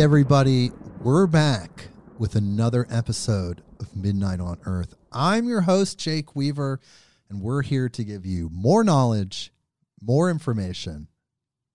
Everybody, 0.00 0.70
we're 1.02 1.26
back 1.26 1.88
with 2.18 2.34
another 2.34 2.86
episode 2.88 3.62
of 3.80 3.94
Midnight 3.94 4.40
on 4.40 4.56
Earth. 4.64 4.94
I'm 5.12 5.46
your 5.46 5.60
host, 5.60 5.98
Jake 5.98 6.34
Weaver, 6.34 6.80
and 7.28 7.42
we're 7.42 7.60
here 7.60 7.90
to 7.90 8.02
give 8.02 8.24
you 8.24 8.48
more 8.50 8.82
knowledge, 8.82 9.52
more 10.00 10.30
information, 10.30 11.08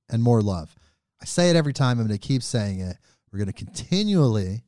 and 0.10 0.24
more 0.24 0.42
love. 0.42 0.76
I 1.22 1.26
say 1.26 1.52
it 1.52 1.56
every 1.56 1.72
time, 1.72 2.00
I'm 2.00 2.08
going 2.08 2.20
to 2.20 2.28
keep 2.28 2.42
saying 2.42 2.80
it. 2.80 2.98
We're 3.32 3.38
going 3.38 3.54
to 3.54 3.54
continually 3.54 4.64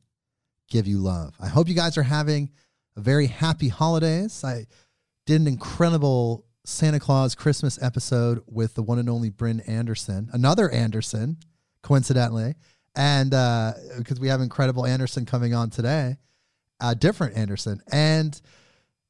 give 0.70 0.86
you 0.86 0.98
love. 0.98 1.34
I 1.40 1.48
hope 1.48 1.66
you 1.66 1.74
guys 1.74 1.98
are 1.98 2.04
having 2.04 2.50
a 2.96 3.00
very 3.00 3.26
happy 3.26 3.68
holidays. 3.68 4.44
I 4.44 4.66
did 5.26 5.40
an 5.40 5.48
incredible 5.48 6.46
Santa 6.64 7.00
Claus 7.00 7.34
Christmas 7.34 7.76
episode 7.82 8.40
with 8.46 8.74
the 8.74 8.84
one 8.84 9.00
and 9.00 9.10
only 9.10 9.30
Bryn 9.30 9.58
Anderson, 9.66 10.28
another 10.32 10.70
Anderson, 10.70 11.38
coincidentally 11.82 12.54
and 12.96 13.30
because 13.30 14.18
uh, 14.18 14.22
we 14.22 14.28
have 14.28 14.40
incredible 14.40 14.86
Anderson 14.86 15.24
coming 15.26 15.54
on 15.54 15.70
today, 15.70 16.16
uh, 16.80 16.94
different 16.94 17.36
Anderson, 17.36 17.82
and 17.92 18.40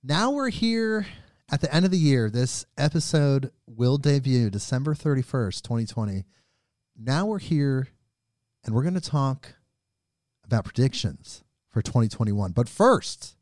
now 0.03 0.31
we're 0.31 0.51
here 0.51 1.07
at 1.51 1.61
the 1.61 1.75
end 1.75 1.85
of 1.85 1.91
the 1.91 1.99
year. 1.99 2.31
This 2.31 2.67
episode 2.77 3.51
will 3.67 3.99
debut 3.99 4.51
December 4.51 4.95
thirty 4.95 5.23
first, 5.23 5.65
twenty 5.65 5.87
twenty. 5.87 6.25
Now 6.97 7.27
we're 7.27 7.39
here, 7.39 7.89
and 8.65 8.75
we're 8.75 8.83
going 8.83 8.95
to 8.95 9.01
talk 9.01 9.55
about 10.45 10.65
predictions 10.65 11.45
for 11.71 11.83
twenty 11.83 12.09
twenty 12.09 12.33
one. 12.33 12.53
But 12.53 12.69
first, 12.69 13.37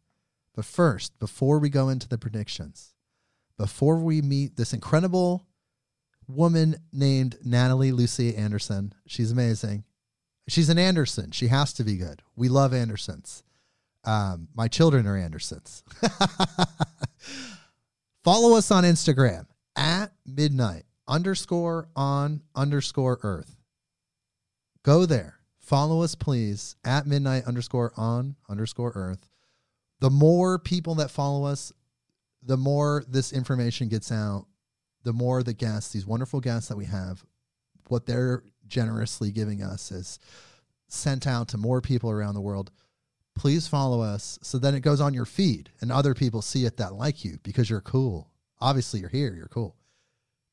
but 0.54 0.64
first, 0.64 1.18
before 1.18 1.58
we 1.58 1.68
go 1.68 1.88
into 1.88 2.08
the 2.08 2.18
predictions, 2.18 2.94
before 3.58 3.98
we 3.98 4.22
meet 4.22 4.56
this 4.56 4.72
incredible 4.72 5.46
woman 6.28 6.76
named 6.92 7.38
Natalie 7.44 7.92
Lucia 7.92 8.36
Anderson, 8.36 8.92
she's 9.06 9.30
amazing 9.30 9.84
She's 10.48 10.68
an 10.68 10.78
Anderson. 10.78 11.32
She 11.32 11.48
has 11.48 11.72
to 11.74 11.84
be 11.84 11.96
good. 11.96 12.22
We 12.36 12.48
love 12.48 12.72
Andersons. 12.72 13.42
Um, 14.04 14.48
my 14.54 14.68
children 14.68 15.06
are 15.06 15.16
Andersons. 15.16 15.82
Follow 18.24 18.56
us 18.56 18.70
on 18.70 18.84
Instagram 18.84 19.46
at 19.74 20.12
midnight 20.24 20.84
underscore 21.08 21.88
on 21.96 22.42
underscore 22.54 23.18
earth. 23.22 23.56
Go 24.82 25.06
there. 25.06 25.34
Follow 25.58 26.02
us, 26.02 26.14
please, 26.14 26.76
at 26.84 27.06
midnight 27.06 27.44
underscore 27.44 27.92
on 27.96 28.36
underscore 28.48 28.92
earth. 28.94 29.28
The 29.98 30.10
more 30.10 30.60
people 30.60 30.94
that 30.96 31.10
follow 31.10 31.44
us, 31.44 31.72
the 32.42 32.56
more 32.56 33.04
this 33.08 33.32
information 33.32 33.88
gets 33.88 34.12
out, 34.12 34.46
the 35.02 35.12
more 35.12 35.42
the 35.42 35.54
guests, 35.54 35.92
these 35.92 36.06
wonderful 36.06 36.40
guests 36.40 36.68
that 36.68 36.76
we 36.76 36.84
have, 36.84 37.24
what 37.88 38.06
they're 38.06 38.44
generously 38.68 39.30
giving 39.30 39.62
us 39.62 39.90
is 39.90 40.18
sent 40.88 41.26
out 41.26 41.48
to 41.48 41.58
more 41.58 41.80
people 41.80 42.10
around 42.10 42.34
the 42.34 42.40
world. 42.40 42.70
Please 43.34 43.68
follow 43.68 44.00
us 44.00 44.38
so 44.42 44.58
then 44.58 44.74
it 44.74 44.80
goes 44.80 45.00
on 45.00 45.14
your 45.14 45.24
feed 45.24 45.70
and 45.80 45.92
other 45.92 46.14
people 46.14 46.40
see 46.40 46.64
it 46.64 46.76
that 46.78 46.94
like 46.94 47.24
you 47.24 47.38
because 47.42 47.68
you're 47.68 47.80
cool. 47.80 48.30
Obviously, 48.60 49.00
you're 49.00 49.10
here, 49.10 49.34
you're 49.34 49.48
cool. 49.48 49.76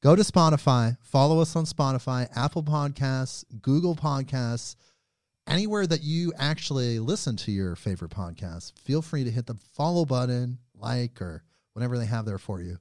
Go 0.01 0.17
to 0.17 0.23
Spotify, 0.23 0.97
follow 1.01 1.39
us 1.39 1.55
on 1.55 1.63
Spotify, 1.63 2.27
Apple 2.35 2.63
Podcasts, 2.63 3.45
Google 3.61 3.95
Podcasts, 3.95 4.75
anywhere 5.47 5.87
that 5.87 6.03
you 6.03 6.33
actually 6.37 6.99
listen 6.99 7.37
to 7.37 7.51
your 7.51 7.77
favorite 7.77 8.11
podcast. 8.11 8.77
Feel 8.79 9.01
free 9.01 9.23
to 9.23 9.31
hit 9.31 9.45
the 9.45 9.55
follow 9.73 10.03
button, 10.03 10.57
like, 10.75 11.21
or 11.21 11.43
whatever 11.71 11.97
they 11.97 12.05
have 12.05 12.25
there 12.25 12.37
for 12.37 12.61
you. 12.61 12.77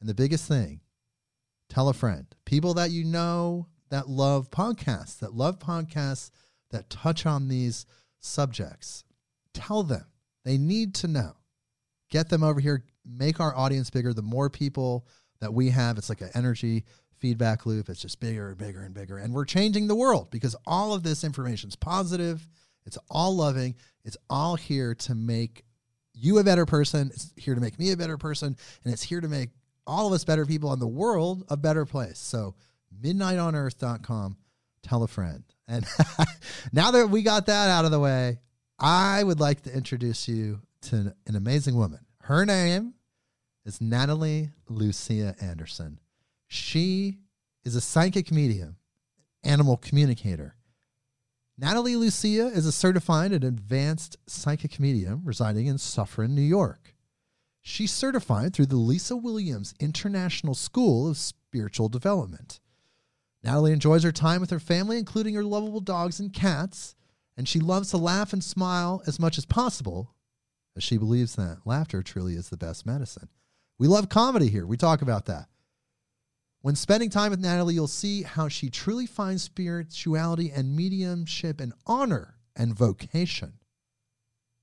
And 0.00 0.08
the 0.08 0.14
biggest 0.14 0.46
thing, 0.46 0.80
tell 1.68 1.88
a 1.88 1.92
friend. 1.92 2.26
People 2.44 2.74
that 2.74 2.92
you 2.92 3.04
know 3.04 3.66
that 3.94 4.08
love 4.08 4.50
podcasts, 4.50 5.20
that 5.20 5.34
love 5.34 5.60
podcasts 5.60 6.30
that 6.72 6.90
touch 6.90 7.26
on 7.26 7.46
these 7.46 7.86
subjects. 8.18 9.04
Tell 9.52 9.84
them 9.84 10.04
they 10.44 10.58
need 10.58 10.94
to 10.96 11.06
know. 11.06 11.36
Get 12.10 12.28
them 12.28 12.42
over 12.42 12.58
here, 12.58 12.84
make 13.06 13.38
our 13.38 13.54
audience 13.56 13.90
bigger. 13.90 14.12
The 14.12 14.20
more 14.20 14.50
people 14.50 15.06
that 15.40 15.54
we 15.54 15.70
have, 15.70 15.96
it's 15.96 16.08
like 16.08 16.22
an 16.22 16.30
energy 16.34 16.84
feedback 17.18 17.66
loop. 17.66 17.88
It's 17.88 18.02
just 18.02 18.18
bigger 18.18 18.48
and 18.48 18.58
bigger 18.58 18.82
and 18.82 18.92
bigger. 18.92 19.18
And 19.18 19.32
we're 19.32 19.44
changing 19.44 19.86
the 19.86 19.94
world 19.94 20.28
because 20.32 20.56
all 20.66 20.92
of 20.92 21.04
this 21.04 21.22
information 21.22 21.68
is 21.68 21.76
positive. 21.76 22.48
It's 22.86 22.98
all 23.08 23.36
loving. 23.36 23.76
It's 24.04 24.16
all 24.28 24.56
here 24.56 24.96
to 24.96 25.14
make 25.14 25.64
you 26.12 26.38
a 26.38 26.44
better 26.44 26.66
person. 26.66 27.12
It's 27.14 27.32
here 27.36 27.54
to 27.54 27.60
make 27.60 27.78
me 27.78 27.92
a 27.92 27.96
better 27.96 28.18
person. 28.18 28.56
And 28.84 28.92
it's 28.92 29.04
here 29.04 29.20
to 29.20 29.28
make 29.28 29.50
all 29.86 30.08
of 30.08 30.12
us 30.12 30.24
better 30.24 30.44
people 30.44 30.72
in 30.72 30.80
the 30.80 30.88
world 30.88 31.44
a 31.48 31.56
better 31.56 31.86
place. 31.86 32.18
So 32.18 32.56
midnightonearth.com. 33.02 34.36
Tell 34.82 35.02
a 35.02 35.08
friend. 35.08 35.44
And 35.66 35.86
now 36.72 36.90
that 36.90 37.08
we 37.08 37.22
got 37.22 37.46
that 37.46 37.70
out 37.70 37.84
of 37.84 37.90
the 37.90 38.00
way, 38.00 38.40
I 38.78 39.22
would 39.22 39.40
like 39.40 39.62
to 39.62 39.74
introduce 39.74 40.28
you 40.28 40.60
to 40.82 41.14
an 41.26 41.36
amazing 41.36 41.74
woman. 41.76 42.00
Her 42.22 42.44
name 42.44 42.94
is 43.64 43.80
Natalie 43.80 44.50
Lucia 44.68 45.34
Anderson. 45.40 46.00
She 46.46 47.18
is 47.64 47.74
a 47.74 47.80
psychic 47.80 48.30
medium, 48.30 48.76
animal 49.42 49.76
communicator. 49.76 50.56
Natalie 51.56 51.96
Lucia 51.96 52.46
is 52.48 52.66
a 52.66 52.72
certified 52.72 53.32
and 53.32 53.44
advanced 53.44 54.16
psychic 54.26 54.80
medium 54.80 55.22
residing 55.24 55.66
in 55.66 55.78
Suffern, 55.78 56.34
New 56.34 56.42
York. 56.42 56.94
She's 57.62 57.92
certified 57.92 58.52
through 58.52 58.66
the 58.66 58.76
Lisa 58.76 59.16
Williams 59.16 59.72
International 59.80 60.54
School 60.54 61.08
of 61.08 61.16
Spiritual 61.16 61.88
Development. 61.88 62.60
Natalie 63.44 63.72
enjoys 63.72 64.02
her 64.02 64.12
time 64.12 64.40
with 64.40 64.50
her 64.50 64.58
family, 64.58 64.98
including 64.98 65.34
her 65.34 65.44
lovable 65.44 65.80
dogs 65.80 66.18
and 66.18 66.32
cats, 66.32 66.94
and 67.36 67.46
she 67.46 67.60
loves 67.60 67.90
to 67.90 67.98
laugh 67.98 68.32
and 68.32 68.42
smile 68.42 69.02
as 69.06 69.20
much 69.20 69.36
as 69.36 69.44
possible, 69.44 70.14
as 70.76 70.82
she 70.82 70.96
believes 70.96 71.36
that 71.36 71.58
laughter 71.66 72.02
truly 72.02 72.34
is 72.34 72.48
the 72.48 72.56
best 72.56 72.86
medicine. 72.86 73.28
We 73.78 73.86
love 73.86 74.08
comedy 74.08 74.48
here. 74.48 74.66
We 74.66 74.78
talk 74.78 75.02
about 75.02 75.26
that. 75.26 75.48
When 76.62 76.74
spending 76.74 77.10
time 77.10 77.30
with 77.30 77.40
Natalie, 77.40 77.74
you'll 77.74 77.86
see 77.86 78.22
how 78.22 78.48
she 78.48 78.70
truly 78.70 79.04
finds 79.04 79.42
spirituality 79.42 80.50
and 80.50 80.74
mediumship 80.74 81.60
an 81.60 81.74
honor 81.86 82.36
and 82.56 82.74
vocation. 82.74 83.54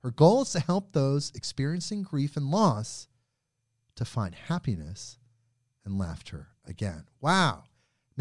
Her 0.01 0.09
goal 0.09 0.41
is 0.41 0.51
to 0.53 0.59
help 0.59 0.93
those 0.93 1.31
experiencing 1.35 2.01
grief 2.01 2.35
and 2.35 2.49
loss 2.49 3.07
to 3.95 4.05
find 4.05 4.33
happiness 4.33 5.19
and 5.85 5.99
laughter 5.99 6.47
again. 6.65 7.05
Wow. 7.19 7.65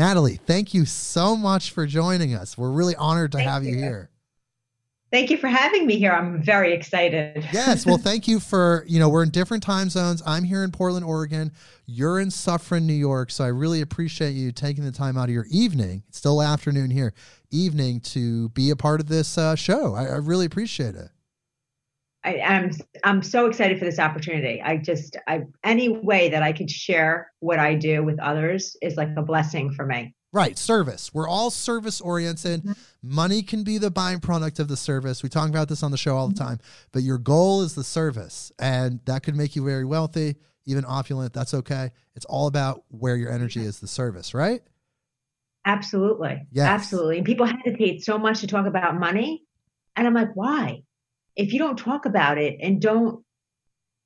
Natalie, 0.00 0.37
thank 0.47 0.73
you 0.73 0.87
so 0.87 1.37
much 1.37 1.73
for 1.73 1.85
joining 1.85 2.32
us. 2.35 2.56
We're 2.56 2.70
really 2.70 2.97
honored 2.97 3.32
to 3.32 3.37
thank 3.38 3.50
have 3.50 3.64
you. 3.64 3.73
you 3.73 3.76
here. 3.76 4.08
Thank 5.12 5.29
you 5.29 5.37
for 5.37 5.49
having 5.49 5.87
me 5.87 5.99
here. 5.99 6.11
I'm 6.11 6.43
very 6.43 6.73
excited. 6.73 7.47
yes. 7.52 7.85
Well, 7.85 7.99
thank 8.02 8.26
you 8.26 8.41
for, 8.41 8.82
you 8.88 8.99
know, 8.99 9.11
we're 9.11 9.25
in 9.25 9.29
different 9.29 9.62
time 9.62 9.91
zones. 9.91 10.23
I'm 10.25 10.44
here 10.44 10.64
in 10.64 10.70
Portland, 10.73 11.05
Oregon. 11.05 11.52
You're 11.85 12.19
in 12.19 12.31
Suffern, 12.31 12.87
New 12.87 12.94
York. 12.94 13.31
So 13.31 13.44
I 13.44 13.49
really 13.49 13.82
appreciate 13.82 14.31
you 14.31 14.52
taking 14.52 14.85
the 14.85 14.93
time 14.93 15.19
out 15.19 15.25
of 15.25 15.35
your 15.35 15.47
evening, 15.50 16.03
it's 16.08 16.17
still 16.17 16.41
afternoon 16.41 16.91
here, 16.91 17.12
evening 17.50 18.00
to 18.00 18.49
be 18.50 18.70
a 18.70 18.76
part 18.76 19.00
of 19.00 19.08
this 19.08 19.37
uh, 19.37 19.55
show. 19.55 19.94
I, 19.94 20.05
I 20.06 20.17
really 20.17 20.46
appreciate 20.46 20.94
it. 20.94 21.11
I, 22.22 22.34
am 22.34 22.64
I'm, 22.64 22.70
I'm 23.05 23.22
so 23.22 23.46
excited 23.46 23.78
for 23.78 23.84
this 23.84 23.99
opportunity. 23.99 24.61
I 24.62 24.76
just 24.76 25.17
I 25.26 25.43
any 25.64 25.88
way 25.88 26.28
that 26.31 26.43
I 26.43 26.52
could 26.52 26.70
share 26.70 27.32
what 27.40 27.58
I 27.58 27.75
do 27.75 28.05
with 28.05 28.20
others 28.20 28.76
is 28.82 28.96
like 28.96 29.08
a 29.17 29.22
blessing 29.22 29.72
for 29.72 29.87
me. 29.87 30.14
Right, 30.32 30.56
service. 30.56 31.12
We're 31.12 31.28
all 31.28 31.50
service 31.50 32.00
oriented. 32.00 32.62
Mm-hmm. 32.62 32.72
Money 33.02 33.43
can 33.43 33.64
be 33.64 33.78
the 33.78 33.90
byproduct 33.90 34.61
of 34.61 34.69
the 34.69 34.76
service. 34.76 35.25
We 35.25 35.28
talk 35.28 35.49
about 35.49 35.69
this 35.69 35.82
on 35.82 35.90
the 35.90 35.96
show 35.96 36.17
all 36.17 36.28
the 36.28 36.34
mm-hmm. 36.34 36.46
time, 36.46 36.58
but 36.93 37.02
your 37.02 37.19
goal 37.19 37.62
is 37.62 37.75
the 37.75 37.82
service, 37.82 38.52
and 38.58 39.00
that 39.06 39.25
could 39.25 39.34
make 39.34 39.56
you 39.56 39.64
very 39.64 39.84
wealthy, 39.84 40.37
even 40.67 40.84
opulent. 40.87 41.32
That's 41.32 41.55
okay. 41.55 41.90
It's 42.14 42.26
all 42.26 42.46
about 42.46 42.84
where 42.90 43.17
your 43.17 43.32
energy 43.32 43.64
is 43.64 43.81
the 43.81 43.88
service, 43.88 44.32
right? 44.32 44.61
Absolutely. 45.64 46.46
Yes. 46.52 46.69
Absolutely. 46.69 47.19
And 47.19 47.26
people 47.26 47.46
hesitate 47.46 48.05
so 48.05 48.19
much 48.19 48.40
to 48.40 48.46
talk 48.46 48.67
about 48.67 48.99
money. 48.99 49.44
And 49.96 50.06
I'm 50.06 50.14
like, 50.14 50.34
why? 50.34 50.82
If 51.37 51.53
you 51.53 51.59
don't 51.59 51.79
talk 51.79 52.06
about 52.06 52.38
it 52.38 52.59
and 52.61 52.81
don't 52.81 53.25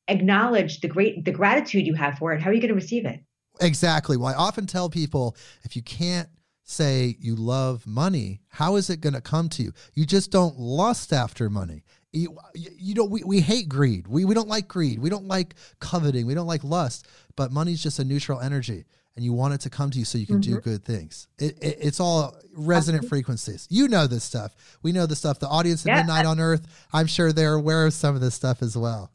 acknowledge 0.08 0.80
the 0.80 0.88
great 0.88 1.24
the 1.24 1.32
gratitude 1.32 1.86
you 1.86 1.94
have 1.94 2.18
for 2.18 2.32
it, 2.32 2.40
how 2.40 2.50
are 2.50 2.52
you 2.52 2.60
going 2.60 2.68
to 2.68 2.74
receive 2.74 3.06
it? 3.06 3.20
Exactly. 3.60 4.16
Well, 4.16 4.28
I 4.28 4.34
often 4.34 4.66
tell 4.66 4.90
people 4.90 5.36
if 5.62 5.76
you 5.76 5.82
can't 5.82 6.28
say 6.64 7.16
you 7.20 7.36
love 7.36 7.86
money, 7.86 8.40
how 8.48 8.76
is 8.76 8.90
it 8.90 9.00
going 9.00 9.12
to 9.14 9.20
come 9.20 9.48
to 9.50 9.62
you? 9.62 9.72
You 9.92 10.06
just 10.06 10.30
don't 10.30 10.58
lust 10.58 11.12
after 11.12 11.50
money. 11.50 11.84
You, 12.12 12.38
you 12.54 12.94
know, 12.94 13.04
we, 13.04 13.22
we 13.24 13.40
hate 13.40 13.68
greed. 13.68 14.06
We, 14.06 14.24
we 14.24 14.34
don't 14.34 14.48
like 14.48 14.68
greed. 14.68 15.00
We 15.00 15.10
don't 15.10 15.26
like 15.26 15.54
coveting. 15.80 16.26
We 16.26 16.34
don't 16.34 16.46
like 16.46 16.64
lust. 16.64 17.06
But 17.36 17.52
money's 17.52 17.82
just 17.82 17.98
a 17.98 18.04
neutral 18.04 18.40
energy. 18.40 18.84
And 19.16 19.24
you 19.24 19.32
want 19.32 19.54
it 19.54 19.60
to 19.60 19.70
come 19.70 19.90
to 19.90 19.98
you 19.98 20.04
so 20.04 20.18
you 20.18 20.26
can 20.26 20.40
mm-hmm. 20.40 20.54
do 20.54 20.60
good 20.60 20.84
things. 20.84 21.28
It, 21.38 21.56
it, 21.62 21.78
it's 21.80 22.00
all 22.00 22.36
resonant 22.56 23.08
frequencies. 23.08 23.66
You 23.70 23.88
know 23.88 24.06
this 24.06 24.24
stuff. 24.24 24.54
We 24.82 24.92
know 24.92 25.06
the 25.06 25.16
stuff. 25.16 25.38
The 25.38 25.48
audience 25.48 25.86
at 25.86 25.90
yeah. 25.90 25.96
Midnight 25.98 26.26
on 26.26 26.40
Earth, 26.40 26.66
I'm 26.92 27.06
sure 27.06 27.32
they're 27.32 27.54
aware 27.54 27.86
of 27.86 27.94
some 27.94 28.14
of 28.14 28.20
this 28.20 28.34
stuff 28.34 28.62
as 28.62 28.76
well. 28.76 29.10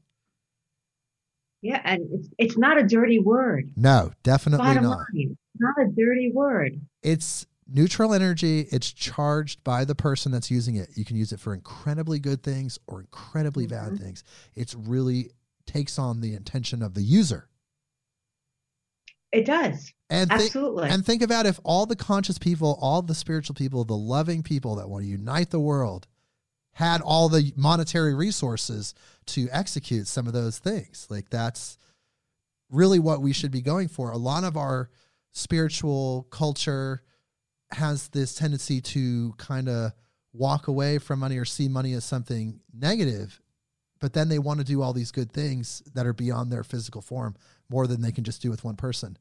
Yeah, 1.61 1.81
and 1.83 2.07
it's, 2.11 2.29
it's 2.37 2.57
not 2.57 2.77
a 2.77 2.83
dirty 2.83 3.19
word. 3.19 3.71
No, 3.75 4.13
definitely 4.23 4.65
Bottom 4.65 4.83
not. 4.83 4.99
Line, 5.13 5.37
not 5.59 5.75
a 5.77 5.87
dirty 5.91 6.31
word. 6.33 6.79
It's 7.03 7.45
neutral 7.67 8.13
energy. 8.13 8.61
It's 8.71 8.93
charged 8.93 9.61
by 9.65 9.83
the 9.83 9.95
person 9.95 10.31
that's 10.31 10.49
using 10.49 10.75
it. 10.75 10.89
You 10.95 11.03
can 11.03 11.17
use 11.17 11.33
it 11.33 11.39
for 11.41 11.53
incredibly 11.53 12.19
good 12.19 12.43
things 12.43 12.79
or 12.87 13.01
incredibly 13.01 13.67
mm-hmm. 13.67 13.89
bad 13.89 13.99
things. 13.99 14.23
It's 14.55 14.73
really 14.73 15.31
takes 15.65 15.99
on 15.99 16.21
the 16.21 16.33
intention 16.33 16.81
of 16.81 16.93
the 16.93 17.01
user. 17.01 17.49
It 19.31 19.45
does. 19.45 19.93
And 20.09 20.29
th- 20.29 20.41
Absolutely. 20.41 20.89
And 20.89 21.05
think 21.05 21.21
about 21.21 21.45
if 21.45 21.59
all 21.63 21.85
the 21.85 21.95
conscious 21.95 22.37
people, 22.37 22.77
all 22.81 23.01
the 23.01 23.15
spiritual 23.15 23.53
people, 23.53 23.83
the 23.83 23.95
loving 23.95 24.41
people 24.41 24.75
that 24.75 24.89
want 24.89 25.03
to 25.03 25.09
unite 25.09 25.51
the 25.51 25.59
world 25.59 26.07
had 26.73 27.01
all 27.01 27.29
the 27.29 27.53
monetary 27.55 28.13
resources 28.13 28.93
to 29.27 29.47
execute 29.51 30.07
some 30.07 30.27
of 30.27 30.33
those 30.33 30.57
things. 30.57 31.07
Like 31.09 31.29
that's 31.29 31.77
really 32.69 32.99
what 32.99 33.21
we 33.21 33.33
should 33.33 33.51
be 33.51 33.61
going 33.61 33.87
for. 33.87 34.11
A 34.11 34.17
lot 34.17 34.43
of 34.43 34.57
our 34.57 34.89
spiritual 35.31 36.27
culture 36.31 37.03
has 37.71 38.07
this 38.09 38.33
tendency 38.33 38.81
to 38.81 39.33
kind 39.37 39.69
of 39.69 39.91
walk 40.33 40.67
away 40.67 40.97
from 40.97 41.19
money 41.19 41.37
or 41.37 41.45
see 41.45 41.67
money 41.67 41.93
as 41.93 42.03
something 42.03 42.59
negative 42.73 43.41
but 43.99 44.13
then 44.13 44.29
they 44.29 44.39
want 44.39 44.59
to 44.59 44.65
do 44.65 44.81
all 44.81 44.93
these 44.93 45.11
good 45.11 45.31
things 45.31 45.83
that 45.93 46.05
are 46.05 46.13
beyond 46.13 46.51
their 46.51 46.63
physical 46.63 47.01
form 47.01 47.35
more 47.69 47.87
than 47.87 48.01
they 48.01 48.11
can 48.11 48.23
just 48.23 48.41
do 48.41 48.49
with 48.49 48.63
one 48.63 48.75
person. 48.75 49.17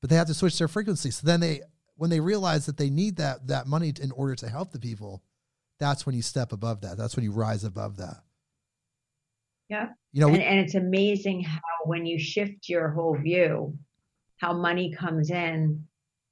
But 0.00 0.10
they 0.10 0.16
have 0.16 0.26
to 0.28 0.34
switch 0.34 0.58
their 0.58 0.68
frequency 0.68 1.10
so 1.10 1.26
then 1.26 1.40
they 1.40 1.62
when 1.96 2.10
they 2.10 2.20
realize 2.20 2.66
that 2.66 2.76
they 2.76 2.90
need 2.90 3.16
that 3.16 3.46
that 3.48 3.66
money 3.66 3.92
in 4.00 4.10
order 4.12 4.34
to 4.36 4.48
help 4.48 4.72
the 4.72 4.80
people 4.80 5.22
that's 5.78 6.06
when 6.06 6.14
you 6.14 6.22
step 6.22 6.52
above 6.52 6.82
that. 6.82 6.96
That's 6.96 7.16
when 7.16 7.24
you 7.24 7.32
rise 7.32 7.64
above 7.64 7.96
that. 7.96 8.22
Yeah. 9.68 9.88
You 10.12 10.20
know 10.20 10.28
and, 10.28 10.36
we, 10.36 10.44
and 10.44 10.60
it's 10.60 10.74
amazing 10.74 11.42
how 11.42 11.60
when 11.84 12.06
you 12.06 12.18
shift 12.18 12.68
your 12.68 12.90
whole 12.90 13.16
view 13.16 13.76
how 14.38 14.52
money 14.52 14.92
comes 14.92 15.30
in 15.30 15.86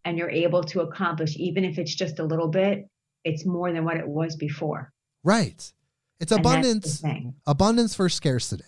and 0.05 0.19
you're 0.19 0.31
able 0.31 0.65
to 0.65 0.81
accomplish 0.81 1.37
even 1.37 1.65
if 1.65 1.79
it's 1.79 1.95
just 1.95 2.19
a 2.19 2.25
little 2.25 2.49
bit 2.49 2.89
it's 3.25 3.47
more 3.47 3.73
than 3.73 3.85
what 3.85 3.97
it 3.97 4.09
was 4.09 4.37
before. 4.37 4.93
Right. 5.23 5.73
It's 6.21 6.33
abundance 6.33 7.03
abundance 7.47 7.95
for 7.95 8.09
scarcity. 8.09 8.65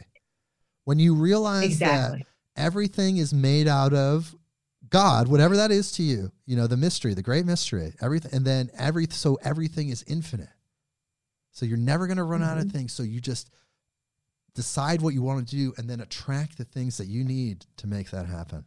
When 0.84 0.98
you 0.98 1.14
realize 1.14 1.64
exactly. 1.64 2.18
that 2.18 2.26
everything 2.56 3.16
is 3.16 3.32
made 3.32 3.68
out 3.68 3.92
of 3.92 4.34
god 4.90 5.28
whatever 5.28 5.56
that 5.56 5.70
is 5.70 5.92
to 5.92 6.02
you 6.02 6.30
you 6.46 6.56
know 6.56 6.66
the 6.66 6.76
mystery 6.76 7.14
the 7.14 7.22
great 7.22 7.46
mystery 7.46 7.94
everything 8.00 8.30
and 8.34 8.44
then 8.44 8.70
every 8.76 9.06
so 9.10 9.38
everything 9.42 9.88
is 9.88 10.04
infinite 10.06 10.48
so 11.50 11.64
you're 11.64 11.78
never 11.78 12.06
going 12.06 12.16
to 12.16 12.24
run 12.24 12.40
mm-hmm. 12.40 12.50
out 12.50 12.58
of 12.58 12.64
mm-hmm. 12.64 12.76
things 12.78 12.92
so 12.92 13.02
you 13.02 13.20
just 13.20 13.50
decide 14.54 15.00
what 15.00 15.14
you 15.14 15.22
want 15.22 15.46
to 15.46 15.56
do 15.56 15.72
and 15.78 15.88
then 15.88 16.00
attract 16.00 16.58
the 16.58 16.64
things 16.64 16.98
that 16.98 17.06
you 17.06 17.24
need 17.24 17.64
to 17.76 17.86
make 17.86 18.10
that 18.10 18.26
happen 18.26 18.64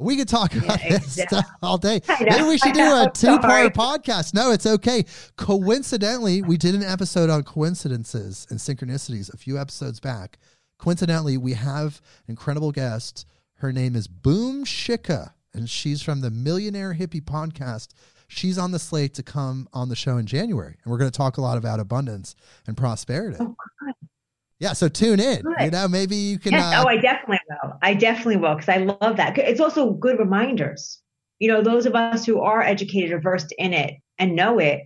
we 0.00 0.16
could 0.16 0.28
talk 0.28 0.54
about 0.54 0.82
yeah, 0.82 0.98
this 0.98 1.26
all 1.62 1.76
day. 1.76 2.00
Maybe 2.08 2.42
we 2.42 2.58
should 2.58 2.72
do 2.72 2.80
a 2.80 3.10
two 3.12 3.38
part 3.38 3.74
podcast. 3.74 4.32
No, 4.32 4.50
it's 4.50 4.66
okay. 4.66 5.04
Coincidentally, 5.36 6.40
we 6.42 6.56
did 6.56 6.74
an 6.74 6.82
episode 6.82 7.28
on 7.28 7.42
coincidences 7.42 8.46
and 8.50 8.58
synchronicities 8.58 9.32
a 9.32 9.36
few 9.36 9.58
episodes 9.58 10.00
back. 10.00 10.38
Coincidentally, 10.80 11.36
we 11.36 11.52
have 11.52 12.00
an 12.26 12.30
incredible 12.30 12.72
guest. 12.72 13.26
Her 13.56 13.70
name 13.70 13.94
is 13.94 14.08
Boom 14.08 14.64
Shika, 14.64 15.32
and 15.52 15.68
she's 15.68 16.00
from 16.00 16.22
the 16.22 16.30
Millionaire 16.30 16.94
Hippie 16.94 17.20
podcast. 17.20 17.88
She's 18.28 18.56
on 18.56 18.70
the 18.70 18.78
slate 18.78 19.12
to 19.14 19.22
come 19.22 19.68
on 19.74 19.90
the 19.90 19.96
show 19.96 20.16
in 20.16 20.24
January, 20.24 20.78
and 20.82 20.90
we're 20.90 20.96
going 20.96 21.10
to 21.10 21.16
talk 21.16 21.36
a 21.36 21.42
lot 21.42 21.58
about 21.58 21.80
abundance 21.80 22.34
and 22.66 22.78
prosperity. 22.78 23.36
Oh, 23.38 23.54
yeah, 24.58 24.72
so 24.72 24.88
tune 24.88 25.20
in. 25.20 25.42
Good. 25.42 25.64
You 25.64 25.70
know, 25.70 25.86
maybe 25.86 26.16
you 26.16 26.38
can. 26.38 26.52
Yes. 26.52 26.74
Uh, 26.74 26.82
oh, 26.82 26.88
I 26.88 26.96
definitely 26.96 27.40
will. 27.50 27.78
I 27.82 27.92
definitely 27.92 28.36
will 28.38 28.54
because 28.54 28.70
I 28.70 28.78
love 28.78 29.18
that. 29.18 29.36
It's 29.36 29.60
also 29.60 29.92
good 29.92 30.18
reminders. 30.18 31.02
You 31.40 31.48
know, 31.48 31.62
those 31.62 31.84
of 31.84 31.94
us 31.94 32.24
who 32.24 32.40
are 32.40 32.62
educated 32.62 33.12
or 33.12 33.20
versed 33.20 33.52
in 33.58 33.74
it 33.74 33.96
and 34.18 34.34
know 34.34 34.58
it, 34.58 34.80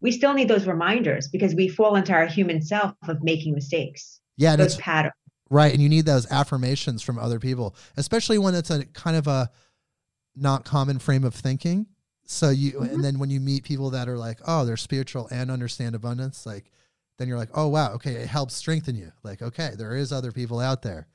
we 0.00 0.10
still 0.10 0.34
need 0.34 0.48
those 0.48 0.66
reminders 0.66 1.28
because 1.28 1.54
we 1.54 1.68
fall 1.68 1.94
into 1.94 2.12
our 2.12 2.26
human 2.26 2.62
self 2.62 2.94
of 3.06 3.22
making 3.22 3.54
mistakes. 3.54 4.20
Yeah, 4.36 4.56
those 4.56 4.76
patterns. 4.78 5.14
Right, 5.48 5.72
and 5.72 5.80
you 5.80 5.88
need 5.88 6.06
those 6.06 6.30
affirmations 6.30 7.02
from 7.02 7.18
other 7.18 7.38
people, 7.38 7.76
especially 7.96 8.38
when 8.38 8.54
it's 8.54 8.70
a 8.70 8.84
kind 8.86 9.16
of 9.16 9.28
a 9.28 9.50
not 10.34 10.64
common 10.64 10.98
frame 10.98 11.24
of 11.24 11.34
thinking. 11.34 11.86
So 12.24 12.50
you, 12.50 12.72
mm-hmm. 12.72 12.94
and 12.94 13.04
then 13.04 13.18
when 13.18 13.30
you 13.30 13.38
meet 13.40 13.62
people 13.62 13.90
that 13.90 14.08
are 14.08 14.18
like, 14.18 14.40
oh, 14.46 14.64
they're 14.64 14.76
spiritual 14.76 15.28
and 15.30 15.50
understand 15.50 15.94
abundance, 15.94 16.44
like 16.44 16.72
then 17.18 17.28
you're 17.28 17.38
like, 17.38 17.50
oh 17.54 17.68
wow, 17.68 17.92
okay, 17.94 18.12
it 18.12 18.26
helps 18.26 18.54
strengthen 18.54 18.96
you. 18.96 19.12
Like, 19.22 19.42
okay, 19.42 19.70
there 19.76 19.94
is 19.94 20.12
other 20.12 20.32
people 20.32 20.58
out 20.58 20.82
there. 20.82 21.06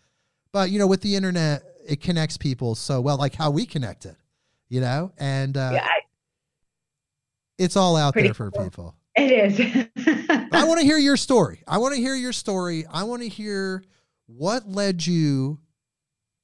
But 0.51 0.71
you 0.71 0.79
know, 0.79 0.87
with 0.87 1.01
the 1.01 1.15
internet, 1.15 1.63
it 1.85 2.01
connects 2.01 2.37
people 2.37 2.75
so 2.75 3.01
well, 3.01 3.17
like 3.17 3.35
how 3.35 3.51
we 3.51 3.65
connected, 3.65 4.15
you 4.69 4.81
know, 4.81 5.11
and 5.17 5.57
uh, 5.57 5.71
yeah, 5.73 5.85
I, 5.85 6.01
it's 7.57 7.75
all 7.75 7.97
out 7.97 8.13
there 8.15 8.33
for 8.33 8.49
cool. 8.51 8.63
people. 8.63 8.95
It 9.15 9.31
is. 9.31 9.87
I 10.53 10.63
want 10.65 10.79
to 10.79 10.85
hear 10.85 10.97
your 10.97 11.17
story. 11.17 11.63
I 11.67 11.77
want 11.77 11.93
to 11.95 12.01
hear 12.01 12.15
your 12.15 12.33
story. 12.33 12.85
I 12.91 13.03
want 13.03 13.21
to 13.21 13.27
hear 13.27 13.83
what 14.37 14.67
led 14.67 15.05
you. 15.05 15.59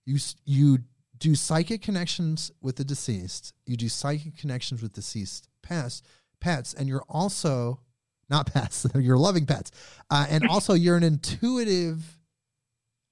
You 0.06 0.19
you 0.45 0.79
do 1.17 1.36
psychic 1.36 1.82
connections 1.82 2.51
with 2.62 2.75
the 2.77 2.84
deceased. 2.84 3.53
You 3.65 3.75
do 3.75 3.89
psychic 3.89 4.38
connections 4.38 4.82
with 4.82 4.94
deceased 4.94 5.50
past 5.62 6.06
pets, 6.39 6.74
and 6.74 6.88
you're 6.88 7.06
also 7.10 7.82
not 8.29 8.51
pets. 8.53 8.86
you're 8.96 9.17
loving 9.17 9.46
pets, 9.46 9.72
uh, 10.10 10.27
and 10.29 10.48
also 10.48 10.74
you're 10.74 10.98
an 10.98 11.03
intuitive 11.03 12.17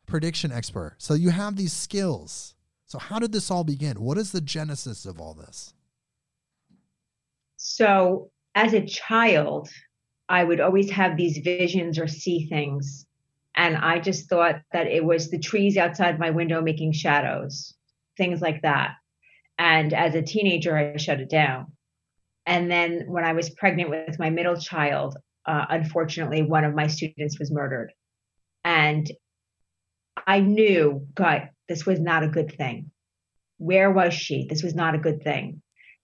prediction 0.05 0.51
expert. 0.51 0.96
So 0.98 1.13
you 1.13 1.29
have 1.29 1.55
these 1.55 1.74
skills. 1.74 2.55
So 2.86 3.00
how 3.00 3.20
did 3.20 3.32
this 3.32 3.50
all 3.50 3.63
begin? 3.63 4.00
What 4.00 4.17
is 4.17 4.32
the 4.32 4.41
genesis 4.41 5.05
of 5.05 5.20
all 5.20 5.34
this? 5.34 5.74
So 7.58 8.29
as 8.53 8.74
a 8.74 8.86
child, 8.86 9.70
I 10.29 10.44
would 10.44 10.60
always 10.60 10.91
have 10.91 11.17
these 11.17 11.39
visions 11.39 11.98
or 11.98 12.08
see 12.08 12.48
things. 12.48 13.04
And 13.55 13.77
I 13.77 14.00
just 14.00 14.29
thought 14.29 14.62
that 14.74 14.88
it 14.88 15.03
was 15.03 15.29
the 15.29 15.39
trees 15.39 15.77
outside 15.77 16.19
my 16.19 16.31
window 16.31 16.62
making 16.62 16.91
shadows, 16.91 17.74
things 18.17 18.41
like 18.41 18.62
that. 18.63 18.95
And 19.57 19.93
as 19.93 20.15
a 20.15 20.21
teenager, 20.21 20.77
I 20.77 20.97
shut 20.97 21.21
it 21.21 21.29
down. 21.29 21.71
And 22.45 22.69
then 22.69 23.05
when 23.07 23.24
I 23.24 23.33
was 23.33 23.50
pregnant 23.50 23.89
with 23.89 24.19
my 24.19 24.29
middle 24.29 24.57
child, 24.57 25.17
uh, 25.45 25.65
unfortunately, 25.69 26.43
one 26.43 26.63
of 26.63 26.75
my 26.75 26.88
students 26.88 27.39
was 27.39 27.51
murdered. 27.51 27.93
And 28.63 29.09
I 30.27 30.39
knew, 30.39 31.07
God, 31.13 31.50
this 31.69 31.85
was 31.85 32.00
not 32.00 32.24
a 32.24 32.29
good 32.29 32.55
thing. 32.55 32.91
Where 33.57 33.91
was 33.91 34.13
she? 34.13 34.47
This 34.47 34.63
was 34.63 34.75
not 34.75 34.95
a 34.95 35.00
good 35.00 35.24
thing. 35.24 35.62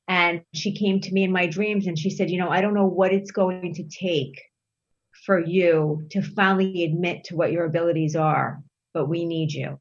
And 0.07 0.41
she 0.53 0.73
came 0.73 1.01
to 1.01 1.11
me 1.11 1.23
in 1.23 1.31
my 1.31 1.47
dreams 1.47 1.87
and 1.87 1.97
she 1.97 2.09
said, 2.09 2.29
You 2.29 2.39
know, 2.39 2.49
I 2.49 2.61
don't 2.61 2.73
know 2.73 2.87
what 2.87 3.13
it's 3.13 3.31
going 3.31 3.73
to 3.75 3.83
take 3.83 4.41
for 5.25 5.39
you 5.39 6.05
to 6.11 6.21
finally 6.21 6.83
admit 6.83 7.25
to 7.25 7.35
what 7.35 7.51
your 7.51 7.65
abilities 7.65 8.15
are, 8.15 8.61
but 8.93 9.07
we 9.07 9.25
need 9.25 9.51
you 9.51 9.79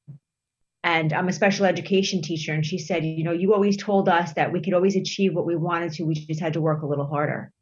and 0.82 1.12
I'm 1.12 1.28
a 1.28 1.32
special 1.32 1.66
education 1.66 2.22
teacher. 2.22 2.52
And 2.52 2.64
she 2.64 2.78
said, 2.78 3.04
you 3.04 3.22
know, 3.22 3.32
you 3.32 3.52
always 3.52 3.76
told 3.76 4.08
us 4.08 4.32
that 4.34 4.52
we 4.52 4.60
could 4.62 4.72
always 4.72 4.96
achieve 4.96 5.34
what 5.34 5.46
we 5.46 5.56
wanted 5.56 5.92
to. 5.94 6.04
We 6.04 6.14
just 6.14 6.40
had 6.40 6.54
to 6.54 6.60
work 6.60 6.82
a 6.82 6.86
little 6.86 7.06
harder. 7.06 7.52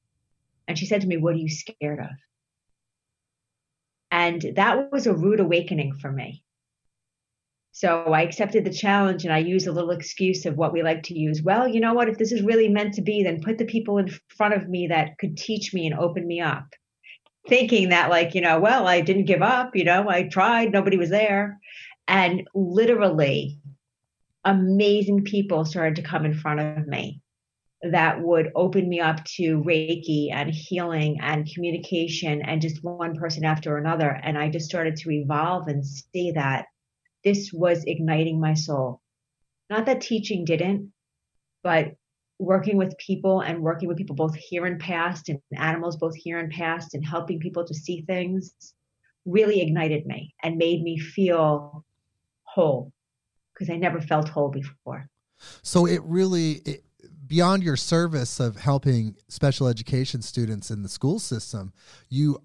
And 0.69 0.79
she 0.79 0.87
said 0.87 1.01
to 1.01 1.07
me, 1.07 1.17
what 1.17 1.35
are 1.35 1.39
you 1.39 1.49
scared 1.49 1.99
of? 1.99 2.11
And 4.11 4.41
that 4.57 4.93
was 4.93 5.07
a 5.07 5.15
rude 5.15 5.41
awakening 5.41 5.95
for 5.95 6.13
me. 6.13 6.45
So 7.73 8.05
I 8.05 8.23
accepted 8.23 8.65
the 8.65 8.73
challenge 8.73 9.25
and 9.25 9.33
I 9.33 9.39
used 9.39 9.67
a 9.67 9.73
little 9.73 9.91
excuse 9.91 10.47
of 10.47 10.57
what 10.57 10.73
we 10.73 10.83
like 10.83 11.05
to 11.05 11.19
use. 11.19 11.43
Well, 11.43 11.69
you 11.69 11.81
know 11.81 11.95
what? 11.95 12.09
If 12.09 12.19
this 12.19 12.33
is 12.33 12.43
really 12.43 12.69
meant 12.69 12.95
to 12.95 13.03
be, 13.03 13.23
then 13.23 13.43
put 13.43 13.59
the 13.59 13.65
people 13.65 13.99
in 13.99 14.11
front 14.29 14.55
of 14.55 14.69
me 14.69 14.89
that 14.89 15.19
could 15.19 15.37
teach 15.37 15.75
me 15.75 15.87
and 15.87 15.99
open 15.99 16.27
me 16.27 16.41
up. 16.41 16.67
Thinking 17.49 17.89
that, 17.89 18.11
like, 18.11 18.35
you 18.35 18.41
know, 18.41 18.61
well, 18.61 18.87
I 18.87 19.01
didn't 19.01 19.25
give 19.25 19.43
up, 19.43 19.75
you 19.75 19.85
know, 19.85 20.09
I 20.09 20.25
tried, 20.25 20.71
nobody 20.71 20.97
was 20.97 21.11
there. 21.11 21.59
And 22.07 22.49
literally, 22.55 23.59
amazing 24.45 25.25
people 25.25 25.65
started 25.65 25.97
to 25.97 26.03
come 26.03 26.25
in 26.25 26.35
front 26.35 26.61
of 26.61 26.87
me 26.87 27.21
that 27.83 28.21
would 28.21 28.51
open 28.55 28.89
me 28.89 29.01
up 29.01 29.25
to 29.25 29.63
Reiki 29.63 30.33
and 30.33 30.51
healing 30.51 31.19
and 31.23 31.49
communication 31.53 32.43
and 32.43 32.61
just 32.61 32.83
one 32.83 33.17
person 33.17 33.45
after 33.45 33.77
another. 33.77 34.11
And 34.11 34.37
I 34.37 34.49
just 34.49 34.67
started 34.67 34.97
to 34.97 35.11
evolve 35.11 35.69
and 35.69 35.87
see 35.87 36.33
that 36.33 36.67
this 37.25 37.53
was 37.53 37.85
igniting 37.87 38.41
my 38.41 38.55
soul. 38.55 39.01
Not 39.71 39.87
that 39.87 40.01
teaching 40.01 40.45
didn't, 40.45 40.93
but 41.63 41.95
working 42.39 42.77
with 42.77 42.97
people 42.99 43.41
and 43.41 43.61
working 43.61 43.89
with 43.89 43.99
people 43.99 44.15
both 44.15 44.35
here 44.35 44.67
and 44.67 44.79
past 44.79 45.29
and 45.29 45.41
animals 45.57 45.97
both 45.97 46.15
here 46.15 46.39
and 46.39 46.53
past 46.53 46.95
and 46.95 47.05
helping 47.05 47.41
people 47.41 47.65
to 47.65 47.75
see 47.75 48.03
things 48.03 48.75
really 49.27 49.61
ignited 49.61 50.07
me 50.07 50.35
and 50.43 50.57
made 50.57 50.83
me 50.83 50.99
feel 50.99 51.85
whole 52.45 52.93
because 53.53 53.69
I 53.71 53.77
never 53.77 54.01
felt 54.01 54.29
whole 54.29 54.51
before. 54.51 55.09
So 55.63 55.87
it 55.87 56.01
really, 56.05 56.53
it, 56.65 56.85
beyond 57.27 57.63
your 57.63 57.77
service 57.77 58.41
of 58.41 58.57
helping 58.57 59.17
special 59.29 59.69
education 59.69 60.23
students 60.23 60.71
in 60.71 60.83
the 60.83 60.89
school 60.89 61.19
system, 61.19 61.73
you 62.09 62.41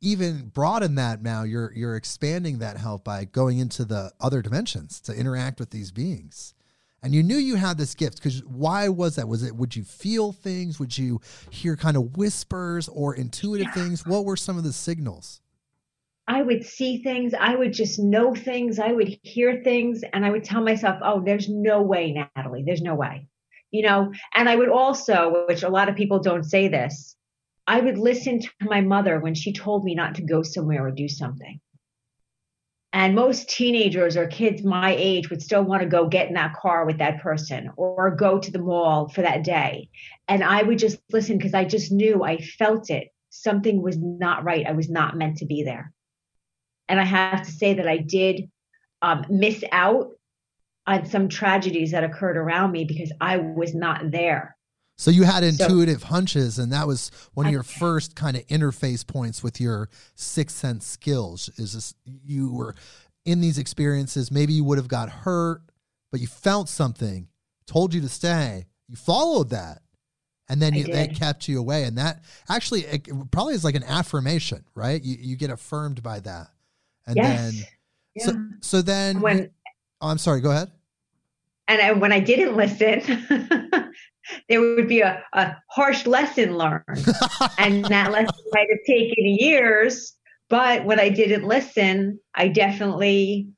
even 0.00 0.48
broaden 0.48 0.94
that 0.94 1.22
now. 1.22 1.42
You're 1.42 1.72
you're 1.74 1.96
expanding 1.96 2.58
that 2.58 2.78
help 2.78 3.04
by 3.04 3.24
going 3.24 3.58
into 3.58 3.84
the 3.84 4.12
other 4.20 4.42
dimensions 4.42 5.00
to 5.02 5.14
interact 5.14 5.60
with 5.60 5.70
these 5.70 5.92
beings. 5.92 6.54
And 7.02 7.14
you 7.14 7.22
knew 7.22 7.36
you 7.36 7.56
had 7.56 7.78
this 7.78 7.94
gift 7.94 8.16
because 8.16 8.44
why 8.44 8.88
was 8.88 9.16
that? 9.16 9.26
Was 9.26 9.42
it 9.42 9.56
would 9.56 9.74
you 9.74 9.84
feel 9.84 10.32
things? 10.32 10.78
Would 10.78 10.98
you 10.98 11.20
hear 11.48 11.76
kind 11.76 11.96
of 11.96 12.16
whispers 12.16 12.88
or 12.88 13.14
intuitive 13.14 13.68
yeah. 13.68 13.84
things? 13.84 14.06
What 14.06 14.24
were 14.24 14.36
some 14.36 14.58
of 14.58 14.64
the 14.64 14.72
signals? 14.72 15.40
I 16.30 16.42
would 16.42 16.64
see 16.64 17.02
things, 17.02 17.34
I 17.34 17.56
would 17.56 17.72
just 17.72 17.98
know 17.98 18.36
things, 18.36 18.78
I 18.78 18.92
would 18.92 19.18
hear 19.24 19.62
things, 19.64 20.04
and 20.12 20.24
I 20.24 20.30
would 20.30 20.44
tell 20.44 20.62
myself, 20.62 21.00
oh, 21.02 21.20
there's 21.20 21.48
no 21.48 21.82
way, 21.82 22.12
Natalie, 22.36 22.62
there's 22.64 22.82
no 22.82 22.94
way. 22.94 23.26
You 23.72 23.82
know, 23.82 24.12
and 24.32 24.48
I 24.48 24.54
would 24.54 24.68
also, 24.68 25.44
which 25.48 25.64
a 25.64 25.68
lot 25.68 25.88
of 25.88 25.96
people 25.96 26.20
don't 26.20 26.44
say 26.44 26.68
this, 26.68 27.16
I 27.66 27.80
would 27.80 27.98
listen 27.98 28.40
to 28.40 28.50
my 28.60 28.80
mother 28.80 29.18
when 29.18 29.34
she 29.34 29.52
told 29.52 29.84
me 29.84 29.96
not 29.96 30.14
to 30.16 30.22
go 30.22 30.44
somewhere 30.44 30.86
or 30.86 30.92
do 30.92 31.08
something. 31.08 31.60
And 32.92 33.14
most 33.14 33.48
teenagers 33.48 34.16
or 34.16 34.26
kids 34.26 34.64
my 34.64 34.94
age 34.98 35.30
would 35.30 35.42
still 35.42 35.62
want 35.62 35.82
to 35.82 35.88
go 35.88 36.08
get 36.08 36.26
in 36.28 36.34
that 36.34 36.54
car 36.54 36.84
with 36.84 36.98
that 36.98 37.20
person 37.20 37.70
or 37.76 38.10
go 38.10 38.38
to 38.38 38.50
the 38.50 38.58
mall 38.58 39.08
for 39.08 39.22
that 39.22 39.44
day. 39.44 39.88
And 40.26 40.42
I 40.42 40.62
would 40.62 40.78
just 40.78 40.98
listen 41.12 41.38
because 41.38 41.54
I 41.54 41.64
just 41.64 41.92
knew 41.92 42.24
I 42.24 42.38
felt 42.38 42.90
it. 42.90 43.08
Something 43.30 43.80
was 43.80 43.96
not 43.96 44.42
right. 44.42 44.66
I 44.66 44.72
was 44.72 44.90
not 44.90 45.16
meant 45.16 45.38
to 45.38 45.46
be 45.46 45.62
there. 45.62 45.92
And 46.88 46.98
I 46.98 47.04
have 47.04 47.46
to 47.46 47.52
say 47.52 47.74
that 47.74 47.86
I 47.86 47.98
did 47.98 48.50
um, 49.02 49.24
miss 49.28 49.62
out 49.70 50.10
on 50.86 51.06
some 51.06 51.28
tragedies 51.28 51.92
that 51.92 52.02
occurred 52.02 52.36
around 52.36 52.72
me 52.72 52.84
because 52.84 53.12
I 53.20 53.36
was 53.36 53.72
not 53.72 54.10
there. 54.10 54.56
So 55.00 55.10
you 55.10 55.22
had 55.22 55.42
intuitive 55.42 56.02
so, 56.02 56.08
hunches, 56.08 56.58
and 56.58 56.70
that 56.72 56.86
was 56.86 57.10
one 57.32 57.46
of 57.46 57.52
your 57.52 57.62
first 57.62 58.14
kind 58.14 58.36
of 58.36 58.46
interface 58.48 59.04
points 59.04 59.42
with 59.42 59.58
your 59.58 59.88
sixth 60.14 60.58
sense 60.58 60.86
skills. 60.86 61.48
Is 61.56 61.72
this 61.72 61.94
you 62.04 62.52
were 62.52 62.74
in 63.24 63.40
these 63.40 63.56
experiences? 63.56 64.30
Maybe 64.30 64.52
you 64.52 64.62
would 64.64 64.76
have 64.76 64.88
got 64.88 65.08
hurt, 65.08 65.62
but 66.12 66.20
you 66.20 66.26
felt 66.26 66.68
something, 66.68 67.28
told 67.66 67.94
you 67.94 68.02
to 68.02 68.10
stay. 68.10 68.66
You 68.88 68.96
followed 68.96 69.48
that, 69.48 69.80
and 70.50 70.60
then 70.60 70.74
you, 70.74 70.84
kept 71.14 71.48
you 71.48 71.58
away. 71.58 71.84
And 71.84 71.96
that 71.96 72.22
actually 72.50 72.82
it 72.82 73.08
probably 73.30 73.54
is 73.54 73.64
like 73.64 73.76
an 73.76 73.84
affirmation, 73.84 74.66
right? 74.74 75.02
You 75.02 75.16
you 75.18 75.36
get 75.36 75.48
affirmed 75.48 76.02
by 76.02 76.20
that. 76.20 76.48
And 77.06 77.16
yes. 77.16 77.40
then 77.40 77.66
yeah. 78.16 78.24
so 78.26 78.46
so 78.60 78.82
then 78.82 79.22
when 79.22 79.50
oh, 80.02 80.08
I'm 80.08 80.18
sorry, 80.18 80.42
go 80.42 80.50
ahead. 80.50 80.70
And 81.68 81.80
I, 81.80 81.92
when 81.92 82.12
I 82.12 82.18
didn't 82.18 82.56
listen, 82.56 83.00
there 84.48 84.60
would 84.60 84.88
be 84.88 85.00
a, 85.00 85.22
a 85.32 85.56
harsh 85.68 86.06
lesson 86.06 86.56
learned. 86.56 86.84
and 87.58 87.84
that 87.86 88.10
lesson 88.10 88.34
might 88.52 88.68
have 88.70 88.84
taken 88.86 89.24
years, 89.24 90.14
but 90.48 90.84
when 90.84 90.98
I 91.00 91.08
didn't 91.08 91.44
listen, 91.44 92.18
I 92.34 92.48
definitely 92.48 93.48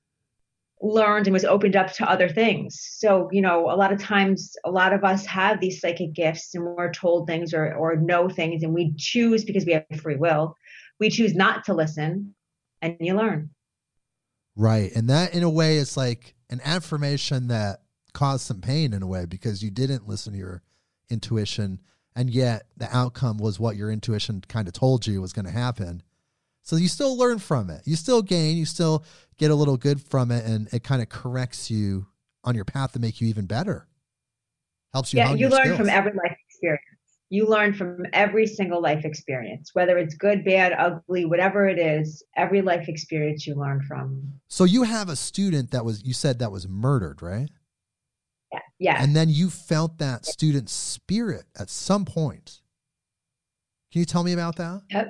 learned 0.82 1.26
and 1.26 1.32
was 1.32 1.44
opened 1.44 1.76
up 1.76 1.92
to 1.92 2.10
other 2.10 2.28
things. 2.28 2.78
So, 2.98 3.28
you 3.30 3.40
know, 3.40 3.70
a 3.70 3.76
lot 3.76 3.92
of 3.92 4.00
times, 4.00 4.54
a 4.64 4.70
lot 4.70 4.92
of 4.92 5.04
us 5.04 5.24
have 5.26 5.60
these 5.60 5.80
psychic 5.80 6.12
gifts 6.12 6.54
and 6.54 6.64
we're 6.64 6.92
told 6.92 7.28
things 7.28 7.54
or, 7.54 7.72
or 7.74 7.96
know 7.96 8.28
things, 8.28 8.62
and 8.62 8.74
we 8.74 8.92
choose 8.96 9.44
because 9.44 9.64
we 9.64 9.72
have 9.72 9.84
free 10.02 10.16
will, 10.16 10.56
we 10.98 11.08
choose 11.08 11.34
not 11.34 11.64
to 11.64 11.74
listen 11.74 12.34
and 12.82 12.96
you 13.00 13.14
learn. 13.14 13.50
Right. 14.56 14.92
And 14.94 15.08
that, 15.08 15.34
in 15.34 15.42
a 15.42 15.50
way, 15.50 15.76
is 15.76 15.96
like 15.96 16.34
an 16.50 16.60
affirmation 16.64 17.48
that 17.48 17.81
caused 18.12 18.46
some 18.46 18.60
pain 18.60 18.92
in 18.92 19.02
a 19.02 19.06
way 19.06 19.26
because 19.26 19.62
you 19.62 19.70
didn't 19.70 20.08
listen 20.08 20.32
to 20.32 20.38
your 20.38 20.62
intuition. 21.10 21.80
And 22.14 22.30
yet 22.30 22.64
the 22.76 22.94
outcome 22.94 23.38
was 23.38 23.58
what 23.58 23.76
your 23.76 23.90
intuition 23.90 24.42
kind 24.48 24.68
of 24.68 24.74
told 24.74 25.06
you 25.06 25.20
was 25.20 25.32
going 25.32 25.46
to 25.46 25.52
happen. 25.52 26.02
So 26.62 26.76
you 26.76 26.88
still 26.88 27.16
learn 27.16 27.38
from 27.38 27.70
it. 27.70 27.82
You 27.84 27.96
still 27.96 28.22
gain, 28.22 28.56
you 28.56 28.66
still 28.66 29.04
get 29.38 29.50
a 29.50 29.54
little 29.54 29.76
good 29.76 30.00
from 30.00 30.30
it, 30.30 30.44
and 30.44 30.68
it 30.72 30.84
kind 30.84 31.02
of 31.02 31.08
corrects 31.08 31.70
you 31.70 32.06
on 32.44 32.54
your 32.54 32.64
path 32.64 32.92
to 32.92 33.00
make 33.00 33.20
you 33.20 33.28
even 33.28 33.46
better. 33.46 33.88
Helps 34.92 35.12
you. 35.12 35.18
Yeah, 35.18 35.34
you 35.34 35.48
learn 35.48 35.64
skills. 35.64 35.78
from 35.78 35.88
every 35.88 36.12
life 36.12 36.36
experience 36.48 36.84
you 37.32 37.46
learn 37.46 37.72
from 37.72 38.04
every 38.12 38.46
single 38.46 38.82
life 38.82 39.06
experience, 39.06 39.70
whether 39.72 39.96
it's 39.96 40.14
good, 40.14 40.44
bad, 40.44 40.74
ugly, 40.76 41.24
whatever 41.24 41.66
it 41.66 41.78
is, 41.78 42.22
every 42.36 42.60
life 42.60 42.90
experience 42.90 43.46
you 43.46 43.54
learn 43.54 43.80
from. 43.88 44.22
So 44.48 44.64
you 44.64 44.82
have 44.82 45.08
a 45.08 45.16
student 45.16 45.70
that 45.70 45.82
was, 45.82 46.04
you 46.04 46.12
said 46.12 46.40
that 46.40 46.52
was 46.52 46.68
murdered, 46.68 47.22
right? 47.22 47.48
Yeah. 48.52 48.60
Yeah. 48.78 49.02
And 49.02 49.16
then 49.16 49.28
you 49.28 49.50
felt 49.50 49.98
that 49.98 50.26
student 50.26 50.68
spirit 50.68 51.44
at 51.58 51.70
some 51.70 52.04
point. 52.04 52.60
Can 53.92 54.00
you 54.00 54.04
tell 54.06 54.24
me 54.24 54.32
about 54.32 54.56
that? 54.56 54.82
Yep. 54.90 55.08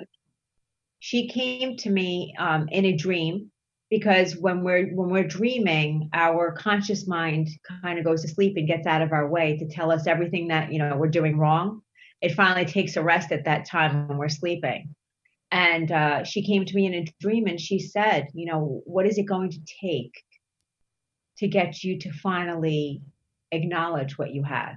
She 1.01 1.29
came 1.29 1.77
to 1.79 1.91
me 1.91 2.35
um, 2.39 2.69
in 2.71 2.85
a 2.85 2.97
dream 2.97 3.51
because 3.91 4.37
when 4.37 4.63
we're 4.63 4.87
when 4.95 5.11
we're 5.11 5.27
dreaming 5.27 6.09
our 6.13 6.53
conscious 6.53 7.07
mind 7.07 7.49
kind 7.83 7.99
of 7.99 8.05
goes 8.05 8.23
to 8.23 8.29
sleep 8.29 8.57
and 8.57 8.67
gets 8.67 8.87
out 8.87 9.03
of 9.03 9.13
our 9.13 9.29
way 9.29 9.57
to 9.59 9.69
tell 9.69 9.91
us 9.91 10.07
everything 10.07 10.49
that 10.49 10.73
you 10.73 10.79
know 10.79 10.97
we're 10.97 11.09
doing 11.09 11.37
wrong 11.37 11.83
it 12.23 12.35
finally 12.35 12.65
takes 12.65 12.97
a 12.97 13.03
rest 13.03 13.33
at 13.33 13.45
that 13.45 13.67
time 13.67 14.09
when 14.09 14.17
we're 14.17 14.29
sleeping. 14.29 14.95
And 15.51 15.91
uh, 15.91 16.25
she 16.25 16.47
came 16.47 16.65
to 16.65 16.75
me 16.75 16.87
in 16.87 16.95
a 16.95 17.07
dream 17.21 17.47
and 17.47 17.61
she 17.61 17.79
said, 17.79 18.29
you 18.33 18.47
know, 18.47 18.81
what 18.87 19.07
is 19.07 19.19
it 19.19 19.25
going 19.25 19.51
to 19.51 19.61
take 19.83 20.23
to 21.39 21.49
get 21.49 21.83
you 21.83 21.99
to 21.99 22.13
finally 22.13 23.03
acknowledge 23.53 24.19
what 24.19 24.33
you 24.33 24.43
have? 24.43 24.77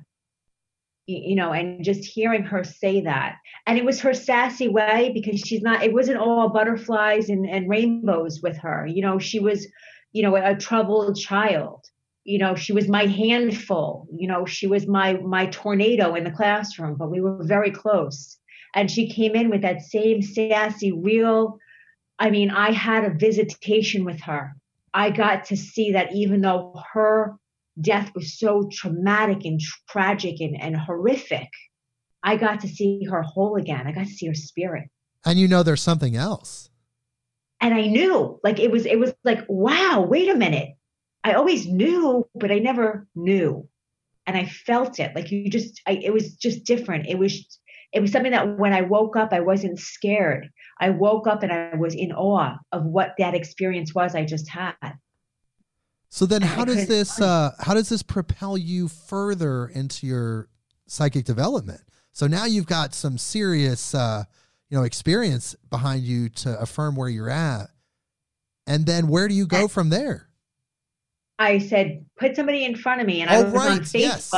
you 1.08 1.36
know, 1.36 1.52
and 1.52 1.84
just 1.84 2.04
hearing 2.04 2.42
her 2.42 2.64
say 2.64 3.02
that. 3.02 3.36
And 3.68 3.78
it 3.78 3.86
was 3.86 4.02
her 4.02 4.16
sassy 4.16 4.68
way 4.68 5.12
because 5.14 5.40
she's 5.40 5.62
not, 5.62 5.84
it 5.84 5.94
wasn't 5.94 6.18
all 6.18 6.50
butterflies 6.50 7.30
and, 7.30 7.48
and 7.48 7.70
rainbows 7.70 8.42
with 8.42 8.58
her. 8.58 8.88
You 8.88 9.04
know, 9.04 9.20
she 9.20 9.40
was, 9.40 9.68
you 10.14 10.24
know, 10.24 10.36
a 10.36 10.56
troubled 10.56 11.16
child 11.16 11.86
you 12.26 12.40
know 12.40 12.56
she 12.56 12.74
was 12.74 12.90
my 12.90 13.06
handful 13.06 14.08
you 14.12 14.28
know 14.28 14.46
she 14.46 14.68
was 14.68 14.88
my 14.88 15.14
my 15.14 15.46
tornado 15.46 16.16
in 16.16 16.24
the 16.24 16.32
classroom 16.32 16.96
but 16.96 17.10
we 17.10 17.22
were 17.22 17.44
very 17.44 17.72
close 17.72 18.38
and 18.74 18.92
she 18.92 19.08
came 19.08 19.36
in 19.36 19.50
with 19.50 19.62
that 19.62 19.82
same 19.82 20.22
sassy 20.22 20.92
real 20.92 21.60
i 22.20 22.30
mean 22.30 22.50
i 22.50 22.72
had 22.72 23.06
a 23.06 23.14
visitation 23.14 24.04
with 24.04 24.20
her 24.22 24.56
i 24.94 25.10
got 25.10 25.46
to 25.46 25.56
see 25.56 25.92
that 25.92 26.14
even 26.14 26.42
though 26.42 26.82
her 26.94 27.36
death 27.82 28.12
was 28.16 28.38
so 28.38 28.70
traumatic 28.72 29.46
and 29.46 29.60
tragic 29.90 30.40
and, 30.40 30.60
and 30.62 30.78
horrific 30.78 31.50
i 32.24 32.36
got 32.36 32.60
to 32.62 32.68
see 32.68 33.06
her 33.10 33.22
whole 33.22 33.56
again 33.56 33.88
i 33.88 33.92
got 33.92 34.06
to 34.06 34.14
see 34.14 34.28
her 34.28 34.34
spirit 34.34 34.90
and 35.26 35.40
you 35.40 35.48
know 35.48 35.64
there's 35.64 35.82
something 35.82 36.16
else 36.16 36.70
and 37.62 37.74
i 37.74 37.82
knew 37.82 38.40
like 38.44 38.60
it 38.60 38.72
was 38.72 38.86
it 38.86 39.00
was 39.00 39.14
like 39.24 39.46
wow 39.50 40.06
wait 40.08 40.30
a 40.30 40.36
minute 40.36 40.76
I 41.26 41.34
always 41.34 41.66
knew, 41.66 42.30
but 42.36 42.52
I 42.52 42.60
never 42.60 43.08
knew. 43.16 43.68
And 44.28 44.38
I 44.38 44.46
felt 44.46 45.00
it. 45.00 45.16
Like 45.16 45.32
you 45.32 45.50
just, 45.50 45.82
I, 45.88 45.94
it 45.94 46.14
was 46.14 46.36
just 46.36 46.66
different. 46.66 47.08
It 47.08 47.18
was, 47.18 47.60
it 47.92 48.00
was 48.00 48.12
something 48.12 48.32
that 48.32 48.60
when 48.60 48.74
I 48.74 48.82
woke 48.82 49.16
up, 49.16 49.34
I 49.34 49.40
wasn't 49.40 49.80
scared. 49.80 50.52
I 50.80 50.92
woke 50.92 51.26
up 51.26 51.42
and 51.42 51.52
I 51.52 51.76
was 51.78 51.96
in 51.96 52.12
awe 52.12 52.58
of 52.72 52.86
what 52.86 53.16
that 53.18 53.34
experience 53.34 53.96
was 53.96 54.14
I 54.14 54.24
just 54.24 54.48
had. 54.48 54.76
So 56.10 56.26
then, 56.26 56.42
how 56.42 56.64
does 56.64 56.88
this, 56.88 57.20
uh, 57.20 57.52
how 57.60 57.74
does 57.74 57.90
this 57.90 58.02
propel 58.02 58.58
you 58.58 58.88
further 58.88 59.68
into 59.68 60.08
your 60.08 60.48
psychic 60.88 61.26
development? 61.26 61.82
So 62.14 62.28
now 62.28 62.46
you've 62.46 62.68
got 62.68 62.94
some 62.94 63.18
serious, 63.18 63.94
uh, 63.94 64.24
you 64.70 64.78
know, 64.78 64.84
experience 64.84 65.56
behind 65.70 66.04
you 66.04 66.30
to 66.30 66.60
affirm 66.60 66.96
where 66.96 67.10
you're 67.10 67.30
at. 67.30 67.70
And 68.66 68.86
then 68.86 69.08
where 69.08 69.28
do 69.28 69.34
you 69.34 69.46
go 69.46 69.68
from 69.68 69.90
there? 69.90 70.30
I 71.38 71.60
said, 71.60 72.06
put 72.18 72.36
somebody 72.36 72.64
in 72.64 72.76
front 72.76 73.02
of 73.02 73.08
me. 73.08 73.22
And 73.22 73.30
I 73.30 73.38
oh, 73.38 73.44
was 73.44 73.54
right. 73.54 73.72
on 73.72 73.80
Facebook. 73.80 74.00
Yes. 74.00 74.34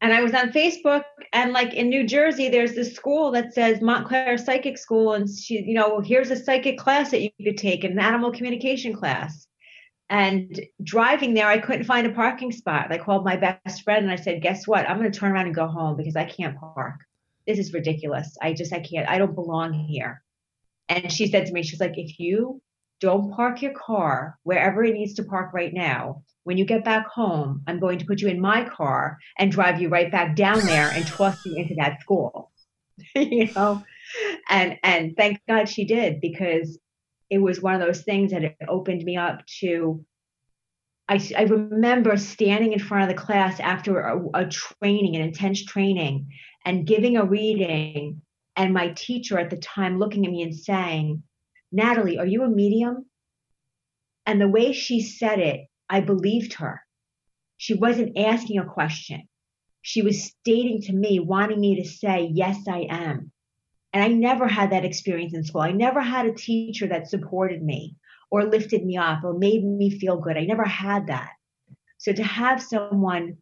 And 0.00 0.12
I 0.12 0.22
was 0.22 0.34
on 0.34 0.50
Facebook, 0.50 1.04
and 1.32 1.52
like 1.52 1.72
in 1.72 1.88
New 1.88 2.06
Jersey, 2.06 2.50
there's 2.50 2.74
this 2.74 2.94
school 2.94 3.30
that 3.30 3.54
says 3.54 3.80
Montclair 3.80 4.36
Psychic 4.36 4.76
School, 4.76 5.14
and 5.14 5.26
she, 5.30 5.62
you 5.62 5.72
know, 5.72 6.00
here's 6.00 6.30
a 6.30 6.36
psychic 6.36 6.76
class 6.76 7.10
that 7.10 7.22
you 7.22 7.30
could 7.42 7.56
take, 7.56 7.84
an 7.84 7.98
animal 7.98 8.30
communication 8.30 8.92
class. 8.92 9.46
And 10.10 10.60
driving 10.82 11.34
there, 11.34 11.46
I 11.46 11.58
couldn't 11.58 11.84
find 11.84 12.06
a 12.06 12.12
parking 12.12 12.52
spot. 12.52 12.92
I 12.92 12.98
called 12.98 13.24
my 13.24 13.36
best 13.36 13.82
friend 13.82 14.04
and 14.04 14.12
I 14.12 14.16
said, 14.16 14.42
"Guess 14.42 14.66
what? 14.66 14.88
I'm 14.88 14.98
going 14.98 15.10
to 15.10 15.18
turn 15.18 15.32
around 15.32 15.46
and 15.46 15.54
go 15.54 15.66
home 15.66 15.96
because 15.96 16.16
I 16.16 16.24
can't 16.24 16.58
park. 16.58 17.00
This 17.46 17.58
is 17.58 17.72
ridiculous. 17.72 18.36
I 18.42 18.52
just 18.52 18.72
I 18.72 18.80
can't. 18.80 19.08
I 19.08 19.18
don't 19.18 19.34
belong 19.34 19.72
here." 19.72 20.22
And 20.88 21.10
she 21.10 21.28
said 21.28 21.46
to 21.46 21.52
me, 21.52 21.62
"She's 21.62 21.80
like, 21.80 21.96
if 21.96 22.18
you 22.18 22.60
don't 23.00 23.32
park 23.32 23.60
your 23.60 23.72
car 23.72 24.38
wherever 24.44 24.82
it 24.84 24.94
needs 24.94 25.14
to 25.14 25.24
park 25.24 25.52
right 25.52 25.74
now. 25.74 26.22
When 26.44 26.56
you 26.56 26.64
get 26.64 26.84
back 26.84 27.06
home, 27.06 27.62
I'm 27.66 27.80
going 27.80 27.98
to 27.98 28.06
put 28.06 28.20
you 28.20 28.28
in 28.28 28.40
my 28.40 28.68
car 28.68 29.18
and 29.38 29.52
drive 29.52 29.80
you 29.80 29.88
right 29.88 30.10
back 30.10 30.36
down 30.36 30.64
there 30.66 30.88
and 30.88 31.06
toss 31.06 31.36
you 31.44 31.54
into 31.56 31.74
that 31.76 32.00
school. 32.00 32.50
you 33.14 33.52
know? 33.54 33.82
And 34.48 34.78
and 34.82 35.16
thank 35.16 35.40
God 35.48 35.68
she 35.68 35.84
did 35.84 36.20
because 36.20 36.78
it 37.30 37.38
was 37.38 37.60
one 37.60 37.74
of 37.74 37.80
those 37.80 38.02
things 38.02 38.32
that 38.32 38.44
it 38.44 38.56
opened 38.68 39.02
me 39.04 39.16
up 39.16 39.44
to 39.60 40.04
I, 41.08 41.20
I 41.36 41.42
remember 41.42 42.16
standing 42.16 42.72
in 42.72 42.78
front 42.78 43.10
of 43.10 43.14
the 43.14 43.22
class 43.22 43.60
after 43.60 44.00
a, 44.00 44.22
a 44.32 44.46
training, 44.46 45.16
an 45.16 45.22
intense 45.22 45.62
training, 45.64 46.30
and 46.64 46.86
giving 46.86 47.16
a 47.16 47.24
reading, 47.24 48.22
and 48.56 48.72
my 48.72 48.88
teacher 48.88 49.38
at 49.38 49.50
the 49.50 49.58
time 49.58 49.98
looking 49.98 50.24
at 50.24 50.32
me 50.32 50.42
and 50.42 50.54
saying, 50.54 51.22
Natalie, 51.70 52.18
are 52.18 52.26
you 52.26 52.42
a 52.42 52.48
medium? 52.48 53.06
And 54.24 54.40
the 54.40 54.48
way 54.48 54.72
she 54.72 55.02
said 55.02 55.40
it, 55.40 55.66
I 55.90 56.00
believed 56.00 56.54
her. 56.54 56.80
She 57.58 57.74
wasn't 57.74 58.16
asking 58.16 58.58
a 58.58 58.64
question. 58.64 59.28
She 59.82 60.00
was 60.00 60.24
stating 60.24 60.80
to 60.82 60.92
me, 60.94 61.20
wanting 61.20 61.60
me 61.60 61.82
to 61.82 61.88
say, 61.88 62.30
Yes, 62.32 62.66
I 62.66 62.86
am. 62.88 63.32
And 63.94 64.02
I 64.02 64.08
never 64.08 64.48
had 64.48 64.72
that 64.72 64.84
experience 64.84 65.32
in 65.32 65.44
school. 65.44 65.62
I 65.62 65.70
never 65.70 66.00
had 66.00 66.26
a 66.26 66.34
teacher 66.34 66.88
that 66.88 67.08
supported 67.08 67.62
me 67.62 67.96
or 68.30 68.44
lifted 68.44 68.84
me 68.84 68.96
up 68.96 69.22
or 69.22 69.38
made 69.38 69.64
me 69.64 69.88
feel 69.88 70.18
good. 70.18 70.36
I 70.36 70.44
never 70.44 70.64
had 70.64 71.06
that. 71.06 71.30
So 71.98 72.12
to 72.12 72.22
have 72.24 72.60
someone 72.60 73.38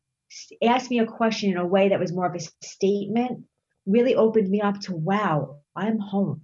ask 0.63 0.91
me 0.91 0.99
a 0.99 1.07
question 1.07 1.51
in 1.51 1.57
a 1.57 1.67
way 1.67 1.89
that 1.89 1.99
was 1.99 2.13
more 2.13 2.27
of 2.27 2.35
a 2.35 2.65
statement 2.65 3.45
really 3.87 4.15
opened 4.15 4.51
me 4.51 4.61
up 4.61 4.79
to 4.81 4.95
wow, 4.95 5.57
I'm 5.75 5.99
home. 5.99 6.43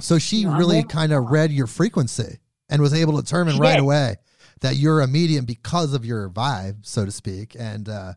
So 0.00 0.18
she 0.18 0.38
you 0.38 0.50
know, 0.50 0.56
really 0.56 0.82
kind 0.82 1.12
of 1.12 1.30
read 1.30 1.52
your 1.52 1.68
frequency 1.68 2.40
and 2.68 2.82
was 2.82 2.92
able 2.92 3.16
to 3.16 3.22
determine 3.22 3.54
she 3.54 3.60
right 3.60 3.74
did. 3.74 3.80
away 3.80 4.16
that 4.60 4.76
you're 4.76 5.00
a 5.00 5.06
medium 5.06 5.44
because 5.44 5.94
of 5.94 6.04
your 6.04 6.28
vibe, 6.30 6.84
so 6.84 7.04
to 7.04 7.12
speak, 7.12 7.54
and 7.56 7.88
uh, 7.88 8.14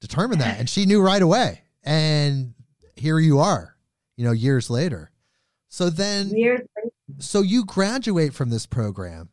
determine 0.00 0.40
that. 0.40 0.58
And 0.58 0.68
she 0.68 0.84
knew 0.84 1.00
right 1.00 1.22
away. 1.22 1.62
And 1.84 2.54
here 2.96 3.20
you 3.20 3.38
are, 3.38 3.75
you 4.16 4.24
know, 4.24 4.32
years 4.32 4.70
later. 4.70 5.10
So 5.68 5.90
then, 5.90 6.28
years 6.30 6.60
so 7.18 7.42
you 7.42 7.64
graduate 7.64 8.34
from 8.34 8.50
this 8.50 8.66
program. 8.66 9.28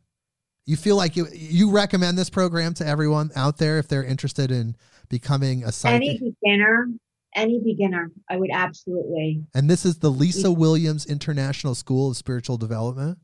You 0.66 0.76
feel 0.76 0.96
like 0.96 1.16
you 1.16 1.26
you 1.32 1.70
recommend 1.70 2.16
this 2.16 2.30
program 2.30 2.74
to 2.74 2.86
everyone 2.86 3.30
out 3.36 3.58
there 3.58 3.78
if 3.78 3.88
they're 3.88 4.04
interested 4.04 4.50
in 4.50 4.76
becoming 5.08 5.64
a 5.64 5.72
psychic. 5.72 6.08
Any 6.08 6.18
beginner, 6.18 6.88
any 7.34 7.60
beginner, 7.60 8.10
I 8.30 8.36
would 8.36 8.50
absolutely. 8.52 9.44
And 9.54 9.68
this 9.68 9.84
is 9.84 9.98
the 9.98 10.10
Lisa 10.10 10.50
Williams 10.50 11.06
International 11.06 11.74
School 11.74 12.10
of 12.10 12.16
Spiritual 12.16 12.56
Development. 12.56 13.18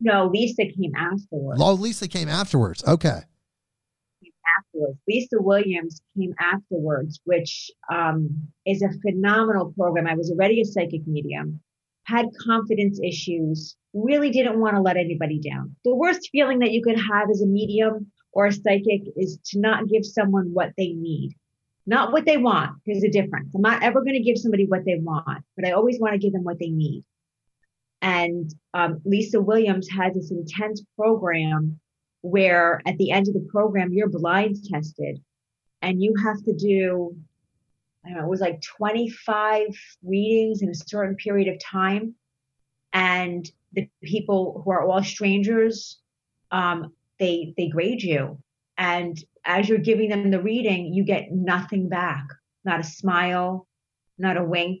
No, 0.00 0.26
Lisa 0.26 0.64
came 0.64 0.94
afterwards. 0.96 1.60
Oh, 1.62 1.74
Lisa 1.74 2.08
came 2.08 2.28
afterwards. 2.28 2.84
Okay. 2.86 3.20
Lisa 5.06 5.40
Williams 5.40 6.00
came 6.16 6.34
afterwards, 6.40 7.20
which 7.24 7.70
um, 7.92 8.48
is 8.66 8.82
a 8.82 8.90
phenomenal 9.00 9.72
program. 9.76 10.06
I 10.06 10.14
was 10.14 10.30
already 10.30 10.60
a 10.60 10.64
psychic 10.64 11.06
medium 11.06 11.60
had 12.08 12.26
confidence 12.42 12.98
issues, 13.04 13.76
really 13.92 14.30
didn't 14.30 14.58
want 14.58 14.74
to 14.74 14.80
let 14.80 14.96
anybody 14.96 15.38
down. 15.38 15.76
The 15.84 15.94
worst 15.94 16.30
feeling 16.32 16.60
that 16.60 16.72
you 16.72 16.82
could 16.82 16.98
have 16.98 17.28
as 17.30 17.42
a 17.42 17.46
medium 17.46 18.10
or 18.32 18.46
a 18.46 18.52
psychic 18.52 19.02
is 19.14 19.38
to 19.50 19.60
not 19.60 19.88
give 19.88 20.06
someone 20.06 20.54
what 20.54 20.72
they 20.78 20.88
need. 20.88 21.34
Not 21.86 22.12
what 22.12 22.24
they 22.24 22.38
want. 22.38 22.76
There's 22.86 23.04
a 23.04 23.10
difference. 23.10 23.54
I'm 23.54 23.60
not 23.60 23.82
ever 23.82 24.00
going 24.00 24.14
to 24.14 24.22
give 24.22 24.38
somebody 24.38 24.66
what 24.66 24.86
they 24.86 24.96
want, 24.96 25.44
but 25.54 25.66
I 25.66 25.72
always 25.72 26.00
want 26.00 26.14
to 26.14 26.18
give 26.18 26.32
them 26.32 26.44
what 26.44 26.58
they 26.58 26.70
need. 26.70 27.04
And 28.00 28.54
um, 28.72 29.00
Lisa 29.04 29.40
Williams 29.40 29.88
has 29.90 30.14
this 30.14 30.30
intense 30.30 30.82
program 30.96 31.78
where 32.22 32.82
at 32.86 32.98
the 32.98 33.10
end 33.10 33.28
of 33.28 33.34
the 33.34 33.48
program, 33.50 33.92
you're 33.92 34.08
blind 34.08 34.56
tested 34.70 35.22
and 35.82 36.02
you 36.02 36.14
have 36.24 36.42
to 36.44 36.52
do 36.52 37.16
I 38.04 38.10
don't 38.10 38.18
know, 38.18 38.24
it 38.24 38.30
was 38.30 38.40
like 38.40 38.62
25 38.62 39.66
readings 40.02 40.62
in 40.62 40.70
a 40.70 40.74
certain 40.74 41.16
period 41.16 41.48
of 41.48 41.60
time. 41.62 42.14
And 42.92 43.50
the 43.72 43.88
people 44.02 44.62
who 44.64 44.70
are 44.70 44.82
all 44.82 45.02
strangers, 45.02 45.98
um, 46.50 46.92
they, 47.18 47.54
they 47.56 47.68
grade 47.68 48.02
you. 48.02 48.38
And 48.78 49.22
as 49.44 49.68
you're 49.68 49.78
giving 49.78 50.08
them 50.08 50.30
the 50.30 50.40
reading, 50.40 50.94
you 50.94 51.04
get 51.04 51.32
nothing 51.32 51.88
back. 51.88 52.24
Not 52.64 52.80
a 52.80 52.84
smile, 52.84 53.66
not 54.16 54.36
a 54.36 54.44
wink, 54.44 54.80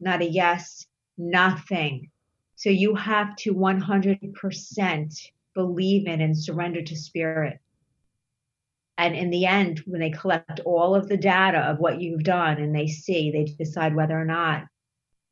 not 0.00 0.22
a 0.22 0.26
yes, 0.26 0.86
nothing. 1.18 2.10
So 2.56 2.70
you 2.70 2.94
have 2.94 3.36
to 3.36 3.52
100% 3.52 5.30
believe 5.54 6.06
in 6.06 6.20
and 6.20 6.36
surrender 6.36 6.82
to 6.82 6.96
spirit. 6.96 7.58
And 8.98 9.16
in 9.16 9.30
the 9.30 9.46
end, 9.46 9.82
when 9.86 10.00
they 10.00 10.10
collect 10.10 10.60
all 10.64 10.94
of 10.94 11.08
the 11.08 11.16
data 11.16 11.58
of 11.58 11.78
what 11.78 12.00
you've 12.00 12.24
done 12.24 12.58
and 12.58 12.74
they 12.74 12.86
see, 12.86 13.30
they 13.30 13.44
decide 13.44 13.94
whether 13.94 14.18
or 14.18 14.24
not 14.24 14.64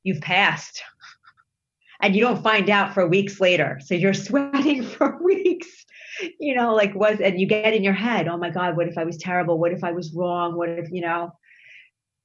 you've 0.02 0.20
passed. 0.20 0.83
and 2.00 2.16
you 2.16 2.22
don't 2.22 2.42
find 2.42 2.70
out 2.70 2.94
for 2.94 3.06
weeks 3.06 3.40
later. 3.40 3.80
So 3.85 3.94
you're 3.94 4.14
sweating 4.14 4.83
for 4.83 5.18
weeks, 5.22 5.85
you 6.38 6.54
know, 6.54 6.74
like 6.74 6.94
was, 6.94 7.20
and 7.20 7.40
you 7.40 7.46
get 7.46 7.74
in 7.74 7.85
your 7.85 7.92
head, 7.92 8.28
oh 8.28 8.38
my 8.38 8.50
God, 8.50 8.76
what 8.76 8.88
if 8.88 8.98
I 8.98 9.04
was 9.04 9.16
terrible? 9.16 9.59
What 9.59 9.72
if 9.72 9.85
I 9.85 9.92
was 9.92 10.12
wrong? 10.12 10.56
What 10.56 10.70
if, 10.70 10.90
you 10.90 11.02
know, 11.02 11.33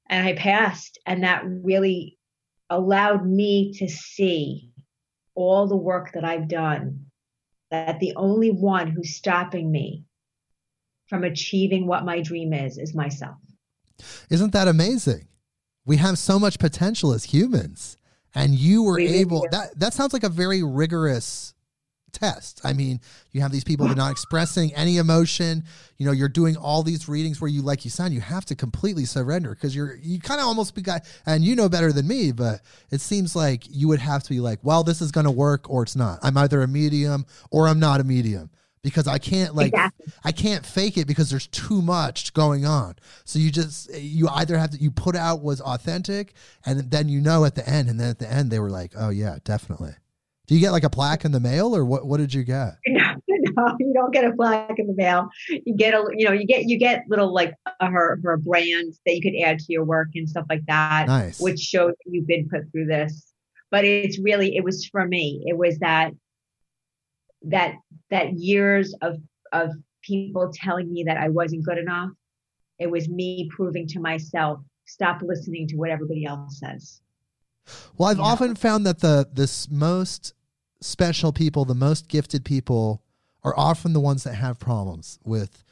and 0.08 0.26
I 0.26 0.34
passed. 0.34 0.98
And 1.06 1.24
that 1.24 1.44
really 1.46 2.18
allowed 2.70 3.26
me 3.26 3.74
to 3.74 3.88
see 3.88 4.70
all 5.34 5.66
the 5.66 5.76
work 5.76 6.12
that 6.12 6.24
I've 6.24 6.48
done, 6.48 7.05
that 7.70 8.00
the 8.00 8.12
only 8.16 8.50
one 8.50 8.88
who's 8.88 9.14
stopping 9.14 9.70
me 9.70 10.04
from 11.08 11.24
achieving 11.24 11.86
what 11.86 12.04
my 12.04 12.20
dream 12.20 12.52
is 12.52 12.78
is 12.78 12.94
myself. 12.94 13.36
Isn't 14.30 14.52
that 14.52 14.68
amazing? 14.68 15.28
We 15.84 15.96
have 15.96 16.18
so 16.18 16.38
much 16.38 16.58
potential 16.58 17.12
as 17.12 17.24
humans 17.24 17.96
and 18.36 18.54
you 18.54 18.82
were 18.82 18.96
we 18.96 19.08
able 19.08 19.46
that 19.50 19.78
that 19.78 19.94
sounds 19.94 20.12
like 20.12 20.22
a 20.22 20.28
very 20.28 20.62
rigorous 20.62 21.54
test. 22.12 22.60
I 22.64 22.72
mean, 22.72 23.00
you 23.32 23.40
have 23.40 23.52
these 23.52 23.64
people 23.64 23.86
that 23.86 23.92
are 23.92 23.96
not 23.96 24.10
expressing 24.10 24.74
any 24.74 24.96
emotion. 24.96 25.64
You 25.98 26.06
know, 26.06 26.12
you're 26.12 26.28
doing 26.28 26.56
all 26.56 26.82
these 26.82 27.08
readings 27.08 27.40
where 27.40 27.50
you, 27.50 27.62
like 27.62 27.84
you 27.84 27.90
said, 27.90 28.12
you 28.12 28.20
have 28.20 28.44
to 28.46 28.54
completely 28.54 29.04
surrender 29.04 29.50
because 29.50 29.74
you're, 29.74 29.96
you 29.96 30.20
kind 30.20 30.40
of 30.40 30.46
almost 30.46 30.74
be 30.74 30.82
guy, 30.82 31.00
and 31.26 31.44
you 31.44 31.56
know 31.56 31.68
better 31.68 31.92
than 31.92 32.08
me, 32.08 32.32
but 32.32 32.60
it 32.90 33.00
seems 33.00 33.36
like 33.36 33.64
you 33.68 33.88
would 33.88 34.00
have 34.00 34.22
to 34.22 34.30
be 34.30 34.40
like, 34.40 34.58
well, 34.62 34.82
this 34.82 35.00
is 35.00 35.10
going 35.12 35.24
to 35.24 35.30
work 35.30 35.68
or 35.70 35.82
it's 35.82 35.96
not. 35.96 36.18
I'm 36.22 36.36
either 36.36 36.62
a 36.62 36.68
medium 36.68 37.26
or 37.50 37.68
I'm 37.68 37.78
not 37.78 38.00
a 38.00 38.04
medium 38.04 38.50
because 38.86 39.08
I 39.08 39.18
can't 39.18 39.56
like 39.56 39.68
exactly. 39.68 40.12
I 40.22 40.30
can't 40.30 40.64
fake 40.64 40.96
it 40.96 41.08
because 41.08 41.28
there's 41.28 41.48
too 41.48 41.82
much 41.82 42.32
going 42.34 42.64
on. 42.64 42.94
So 43.24 43.40
you 43.40 43.50
just 43.50 43.92
you 43.92 44.28
either 44.28 44.56
have 44.56 44.70
to 44.70 44.78
you 44.78 44.92
put 44.92 45.16
out 45.16 45.42
was 45.42 45.60
authentic 45.60 46.34
and 46.64 46.88
then 46.90 47.08
you 47.08 47.20
know 47.20 47.44
at 47.44 47.56
the 47.56 47.68
end 47.68 47.88
and 47.88 47.98
then 47.98 48.10
at 48.10 48.20
the 48.20 48.32
end 48.32 48.52
they 48.52 48.60
were 48.60 48.70
like, 48.70 48.92
"Oh 48.96 49.10
yeah, 49.10 49.38
definitely." 49.42 49.94
Do 50.46 50.54
you 50.54 50.60
get 50.60 50.70
like 50.70 50.84
a 50.84 50.90
plaque 50.90 51.24
in 51.24 51.32
the 51.32 51.40
mail 51.40 51.74
or 51.74 51.84
what 51.84 52.06
what 52.06 52.18
did 52.18 52.32
you 52.32 52.44
get? 52.44 52.74
No, 53.28 53.64
no, 53.68 53.76
you 53.78 53.92
don't 53.94 54.12
get 54.12 54.24
a 54.24 54.32
plaque 54.32 54.78
in 54.78 54.86
the 54.86 54.94
mail. 54.94 55.28
You 55.48 55.74
get 55.76 55.94
a 55.94 56.04
you 56.14 56.26
know, 56.26 56.32
you 56.32 56.46
get 56.46 56.68
you 56.68 56.78
get 56.78 57.04
little 57.08 57.32
like 57.32 57.54
uh, 57.80 57.88
her 57.88 58.18
her 58.22 58.36
brands 58.36 59.00
that 59.06 59.14
you 59.14 59.22
could 59.22 59.34
add 59.42 59.58
to 59.60 59.72
your 59.72 59.84
work 59.84 60.08
and 60.14 60.28
stuff 60.28 60.46
like 60.50 60.64
that. 60.66 61.06
Nice. 61.06 61.40
Which 61.40 61.60
shows 61.60 61.92
you've 62.04 62.26
been 62.26 62.48
put 62.48 62.70
through 62.70 62.86
this. 62.86 63.32
But 63.70 63.84
it's 63.84 64.18
really 64.18 64.56
it 64.56 64.64
was 64.64 64.86
for 64.86 65.06
me. 65.06 65.42
It 65.46 65.56
was 65.56 65.78
that 65.78 66.12
that 67.42 67.76
that 68.10 68.34
years 68.34 68.94
of 69.00 69.16
of 69.52 69.70
people 70.02 70.52
telling 70.52 70.92
me 70.92 71.04
that 71.04 71.16
I 71.16 71.28
wasn't 71.28 71.64
good 71.64 71.78
enough. 71.78 72.10
It 72.78 72.90
was 72.90 73.08
me 73.08 73.48
proving 73.54 73.86
to 73.88 74.00
myself, 74.00 74.60
stop 74.84 75.22
listening 75.22 75.66
to 75.68 75.76
what 75.76 75.90
everybody 75.90 76.26
else 76.26 76.60
says. 76.60 77.00
Well, 77.96 78.10
I've 78.10 78.20
often 78.20 78.54
found 78.54 78.86
that 78.86 79.00
the 79.00 79.28
this 79.32 79.70
most 79.70 80.34
special 80.80 81.32
people, 81.32 81.64
the 81.64 81.74
most 81.74 82.08
gifted 82.08 82.44
people 82.44 83.02
are 83.42 83.56
often 83.56 83.92
the 83.92 84.00
ones 84.00 84.24
that 84.24 84.34
have 84.34 84.58
problems 84.58 85.18
with 85.24 85.64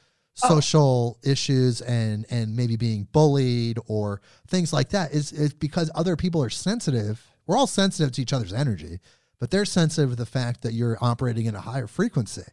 oh. 0.42 0.48
social 0.48 1.18
oh. 1.18 1.30
issues 1.30 1.80
and 1.80 2.26
and 2.30 2.56
maybe 2.56 2.76
being 2.76 3.08
bullied 3.12 3.78
or 3.86 4.20
things 4.46 4.72
like 4.72 4.90
that 4.90 5.12
is 5.12 5.32
is 5.32 5.52
because 5.52 5.90
other 5.94 6.16
people 6.16 6.42
are 6.42 6.50
sensitive. 6.50 7.26
We're 7.46 7.58
all 7.58 7.66
sensitive 7.66 8.12
to 8.12 8.22
each 8.22 8.32
other's 8.32 8.52
energy 8.52 9.00
but 9.44 9.50
they're 9.50 9.66
sensitive 9.66 10.10
to 10.10 10.16
the 10.16 10.26
fact 10.26 10.62
that 10.62 10.72
you're 10.72 10.96
operating 11.02 11.46
in 11.46 11.54
a 11.54 11.60
higher 11.60 11.86
frequency. 11.86 12.44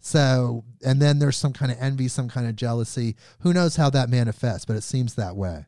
So, 0.00 0.64
and 0.84 1.00
then 1.00 1.20
there's 1.20 1.36
some 1.36 1.52
kind 1.52 1.70
of 1.70 1.78
envy, 1.80 2.08
some 2.08 2.28
kind 2.28 2.48
of 2.48 2.56
jealousy. 2.56 3.14
Who 3.40 3.52
knows 3.52 3.76
how 3.76 3.90
that 3.90 4.08
manifests, 4.08 4.64
but 4.64 4.76
it 4.76 4.82
seems 4.82 5.14
that 5.14 5.36
way. 5.36 5.66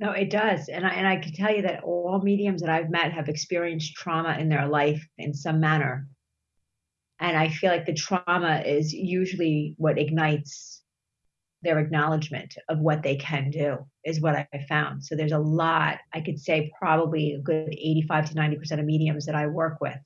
No, 0.00 0.12
it 0.12 0.30
does. 0.30 0.68
And 0.70 0.86
I, 0.86 0.90
and 0.94 1.06
I 1.06 1.16
can 1.16 1.34
tell 1.34 1.54
you 1.54 1.60
that 1.62 1.84
all 1.84 2.22
mediums 2.24 2.62
that 2.62 2.70
I've 2.70 2.88
met 2.88 3.12
have 3.12 3.28
experienced 3.28 3.94
trauma 3.94 4.38
in 4.40 4.48
their 4.48 4.66
life 4.66 5.06
in 5.18 5.34
some 5.34 5.60
manner. 5.60 6.08
And 7.18 7.36
I 7.36 7.50
feel 7.50 7.70
like 7.70 7.84
the 7.84 7.92
trauma 7.92 8.62
is 8.64 8.94
usually 8.94 9.74
what 9.76 9.98
ignites 9.98 10.82
their 11.62 11.78
acknowledgement 11.78 12.54
of 12.70 12.78
what 12.78 13.02
they 13.02 13.16
can 13.16 13.50
do 13.50 13.76
is 14.02 14.22
what 14.22 14.34
I 14.34 14.66
found. 14.66 15.04
So 15.04 15.14
there's 15.14 15.32
a 15.32 15.38
lot, 15.38 15.98
I 16.14 16.22
could 16.22 16.40
say 16.40 16.72
probably 16.78 17.34
a 17.34 17.38
good 17.38 17.68
85 17.70 18.30
to 18.30 18.34
90% 18.36 18.78
of 18.78 18.86
mediums 18.86 19.26
that 19.26 19.34
I 19.34 19.48
work 19.48 19.82
with 19.82 19.98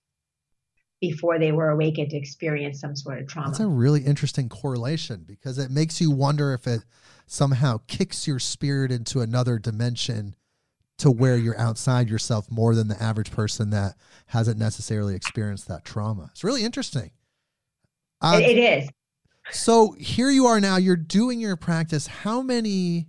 before 1.01 1.39
they 1.39 1.53
were 1.53 1.71
awakened 1.71 2.11
to 2.11 2.17
experience 2.17 2.81
some 2.81 2.97
sort 2.97 3.21
of 3.21 3.29
trauma. 3.29 3.51
That's 3.51 3.61
a 3.61 3.69
really 3.69 4.01
interesting 4.01 4.49
correlation 4.49 5.23
because 5.25 5.59
it 5.59 5.71
makes 5.71 6.01
you 6.01 6.11
wonder 6.11 6.53
if 6.53 6.67
it 6.67 6.81
somehow 7.27 7.79
kicks 7.87 8.27
your 8.27 8.39
spirit 8.39 8.91
into 8.91 9.21
another 9.21 9.59
dimension 9.59 10.35
to 10.99 11.11
where 11.11 11.37
you're 11.37 11.59
outside 11.59 12.09
yourself 12.09 12.51
more 12.51 12.75
than 12.75 12.89
the 12.89 13.03
average 13.03 13.31
person 13.31 13.71
that 13.71 13.95
hasn't 14.27 14.59
necessarily 14.59 15.15
experienced 15.15 15.67
that 15.69 15.85
trauma. 15.85 16.29
It's 16.31 16.45
really 16.45 16.65
interesting. 16.65 17.11
It 18.23 18.59
is 18.59 18.89
so 19.51 19.93
here 19.99 20.31
you 20.31 20.47
are 20.47 20.61
now. 20.61 20.77
You're 20.77 20.97
doing 20.97 21.41
your 21.41 21.57
practice. 21.57 22.07
How 22.07 22.43
many 22.43 23.07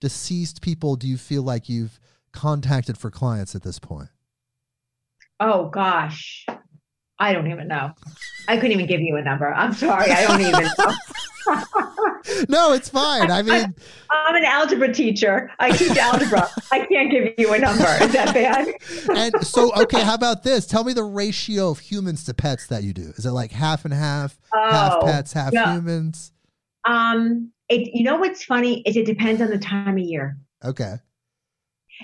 deceased 0.00 0.60
people 0.60 0.96
do 0.96 1.08
you 1.08 1.16
feel 1.16 1.42
like 1.42 1.68
you've 1.68 1.98
contacted 2.32 2.98
for 2.98 3.10
clients 3.10 3.54
at 3.54 3.62
this 3.62 3.78
point? 3.78 4.08
Oh 5.40 5.68
gosh, 5.68 6.46
I 7.18 7.32
don't 7.32 7.50
even 7.50 7.68
know. 7.68 7.92
I 8.48 8.56
couldn't 8.56 8.72
even 8.72 8.86
give 8.86 9.00
you 9.00 9.16
a 9.16 9.22
number. 9.22 9.52
I'm 9.52 9.72
sorry, 9.72 10.10
I 10.10 10.26
don't 10.26 10.40
even 10.40 10.68
know. 10.78 10.92
no, 12.48 12.72
it's 12.72 12.88
fine. 12.88 13.30
I 13.30 13.42
mean, 13.42 13.74
I'm 14.10 14.34
an 14.34 14.44
algebra 14.44 14.92
teacher. 14.92 15.50
I 15.58 15.70
teach 15.70 15.96
algebra. 15.96 16.48
I 16.72 16.86
can't 16.86 17.10
give 17.10 17.34
you 17.38 17.52
a 17.54 17.58
number. 17.58 17.84
Is 18.00 18.12
that 18.12 18.34
bad? 18.34 18.68
and 19.16 19.46
so, 19.46 19.72
okay, 19.82 20.02
how 20.02 20.14
about 20.14 20.42
this? 20.42 20.66
Tell 20.66 20.84
me 20.84 20.92
the 20.92 21.04
ratio 21.04 21.70
of 21.70 21.78
humans 21.78 22.24
to 22.24 22.34
pets 22.34 22.66
that 22.66 22.82
you 22.82 22.92
do. 22.92 23.12
Is 23.16 23.26
it 23.26 23.30
like 23.30 23.52
half 23.52 23.84
and 23.84 23.94
half? 23.94 24.38
Oh, 24.54 24.70
half 24.70 25.00
pets, 25.02 25.32
half 25.32 25.52
yeah. 25.52 25.74
humans? 25.74 26.32
Um, 26.84 27.52
it, 27.68 27.90
you 27.94 28.04
know 28.04 28.16
what's 28.16 28.44
funny 28.44 28.82
is 28.82 28.96
it 28.96 29.06
depends 29.06 29.40
on 29.40 29.50
the 29.50 29.58
time 29.58 29.96
of 29.96 29.98
year. 29.98 30.36
Okay. 30.64 30.96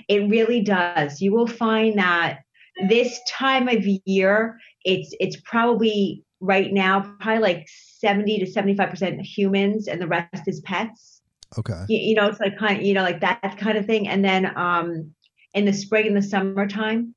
It 0.07 0.29
really 0.29 0.61
does. 0.61 1.21
You 1.21 1.33
will 1.33 1.47
find 1.47 1.97
that 1.97 2.39
this 2.87 3.19
time 3.27 3.67
of 3.67 3.83
year, 4.05 4.59
it's 4.83 5.13
it's 5.19 5.37
probably 5.41 6.23
right 6.39 6.71
now 6.73 7.15
probably 7.19 7.41
like 7.41 7.67
70 7.99 8.39
to 8.39 8.45
75% 8.45 9.21
humans 9.21 9.87
and 9.87 10.01
the 10.01 10.07
rest 10.07 10.47
is 10.47 10.61
pets. 10.61 11.21
Okay. 11.57 11.85
You, 11.87 11.99
you 11.99 12.15
know, 12.15 12.27
it's 12.27 12.39
like 12.39 12.57
kind 12.57 12.77
of, 12.77 12.83
you 12.83 12.93
know, 12.93 13.03
like 13.03 13.21
that 13.21 13.57
kind 13.59 13.77
of 13.77 13.85
thing. 13.85 14.07
And 14.07 14.23
then 14.23 14.57
um 14.57 15.11
in 15.53 15.65
the 15.65 15.73
spring 15.73 16.07
and 16.07 16.17
the 16.17 16.21
summertime, 16.21 17.15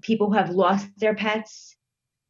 people 0.00 0.28
who 0.28 0.36
have 0.36 0.50
lost 0.50 0.88
their 0.98 1.14
pets 1.14 1.76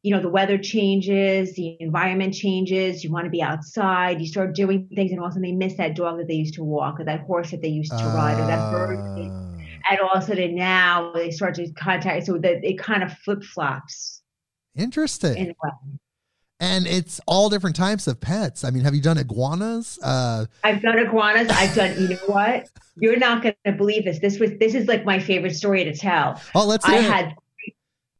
you 0.03 0.13
know 0.13 0.21
the 0.21 0.29
weather 0.29 0.57
changes 0.57 1.55
the 1.55 1.77
environment 1.79 2.33
changes 2.33 3.03
you 3.03 3.11
want 3.11 3.25
to 3.25 3.31
be 3.31 3.41
outside 3.41 4.21
you 4.21 4.27
start 4.27 4.53
doing 4.53 4.87
things 4.93 5.11
and 5.11 5.19
also 5.19 5.39
they 5.39 5.53
miss 5.53 5.75
that 5.77 5.95
dog 5.95 6.17
that 6.17 6.27
they 6.27 6.35
used 6.35 6.53
to 6.53 6.63
walk 6.63 6.99
or 6.99 7.05
that 7.05 7.21
horse 7.21 7.51
that 7.51 7.61
they 7.61 7.69
used 7.69 7.97
to 7.97 8.03
uh, 8.03 8.13
ride 8.13 8.39
or 8.39 8.45
that 8.45 8.69
bird 8.69 8.99
ah. 8.99 9.52
And 9.89 9.99
all 9.99 10.11
of 10.13 10.23
a 10.23 10.25
sudden 10.25 10.55
now 10.55 11.11
they 11.13 11.31
start 11.31 11.55
to 11.55 11.71
contact 11.73 12.25
so 12.25 12.37
that 12.37 12.63
it 12.63 12.77
kind 12.77 13.03
of 13.03 13.11
flip-flops 13.19 14.21
interesting 14.75 15.53
and 16.59 16.87
it's 16.87 17.19
all 17.27 17.49
different 17.49 17.75
types 17.75 18.07
of 18.07 18.21
pets. 18.21 18.63
I 18.63 18.69
mean, 18.69 18.83
have 18.83 18.95
you 18.95 19.01
done 19.01 19.17
iguanas? 19.17 19.99
Uh, 20.01 20.45
I've 20.63 20.81
done 20.81 20.97
iguanas. 20.97 21.49
I've 21.49 21.75
done. 21.75 21.99
You 21.99 22.09
know 22.09 22.19
what? 22.27 22.69
You're 22.95 23.17
not 23.17 23.43
going 23.43 23.55
to 23.65 23.73
believe 23.73 24.05
this. 24.05 24.19
This 24.19 24.39
was. 24.39 24.51
This 24.59 24.73
is 24.73 24.87
like 24.87 25.03
my 25.03 25.19
favorite 25.19 25.55
story 25.55 25.83
to 25.83 25.93
tell. 25.93 26.41
Oh, 26.55 26.65
let's. 26.65 26.85
I 26.85 26.97
had 26.97 27.35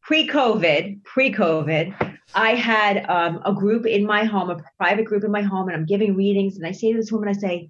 pre-COVID, 0.02 1.04
pre-COVID, 1.06 2.18
I 2.36 2.56
had 2.56 3.06
um, 3.10 3.42
a 3.46 3.54
group 3.54 3.86
in 3.86 4.06
my 4.06 4.26
home, 4.26 4.50
a 4.50 4.62
private 4.78 5.06
group 5.06 5.24
in 5.24 5.32
my 5.32 5.42
home, 5.42 5.68
and 5.68 5.78
I'm 5.78 5.86
giving 5.86 6.16
readings. 6.16 6.58
And 6.58 6.66
I 6.66 6.72
say 6.72 6.92
to 6.92 6.98
this 6.98 7.12
woman, 7.12 7.30
I 7.30 7.34
say, 7.34 7.70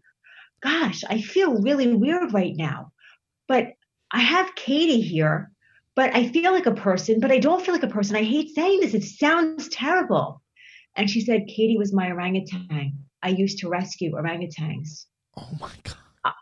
"Gosh, 0.61 1.03
I 1.09 1.21
feel 1.21 1.61
really 1.61 1.93
weird 1.93 2.33
right 2.33 2.55
now, 2.55 2.91
but 3.47 3.73
I 4.13 4.19
have 4.19 4.55
Katie 4.55 5.01
here, 5.01 5.51
but 5.95 6.15
I 6.15 6.29
feel 6.29 6.53
like 6.53 6.67
a 6.67 6.71
person, 6.71 7.19
but 7.19 7.31
I 7.31 7.39
don't 7.39 7.63
feel 7.65 7.73
like 7.73 7.83
a 7.83 7.87
person. 7.87 8.15
I 8.15 8.23
hate 8.23 8.55
saying 8.55 8.79
this; 8.79 8.93
it 8.93 9.03
sounds 9.03 9.67
terrible." 9.69 10.41
And 10.95 11.09
she 11.09 11.21
said, 11.21 11.47
"Katie 11.47 11.77
was 11.77 11.93
my 11.93 12.09
orangutan. 12.11 12.93
I 13.21 13.29
used 13.29 13.59
to 13.59 13.69
rescue 13.69 14.11
orangutans." 14.11 15.05
Oh 15.35 15.49
my 15.59 15.71
god! 15.83 16.33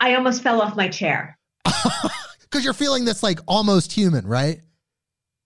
I 0.00 0.14
almost 0.14 0.42
fell 0.42 0.60
off 0.60 0.76
my 0.76 0.88
chair. 0.88 1.38
Because 2.42 2.64
you're 2.64 2.74
feeling 2.74 3.04
this 3.04 3.24
like 3.24 3.40
almost 3.48 3.92
human, 3.92 4.24
right? 4.24 4.60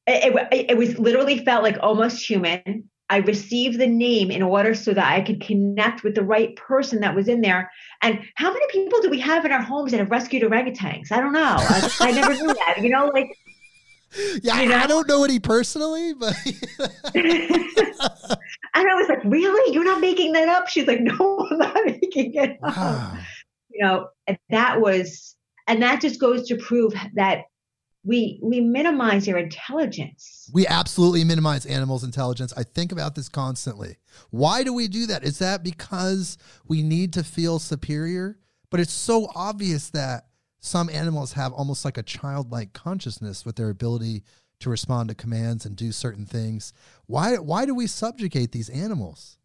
it, 0.06 0.34
it, 0.52 0.70
it 0.70 0.76
was 0.76 0.98
literally 0.98 1.44
felt 1.44 1.62
like 1.62 1.78
almost 1.80 2.28
human. 2.28 2.90
I 3.10 3.16
received 3.18 3.78
the 3.78 3.88
name 3.88 4.30
in 4.30 4.40
order 4.40 4.72
so 4.72 4.94
that 4.94 5.12
I 5.12 5.20
could 5.20 5.40
connect 5.40 6.04
with 6.04 6.14
the 6.14 6.22
right 6.22 6.54
person 6.54 7.00
that 7.00 7.14
was 7.14 7.26
in 7.26 7.40
there. 7.40 7.70
And 8.02 8.20
how 8.36 8.52
many 8.52 8.64
people 8.70 9.00
do 9.02 9.10
we 9.10 9.18
have 9.18 9.44
in 9.44 9.50
our 9.50 9.60
homes 9.60 9.90
that 9.90 9.98
have 9.98 10.12
rescued 10.12 10.44
orangutans? 10.44 11.10
I 11.10 11.20
don't 11.20 11.32
know. 11.32 11.56
I, 11.58 11.90
I 12.00 12.12
never 12.12 12.32
knew 12.34 12.54
that. 12.54 12.78
You 12.80 12.88
know, 12.88 13.10
like. 13.12 13.26
Yeah, 14.42 14.60
you 14.60 14.68
know? 14.70 14.76
I 14.76 14.88
don't 14.88 15.06
know 15.06 15.22
any 15.22 15.38
personally, 15.38 16.14
but. 16.14 16.34
and 16.44 16.58
I 18.74 18.94
was 18.96 19.08
like, 19.08 19.22
really? 19.24 19.72
You're 19.72 19.84
not 19.84 20.00
making 20.00 20.32
that 20.32 20.48
up? 20.48 20.68
She's 20.68 20.88
like, 20.88 21.00
no, 21.00 21.46
I'm 21.48 21.58
not 21.58 21.76
making 21.86 22.34
it 22.34 22.58
up. 22.60 22.76
Wow. 22.76 23.18
You 23.68 23.84
know, 23.84 24.08
and 24.26 24.36
that 24.50 24.80
was, 24.80 25.36
and 25.68 25.80
that 25.82 26.00
just 26.00 26.18
goes 26.18 26.48
to 26.48 26.56
prove 26.56 26.92
that 27.14 27.44
we 28.04 28.40
we 28.42 28.60
minimize 28.60 29.26
their 29.26 29.36
intelligence. 29.36 30.50
We 30.52 30.66
absolutely 30.66 31.24
minimize 31.24 31.66
animals' 31.66 32.04
intelligence. 32.04 32.52
I 32.56 32.62
think 32.62 32.92
about 32.92 33.14
this 33.14 33.28
constantly. 33.28 33.98
Why 34.30 34.62
do 34.64 34.72
we 34.72 34.88
do 34.88 35.06
that? 35.06 35.22
Is 35.22 35.38
that 35.38 35.62
because 35.62 36.38
we 36.66 36.82
need 36.82 37.12
to 37.14 37.24
feel 37.24 37.58
superior? 37.58 38.38
But 38.70 38.80
it's 38.80 38.92
so 38.92 39.28
obvious 39.34 39.90
that 39.90 40.26
some 40.60 40.88
animals 40.88 41.32
have 41.32 41.52
almost 41.52 41.84
like 41.84 41.98
a 41.98 42.02
childlike 42.02 42.72
consciousness 42.72 43.44
with 43.44 43.56
their 43.56 43.70
ability 43.70 44.22
to 44.60 44.70
respond 44.70 45.08
to 45.08 45.14
commands 45.14 45.66
and 45.66 45.76
do 45.76 45.92
certain 45.92 46.26
things. 46.26 46.72
Why 47.06 47.36
why 47.36 47.66
do 47.66 47.74
we 47.74 47.86
subjugate 47.86 48.52
these 48.52 48.70
animals? 48.70 49.36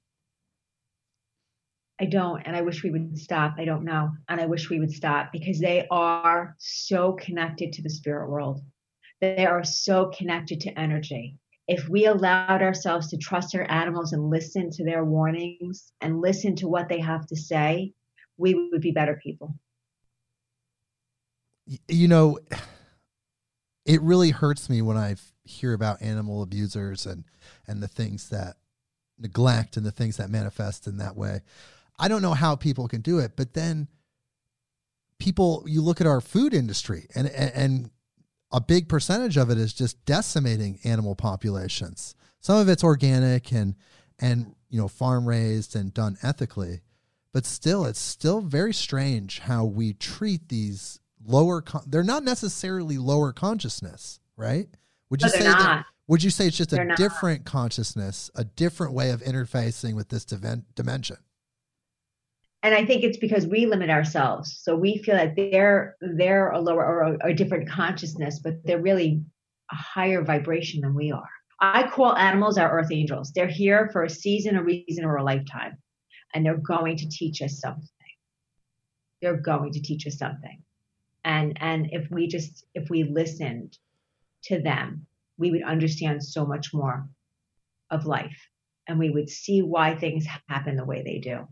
I 1.99 2.05
don't, 2.05 2.41
and 2.45 2.55
I 2.55 2.61
wish 2.61 2.83
we 2.83 2.91
would 2.91 3.17
stop. 3.17 3.55
I 3.57 3.65
don't 3.65 3.85
know. 3.85 4.11
And 4.27 4.41
I 4.41 4.45
wish 4.45 4.69
we 4.69 4.79
would 4.79 4.91
stop 4.91 5.31
because 5.31 5.59
they 5.59 5.87
are 5.89 6.55
so 6.59 7.13
connected 7.13 7.71
to 7.73 7.81
the 7.81 7.89
spirit 7.89 8.29
world. 8.29 8.61
They 9.21 9.45
are 9.45 9.63
so 9.63 10.11
connected 10.15 10.59
to 10.61 10.77
energy. 10.77 11.37
If 11.67 11.87
we 11.87 12.05
allowed 12.05 12.61
ourselves 12.61 13.09
to 13.09 13.17
trust 13.17 13.55
our 13.55 13.69
animals 13.71 14.11
and 14.11 14.29
listen 14.29 14.69
to 14.71 14.83
their 14.83 15.05
warnings 15.05 15.91
and 16.01 16.21
listen 16.21 16.55
to 16.57 16.67
what 16.67 16.89
they 16.89 16.99
have 16.99 17.25
to 17.27 17.35
say, 17.35 17.93
we 18.37 18.53
would 18.53 18.81
be 18.81 18.91
better 18.91 19.19
people. 19.23 19.55
You 21.87 22.07
know, 22.07 22.39
it 23.85 24.01
really 24.01 24.31
hurts 24.31 24.69
me 24.69 24.81
when 24.81 24.97
I 24.97 25.15
hear 25.45 25.73
about 25.73 26.01
animal 26.01 26.41
abusers 26.41 27.05
and 27.05 27.23
and 27.67 27.81
the 27.81 27.87
things 27.87 28.29
that 28.29 28.57
neglect 29.17 29.77
and 29.77 29.85
the 29.85 29.91
things 29.91 30.17
that 30.17 30.29
manifest 30.29 30.87
in 30.87 30.97
that 30.97 31.15
way. 31.15 31.41
I 31.97 32.07
don't 32.07 32.21
know 32.21 32.33
how 32.33 32.55
people 32.55 32.87
can 32.87 33.01
do 33.01 33.19
it, 33.19 33.33
but 33.35 33.53
then 33.53 33.87
people 35.19 35.63
you 35.67 35.81
look 35.81 36.01
at 36.01 36.07
our 36.07 36.21
food 36.21 36.53
industry 36.53 37.07
and 37.15 37.27
and 37.27 37.89
a 38.51 38.61
big 38.61 38.87
percentage 38.87 39.37
of 39.37 39.49
it 39.49 39.57
is 39.57 39.73
just 39.73 40.03
decimating 40.05 40.79
animal 40.83 41.15
populations. 41.15 42.15
Some 42.39 42.57
of 42.57 42.69
it's 42.69 42.83
organic 42.83 43.51
and 43.51 43.75
and 44.19 44.55
you 44.69 44.79
know 44.79 44.87
farm 44.87 45.27
raised 45.27 45.75
and 45.75 45.93
done 45.93 46.17
ethically, 46.21 46.81
but 47.33 47.45
still 47.45 47.85
it's 47.85 47.99
still 47.99 48.41
very 48.41 48.73
strange 48.73 49.39
how 49.39 49.65
we 49.65 49.93
treat 49.93 50.49
these 50.49 50.99
lower 51.25 51.61
con- 51.61 51.83
they're 51.87 52.03
not 52.03 52.23
necessarily 52.23 52.97
lower 52.97 53.33
consciousness, 53.33 54.19
right? 54.37 54.67
Would 55.09 55.21
you 55.21 55.27
no, 55.27 55.33
say 55.33 55.43
that 55.43 55.85
would 56.07 56.23
you 56.23 56.29
say 56.29 56.47
it's 56.47 56.57
just 56.57 56.69
they're 56.69 56.91
a 56.91 56.95
different 56.95 57.45
consciousness, 57.45 58.29
a 58.35 58.43
different 58.43 58.93
way 58.93 59.09
of 59.09 59.21
interfacing 59.21 59.95
with 59.95 60.09
this 60.09 60.23
dimension? 60.25 61.17
And 62.65 62.73
I 62.73 62.83
think 62.83 63.03
it's 63.03 63.19
because 63.19 63.45
we 63.45 63.67
limit 63.67 63.91
ourselves. 63.91 64.59
So 64.63 64.75
we 64.75 64.97
feel 64.97 65.13
that 65.15 65.35
they're 65.35 65.95
they're 66.01 66.49
a 66.49 66.59
lower 66.59 66.83
or 66.83 67.01
a, 67.03 67.29
a, 67.29 67.33
different 67.33 67.69
consciousness, 67.69 68.39
but 68.39 68.55
they're 68.63 68.81
really 68.81 69.21
a 69.71 69.75
higher 69.75 70.23
vibration 70.23 70.81
than 70.81 70.95
we 70.95 71.11
are. 71.11 71.29
I 71.61 71.87
call 71.87 72.15
animals 72.15 72.57
our 72.57 72.71
earth 72.71 72.91
angels. 72.91 73.31
They're 73.31 73.47
here 73.47 73.89
for 73.93 74.03
a 74.03 74.09
season, 74.09 74.55
a 74.55 74.63
reason, 74.63 75.05
or 75.05 75.17
a 75.17 75.23
lifetime, 75.23 75.77
and 76.33 76.43
they're 76.43 76.57
going 76.57 76.97
to 76.97 77.07
teach 77.07 77.39
us 77.43 77.59
something. 77.59 77.87
They're 79.21 79.37
going 79.37 79.71
to 79.73 79.81
teach 79.81 80.07
us 80.07 80.17
something, 80.17 80.63
and 81.23 81.55
and 81.61 81.89
if 81.91 82.09
we 82.09 82.27
just 82.27 82.65
if 82.73 82.89
we 82.89 83.03
listened 83.03 83.77
to 84.45 84.59
them, 84.59 85.05
we 85.37 85.51
would 85.51 85.63
understand 85.63 86.23
so 86.23 86.47
much 86.47 86.73
more 86.73 87.07
of 87.91 88.07
life, 88.07 88.49
and 88.87 88.97
we 88.97 89.11
would 89.11 89.29
see 89.29 89.61
why 89.61 89.95
things 89.95 90.25
happen 90.49 90.77
the 90.77 90.83
way 90.83 91.03
they 91.03 91.19
do. 91.19 91.47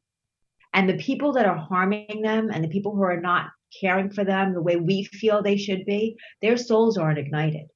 And 0.73 0.89
the 0.89 0.97
people 0.97 1.33
that 1.33 1.45
are 1.45 1.57
harming 1.57 2.21
them 2.23 2.49
and 2.51 2.63
the 2.63 2.69
people 2.69 2.95
who 2.95 3.03
are 3.03 3.19
not 3.19 3.51
caring 3.79 4.09
for 4.09 4.23
them 4.23 4.53
the 4.53 4.61
way 4.61 4.75
we 4.75 5.03
feel 5.03 5.41
they 5.41 5.57
should 5.57 5.85
be, 5.85 6.17
their 6.41 6.57
souls 6.57 6.97
aren't 6.97 7.19
ignited. 7.19 7.67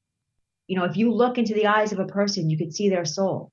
You 0.67 0.77
know, 0.77 0.85
if 0.85 0.97
you 0.97 1.13
look 1.13 1.37
into 1.37 1.53
the 1.53 1.67
eyes 1.67 1.91
of 1.91 1.99
a 1.99 2.05
person, 2.05 2.49
you 2.49 2.57
could 2.57 2.73
see 2.73 2.89
their 2.89 3.05
soul. 3.05 3.51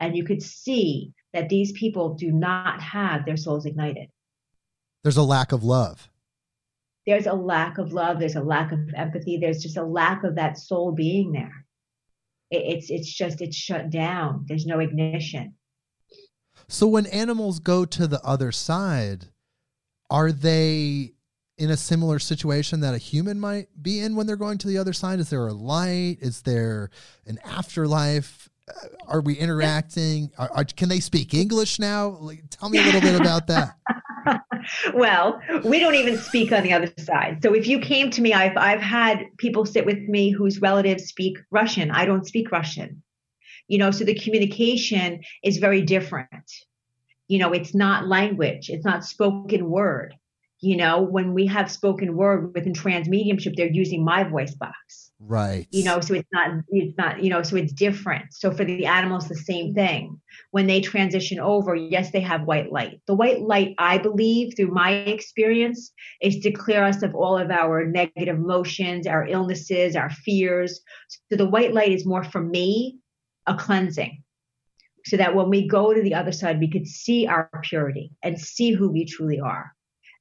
And 0.00 0.16
you 0.16 0.24
could 0.24 0.42
see 0.42 1.12
that 1.32 1.48
these 1.48 1.72
people 1.72 2.14
do 2.14 2.32
not 2.32 2.82
have 2.82 3.24
their 3.24 3.36
souls 3.36 3.66
ignited. 3.66 4.08
There's 5.02 5.16
a 5.16 5.22
lack 5.22 5.52
of 5.52 5.64
love. 5.64 6.10
There's 7.06 7.26
a 7.26 7.32
lack 7.32 7.78
of 7.78 7.92
love. 7.92 8.18
There's 8.18 8.36
a 8.36 8.42
lack 8.42 8.72
of 8.72 8.80
empathy. 8.94 9.38
There's 9.38 9.62
just 9.62 9.76
a 9.76 9.84
lack 9.84 10.24
of 10.24 10.36
that 10.36 10.58
soul 10.58 10.92
being 10.92 11.32
there. 11.32 11.66
It's 12.50 12.90
it's 12.90 13.12
just 13.12 13.40
it's 13.40 13.56
shut 13.56 13.90
down. 13.90 14.44
There's 14.46 14.66
no 14.66 14.78
ignition. 14.78 15.54
So 16.72 16.86
when 16.86 17.04
animals 17.04 17.58
go 17.58 17.84
to 17.84 18.06
the 18.06 18.18
other 18.24 18.50
side, 18.50 19.26
are 20.08 20.32
they 20.32 21.12
in 21.58 21.70
a 21.70 21.76
similar 21.76 22.18
situation 22.18 22.80
that 22.80 22.94
a 22.94 22.98
human 22.98 23.38
might 23.38 23.68
be 23.80 24.00
in 24.00 24.16
when 24.16 24.26
they're 24.26 24.36
going 24.36 24.56
to 24.56 24.68
the 24.68 24.78
other 24.78 24.94
side? 24.94 25.20
Is 25.20 25.28
there 25.28 25.46
a 25.46 25.52
light? 25.52 26.16
Is 26.22 26.40
there 26.42 26.88
an 27.26 27.38
afterlife? 27.44 28.48
are 29.06 29.20
we 29.20 29.34
interacting? 29.34 30.30
Are, 30.38 30.50
are, 30.54 30.64
can 30.64 30.88
they 30.88 31.00
speak 31.00 31.34
English 31.34 31.78
now? 31.78 32.16
Like, 32.20 32.44
tell 32.48 32.70
me 32.70 32.78
a 32.78 32.82
little 32.82 33.02
bit 33.02 33.20
about 33.20 33.48
that. 33.48 33.76
well, 34.94 35.42
we 35.64 35.78
don't 35.78 35.96
even 35.96 36.16
speak 36.16 36.52
on 36.52 36.62
the 36.62 36.72
other 36.72 36.90
side. 36.98 37.40
So 37.42 37.54
if 37.54 37.66
you 37.66 37.80
came 37.80 38.10
to 38.12 38.22
me, 38.22 38.32
I've 38.32 38.56
I've 38.56 38.80
had 38.80 39.26
people 39.36 39.66
sit 39.66 39.84
with 39.84 39.98
me 40.08 40.30
whose 40.30 40.62
relatives 40.62 41.04
speak 41.04 41.36
Russian. 41.50 41.90
I 41.90 42.06
don't 42.06 42.26
speak 42.26 42.50
Russian. 42.50 43.01
You 43.72 43.78
know, 43.78 43.90
so 43.90 44.04
the 44.04 44.14
communication 44.14 45.22
is 45.42 45.56
very 45.56 45.80
different. 45.80 46.28
You 47.26 47.38
know, 47.38 47.52
it's 47.52 47.74
not 47.74 48.06
language, 48.06 48.68
it's 48.68 48.84
not 48.84 49.02
spoken 49.02 49.70
word. 49.70 50.14
You 50.60 50.76
know, 50.76 51.00
when 51.00 51.32
we 51.32 51.46
have 51.46 51.70
spoken 51.70 52.14
word 52.14 52.52
within 52.54 52.74
trans 52.74 53.08
mediumship, 53.08 53.54
they're 53.56 53.72
using 53.72 54.04
my 54.04 54.24
voice 54.24 54.54
box. 54.54 55.10
Right. 55.18 55.66
You 55.70 55.84
know, 55.84 56.00
so 56.00 56.12
it's 56.12 56.28
not, 56.34 56.50
it's 56.68 56.98
not, 56.98 57.24
you 57.24 57.30
know, 57.30 57.42
so 57.42 57.56
it's 57.56 57.72
different. 57.72 58.34
So 58.34 58.50
for 58.52 58.66
the 58.66 58.84
animals, 58.84 59.26
the 59.26 59.36
same 59.36 59.72
thing. 59.72 60.20
When 60.50 60.66
they 60.66 60.82
transition 60.82 61.40
over, 61.40 61.74
yes, 61.74 62.10
they 62.10 62.20
have 62.20 62.42
white 62.42 62.70
light. 62.70 63.00
The 63.06 63.14
white 63.14 63.40
light, 63.40 63.74
I 63.78 63.96
believe, 63.96 64.52
through 64.54 64.74
my 64.74 64.90
experience, 64.90 65.92
is 66.20 66.40
to 66.40 66.52
clear 66.52 66.84
us 66.84 67.02
of 67.02 67.14
all 67.14 67.38
of 67.38 67.50
our 67.50 67.86
negative 67.86 68.36
emotions, 68.36 69.06
our 69.06 69.26
illnesses, 69.26 69.96
our 69.96 70.10
fears. 70.10 70.78
So 71.30 71.36
the 71.36 71.48
white 71.48 71.72
light 71.72 71.92
is 71.92 72.04
more 72.04 72.22
for 72.22 72.42
me 72.42 72.98
a 73.46 73.54
cleansing. 73.54 74.22
So 75.04 75.16
that 75.16 75.34
when 75.34 75.50
we 75.50 75.66
go 75.66 75.92
to 75.92 76.00
the 76.00 76.14
other 76.14 76.30
side, 76.30 76.60
we 76.60 76.70
could 76.70 76.86
see 76.86 77.26
our 77.26 77.50
purity 77.62 78.12
and 78.22 78.40
see 78.40 78.70
who 78.70 78.88
we 78.88 79.04
truly 79.04 79.40
are. 79.40 79.72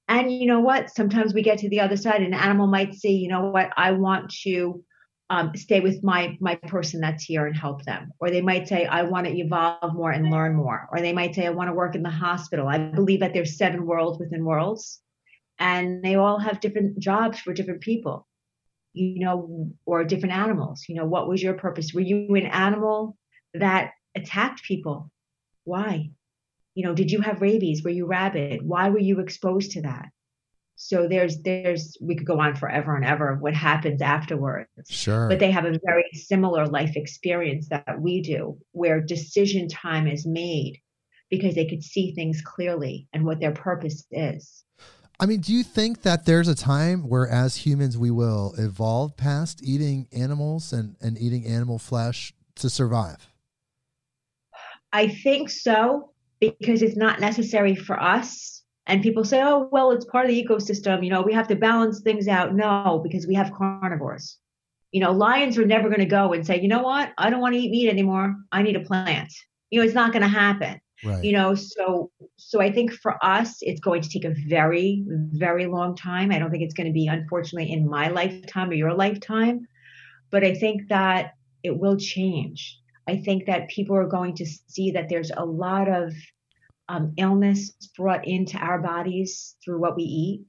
And 0.08 0.32
you 0.32 0.48
know 0.48 0.60
what? 0.60 0.90
Sometimes 0.90 1.34
we 1.34 1.44
get 1.44 1.60
to 1.60 1.70
the 1.70 1.82
other 1.82 1.98
side, 1.98 2.22
an 2.22 2.34
animal 2.34 2.68
might 2.68 2.96
say, 2.96 3.10
you 3.10 3.28
know 3.28 3.46
what, 3.46 3.70
I 3.78 3.92
want 3.92 4.34
to 4.44 4.84
um, 5.32 5.56
stay 5.56 5.80
with 5.80 6.04
my 6.04 6.38
my 6.42 6.56
person 6.56 7.00
that's 7.00 7.24
here 7.24 7.46
and 7.46 7.56
help 7.56 7.86
them 7.86 8.12
or 8.20 8.30
they 8.30 8.42
might 8.42 8.68
say 8.68 8.86
i 8.86 9.02
want 9.02 9.26
to 9.26 9.34
evolve 9.34 9.94
more 9.94 10.12
and 10.12 10.30
learn 10.30 10.54
more 10.54 10.90
or 10.92 11.00
they 11.00 11.14
might 11.14 11.34
say 11.34 11.46
i 11.46 11.50
want 11.50 11.70
to 11.70 11.74
work 11.74 11.96
in 11.96 12.04
the 12.04 12.10
hospital 12.10 12.68
i 12.68 12.78
believe 12.78 13.22
that 13.22 13.34
there's 13.34 13.58
seven 13.58 13.86
worlds 13.86 14.20
within 14.20 14.44
worlds 14.44 15.00
and 15.58 16.04
they 16.04 16.16
all 16.16 16.38
have 16.38 16.60
different 16.60 17.00
jobs 17.00 17.40
for 17.40 17.54
different 17.54 17.80
people 17.80 18.28
you 18.94 19.20
know 19.20 19.72
or 19.86 20.04
different 20.04 20.36
animals 20.36 20.86
you 20.88 20.96
know 20.96 21.06
what 21.06 21.28
was 21.28 21.42
your 21.42 21.54
purpose 21.54 21.94
were 21.94 22.02
you 22.02 22.36
an 22.36 22.46
animal 22.46 23.18
that 23.54 23.92
attacked 24.16 24.64
people 24.64 25.10
why 25.64 26.10
you 26.76 26.84
know 26.84 26.94
did 26.94 27.12
you 27.12 27.22
have 27.22 27.42
rabies 27.42 27.84
were 27.84 27.90
you 27.90 28.06
rabid 28.06 28.62
why 28.64 28.90
were 28.90 29.00
you 29.00 29.20
exposed 29.20 29.72
to 29.72 29.82
that 29.82 30.10
so 30.84 31.08
there's 31.08 31.40
there's 31.44 31.96
we 32.02 32.16
could 32.16 32.26
go 32.26 32.40
on 32.40 32.56
forever 32.56 32.96
and 32.96 33.06
ever 33.06 33.34
of 33.34 33.40
what 33.40 33.54
happens 33.54 34.02
afterwards. 34.02 34.68
Sure. 34.90 35.30
But 35.30 35.38
they 35.38 35.52
have 35.52 35.66
a 35.66 35.80
very 35.86 36.10
similar 36.14 36.66
life 36.66 36.96
experience 36.96 37.70
that 37.70 38.02
we 38.02 38.22
do, 38.22 38.58
where 38.72 39.00
decision 39.00 39.68
time 39.68 40.08
is 40.08 40.26
made 40.26 40.80
because 41.30 41.54
they 41.54 41.68
could 41.68 41.84
see 41.84 42.14
things 42.14 42.42
clearly 42.42 43.08
and 43.14 43.26
what 43.26 43.40
their 43.40 43.52
purpose 43.52 44.08
is. 44.10 44.64
I 45.22 45.28
mean, 45.28 45.40
do 45.40 45.54
you 45.54 45.62
think 45.62 46.02
that 46.02 46.26
there's 46.26 46.48
a 46.48 46.56
time 46.56 47.08
where 47.08 47.28
as 47.28 47.56
humans 47.56 47.96
we 47.96 48.10
will 48.10 48.56
evolve 48.58 49.16
past 49.16 49.62
eating 49.64 50.08
animals 50.12 50.74
and, 50.74 50.96
and 51.00 51.16
eating 51.16 51.46
animal 51.46 51.78
flesh 51.78 52.34
to 52.56 52.72
survive? 52.72 53.30
I 54.92 55.08
think 55.08 55.52
so, 55.52 56.10
because 56.40 56.82
it's 56.82 56.98
not 56.98 57.20
necessary 57.20 57.76
for 57.76 58.02
us 58.02 58.64
and 58.88 59.04
people 59.04 59.24
say, 59.24 59.44
oh, 59.44 59.70
well, 59.72 59.92
it's 59.92 60.06
part 60.06 60.26
of 60.26 60.32
the 60.32 60.44
ecosystem. 60.44 61.04
You 61.04 61.12
know, 61.12 61.22
we 61.22 61.34
have 61.34 61.48
to 61.50 61.56
balance 61.56 62.02
things 62.02 62.28
out. 62.28 62.56
No, 62.56 63.00
because 63.04 63.28
we 63.28 63.36
have 63.36 63.54
carnivores. 63.54 64.38
You 64.92 65.02
know, 65.02 65.12
lions 65.12 65.58
are 65.60 65.66
never 65.66 65.88
going 65.88 66.00
to 66.00 66.06
go 66.06 66.34
and 66.34 66.46
say, 66.46 66.60
you 66.60 66.68
know 66.68 66.82
what? 66.82 67.14
I 67.18 67.30
don't 67.30 67.40
want 67.40 67.54
to 67.54 67.60
eat 67.60 67.72
meat 67.72 67.90
anymore. 67.90 68.36
I 68.52 68.64
need 68.64 68.76
a 68.76 68.82
plant. 68.82 69.32
You 69.70 69.80
know, 69.80 69.86
it's 69.86 69.94
not 69.94 70.12
going 70.12 70.24
to 70.24 70.28
happen. 70.28 70.81
Right. 71.04 71.24
You 71.24 71.32
know, 71.34 71.56
so 71.56 72.12
so 72.38 72.62
I 72.62 72.72
think 72.72 72.94
for 72.94 73.24
us, 73.24 73.58
it's 73.62 73.80
going 73.80 74.02
to 74.02 74.10
take 74.10 74.26
a 74.26 74.36
very, 74.48 75.04
very 75.08 75.66
long 75.66 75.96
time. 75.96 76.32
I 76.32 76.40
don't 76.40 76.52
think 76.52 76.64
it's 76.64 76.74
going 76.74 76.88
to 76.88 76.94
be, 76.94 77.08
unfortunately, 77.08 77.72
in 77.72 77.90
my 77.90 78.10
lifetime 78.10 78.70
or 78.70 78.74
your 78.74 78.94
lifetime. 78.94 79.68
But 80.30 80.44
I 80.44 80.54
think 80.54 80.90
that 80.90 81.34
it 81.64 81.78
will 81.78 81.98
change. 81.98 82.80
I 83.08 83.18
think 83.18 83.46
that 83.48 83.70
people 83.70 83.96
are 83.96 84.08
going 84.08 84.36
to 84.36 84.46
see 84.46 84.92
that 84.92 85.10
there's 85.10 85.32
a 85.36 85.46
lot 85.46 85.90
of 85.90 86.14
um, 86.88 87.14
illness 87.18 87.72
brought 87.98 88.28
into 88.28 88.58
our 88.58 88.80
bodies 88.80 89.56
through 89.64 89.80
what 89.80 89.96
we 89.96 90.04
eat 90.04 90.42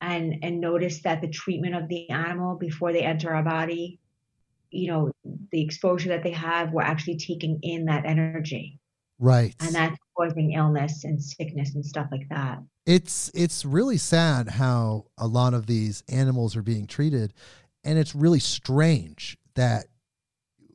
and 0.00 0.36
and 0.42 0.60
notice 0.60 1.02
that 1.02 1.20
the 1.20 1.28
treatment 1.28 1.74
of 1.74 1.88
the 1.88 2.08
animal 2.10 2.56
before 2.56 2.92
they 2.92 3.02
enter 3.02 3.34
our 3.34 3.42
body 3.42 3.98
you 4.70 4.88
know 4.90 5.10
the 5.50 5.62
exposure 5.62 6.08
that 6.08 6.22
they 6.22 6.30
have 6.30 6.72
we're 6.72 6.82
actually 6.82 7.16
taking 7.16 7.58
in 7.62 7.86
that 7.86 8.06
energy 8.06 8.78
right 9.18 9.54
and 9.60 9.74
that's 9.74 9.96
causing 10.16 10.52
illness 10.52 11.04
and 11.04 11.22
sickness 11.22 11.74
and 11.74 11.84
stuff 11.84 12.06
like 12.12 12.28
that 12.28 12.58
it's 12.86 13.30
it's 13.34 13.64
really 13.64 13.96
sad 13.96 14.48
how 14.48 15.04
a 15.16 15.26
lot 15.26 15.54
of 15.54 15.66
these 15.66 16.02
animals 16.08 16.56
are 16.56 16.62
being 16.62 16.86
treated 16.86 17.32
and 17.84 17.98
it's 17.98 18.14
really 18.14 18.40
strange 18.40 19.36
that 19.54 19.86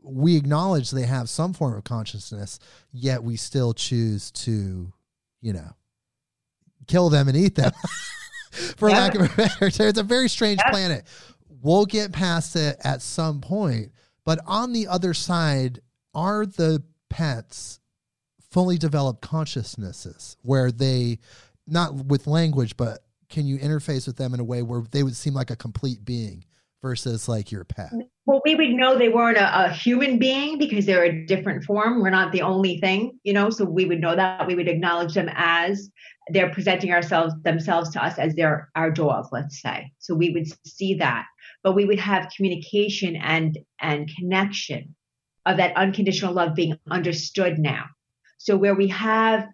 we 0.04 0.36
acknowledge 0.36 0.92
they 0.92 1.06
have 1.06 1.30
some 1.30 1.54
form 1.54 1.76
of 1.76 1.84
consciousness, 1.84 2.60
yet 2.92 3.24
we 3.24 3.38
still 3.38 3.74
choose 3.74 4.32
to, 4.32 4.92
you 5.42 5.54
know, 5.54 5.72
kill 6.88 7.10
them 7.10 7.28
and 7.28 7.38
eat 7.38 7.56
them. 7.56 7.72
For 8.52 8.90
yeah. 8.90 8.98
lack 8.98 9.16
of 9.16 9.22
a 9.22 9.36
better 9.36 9.72
term, 9.72 9.88
it's 9.88 9.98
a 9.98 10.04
very 10.04 10.30
strange 10.30 10.60
yeah. 10.64 10.70
planet. 10.70 11.06
We'll 11.62 11.86
get 11.86 12.12
past 12.12 12.56
it 12.56 12.78
at 12.84 13.02
some 13.02 13.42
point, 13.42 13.92
but 14.26 14.40
on 14.46 14.74
the 14.74 14.88
other 14.88 15.14
side, 15.14 15.80
are 16.14 16.46
the 16.46 16.84
pets 17.10 17.80
fully 18.54 18.78
developed 18.78 19.22
consciousnesses 19.22 20.38
where 20.44 20.72
they, 20.72 21.20
not 21.68 21.96
with 22.06 22.28
language, 22.28 22.78
but 22.78 23.00
can 23.30 23.48
you 23.48 23.58
interface 23.58 24.06
with 24.06 24.18
them 24.18 24.34
in 24.34 24.40
a 24.40 24.44
way 24.44 24.62
where 24.62 24.84
they 24.92 25.02
would 25.02 25.16
seem 25.16 25.34
like 25.34 25.50
a 25.50 25.56
complete 25.56 26.06
being? 26.06 26.46
versus 26.84 27.30
like 27.30 27.50
your 27.50 27.64
pet? 27.64 27.92
Well, 28.26 28.42
we 28.46 28.56
would 28.56 28.72
know 28.72 28.98
they 28.98 29.10
weren't 29.10 29.38
a, 29.38 29.66
a, 29.66 29.70
human 29.72 30.20
being 30.20 30.60
because 30.60 30.86
they're 30.86 31.06
a 31.06 31.26
different 31.26 31.64
form. 31.64 32.02
We're 32.02 32.10
not 32.10 32.34
the 32.34 32.42
only 32.42 32.78
thing, 32.80 33.18
you 33.24 33.34
know. 33.34 33.50
So 33.50 33.66
we 33.66 33.86
would 33.86 34.02
know 34.02 34.16
that. 34.16 34.46
We 34.46 34.56
would 34.56 34.68
acknowledge 34.68 35.14
them 35.14 35.30
as 35.34 35.90
they're 36.30 36.52
presenting 36.52 36.92
ourselves 36.92 37.34
themselves 37.44 37.90
to 37.92 38.04
us 38.04 38.20
as 38.20 38.36
their 38.36 38.70
our 38.76 38.92
dog, 38.92 39.28
let's 39.32 39.62
say. 39.62 39.92
So 40.00 40.14
we 40.14 40.30
would 40.32 40.48
see 40.68 40.96
that, 40.96 41.26
but 41.64 41.74
we 41.74 41.86
would 41.86 42.00
have 42.00 42.32
communication 42.36 43.16
and 43.16 43.58
and 43.80 44.12
connection 44.20 44.96
of 45.46 45.58
that 45.58 45.76
unconditional 45.76 46.34
love 46.34 46.54
being 46.54 46.78
understood 46.92 47.60
now. 47.60 47.86
So 48.44 48.58
where 48.58 48.76
we 48.76 48.90
have 48.90 49.48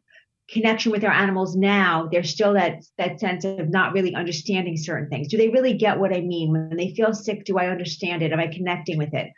connection 0.51 0.91
with 0.91 1.03
our 1.03 1.11
animals 1.11 1.55
now, 1.55 2.09
there's 2.11 2.31
still 2.31 2.53
that 2.53 2.83
that 2.97 3.19
sense 3.19 3.45
of 3.45 3.69
not 3.69 3.93
really 3.93 4.15
understanding 4.15 4.77
certain 4.77 5.07
things. 5.09 5.27
Do 5.27 5.37
they 5.37 5.49
really 5.49 5.73
get 5.73 5.99
what 5.99 6.11
I 6.11 6.21
mean? 6.21 6.51
When 6.51 6.75
they 6.75 6.95
feel 6.95 7.13
sick, 7.13 7.45
do 7.45 7.59
I 7.59 7.67
understand 7.67 8.23
it? 8.23 8.31
Am 8.31 8.39
I 8.39 8.47
connecting 8.47 8.97
with 8.97 9.13
it? 9.13 9.31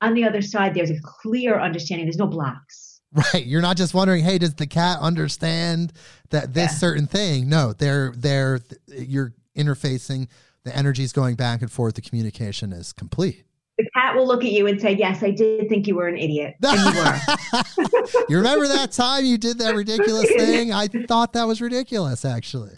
On 0.00 0.14
the 0.14 0.24
other 0.24 0.42
side, 0.42 0.74
there's 0.74 0.90
a 0.90 1.00
clear 1.02 1.60
understanding. 1.60 2.06
There's 2.06 2.18
no 2.18 2.26
blocks. 2.26 2.92
Right. 3.32 3.46
You're 3.46 3.62
not 3.62 3.78
just 3.78 3.94
wondering, 3.94 4.24
hey, 4.24 4.36
does 4.36 4.56
the 4.56 4.66
cat 4.66 4.98
understand 5.00 5.92
that 6.30 6.52
this 6.52 6.72
yeah. 6.72 6.78
certain 6.78 7.06
thing? 7.06 7.48
No, 7.48 7.72
they're 7.72 8.12
they're 8.14 8.60
you're 8.88 9.32
interfacing, 9.56 10.28
the 10.64 10.76
energy 10.76 11.02
is 11.02 11.12
going 11.14 11.36
back 11.36 11.62
and 11.62 11.72
forth, 11.72 11.94
the 11.94 12.02
communication 12.02 12.72
is 12.72 12.92
complete 12.92 13.45
the 13.78 13.88
cat 13.94 14.16
will 14.16 14.26
look 14.26 14.44
at 14.44 14.52
you 14.52 14.66
and 14.66 14.80
say, 14.80 14.92
"Yes, 14.92 15.22
I 15.22 15.30
did 15.30 15.68
think 15.68 15.86
you 15.86 15.96
were 15.96 16.08
an 16.08 16.16
idiot." 16.16 16.54
And 16.62 16.94
you 16.94 17.02
were. 17.02 18.24
you 18.28 18.36
remember 18.38 18.66
that 18.68 18.92
time 18.92 19.24
you 19.24 19.36
did 19.36 19.58
that 19.58 19.74
ridiculous 19.74 20.28
thing? 20.36 20.72
I 20.72 20.86
thought 20.86 21.34
that 21.34 21.46
was 21.46 21.60
ridiculous, 21.60 22.24
actually. 22.24 22.76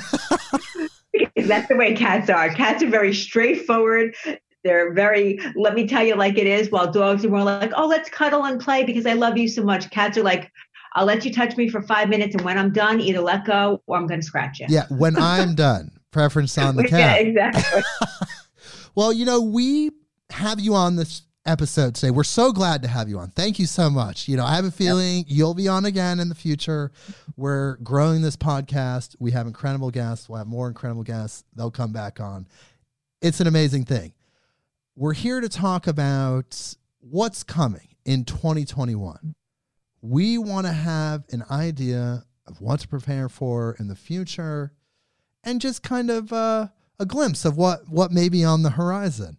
That's 1.36 1.68
the 1.68 1.76
way 1.76 1.94
cats 1.94 2.28
are. 2.28 2.50
Cats 2.50 2.82
are 2.82 2.88
very 2.88 3.14
straightforward. 3.14 4.14
They're 4.62 4.92
very, 4.92 5.40
let 5.56 5.74
me 5.74 5.88
tell 5.88 6.04
you 6.04 6.16
like 6.16 6.36
it 6.36 6.46
is, 6.46 6.70
while 6.70 6.92
dogs 6.92 7.24
are 7.24 7.30
more 7.30 7.42
like, 7.42 7.72
oh, 7.74 7.86
let's 7.86 8.10
cuddle 8.10 8.44
and 8.44 8.60
play 8.60 8.84
because 8.84 9.06
I 9.06 9.14
love 9.14 9.38
you 9.38 9.48
so 9.48 9.62
much. 9.62 9.90
Cats 9.90 10.18
are 10.18 10.22
like, 10.22 10.52
I'll 10.94 11.06
let 11.06 11.24
you 11.24 11.32
touch 11.32 11.56
me 11.56 11.68
for 11.68 11.80
five 11.80 12.10
minutes, 12.10 12.34
and 12.34 12.44
when 12.44 12.58
I'm 12.58 12.72
done, 12.72 13.00
either 13.00 13.20
let 13.20 13.46
go 13.46 13.82
or 13.86 13.96
I'm 13.96 14.06
going 14.06 14.20
to 14.20 14.26
scratch 14.26 14.60
you. 14.60 14.66
Yeah, 14.68 14.86
when 14.90 15.16
I'm 15.16 15.54
done. 15.54 15.92
Preference 16.10 16.58
on 16.58 16.74
the 16.74 16.88
cat. 16.88 17.24
Yeah, 17.24 17.28
exactly. 17.28 17.82
well, 18.96 19.12
you 19.12 19.24
know, 19.24 19.40
we 19.40 19.92
have 20.30 20.60
you 20.60 20.74
on 20.74 20.96
this 20.96 21.22
episode 21.46 21.94
today. 21.94 22.10
We're 22.10 22.24
so 22.24 22.52
glad 22.52 22.82
to 22.82 22.88
have 22.88 23.08
you 23.08 23.18
on. 23.18 23.30
Thank 23.30 23.58
you 23.58 23.66
so 23.66 23.88
much. 23.90 24.28
You 24.28 24.36
know, 24.36 24.44
I 24.44 24.54
have 24.54 24.64
a 24.64 24.70
feeling 24.70 25.18
yep. 25.18 25.26
you'll 25.28 25.54
be 25.54 25.68
on 25.68 25.84
again 25.84 26.20
in 26.20 26.28
the 26.28 26.34
future. 26.34 26.92
We're 27.36 27.76
growing 27.78 28.22
this 28.22 28.36
podcast. 28.36 29.16
We 29.18 29.30
have 29.32 29.46
incredible 29.46 29.90
guests. 29.90 30.28
We'll 30.28 30.38
have 30.38 30.46
more 30.46 30.68
incredible 30.68 31.02
guests. 31.02 31.44
They'll 31.56 31.70
come 31.70 31.92
back 31.92 32.20
on. 32.20 32.46
It's 33.22 33.40
an 33.40 33.46
amazing 33.46 33.84
thing. 33.84 34.12
We're 34.96 35.14
here 35.14 35.40
to 35.40 35.48
talk 35.48 35.86
about 35.86 36.74
what's 37.00 37.42
coming 37.42 37.88
in 38.04 38.24
2021. 38.24 39.34
We 40.02 40.38
want 40.38 40.66
to 40.66 40.72
have 40.72 41.24
an 41.30 41.44
idea 41.50 42.24
of 42.46 42.60
what 42.60 42.80
to 42.80 42.88
prepare 42.88 43.28
for 43.28 43.76
in 43.78 43.88
the 43.88 43.96
future 43.96 44.72
and 45.44 45.60
just 45.60 45.82
kind 45.82 46.10
of 46.10 46.32
uh, 46.32 46.68
a 46.98 47.06
glimpse 47.06 47.44
of 47.44 47.56
what 47.56 47.88
what 47.88 48.12
may 48.12 48.28
be 48.28 48.44
on 48.44 48.62
the 48.62 48.70
horizon. 48.70 49.38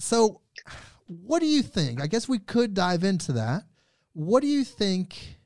So, 0.00 0.40
what 1.06 1.40
do 1.40 1.46
you 1.46 1.62
think? 1.62 2.00
I 2.00 2.06
guess 2.06 2.28
we 2.28 2.38
could 2.38 2.72
dive 2.72 3.04
into 3.04 3.32
that. 3.32 3.64
What 4.14 4.40
do 4.40 4.46
you 4.46 4.64
think? 4.64 5.36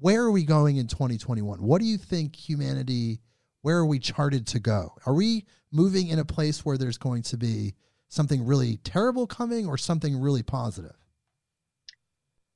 Where 0.00 0.22
are 0.22 0.30
we 0.30 0.44
going 0.44 0.78
in 0.78 0.86
2021? 0.86 1.62
What 1.62 1.80
do 1.80 1.86
you 1.86 1.98
think 1.98 2.34
humanity? 2.34 3.20
Where 3.60 3.76
are 3.76 3.86
we 3.86 3.98
charted 3.98 4.46
to 4.48 4.60
go? 4.60 4.94
Are 5.06 5.14
we 5.14 5.44
moving 5.72 6.08
in 6.08 6.18
a 6.18 6.24
place 6.24 6.64
where 6.64 6.76
there's 6.76 6.98
going 6.98 7.22
to 7.24 7.36
be 7.36 7.74
something 8.08 8.44
really 8.44 8.78
terrible 8.78 9.26
coming 9.26 9.66
or 9.66 9.76
something 9.76 10.18
really 10.18 10.42
positive? 10.42 10.96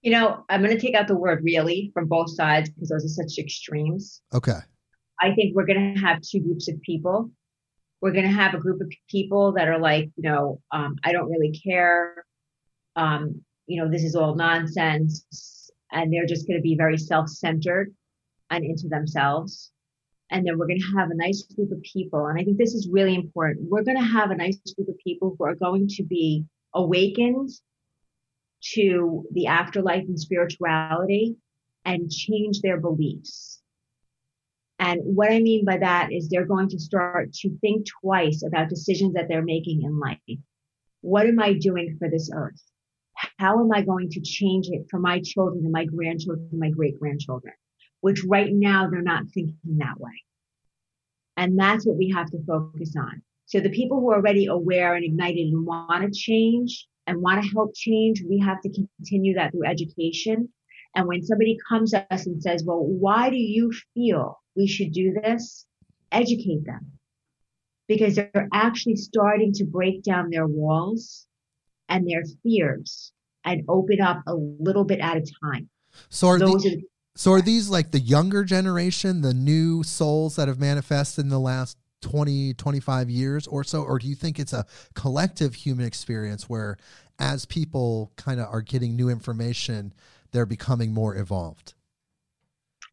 You 0.03 0.13
know, 0.13 0.45
I'm 0.49 0.63
going 0.63 0.75
to 0.75 0.81
take 0.81 0.95
out 0.95 1.09
the 1.09 1.17
word 1.17 1.43
really 1.45 1.91
from 1.93 2.07
both 2.07 2.31
sides 2.31 2.71
because 2.71 2.89
those 2.89 3.05
are 3.05 3.25
such 3.25 3.39
extremes. 3.39 4.23
Okay. 4.33 4.59
I 5.21 5.35
think 5.35 5.55
we're 5.55 5.67
going 5.67 5.95
to 5.95 6.01
have 6.01 6.23
two 6.23 6.41
groups 6.41 6.69
of 6.69 6.81
people. 6.83 7.31
We're 8.01 8.13
going 8.13 8.27
to 8.27 8.31
have 8.31 8.55
a 8.55 8.59
group 8.59 8.81
of 8.81 8.93
people 9.11 9.53
that 9.53 9.69
are 9.69 9.79
like, 9.79 10.11
you 10.17 10.29
know, 10.29 10.61
um, 10.71 10.97
I 11.05 11.13
don't 11.13 11.31
really 11.31 11.53
care. 11.53 12.25
Um, 12.97 13.43
you 13.67 13.83
know, 13.83 13.91
this 13.91 14.05
is 14.05 14.15
all 14.15 14.35
nonsense. 14.35 15.71
And 15.91 16.13
they're 16.13 16.27
just 16.27 16.47
going 16.47 16.59
to 16.59 16.63
be 16.63 16.77
very 16.77 16.99
self 16.99 17.29
centered 17.29 17.95
and 18.51 18.65
into 18.65 18.89
themselves. 18.89 19.73
And 20.31 20.47
then 20.47 20.59
we're 20.59 20.67
going 20.67 20.81
to 20.81 20.99
have 20.99 21.11
a 21.11 21.15
nice 21.15 21.43
group 21.43 21.73
of 21.73 21.83
people. 21.83 22.27
And 22.27 22.39
I 22.39 22.45
think 22.45 22.59
this 22.59 22.75
is 22.75 22.89
really 22.91 23.15
important. 23.15 23.71
We're 23.71 23.85
going 23.85 23.97
to 23.97 24.05
have 24.05 24.31
a 24.31 24.37
nice 24.37 24.59
group 24.75 24.89
of 24.89 24.99
people 24.99 25.35
who 25.39 25.45
are 25.45 25.55
going 25.55 25.89
to 25.89 26.03
be 26.03 26.45
awakened 26.75 27.51
to 28.75 29.25
the 29.33 29.47
afterlife 29.47 30.05
and 30.05 30.21
spirituality 30.21 31.37
and 31.85 32.11
change 32.11 32.61
their 32.61 32.79
beliefs. 32.79 33.58
And 34.79 35.01
what 35.03 35.33
I 35.33 35.41
mean 35.41 35.65
by 35.65 35.79
that 35.79 36.13
is 36.13 36.29
they're 36.29 36.47
going 36.47 36.69
to 36.69 36.79
start 36.79 37.33
to 37.35 37.57
think 37.61 37.87
twice 38.01 38.43
about 38.47 38.69
decisions 38.69 39.15
that 39.15 39.27
they're 39.29 39.43
making 39.43 39.83
in 39.83 39.99
life. 39.99 40.19
What 41.01 41.27
am 41.27 41.41
I 41.41 41.55
doing 41.55 41.97
for 41.99 42.09
this 42.09 42.31
earth? 42.33 42.63
How 43.39 43.61
am 43.61 43.73
I 43.73 43.83
going 43.83 44.11
to 44.11 44.21
change 44.21 44.69
it 44.69 44.87
for 44.91 45.01
my 45.01 45.21
children 45.21 45.65
and 45.65 45.73
my 45.73 45.85
grandchildren 45.85 46.49
and 46.53 46.61
my 46.61 46.71
great 46.71 46.99
grandchildren? 46.99 47.55
Which 48.01 48.23
right 48.25 48.53
now 48.53 48.89
they're 48.89 49.03
not 49.03 49.25
thinking 49.35 49.57
that 49.79 49.99
way. 49.99 50.23
And 51.37 51.59
that's 51.59 51.85
what 51.85 51.97
we 51.97 52.11
have 52.15 52.31
to 52.31 52.45
focus 52.47 52.95
on. 52.97 53.23
So 53.47 53.61
the 53.61 53.71
people 53.71 54.01
who 54.01 54.11
are 54.11 54.17
already 54.17 54.47
aware 54.47 54.95
and 54.95 55.05
ignited 55.05 55.49
and 55.49 55.67
want 55.67 56.03
to 56.03 56.11
change 56.17 56.87
and 57.07 57.21
want 57.21 57.43
to 57.43 57.51
help 57.51 57.75
change, 57.75 58.23
we 58.29 58.39
have 58.41 58.61
to 58.61 58.71
continue 58.71 59.35
that 59.35 59.53
through 59.53 59.67
education. 59.67 60.49
And 60.95 61.07
when 61.07 61.23
somebody 61.23 61.57
comes 61.69 61.93
to 61.93 62.07
us 62.13 62.27
and 62.27 62.43
says, 62.43 62.65
well, 62.65 62.85
why 62.85 63.31
do 63.31 63.37
you 63.37 63.73
feel 63.95 64.39
we 64.59 64.67
should 64.67 64.93
do 64.93 65.15
this? 65.23 65.65
Educate 66.11 66.65
them 66.67 66.93
because 67.87 68.17
they're 68.17 68.49
actually 68.53 68.97
starting 68.97 69.53
to 69.55 69.65
break 69.65 70.03
down 70.03 70.29
their 70.31 70.47
walls 70.47 71.27
and 71.89 72.07
their 72.07 72.23
fears 72.43 73.13
and 73.45 73.63
open 73.69 74.01
up 74.01 74.21
a 74.27 74.35
little 74.35 74.85
bit 74.85 75.01
at 75.01 75.17
a 75.17 75.25
time. 75.43 75.71
So 76.11 76.29
are 76.29 76.39
those 76.39 76.65
the, 76.65 76.77
are, 76.77 76.81
so 77.15 77.33
are 77.33 77.41
these 77.41 77.71
like 77.71 77.93
the 77.93 78.01
younger 78.01 78.45
generation, 78.45 79.23
the 79.23 79.33
new 79.33 79.83
souls 79.83 80.37
that 80.37 80.49
have 80.49 80.59
manifested 80.59 81.25
in 81.25 81.31
the 81.31 81.41
last 81.41 81.79
20 82.03 82.55
25 82.55 83.11
years 83.11 83.49
or 83.49 83.65
so 83.65 83.83
or 83.83 83.99
do 83.99 84.07
you 84.07 84.15
think 84.15 84.39
it's 84.39 84.53
a 84.53 84.65
collective 84.95 85.53
human 85.53 85.85
experience 85.85 86.49
where 86.49 86.77
as 87.19 87.45
people 87.45 88.13
kind 88.15 88.39
of 88.39 88.47
are 88.53 88.63
getting 88.63 88.95
new 88.95 89.09
information 89.09 89.93
they're 90.31 90.47
becoming 90.47 90.95
more 90.95 91.17
evolved 91.17 91.75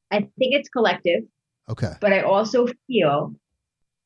i 0.09 0.17
think 0.17 0.55
it's 0.55 0.69
collective 0.69 1.21
okay 1.69 1.93
but 2.01 2.13
i 2.13 2.21
also 2.21 2.67
feel 2.87 3.33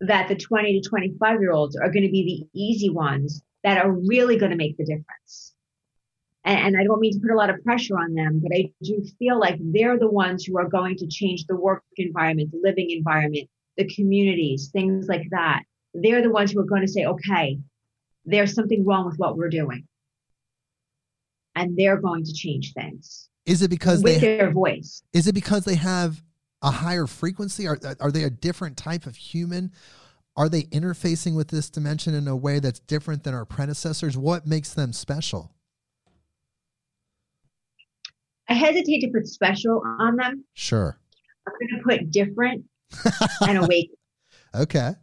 that 0.02 0.28
the 0.28 0.36
20 0.36 0.82
to 0.82 0.90
25 0.90 1.42
year 1.42 1.52
olds 1.52 1.76
are 1.76 1.92
going 1.92 2.06
to 2.06 2.12
be 2.12 2.48
the 2.54 2.60
easy 2.60 2.90
ones 2.90 3.44
that 3.64 3.84
are 3.84 3.92
really 3.92 4.38
going 4.38 4.52
to 4.52 4.58
make 4.58 4.78
the 4.78 4.86
difference 4.86 5.54
and, 6.46 6.60
and 6.60 6.78
i 6.78 6.84
don't 6.84 7.00
mean 7.00 7.14
to 7.14 7.20
put 7.20 7.32
a 7.32 7.38
lot 7.38 7.50
of 7.50 7.64
pressure 7.64 7.98
on 7.98 8.14
them 8.14 8.40
but 8.42 8.56
i 8.56 8.72
do 8.84 9.04
feel 9.18 9.40
like 9.40 9.58
they're 9.60 10.00
the 10.00 10.10
ones 10.10 10.46
who 10.46 10.58
are 10.58 10.70
going 10.70 10.96
to 10.96 11.08
change 11.08 11.46
the 11.46 11.56
work 11.56 11.84
environment 11.98 12.52
the 12.52 12.62
living 12.64 12.92
environment 12.92 13.50
the 13.80 13.88
communities, 13.96 14.70
things 14.72 15.08
like 15.08 15.28
that. 15.32 15.64
They're 15.96 16.22
the 16.22 16.30
ones 16.30 16.52
who 16.52 16.60
are 16.60 16.66
going 16.66 16.82
to 16.82 16.88
say, 16.88 17.06
okay, 17.06 17.58
there's 18.26 18.54
something 18.54 18.86
wrong 18.86 19.06
with 19.06 19.18
what 19.18 19.38
we're 19.38 19.50
doing. 19.50 19.88
And 21.56 21.76
they're 21.76 22.00
going 22.00 22.26
to 22.26 22.34
change 22.34 22.74
things. 22.74 23.30
Is 23.46 23.62
it 23.64 23.70
because 23.70 24.04
with 24.04 24.22
they, 24.22 24.38
their 24.38 24.52
voice? 24.52 25.02
Is 25.14 25.28
it 25.28 25.34
because 25.34 25.64
they 25.64 25.76
have 25.76 26.22
a 26.62 26.72
higher 26.72 27.08
frequency? 27.08 27.68
Are, 27.68 27.80
are 28.00 28.12
they 28.12 28.24
a 28.24 28.30
different 28.30 28.78
type 28.78 29.06
of 29.06 29.16
human? 29.16 29.72
Are 30.36 30.50
they 30.50 30.64
interfacing 30.64 31.36
with 31.36 31.50
this 31.50 31.70
dimension 31.70 32.14
in 32.14 32.28
a 32.28 32.36
way 32.36 32.60
that's 32.60 32.80
different 32.80 33.24
than 33.24 33.34
our 33.34 33.46
predecessors? 33.46 34.18
What 34.18 34.48
makes 34.48 34.74
them 34.74 34.94
special? 34.94 35.52
I 38.48 38.54
hesitate 38.54 39.02
to 39.02 39.10
put 39.14 39.28
special 39.28 39.82
on 40.00 40.16
them. 40.16 40.44
Sure. 40.54 40.98
I'm 41.48 41.54
going 41.54 41.82
to 41.82 41.84
put 41.84 42.12
different 42.12 42.66
and 43.42 43.58
awaken. 43.60 43.96
Okay. 44.56 44.94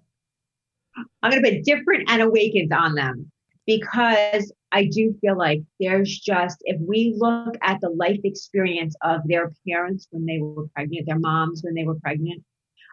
I'm 1.23 1.31
going 1.31 1.43
to 1.43 1.51
put 1.51 1.65
different 1.65 2.09
and 2.09 2.23
awakens 2.23 2.73
on 2.73 2.95
them 2.95 3.31
because 3.67 4.53
I 4.73 4.87
do 4.87 5.17
feel 5.21 5.37
like 5.37 5.63
there's 5.81 6.19
just, 6.19 6.59
if 6.65 6.81
we 6.81 7.15
look 7.17 7.57
at 7.63 7.81
the 7.81 7.91
life 7.91 8.21
experience 8.25 8.95
of 9.03 9.21
their 9.27 9.53
parents 9.67 10.09
when 10.11 10.27
they 10.27 10.39
were 10.41 10.69
pregnant, 10.75 11.07
their 11.07 11.19
moms 11.19 11.63
when 11.63 11.75
they 11.75 11.85
were 11.85 11.99
pregnant, 12.01 12.43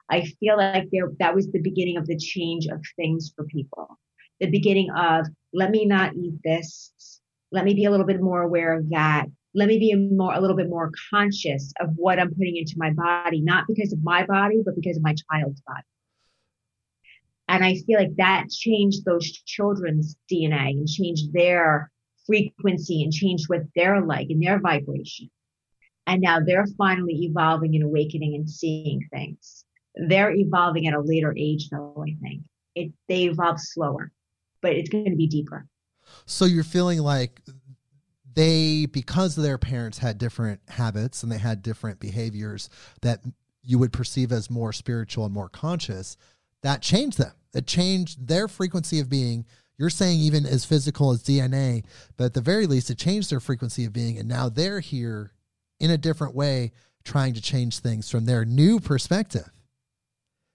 I 0.10 0.26
feel 0.40 0.58
like 0.58 0.90
there, 0.92 1.12
that 1.20 1.36
was 1.36 1.52
the 1.52 1.62
beginning 1.62 1.98
of 1.98 2.08
the 2.08 2.18
change 2.18 2.68
of 2.68 2.82
things 2.96 3.34
for 3.36 3.46
people. 3.46 3.98
The 4.40 4.50
beginning 4.50 4.92
of, 4.92 5.28
let 5.54 5.72
me 5.72 5.86
not 5.86 6.16
eat 6.16 6.36
this. 6.44 6.92
Let 7.52 7.66
me 7.66 7.74
be 7.74 7.86
a 7.86 7.92
little 7.92 8.06
bit 8.06 8.22
more 8.22 8.42
aware 8.42 8.78
of 8.78 8.90
that 8.90 9.28
let 9.56 9.68
me 9.68 9.78
be 9.78 9.94
more 9.96 10.34
a 10.34 10.40
little 10.42 10.56
bit 10.56 10.70
more 10.70 10.92
conscious 11.12 11.74
of 11.80 11.90
what 11.96 12.20
I'm 12.20 12.34
putting 12.34 12.58
into 12.58 12.74
my 12.78 12.92
body, 12.92 13.42
not 13.42 13.66
because 13.68 13.94
of 13.94 14.04
my 14.04 14.26
body, 14.26 14.62
but 14.66 14.76
because 14.76 14.98
of 14.98 15.04
my 15.04 15.16
child's 15.32 15.62
body. 15.62 15.84
And 17.48 17.64
I 17.64 17.76
feel 17.76 18.00
like 18.00 18.16
that 18.18 18.50
changed 18.50 19.06
those 19.06 19.30
children's 19.46 20.16
DNA 20.32 20.72
and 20.72 20.88
changed 20.88 21.34
their 21.34 21.92
frequency 22.26 23.04
and 23.04 23.12
changed 23.12 23.46
what 23.50 23.62
they're 23.76 24.02
like 24.02 24.30
and 24.30 24.42
their 24.42 24.60
vibration. 24.60 25.30
And 26.08 26.22
now 26.22 26.40
they're 26.40 26.68
finally 26.78 27.24
evolving 27.24 27.76
and 27.76 27.84
awakening 27.84 28.36
and 28.36 28.50
seeing 28.50 29.08
things. 29.12 29.66
They're 29.96 30.34
evolving 30.34 30.88
at 30.88 30.94
a 30.94 31.02
later 31.02 31.34
age, 31.38 31.70
though, 31.70 32.04
I 32.06 32.16
think. 32.22 32.42
It, 32.76 32.92
they 33.08 33.26
evolve 33.26 33.60
slower, 33.60 34.12
but 34.62 34.74
it's 34.74 34.90
going 34.90 35.12
to 35.12 35.16
be 35.16 35.28
deeper. 35.28 35.68
So 36.26 36.46
you're 36.46 36.64
feeling 36.64 37.00
like 37.00 37.42
they 38.34 38.88
because 38.88 39.36
their 39.36 39.58
parents 39.58 40.00
had 40.00 40.18
different 40.18 40.62
habits 40.68 41.24
and 41.24 41.32
they 41.32 41.38
had 41.38 41.62
different 41.62 42.00
behaviors 42.00 42.70
that 43.02 43.22
you 43.62 43.78
would 43.80 43.94
perceive 43.94 44.32
as 44.32 44.50
more 44.50 44.74
spiritual 44.74 45.26
and 45.26 45.34
more 45.34 45.50
conscious 45.50 46.18
that 46.64 46.82
changed 46.82 47.18
them 47.18 47.32
it 47.54 47.68
changed 47.68 48.28
their 48.28 48.48
frequency 48.48 49.00
of 49.00 49.10
being 49.10 49.46
you're 49.78 49.90
saying 49.90 50.20
even 50.20 50.46
as 50.46 50.66
physical 50.66 51.12
as 51.12 51.24
dna 51.24 51.84
but 52.18 52.26
at 52.26 52.34
the 52.34 52.42
very 52.42 52.66
least 52.66 52.90
it 52.90 52.98
changed 52.98 53.30
their 53.30 53.40
frequency 53.40 53.86
of 53.86 53.94
being 53.94 54.18
and 54.18 54.28
now 54.28 54.50
they're 54.50 54.80
here 54.80 55.32
in 55.80 55.92
a 55.92 55.98
different 55.98 56.36
way 56.36 56.72
trying 57.04 57.34
to 57.34 57.42
change 57.42 57.80
things 57.80 58.10
from 58.10 58.26
their 58.26 58.44
new 58.46 58.80
perspective 58.80 59.50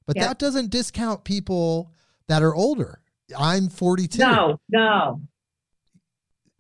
but 0.06 0.16
yep. 0.16 0.26
that 0.26 0.38
doesn't 0.38 0.70
discount 0.70 1.24
people 1.24 1.92
that 2.26 2.42
are 2.42 2.54
older 2.54 3.00
i'm 3.36 3.68
42 3.68 4.18
no 4.18 4.60
no 4.68 5.20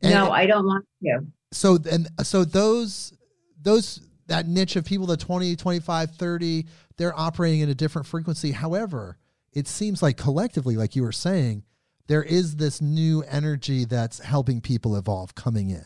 and 0.02 0.14
no, 0.14 0.30
I 0.30 0.46
don't 0.46 0.64
want 0.64 0.86
to. 1.02 1.26
So 1.52 1.78
and 1.90 2.08
so 2.22 2.44
those 2.44 3.12
those 3.60 4.00
that 4.26 4.46
niche 4.46 4.76
of 4.76 4.84
people 4.84 5.06
the 5.06 5.16
20, 5.16 5.56
25, 5.56 6.10
30, 6.10 6.66
they're 6.98 7.18
operating 7.18 7.60
in 7.60 7.70
a 7.70 7.74
different 7.74 8.06
frequency. 8.06 8.52
However, 8.52 9.16
it 9.52 9.66
seems 9.66 10.02
like 10.02 10.16
collectively, 10.16 10.76
like 10.76 10.96
you 10.96 11.02
were 11.02 11.12
saying, 11.12 11.64
there 12.06 12.22
is 12.22 12.56
this 12.56 12.80
new 12.80 13.22
energy 13.22 13.84
that's 13.84 14.18
helping 14.20 14.60
people 14.60 14.96
evolve 14.96 15.34
coming 15.34 15.70
in. 15.70 15.84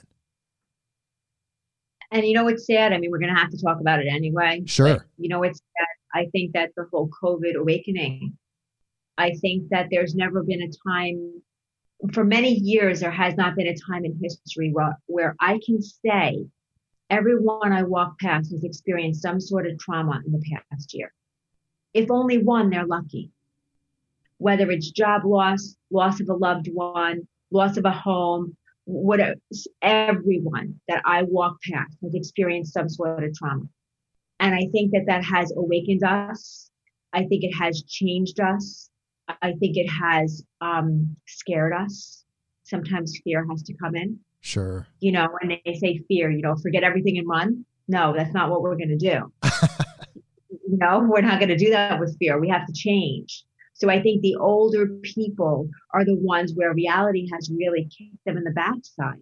And 2.10 2.26
you 2.26 2.34
know 2.34 2.44
what's 2.44 2.66
sad? 2.66 2.92
I 2.92 2.98
mean, 2.98 3.10
we're 3.10 3.18
going 3.18 3.34
to 3.34 3.40
have 3.40 3.50
to 3.50 3.60
talk 3.60 3.80
about 3.80 4.00
it 4.00 4.06
anyway. 4.08 4.62
Sure. 4.66 5.06
you 5.16 5.28
know 5.28 5.40
what's 5.40 5.58
sad? 5.58 5.86
I 6.14 6.28
think 6.30 6.52
that 6.52 6.70
the 6.76 6.86
whole 6.92 7.08
COVID 7.22 7.54
awakening, 7.56 8.36
I 9.16 9.32
think 9.40 9.70
that 9.70 9.88
there's 9.90 10.14
never 10.14 10.42
been 10.42 10.62
a 10.62 10.70
time 10.88 11.42
for 12.12 12.24
many 12.24 12.54
years, 12.54 13.00
there 13.00 13.10
has 13.10 13.36
not 13.36 13.54
been 13.54 13.68
a 13.68 13.76
time 13.76 14.04
in 14.04 14.18
history 14.20 14.70
where, 14.72 14.98
where 15.06 15.36
I 15.40 15.60
can 15.64 15.80
say 15.80 16.44
everyone 17.10 17.72
I 17.72 17.84
walk 17.84 18.18
past 18.18 18.50
has 18.50 18.64
experienced 18.64 19.22
some 19.22 19.40
sort 19.40 19.66
of 19.66 19.78
trauma 19.78 20.20
in 20.26 20.32
the 20.32 20.42
past 20.70 20.92
year. 20.94 21.12
If 21.94 22.10
only 22.10 22.38
one, 22.38 22.70
they're 22.70 22.86
lucky. 22.86 23.30
Whether 24.42 24.70
it's 24.70 24.90
job 24.90 25.22
loss, 25.24 25.76
loss 25.90 26.20
of 26.20 26.28
a 26.28 26.34
loved 26.34 26.68
one, 26.72 27.26
loss 27.50 27.76
of 27.76 27.84
a 27.84 27.92
home, 27.92 28.56
whatever, 28.84 29.34
everyone 29.82 30.80
that 30.88 31.02
I 31.06 31.22
walk 31.22 31.56
past 31.70 31.96
has 32.02 32.14
experienced 32.14 32.72
some 32.72 32.88
sort 32.88 33.22
of 33.22 33.34
trauma. 33.34 33.64
And 34.40 34.54
I 34.54 34.66
think 34.72 34.92
that 34.92 35.04
that 35.06 35.24
has 35.24 35.52
awakened 35.56 36.02
us. 36.02 36.70
I 37.12 37.24
think 37.24 37.44
it 37.44 37.54
has 37.54 37.82
changed 37.84 38.40
us. 38.40 38.90
I 39.28 39.52
think 39.52 39.76
it 39.76 39.88
has 39.88 40.42
um, 40.60 41.16
scared 41.26 41.72
us 41.72 42.22
sometimes 42.72 43.18
fear 43.22 43.46
has 43.50 43.62
to 43.64 43.74
come 43.74 43.94
in. 43.94 44.18
Sure. 44.40 44.86
You 45.00 45.12
know, 45.12 45.28
when 45.40 45.60
they 45.64 45.74
say 45.74 46.00
fear, 46.08 46.30
you 46.30 46.42
know, 46.42 46.56
forget 46.56 46.82
everything 46.82 47.18
and 47.18 47.28
run. 47.28 47.64
No, 47.86 48.14
that's 48.16 48.34
not 48.34 48.50
what 48.50 48.62
we're 48.62 48.76
going 48.76 48.96
to 48.96 48.96
do. 48.96 49.32
you 50.50 50.78
know, 50.78 51.06
we're 51.06 51.20
not 51.20 51.38
going 51.38 51.50
to 51.50 51.56
do 51.56 51.70
that 51.70 52.00
with 52.00 52.16
fear. 52.18 52.40
We 52.40 52.48
have 52.48 52.66
to 52.66 52.72
change. 52.72 53.44
So 53.82 53.90
I 53.90 54.00
think 54.00 54.22
the 54.22 54.36
older 54.36 54.86
people 55.02 55.68
are 55.92 56.04
the 56.04 56.14
ones 56.14 56.52
where 56.54 56.72
reality 56.72 57.28
has 57.32 57.50
really 57.50 57.82
kicked 57.86 58.24
them 58.24 58.36
in 58.36 58.44
the 58.44 58.52
backside. 58.52 59.20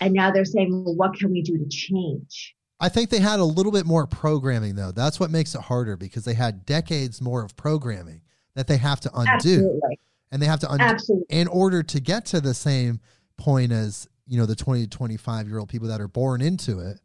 And 0.00 0.14
now 0.14 0.30
they're 0.30 0.44
saying, 0.44 0.84
well, 0.84 0.94
what 0.94 1.18
can 1.18 1.32
we 1.32 1.42
do 1.42 1.58
to 1.58 1.66
change? 1.66 2.54
I 2.78 2.88
think 2.88 3.10
they 3.10 3.18
had 3.18 3.40
a 3.40 3.44
little 3.44 3.72
bit 3.72 3.84
more 3.84 4.06
programming 4.06 4.76
though. 4.76 4.92
That's 4.92 5.18
what 5.18 5.32
makes 5.32 5.56
it 5.56 5.60
harder 5.60 5.96
because 5.96 6.24
they 6.24 6.34
had 6.34 6.64
decades 6.64 7.20
more 7.20 7.44
of 7.44 7.56
programming 7.56 8.20
that 8.54 8.68
they 8.68 8.76
have 8.76 9.00
to 9.00 9.10
undo. 9.12 9.32
Absolutely. 9.32 9.98
And 10.30 10.40
they 10.40 10.46
have 10.46 10.60
to 10.60 10.70
undo 10.70 10.84
Absolutely. 10.84 11.26
in 11.28 11.48
order 11.48 11.82
to 11.82 11.98
get 11.98 12.24
to 12.26 12.40
the 12.40 12.54
same 12.54 13.00
point 13.36 13.72
as, 13.72 14.08
you 14.28 14.38
know, 14.38 14.46
the 14.46 14.54
20 14.54 14.84
to 14.84 14.88
25 14.88 15.48
year 15.48 15.58
old 15.58 15.68
people 15.68 15.88
that 15.88 16.00
are 16.00 16.06
born 16.06 16.42
into 16.42 16.78
it. 16.78 17.00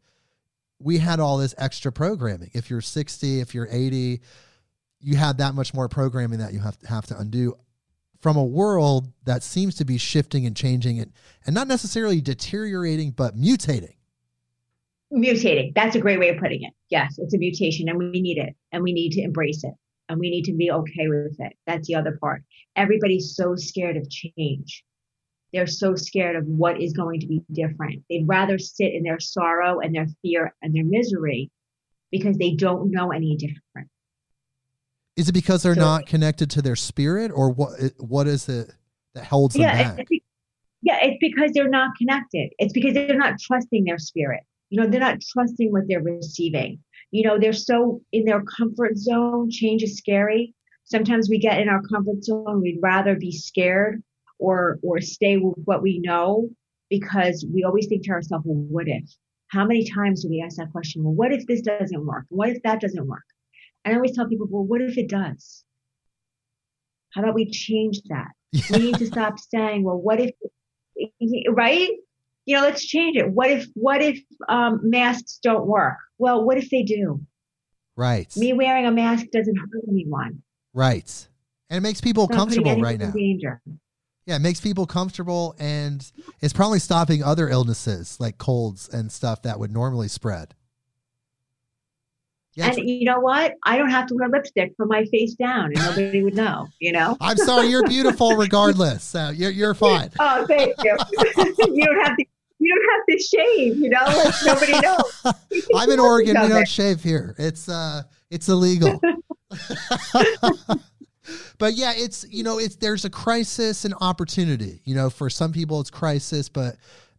We 0.78 0.98
had 0.98 1.18
all 1.18 1.36
this 1.36 1.56
extra 1.58 1.90
programming. 1.90 2.52
If 2.54 2.70
you're 2.70 2.80
60, 2.80 3.40
if 3.40 3.56
you're 3.56 3.66
80, 3.68 4.20
you 5.00 5.16
had 5.16 5.38
that 5.38 5.54
much 5.54 5.74
more 5.74 5.88
programming 5.88 6.38
that 6.38 6.52
you 6.52 6.60
have 6.60 6.78
to 6.78 6.88
have 6.88 7.06
to 7.06 7.18
undo 7.18 7.54
from 8.20 8.36
a 8.36 8.44
world 8.44 9.12
that 9.24 9.42
seems 9.42 9.76
to 9.76 9.84
be 9.84 9.96
shifting 9.96 10.44
and 10.44 10.56
changing 10.56 10.98
and, 10.98 11.12
and 11.46 11.54
not 11.54 11.68
necessarily 11.68 12.20
deteriorating, 12.20 13.12
but 13.12 13.36
mutating 13.36 13.94
mutating. 15.12 15.74
That's 15.74 15.96
a 15.96 16.00
great 16.00 16.18
way 16.18 16.30
of 16.30 16.38
putting 16.38 16.62
it. 16.62 16.72
Yes, 16.90 17.18
it's 17.18 17.34
a 17.34 17.38
mutation 17.38 17.88
and 17.88 17.98
we 17.98 18.20
need 18.20 18.38
it 18.38 18.54
and 18.72 18.82
we 18.82 18.92
need 18.92 19.12
to 19.12 19.22
embrace 19.22 19.64
it 19.64 19.74
and 20.08 20.18
we 20.18 20.30
need 20.30 20.44
to 20.44 20.52
be 20.52 20.70
okay 20.70 21.08
with 21.08 21.38
it. 21.38 21.54
That's 21.66 21.86
the 21.88 21.94
other 21.94 22.18
part. 22.20 22.42
Everybody's 22.76 23.34
so 23.34 23.56
scared 23.56 23.96
of 23.96 24.08
change. 24.10 24.84
They're 25.52 25.66
so 25.66 25.94
scared 25.94 26.36
of 26.36 26.46
what 26.46 26.80
is 26.80 26.92
going 26.92 27.20
to 27.20 27.26
be 27.26 27.42
different. 27.52 28.04
They'd 28.10 28.28
rather 28.28 28.58
sit 28.58 28.92
in 28.92 29.02
their 29.02 29.20
sorrow 29.20 29.80
and 29.80 29.94
their 29.94 30.06
fear 30.22 30.54
and 30.60 30.74
their 30.74 30.84
misery 30.84 31.50
because 32.10 32.36
they 32.36 32.54
don't 32.54 32.90
know 32.90 33.12
any 33.12 33.36
different. 33.36 33.88
Is 35.18 35.28
it 35.28 35.32
because 35.32 35.64
they're 35.64 35.74
so, 35.74 35.80
not 35.80 36.06
connected 36.06 36.48
to 36.50 36.62
their 36.62 36.76
spirit 36.76 37.32
or 37.34 37.50
what 37.50 37.72
what 37.98 38.28
is 38.28 38.48
it 38.48 38.70
that 39.14 39.24
holds 39.24 39.54
them 39.54 39.62
yeah, 39.62 39.94
back? 39.94 40.06
It's, 40.08 40.24
yeah, 40.80 40.98
it's 41.02 41.18
because 41.20 41.50
they're 41.52 41.68
not 41.68 41.96
connected. 41.98 42.50
It's 42.60 42.72
because 42.72 42.94
they're 42.94 43.18
not 43.18 43.40
trusting 43.40 43.84
their 43.84 43.98
spirit. 43.98 44.44
You 44.70 44.80
know, 44.80 44.88
they're 44.88 45.00
not 45.00 45.20
trusting 45.20 45.72
what 45.72 45.88
they're 45.88 46.02
receiving. 46.02 46.78
You 47.10 47.24
know, 47.24 47.36
they're 47.36 47.52
so 47.52 48.00
in 48.12 48.26
their 48.26 48.42
comfort 48.42 48.96
zone. 48.96 49.50
Change 49.50 49.82
is 49.82 49.98
scary. 49.98 50.54
Sometimes 50.84 51.28
we 51.28 51.40
get 51.40 51.60
in 51.60 51.68
our 51.68 51.82
comfort 51.82 52.22
zone. 52.22 52.62
We'd 52.62 52.78
rather 52.80 53.16
be 53.16 53.32
scared 53.32 54.00
or 54.38 54.78
or 54.84 55.00
stay 55.00 55.36
with 55.36 55.58
what 55.64 55.82
we 55.82 55.98
know 55.98 56.48
because 56.90 57.44
we 57.52 57.64
always 57.64 57.88
think 57.88 58.04
to 58.04 58.12
ourselves, 58.12 58.44
well, 58.46 58.62
what 58.70 58.86
if? 58.86 59.02
How 59.48 59.64
many 59.64 59.84
times 59.90 60.22
do 60.22 60.28
we 60.28 60.42
ask 60.42 60.58
that 60.58 60.70
question? 60.70 61.02
Well, 61.02 61.14
what 61.14 61.32
if 61.32 61.44
this 61.48 61.62
doesn't 61.62 62.06
work? 62.06 62.26
What 62.28 62.50
if 62.50 62.62
that 62.62 62.80
doesn't 62.80 63.04
work? 63.04 63.24
I 63.88 63.94
always 63.94 64.14
tell 64.14 64.28
people, 64.28 64.46
well, 64.50 64.64
what 64.64 64.80
if 64.80 64.98
it 64.98 65.08
does? 65.08 65.64
How 67.14 67.22
about 67.22 67.34
we 67.34 67.50
change 67.50 68.02
that? 68.08 68.28
Yeah. 68.52 68.62
We 68.72 68.78
need 68.78 68.98
to 68.98 69.06
stop 69.06 69.38
saying, 69.38 69.84
well, 69.84 69.98
what 69.98 70.20
if, 70.20 70.30
right? 71.50 71.90
you 72.48 72.56
know, 72.56 72.62
let's 72.62 72.86
change 72.86 73.14
it. 73.14 73.30
What 73.30 73.50
if, 73.50 73.66
what 73.74 74.00
if 74.00 74.20
um, 74.48 74.80
masks 74.82 75.38
don't 75.42 75.66
work? 75.66 75.98
Well, 76.16 76.44
what 76.46 76.56
if 76.56 76.70
they 76.70 76.82
do? 76.82 77.20
Right. 77.94 78.34
Me 78.38 78.54
wearing 78.54 78.86
a 78.86 78.90
mask 78.90 79.26
doesn't 79.30 79.54
hurt 79.54 79.82
anyone. 79.86 80.42
Right. 80.72 81.28
And 81.68 81.76
it 81.76 81.80
makes 81.82 82.00
people 82.00 82.26
comfortable 82.26 82.80
right 82.80 82.98
now. 82.98 83.10
Danger. 83.10 83.60
Yeah, 84.24 84.36
it 84.36 84.38
makes 84.38 84.62
people 84.62 84.86
comfortable 84.86 85.56
and 85.58 86.10
it's 86.40 86.54
probably 86.54 86.78
stopping 86.78 87.22
other 87.22 87.50
illnesses 87.50 88.18
like 88.18 88.38
colds 88.38 88.88
and 88.88 89.12
stuff 89.12 89.42
that 89.42 89.58
would 89.58 89.70
normally 89.70 90.08
spread. 90.08 90.54
And 92.58 92.76
you 92.88 93.04
know 93.04 93.20
what? 93.20 93.54
I 93.64 93.78
don't 93.78 93.90
have 93.90 94.06
to 94.08 94.14
wear 94.14 94.28
lipstick 94.28 94.74
from 94.76 94.88
my 94.88 95.04
face 95.06 95.34
down, 95.34 95.66
and 95.66 95.76
nobody 95.76 96.22
would 96.22 96.34
know. 96.34 96.68
You 96.80 96.92
know. 96.92 97.16
I'm 97.20 97.36
sorry, 97.36 97.68
you're 97.68 97.86
beautiful 97.86 98.36
regardless. 98.36 99.04
So 99.04 99.30
you're 99.30 99.50
you're 99.50 99.74
fine. 99.74 100.10
oh, 100.18 100.46
thank 100.46 100.74
you. 100.82 100.96
you 101.74 101.84
don't 101.84 102.06
have 102.06 102.16
to 102.16 102.24
you 102.60 102.74
don't 102.74 102.84
have 102.90 103.06
to 103.08 103.18
shave, 103.22 103.76
you 103.76 103.88
know, 103.88 104.04
like 104.04 104.34
nobody 104.44 104.72
knows. 104.80 105.22
I'm 105.76 105.90
in 105.90 106.00
Oregon. 106.00 106.40
We 106.40 106.48
don't 106.48 106.68
shave 106.68 107.02
here. 107.02 107.34
It's 107.38 107.68
uh, 107.68 108.02
it's 108.30 108.48
illegal. 108.48 109.00
but 111.58 111.74
yeah, 111.74 111.92
it's 111.94 112.26
you 112.28 112.42
know, 112.42 112.58
it's 112.58 112.76
there's 112.76 113.04
a 113.04 113.10
crisis 113.10 113.84
and 113.84 113.94
opportunity. 114.00 114.80
You 114.84 114.94
know, 114.96 115.10
for 115.10 115.30
some 115.30 115.52
people 115.52 115.80
it's 115.80 115.90
crisis, 115.90 116.48
but 116.48 116.76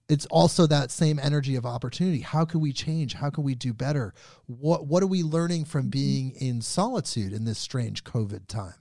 it's 0.09 0.25
also 0.25 0.65
that 0.67 0.89
same 0.89 1.19
energy 1.19 1.55
of 1.55 1.65
opportunity. 1.65 2.21
How 2.21 2.43
can 2.43 2.59
we 2.59 2.73
change? 2.73 3.13
How 3.13 3.29
can 3.29 3.43
we 3.43 3.55
do 3.55 3.73
better? 3.73 4.13
What 4.47 4.87
what 4.87 5.03
are 5.03 5.07
we 5.07 5.23
learning 5.23 5.65
from 5.65 5.83
mm-hmm. 5.83 5.89
being 5.91 6.31
in 6.31 6.61
solitude 6.61 7.31
in 7.31 7.45
this 7.45 7.59
strange 7.59 8.03
COVID 8.03 8.47
time? 8.47 8.73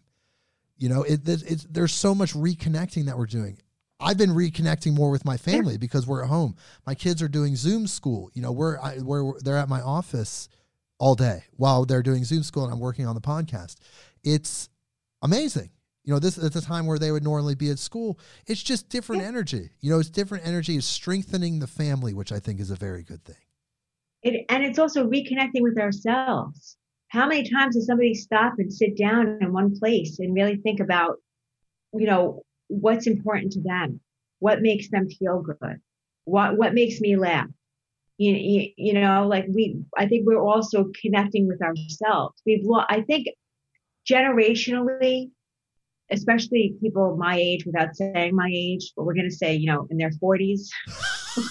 You 0.78 0.88
know, 0.88 1.02
it, 1.02 1.28
it, 1.28 1.66
there's 1.68 1.92
so 1.92 2.14
much 2.14 2.34
reconnecting 2.34 3.06
that 3.06 3.18
we're 3.18 3.26
doing. 3.26 3.58
I've 4.00 4.16
been 4.16 4.30
reconnecting 4.30 4.94
more 4.94 5.10
with 5.10 5.24
my 5.24 5.36
family 5.36 5.76
because 5.76 6.06
we're 6.06 6.22
at 6.22 6.28
home. 6.28 6.54
My 6.86 6.94
kids 6.94 7.20
are 7.20 7.28
doing 7.28 7.56
Zoom 7.56 7.88
school. 7.88 8.30
You 8.32 8.42
know, 8.42 8.52
we're 8.52 8.78
I, 8.78 8.98
we're 8.98 9.38
they're 9.40 9.56
at 9.56 9.68
my 9.68 9.80
office 9.80 10.48
all 10.98 11.14
day 11.14 11.44
while 11.56 11.84
they're 11.84 12.02
doing 12.02 12.24
Zoom 12.24 12.42
school 12.42 12.64
and 12.64 12.72
I'm 12.72 12.80
working 12.80 13.06
on 13.06 13.14
the 13.14 13.20
podcast. 13.20 13.76
It's 14.24 14.68
amazing. 15.20 15.70
You 16.08 16.14
know, 16.14 16.20
this 16.20 16.38
at 16.38 16.54
the 16.54 16.62
time 16.62 16.86
where 16.86 16.98
they 16.98 17.12
would 17.12 17.22
normally 17.22 17.54
be 17.54 17.68
at 17.68 17.78
school. 17.78 18.18
It's 18.46 18.62
just 18.62 18.88
different 18.88 19.20
yeah. 19.20 19.28
energy. 19.28 19.68
You 19.80 19.90
know, 19.90 19.98
it's 19.98 20.08
different 20.08 20.46
energy. 20.46 20.74
It's 20.74 20.86
strengthening 20.86 21.58
the 21.58 21.66
family, 21.66 22.14
which 22.14 22.32
I 22.32 22.38
think 22.38 22.60
is 22.60 22.70
a 22.70 22.76
very 22.76 23.02
good 23.02 23.22
thing. 23.24 23.36
It, 24.22 24.46
and 24.48 24.64
it's 24.64 24.78
also 24.78 25.06
reconnecting 25.06 25.60
with 25.60 25.78
ourselves. 25.78 26.78
How 27.08 27.26
many 27.28 27.46
times 27.50 27.74
does 27.74 27.84
somebody 27.84 28.14
stop 28.14 28.54
and 28.56 28.72
sit 28.72 28.96
down 28.96 29.36
in 29.42 29.52
one 29.52 29.78
place 29.78 30.18
and 30.18 30.34
really 30.34 30.56
think 30.56 30.80
about, 30.80 31.16
you 31.92 32.06
know, 32.06 32.40
what's 32.68 33.06
important 33.06 33.52
to 33.52 33.60
them, 33.60 34.00
what 34.38 34.62
makes 34.62 34.88
them 34.88 35.10
feel 35.10 35.42
good, 35.42 35.76
what 36.24 36.56
what 36.56 36.72
makes 36.72 37.02
me 37.02 37.16
laugh. 37.16 37.48
You, 38.16 38.32
you, 38.32 38.70
you 38.78 38.92
know, 38.94 39.28
like 39.28 39.44
we, 39.54 39.82
I 39.94 40.06
think 40.06 40.26
we're 40.26 40.40
also 40.40 40.90
connecting 41.02 41.46
with 41.46 41.60
ourselves. 41.60 42.40
We've, 42.46 42.64
I 42.88 43.02
think, 43.02 43.26
generationally, 44.10 45.32
especially 46.10 46.74
people 46.80 47.16
my 47.16 47.36
age, 47.36 47.64
without 47.66 47.94
saying 47.94 48.34
my 48.34 48.50
age, 48.52 48.92
but 48.96 49.04
we're 49.04 49.14
going 49.14 49.28
to 49.28 49.34
say, 49.34 49.54
you 49.54 49.66
know, 49.66 49.86
in 49.90 49.98
their 49.98 50.10
40s, 50.10 50.68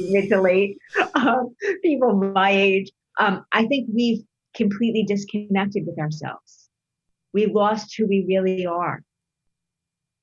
mid 0.00 0.28
to 0.30 0.40
late, 0.40 0.78
um, 1.14 1.54
people 1.82 2.14
my 2.14 2.50
age, 2.50 2.90
um, 3.18 3.44
I 3.52 3.66
think 3.66 3.88
we've 3.92 4.22
completely 4.54 5.04
disconnected 5.04 5.84
with 5.86 5.98
ourselves. 5.98 6.68
We've 7.32 7.52
lost 7.52 7.94
who 7.96 8.06
we 8.06 8.24
really 8.26 8.66
are. 8.66 9.02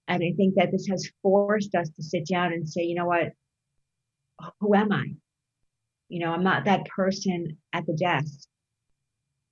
And 0.07 0.23
I 0.23 0.33
think 0.35 0.55
that 0.55 0.71
this 0.71 0.87
has 0.87 1.09
forced 1.21 1.75
us 1.75 1.89
to 1.89 2.03
sit 2.03 2.27
down 2.27 2.51
and 2.53 2.67
say, 2.67 2.83
you 2.83 2.95
know 2.95 3.05
what? 3.05 3.31
Who 4.59 4.75
am 4.75 4.91
I? 4.91 5.13
You 6.09 6.19
know, 6.19 6.31
I'm 6.31 6.43
not 6.43 6.65
that 6.65 6.85
person 6.85 7.57
at 7.71 7.85
the 7.85 7.93
desk 7.93 8.47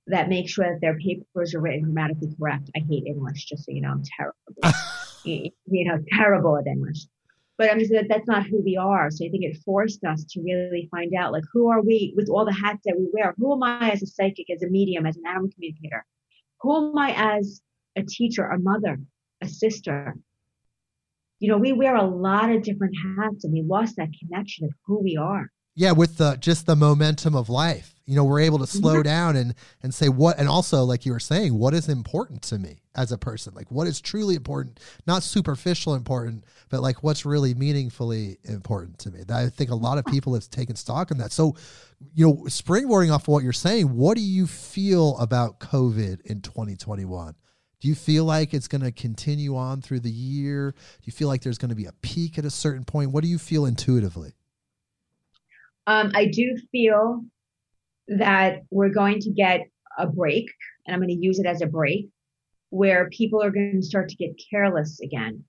that 0.08 0.28
make 0.28 0.48
sure 0.48 0.64
that 0.64 0.80
their 0.80 0.98
papers 0.98 1.54
are 1.54 1.60
written 1.60 1.82
grammatically 1.82 2.34
correct. 2.38 2.70
I 2.76 2.80
hate 2.88 3.06
English, 3.06 3.44
just 3.44 3.64
so 3.64 3.72
you 3.72 3.82
know, 3.82 3.90
I'm 3.90 4.02
terrible. 4.16 4.76
you, 5.24 5.50
you 5.66 5.84
know, 5.84 5.98
terrible 6.12 6.58
at 6.58 6.66
English. 6.66 7.06
But 7.58 7.70
I'm 7.70 7.78
just 7.78 7.92
that 7.92 8.06
that's 8.08 8.26
not 8.26 8.46
who 8.46 8.62
we 8.62 8.76
are. 8.76 9.10
So 9.10 9.24
I 9.24 9.28
think 9.28 9.44
it 9.44 9.58
forced 9.64 10.02
us 10.04 10.24
to 10.30 10.40
really 10.40 10.88
find 10.90 11.14
out, 11.14 11.32
like, 11.32 11.44
who 11.52 11.70
are 11.70 11.82
we 11.82 12.12
with 12.16 12.28
all 12.28 12.44
the 12.44 12.52
hats 12.52 12.80
that 12.86 12.96
we 12.98 13.08
wear? 13.12 13.34
Who 13.38 13.52
am 13.52 13.62
I 13.62 13.90
as 13.90 14.02
a 14.02 14.06
psychic, 14.06 14.50
as 14.50 14.62
a 14.62 14.68
medium, 14.68 15.06
as 15.06 15.16
an 15.16 15.22
animal 15.28 15.50
communicator? 15.54 16.04
Who 16.62 16.90
am 16.90 16.98
I 16.98 17.38
as 17.38 17.62
a 17.94 18.02
teacher, 18.02 18.46
a 18.46 18.58
mother, 18.58 18.98
a 19.42 19.48
sister, 19.48 20.16
you 21.42 21.48
know, 21.48 21.58
we 21.58 21.72
wear 21.72 21.96
a 21.96 22.04
lot 22.04 22.52
of 22.52 22.62
different 22.62 22.94
hats 22.94 23.42
and 23.42 23.52
we 23.52 23.62
lost 23.62 23.96
that 23.96 24.10
connection 24.16 24.64
of 24.64 24.70
who 24.86 25.02
we 25.02 25.16
are. 25.16 25.50
Yeah, 25.74 25.90
with 25.90 26.16
the 26.16 26.36
just 26.36 26.66
the 26.66 26.76
momentum 26.76 27.34
of 27.34 27.48
life. 27.48 27.91
You 28.06 28.16
know, 28.16 28.24
we're 28.24 28.40
able 28.40 28.58
to 28.58 28.66
slow 28.66 29.02
down 29.02 29.36
and 29.36 29.54
and 29.82 29.94
say 29.94 30.08
what 30.08 30.38
and 30.38 30.48
also 30.48 30.84
like 30.84 31.06
you 31.06 31.12
were 31.12 31.20
saying, 31.20 31.54
what 31.54 31.74
is 31.74 31.88
important 31.88 32.42
to 32.42 32.58
me 32.58 32.82
as 32.94 33.12
a 33.12 33.18
person? 33.18 33.54
Like 33.54 33.70
what 33.70 33.86
is 33.86 34.00
truly 34.00 34.34
important, 34.34 34.80
not 35.06 35.22
superficial 35.22 35.94
important, 35.94 36.44
but 36.68 36.82
like 36.82 37.02
what's 37.02 37.24
really 37.24 37.54
meaningfully 37.54 38.38
important 38.44 38.98
to 39.00 39.10
me. 39.10 39.22
That 39.26 39.36
I 39.36 39.48
think 39.48 39.70
a 39.70 39.74
lot 39.74 39.98
of 39.98 40.04
people 40.06 40.34
have 40.34 40.48
taken 40.50 40.76
stock 40.76 41.10
in 41.10 41.18
that. 41.18 41.32
So, 41.32 41.56
you 42.14 42.26
know, 42.26 42.34
springboarding 42.44 43.14
off 43.14 43.22
of 43.22 43.28
what 43.28 43.44
you're 43.44 43.52
saying, 43.52 43.94
what 43.94 44.16
do 44.16 44.22
you 44.22 44.46
feel 44.46 45.16
about 45.18 45.60
COVID 45.60 46.22
in 46.22 46.40
2021? 46.40 47.34
Do 47.82 47.88
you 47.88 47.96
feel 47.96 48.24
like 48.24 48.54
it's 48.54 48.68
going 48.68 48.82
to 48.82 48.92
continue 48.92 49.56
on 49.56 49.82
through 49.82 50.00
the 50.00 50.10
year? 50.10 50.70
Do 50.70 51.02
you 51.02 51.12
feel 51.12 51.26
like 51.26 51.42
there's 51.42 51.58
going 51.58 51.70
to 51.70 51.74
be 51.74 51.86
a 51.86 51.92
peak 52.00 52.38
at 52.38 52.44
a 52.44 52.50
certain 52.50 52.84
point? 52.84 53.10
What 53.10 53.24
do 53.24 53.28
you 53.28 53.38
feel 53.38 53.66
intuitively? 53.66 54.34
Um, 55.88 56.12
I 56.14 56.26
do 56.26 56.56
feel 56.70 57.24
that 58.18 58.60
we're 58.70 58.88
going 58.90 59.20
to 59.20 59.30
get 59.30 59.62
a 59.98 60.06
break, 60.06 60.46
and 60.86 60.94
I'm 60.94 61.00
going 61.00 61.08
to 61.08 61.26
use 61.26 61.38
it 61.38 61.46
as 61.46 61.62
a 61.62 61.66
break, 61.66 62.08
where 62.70 63.10
people 63.10 63.42
are 63.42 63.50
going 63.50 63.80
to 63.80 63.86
start 63.86 64.08
to 64.08 64.16
get 64.16 64.40
careless 64.50 65.00
again. 65.00 65.44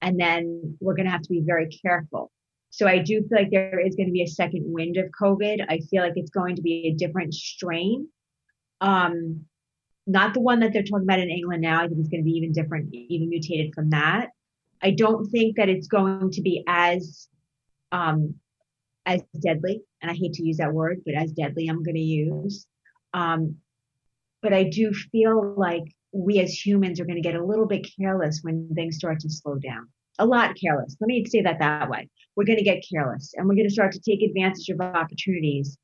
And 0.00 0.18
then 0.18 0.76
we're 0.80 0.94
going 0.94 1.06
to 1.06 1.12
have 1.12 1.22
to 1.22 1.28
be 1.28 1.42
very 1.44 1.68
careful. 1.68 2.30
So 2.70 2.86
I 2.86 2.98
do 2.98 3.20
feel 3.20 3.38
like 3.38 3.50
there 3.50 3.80
is 3.80 3.96
going 3.96 4.06
to 4.06 4.12
be 4.12 4.22
a 4.22 4.28
second 4.28 4.62
wind 4.64 4.96
of 4.96 5.06
COVID. 5.20 5.64
I 5.68 5.80
feel 5.90 6.02
like 6.02 6.12
it's 6.16 6.30
going 6.30 6.56
to 6.56 6.62
be 6.62 6.88
a 6.88 6.94
different 6.94 7.34
strain. 7.34 8.08
Um, 8.80 9.44
not 10.06 10.34
the 10.34 10.40
one 10.40 10.60
that 10.60 10.72
they're 10.72 10.82
talking 10.82 11.04
about 11.04 11.18
in 11.18 11.30
England 11.30 11.62
now. 11.62 11.82
I 11.82 11.88
think 11.88 12.00
it's 12.00 12.08
going 12.08 12.22
to 12.22 12.24
be 12.24 12.36
even 12.36 12.52
different, 12.52 12.94
even 12.94 13.28
mutated 13.28 13.74
from 13.74 13.90
that. 13.90 14.28
I 14.82 14.92
don't 14.92 15.26
think 15.26 15.56
that 15.56 15.68
it's 15.68 15.88
going 15.88 16.30
to 16.30 16.40
be 16.40 16.64
as 16.66 17.28
um, 17.92 18.34
as 19.08 19.22
deadly, 19.40 19.80
and 20.02 20.10
I 20.10 20.14
hate 20.14 20.34
to 20.34 20.44
use 20.44 20.58
that 20.58 20.72
word, 20.72 21.00
but 21.04 21.14
as 21.14 21.32
deadly 21.32 21.66
I'm 21.66 21.82
going 21.82 21.96
to 21.96 22.00
use. 22.00 22.66
Um, 23.14 23.56
but 24.42 24.52
I 24.52 24.64
do 24.64 24.92
feel 24.92 25.54
like 25.56 25.84
we 26.12 26.40
as 26.40 26.64
humans 26.64 27.00
are 27.00 27.04
going 27.04 27.20
to 27.20 27.28
get 27.28 27.34
a 27.34 27.44
little 27.44 27.66
bit 27.66 27.88
careless 27.98 28.40
when 28.42 28.68
things 28.74 28.96
start 28.96 29.20
to 29.20 29.30
slow 29.30 29.56
down. 29.56 29.88
A 30.18 30.26
lot 30.26 30.56
careless. 30.60 30.96
Let 31.00 31.08
me 31.08 31.24
say 31.24 31.42
that 31.42 31.58
that 31.58 31.88
way. 31.88 32.08
We're 32.36 32.44
going 32.44 32.58
to 32.58 32.64
get 32.64 32.84
careless 32.88 33.32
and 33.36 33.48
we're 33.48 33.54
going 33.54 33.68
to 33.68 33.72
start 33.72 33.92
to 33.92 34.00
take 34.00 34.22
advantage 34.22 34.68
of 34.68 34.80
opportunities 34.80 35.76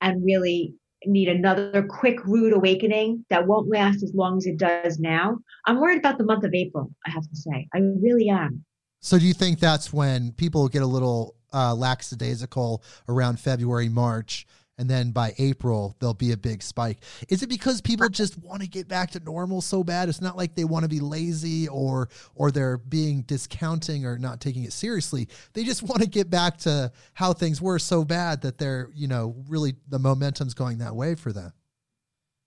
and 0.00 0.24
really 0.24 0.74
need 1.06 1.28
another 1.28 1.86
quick 1.88 2.24
rude 2.24 2.54
awakening 2.54 3.24
that 3.30 3.46
won't 3.46 3.70
last 3.70 4.02
as 4.02 4.12
long 4.14 4.38
as 4.38 4.46
it 4.46 4.58
does 4.58 4.98
now. 4.98 5.38
I'm 5.66 5.80
worried 5.80 5.98
about 5.98 6.18
the 6.18 6.24
month 6.24 6.44
of 6.44 6.54
April, 6.54 6.90
I 7.06 7.10
have 7.10 7.28
to 7.28 7.36
say. 7.36 7.68
I 7.74 7.78
really 7.78 8.28
am. 8.28 8.64
So 9.00 9.18
do 9.18 9.26
you 9.26 9.34
think 9.34 9.60
that's 9.60 9.92
when 9.92 10.32
people 10.32 10.66
get 10.68 10.80
a 10.80 10.86
little 10.86 11.34
uh, 11.54 11.74
lackadaisical 11.74 12.82
around 13.08 13.38
February, 13.38 13.88
March, 13.88 14.46
and 14.78 14.88
then 14.88 15.12
by 15.12 15.32
April 15.38 15.94
there'll 15.98 16.14
be 16.14 16.32
a 16.32 16.36
big 16.36 16.62
spike. 16.62 16.98
Is 17.28 17.42
it 17.42 17.48
because 17.48 17.80
people 17.80 18.08
just 18.08 18.38
want 18.38 18.62
to 18.62 18.68
get 18.68 18.88
back 18.88 19.10
to 19.12 19.20
normal 19.20 19.60
so 19.60 19.84
bad? 19.84 20.08
It's 20.08 20.20
not 20.20 20.36
like 20.36 20.54
they 20.54 20.64
want 20.64 20.84
to 20.84 20.88
be 20.88 21.00
lazy 21.00 21.68
or 21.68 22.08
or 22.34 22.50
they're 22.50 22.78
being 22.78 23.22
discounting 23.22 24.04
or 24.04 24.18
not 24.18 24.40
taking 24.40 24.64
it 24.64 24.72
seriously. 24.72 25.28
They 25.52 25.64
just 25.64 25.82
want 25.88 26.02
to 26.02 26.08
get 26.08 26.30
back 26.30 26.58
to 26.58 26.90
how 27.14 27.32
things 27.32 27.62
were 27.62 27.78
so 27.78 28.04
bad 28.04 28.42
that 28.42 28.58
they're, 28.58 28.90
you 28.94 29.08
know, 29.08 29.36
really 29.48 29.74
the 29.88 29.98
momentum's 29.98 30.54
going 30.54 30.78
that 30.78 30.94
way 30.94 31.14
for 31.14 31.32
them. 31.32 31.52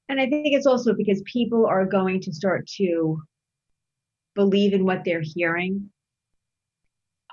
And 0.10 0.22
I 0.22 0.30
think 0.30 0.47
it's 0.47 0.66
also 0.66 0.93
because 0.93 1.22
people 1.26 1.66
are 1.66 1.86
going 1.86 2.22
to 2.22 2.34
start 2.34 2.66
to 2.78 3.22
believe 4.36 4.74
in 4.74 4.86
what 4.86 5.03
they're 5.03 5.24
hearing. 5.24 5.89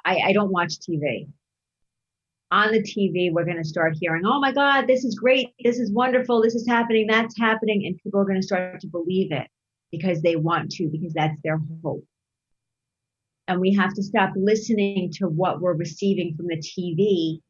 I, 0.04 0.16
I 0.26 0.32
don't 0.32 0.50
watch 0.50 0.74
TV 0.80 1.28
on 2.50 2.72
the 2.72 2.82
TV, 2.82 3.32
we're 3.32 3.44
going 3.44 3.56
to 3.56 3.64
start 3.64 3.96
hearing, 4.00 4.22
oh 4.24 4.38
my 4.40 4.52
God, 4.52 4.86
this 4.86 5.04
is 5.04 5.14
great. 5.14 5.54
This 5.62 5.78
is 5.78 5.90
wonderful. 5.90 6.42
This 6.42 6.54
is 6.54 6.66
happening. 6.66 7.06
That's 7.06 7.38
happening. 7.38 7.86
And 7.86 7.98
people 8.02 8.20
are 8.20 8.24
going 8.24 8.40
to 8.40 8.46
start 8.46 8.80
to 8.80 8.86
believe 8.86 9.32
it 9.32 9.48
because 9.90 10.22
they 10.22 10.36
want 10.36 10.70
to, 10.72 10.88
because 10.88 11.12
that's 11.14 11.36
their 11.42 11.60
hope. 11.82 12.04
And 13.48 13.60
we 13.60 13.74
have 13.74 13.94
to 13.94 14.02
stop 14.02 14.32
listening 14.36 15.12
to 15.14 15.28
what 15.28 15.60
we're 15.60 15.74
receiving 15.74 16.34
from 16.36 16.46
the 16.46 16.56
TV 16.56 17.40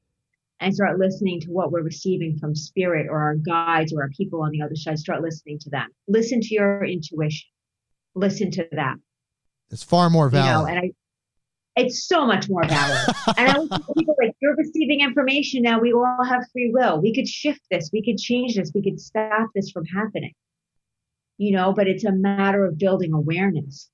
and 0.61 0.75
start 0.75 0.99
listening 0.99 1.41
to 1.41 1.49
what 1.49 1.71
we're 1.71 1.83
receiving 1.83 2.39
from 2.39 2.55
spirit 2.55 3.07
or 3.09 3.21
our 3.21 3.35
guides 3.37 3.93
or 3.93 4.03
our 4.03 4.11
people 4.11 4.43
on 4.43 4.51
the 4.51 4.63
other 4.63 4.77
side. 4.77 4.99
Start 4.99 5.23
listening 5.23 5.59
to 5.61 5.71
them. 5.71 5.89
Listen 6.09 6.41
to 6.41 6.55
your 6.55 6.85
intuition. 6.85 7.49
Listen 8.15 8.51
to 8.53 8.67
that. 8.73 8.97
It's 9.71 9.83
far 9.83 10.11
more 10.11 10.29
valid. 10.29 10.47
You 10.47 10.53
know, 10.53 10.67
and 10.67 10.79
I, 10.79 10.91
it's 11.77 12.07
so 12.07 12.27
much 12.27 12.49
more 12.49 12.65
valid. 12.67 13.15
and 13.37 13.49
I 13.49 13.59
was 13.59 13.69
people 13.97 14.17
like, 14.23 14.35
you're 14.41 14.57
receiving 14.57 15.01
information 15.01 15.63
now. 15.63 15.81
We 15.81 15.93
all 15.93 16.25
have 16.25 16.45
free 16.53 16.71
will. 16.73 17.01
We 17.01 17.15
could 17.15 17.29
shift 17.29 17.63
this. 17.71 17.91
We 17.93 18.03
could 18.03 18.19
change 18.19 18.57
this. 18.57 18.73
We 18.75 18.83
could 18.83 19.01
stop 19.01 19.51
this 19.55 19.71
from 19.71 19.85
happening. 19.87 20.35
You 21.39 21.57
know, 21.57 21.73
but 21.73 21.89
it's 21.89 22.05
a 22.05 22.13
matter 22.13 22.65
of 22.65 22.79
building 22.79 23.13
awareness 23.13 23.91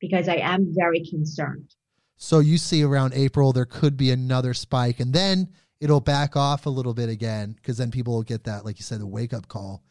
because 0.00 0.28
I 0.28 0.36
am 0.36 0.72
very 0.72 1.04
concerned. 1.04 1.74
So 2.16 2.38
you 2.38 2.58
see 2.58 2.82
around 2.82 3.14
April, 3.14 3.52
there 3.52 3.64
could 3.64 3.96
be 3.96 4.10
another 4.10 4.54
spike 4.54 5.00
and 5.00 5.12
then 5.12 5.48
it'll 5.80 6.00
back 6.00 6.36
off 6.36 6.66
a 6.66 6.70
little 6.70 6.94
bit 6.94 7.08
again 7.08 7.52
because 7.52 7.78
then 7.78 7.90
people 7.90 8.14
will 8.14 8.22
get 8.22 8.44
that, 8.44 8.64
like 8.64 8.78
you 8.78 8.84
said, 8.84 9.00
the 9.00 9.06
wake 9.06 9.32
up 9.32 9.48
call. 9.48 9.82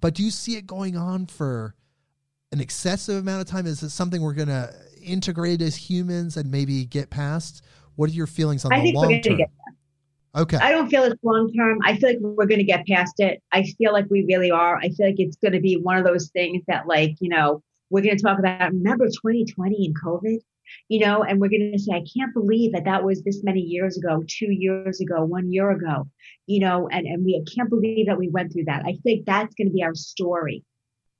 But 0.00 0.14
do 0.14 0.24
you 0.24 0.30
see 0.30 0.56
it 0.56 0.66
going 0.66 0.96
on 0.96 1.26
for 1.26 1.74
an 2.52 2.60
excessive 2.60 3.16
amount 3.16 3.42
of 3.42 3.46
time? 3.46 3.66
Is 3.66 3.82
it 3.82 3.90
something 3.90 4.22
we're 4.22 4.34
going 4.34 4.48
to 4.48 4.72
integrate 5.04 5.62
as 5.62 5.76
humans 5.76 6.36
and 6.36 6.50
maybe 6.50 6.84
get 6.84 7.10
past? 7.10 7.62
What 7.96 8.10
are 8.10 8.12
your 8.12 8.26
feelings 8.26 8.64
on 8.64 8.72
I 8.72 8.80
the 8.80 8.92
long 8.92 9.20
term? 9.20 9.40
Okay. 10.36 10.56
I 10.56 10.72
don't 10.72 10.88
feel 10.88 11.04
it's 11.04 11.22
long 11.22 11.52
term. 11.52 11.78
I 11.84 11.96
feel 11.96 12.10
like 12.10 12.18
we're 12.20 12.46
going 12.46 12.58
to 12.58 12.64
get 12.64 12.86
past 12.86 13.20
it. 13.20 13.40
I 13.52 13.62
feel 13.78 13.92
like 13.92 14.06
we 14.10 14.24
really 14.24 14.50
are. 14.50 14.76
I 14.78 14.88
feel 14.88 15.06
like 15.06 15.20
it's 15.20 15.36
going 15.36 15.52
to 15.52 15.60
be 15.60 15.76
one 15.76 15.96
of 15.96 16.04
those 16.04 16.30
things 16.30 16.62
that, 16.66 16.88
like, 16.88 17.14
you 17.20 17.28
know, 17.28 17.62
we're 17.90 18.02
going 18.02 18.16
to 18.16 18.22
talk 18.22 18.40
about. 18.40 18.72
Remember 18.72 19.06
2020 19.06 19.86
and 19.86 19.96
COVID, 20.02 20.38
you 20.88 20.98
know, 20.98 21.22
and 21.22 21.40
we're 21.40 21.50
going 21.50 21.70
to 21.70 21.78
say, 21.78 21.92
I 21.92 22.04
can't 22.16 22.34
believe 22.34 22.72
that 22.72 22.84
that 22.84 23.04
was 23.04 23.22
this 23.22 23.44
many 23.44 23.60
years 23.60 23.96
ago, 23.96 24.24
two 24.26 24.50
years 24.50 25.00
ago, 25.00 25.24
one 25.24 25.52
year 25.52 25.70
ago, 25.70 26.08
you 26.46 26.58
know, 26.58 26.88
and 26.88 27.06
and 27.06 27.24
we 27.24 27.44
can't 27.44 27.70
believe 27.70 28.06
that 28.06 28.18
we 28.18 28.28
went 28.28 28.52
through 28.52 28.64
that. 28.64 28.82
I 28.84 28.98
think 29.04 29.26
that's 29.26 29.54
going 29.54 29.68
to 29.68 29.72
be 29.72 29.84
our 29.84 29.94
story. 29.94 30.64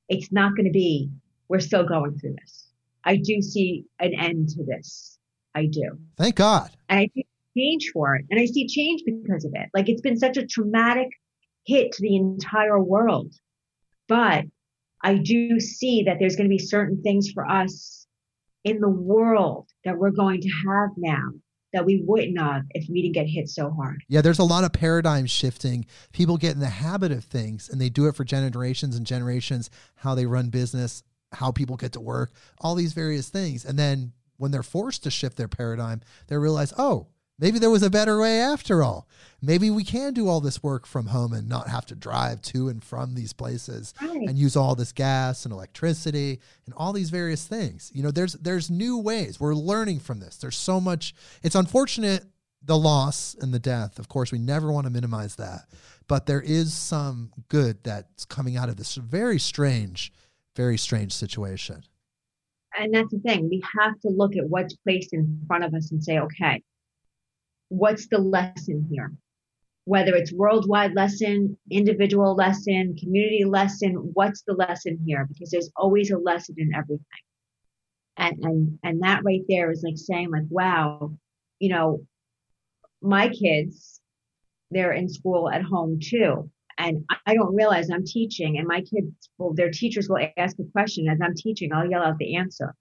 It's 0.09 0.33
not 0.33 0.57
going 0.57 0.67
to 0.67 0.73
be 0.73 1.11
we're 1.49 1.61
still 1.61 1.85
going 1.85 2.19
through 2.19 2.35
this. 2.41 2.64
I 3.05 3.17
do 3.17 3.41
see 3.43 3.85
an 3.99 4.15
end 4.15 4.49
to 4.51 4.65
this. 4.65 5.19
I 5.55 5.67
do. 5.67 5.99
Thank 6.17 6.37
God. 6.37 6.71
And 6.89 7.01
I 7.01 7.11
see 7.15 7.27
change 7.57 7.91
for 7.93 8.17
it. 8.17 8.25
And 8.31 8.41
I 8.41 8.47
see 8.47 8.67
change 8.67 9.03
because 9.05 9.45
of 9.45 9.53
it. 9.55 9.69
Like 9.75 9.89
it's 9.89 10.01
been 10.01 10.19
such 10.19 10.37
a 10.37 10.47
traumatic 10.47 11.09
hit 11.67 11.93
to 11.93 12.03
the 12.03 12.17
entire 12.17 12.83
world. 12.83 13.33
But 14.09 14.45
I 15.03 15.17
do 15.17 15.61
see 15.61 16.05
that 16.05 16.17
there's 16.19 16.37
going 16.37 16.49
to 16.49 16.55
be 16.55 16.59
certain 16.59 17.03
things 17.03 17.31
for 17.33 17.49
us 17.49 18.07
in 18.65 18.81
the 18.81 18.89
world 18.89 19.69
that 19.85 19.99
we're 19.99 20.11
going 20.11 20.41
to 20.41 20.49
have 20.49 20.91
now 20.97 21.29
that 21.75 21.85
we 21.85 22.03
wouldn't 22.07 22.39
have 22.39 22.63
if 22.71 22.87
we 22.89 23.03
didn't 23.03 23.15
get 23.15 23.27
hit 23.27 23.49
so 23.49 23.71
hard. 23.71 24.03
Yeah, 24.09 24.21
there's 24.21 24.39
a 24.39 24.45
lot 24.45 24.65
of 24.65 24.73
paradigm 24.73 25.27
shifting. 25.27 25.85
People 26.13 26.37
get 26.37 26.55
in 26.55 26.61
the 26.61 26.69
habit 26.69 27.11
of 27.11 27.25
things 27.25 27.69
and 27.69 27.81
they 27.81 27.89
do 27.89 28.07
it 28.07 28.15
for 28.15 28.25
generations 28.25 28.97
and 28.97 29.05
generations, 29.05 29.71
how 29.97 30.15
they 30.15 30.25
run 30.25 30.51
business, 30.51 31.03
how 31.35 31.53
people 31.53 31.77
get 31.77 31.93
to 31.93 32.01
work, 32.01 32.33
all 32.61 32.75
these 32.75 32.93
various 32.93 33.29
things. 33.29 33.65
And 33.65 33.79
then 33.79 34.13
when 34.37 34.51
they're 34.51 34.63
forced 34.63 35.05
to 35.05 35.11
shift 35.11 35.37
their 35.37 35.49
paradigm, 35.49 36.01
they 36.29 36.37
realize, 36.37 36.73
oh, 36.79 37.09
maybe 37.39 37.59
there 37.59 37.71
was 37.71 37.83
a 37.83 37.91
better 37.91 38.19
way 38.19 38.41
after 38.41 38.83
all. 38.83 39.09
Maybe 39.41 39.71
we 39.71 39.85
can 39.85 40.15
do 40.15 40.29
all 40.29 40.41
this 40.41 40.63
work 40.63 40.87
from 40.87 41.07
home 41.07 41.33
and 41.33 41.49
not 41.49 41.69
have 41.69 41.87
to 41.87 41.95
drive 41.95 42.43
to 42.43 42.69
and 42.69 42.83
from 42.83 43.15
these 43.15 43.33
places 43.33 43.95
right. 44.01 44.29
and 44.29 44.39
use 44.39 44.57
all 44.57 44.75
this 44.75 44.93
gas 44.93 45.45
and 45.45 45.53
electricity 45.53 46.41
and 46.67 46.75
all 46.77 46.93
these 46.93 47.11
various 47.11 47.47
things. 47.47 47.91
You 47.95 48.03
know, 48.03 48.11
there's 48.11 48.35
there's 48.35 48.71
new 48.71 48.99
ways. 48.99 49.39
We're 49.39 49.55
learning 49.55 50.01
from 50.01 50.21
this. 50.21 50.37
There's 50.37 50.57
so 50.57 50.81
much 50.81 51.15
it's 51.43 51.55
unfortunate 51.55 52.25
the 52.63 52.79
loss 52.79 53.37
and 53.41 53.53
the 53.53 53.59
death. 53.59 53.99
Of 53.99 54.09
course, 54.09 54.33
we 54.33 54.39
never 54.39 54.73
want 54.73 54.87
to 54.87 54.93
minimize 54.93 55.37
that. 55.37 55.67
But 56.07 56.27
there 56.27 56.41
is 56.41 56.73
some 56.75 57.31
good 57.49 57.83
that's 57.83 58.25
coming 58.25 58.57
out 58.57 58.69
of 58.69 58.77
this 58.77 58.95
very 58.95 59.39
strange 59.39 60.13
very 60.57 60.79
strange 60.79 61.13
situation. 61.13 61.85
And 62.79 62.93
that's 62.93 63.11
the 63.11 63.21
thing. 63.21 63.49
We 63.49 63.63
have 63.79 63.99
to 64.01 64.09
look 64.09 64.37
at 64.37 64.49
what's 64.49 64.75
placed 64.77 65.13
in 65.13 65.41
front 65.47 65.65
of 65.65 65.75
us 65.75 65.93
and 65.93 66.03
say, 66.03 66.19
okay, 66.19 66.63
what's 67.69 68.09
the 68.09 68.19
lesson 68.19 68.89
here? 68.91 69.13
Whether 69.85 70.15
it's 70.15 70.33
worldwide 70.33 70.95
lesson, 70.95 71.57
individual 71.71 72.35
lesson, 72.35 72.97
community 72.97 73.45
lesson, 73.45 74.11
what's 74.15 74.43
the 74.43 74.55
lesson 74.55 74.99
here? 75.07 75.27
Because 75.29 75.51
there's 75.51 75.71
always 75.77 76.11
a 76.11 76.19
lesson 76.19 76.57
in 76.59 76.75
everything. 76.75 77.05
And 78.17 78.39
and 78.43 78.79
and 78.83 79.03
that 79.03 79.25
right 79.25 79.43
there 79.49 79.71
is 79.71 79.83
like 79.83 79.99
saying, 79.99 80.31
like, 80.31 80.45
wow, 80.49 81.13
you 81.59 81.69
know, 81.69 82.01
my 83.03 83.29
kids, 83.29 84.01
they're 84.71 84.93
in 84.93 85.09
school 85.09 85.51
at 85.51 85.63
home 85.63 85.99
too 86.01 86.51
and 86.79 87.05
I 87.27 87.35
don't 87.35 87.55
realize 87.55 87.91
I'm 87.91 88.05
teaching, 88.05 88.59
and 88.59 88.67
my 88.67 88.81
kids, 88.81 89.13
well, 89.39 89.53
their 89.55 89.71
teachers 89.71 90.09
will 90.09 90.27
ask 90.37 90.59
a 90.59 90.65
question 90.73 91.09
as 91.09 91.19
I'm 91.23 91.35
teaching. 91.35 91.73
I'll 91.73 91.89
yell 91.89 92.03
out 92.03 92.19
the 92.19 92.37
answer, 92.37 92.75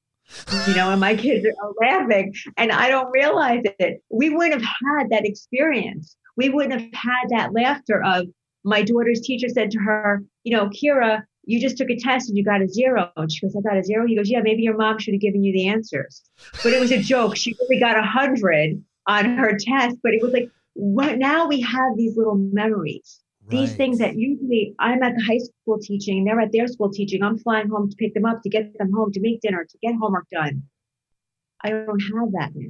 you 0.67 0.75
know, 0.75 0.91
and 0.91 0.99
my 0.99 1.15
kids 1.17 1.45
are 1.45 1.73
laughing, 1.79 2.33
and 2.57 2.71
I 2.71 2.89
don't 2.89 3.11
realize 3.11 3.63
it. 3.79 4.01
We 4.09 4.29
wouldn't 4.29 4.61
have 4.61 4.69
had 4.85 5.09
that 5.09 5.25
experience. 5.25 6.15
We 6.35 6.49
wouldn't 6.49 6.73
have 6.79 6.89
had 6.93 7.29
that 7.29 7.53
laughter 7.53 8.03
of 8.03 8.27
my 8.63 8.81
daughter's 8.81 9.21
teacher 9.21 9.49
said 9.49 9.71
to 9.71 9.79
her, 9.79 10.23
you 10.43 10.55
know, 10.55 10.69
Kira, 10.69 11.23
you 11.45 11.59
just 11.59 11.77
took 11.77 11.89
a 11.89 11.97
test 11.97 12.29
and 12.29 12.37
you 12.37 12.43
got 12.43 12.61
a 12.61 12.67
zero. 12.67 13.11
And 13.17 13.31
she 13.31 13.41
goes, 13.41 13.55
I 13.55 13.61
got 13.61 13.77
a 13.77 13.83
zero. 13.83 14.07
He 14.07 14.15
goes, 14.15 14.29
Yeah, 14.29 14.39
maybe 14.41 14.63
your 14.63 14.77
mom 14.77 14.97
should 14.99 15.13
have 15.13 15.21
given 15.21 15.43
you 15.43 15.51
the 15.51 15.67
answers. 15.67 16.23
But 16.63 16.73
it 16.73 16.79
was 16.79 16.91
a 16.91 17.01
joke. 17.01 17.35
She 17.35 17.55
really 17.59 17.79
got 17.79 17.97
a 17.97 18.03
hundred 18.03 18.83
on 19.07 19.37
her 19.37 19.57
test, 19.59 19.97
but 20.01 20.13
it 20.13 20.23
was 20.23 20.31
like, 20.31 20.49
what 20.75 21.17
now 21.17 21.47
we 21.47 21.61
have 21.61 21.97
these 21.97 22.17
little 22.17 22.35
memories 22.35 23.19
these 23.49 23.75
things 23.75 23.97
that 23.99 24.15
usually 24.15 24.73
I'm 24.79 25.03
at 25.03 25.15
the 25.15 25.23
high 25.23 25.39
school 25.39 25.79
teaching, 25.79 26.23
they're 26.23 26.39
at 26.39 26.51
their 26.51 26.67
school 26.67 26.89
teaching. 26.89 27.23
I'm 27.23 27.37
flying 27.37 27.69
home 27.69 27.89
to 27.89 27.95
pick 27.95 28.13
them 28.13 28.25
up, 28.25 28.41
to 28.43 28.49
get 28.49 28.77
them 28.77 28.91
home, 28.91 29.11
to 29.11 29.19
make 29.19 29.41
dinner, 29.41 29.65
to 29.69 29.77
get 29.81 29.95
homework 29.99 30.27
done. 30.31 30.63
I 31.63 31.69
don't 31.69 31.99
have 31.99 32.31
that 32.33 32.51
now. 32.55 32.69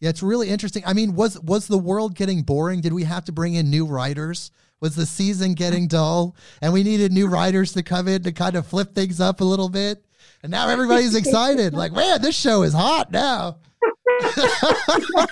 Yeah, 0.00 0.10
it's 0.10 0.22
really 0.22 0.48
interesting. 0.48 0.84
I 0.86 0.92
mean, 0.92 1.14
was 1.14 1.40
was 1.40 1.66
the 1.66 1.78
world 1.78 2.14
getting 2.14 2.42
boring? 2.42 2.80
Did 2.80 2.92
we 2.92 3.04
have 3.04 3.24
to 3.26 3.32
bring 3.32 3.54
in 3.54 3.70
new 3.70 3.84
writers? 3.86 4.50
Was 4.80 4.94
the 4.94 5.06
season 5.06 5.54
getting 5.54 5.88
dull, 5.88 6.36
and 6.62 6.72
we 6.72 6.84
needed 6.84 7.12
new 7.12 7.26
writers 7.26 7.72
to 7.72 7.82
come 7.82 8.06
in 8.06 8.22
to 8.22 8.32
kind 8.32 8.54
of 8.56 8.66
flip 8.66 8.94
things 8.94 9.20
up 9.20 9.40
a 9.40 9.44
little 9.44 9.68
bit? 9.68 10.04
And 10.42 10.52
now 10.52 10.68
everybody's 10.68 11.14
excited, 11.16 11.74
like, 11.74 11.92
man, 11.92 12.22
this 12.22 12.36
show 12.36 12.62
is 12.62 12.72
hot 12.72 13.10
now. 13.10 13.58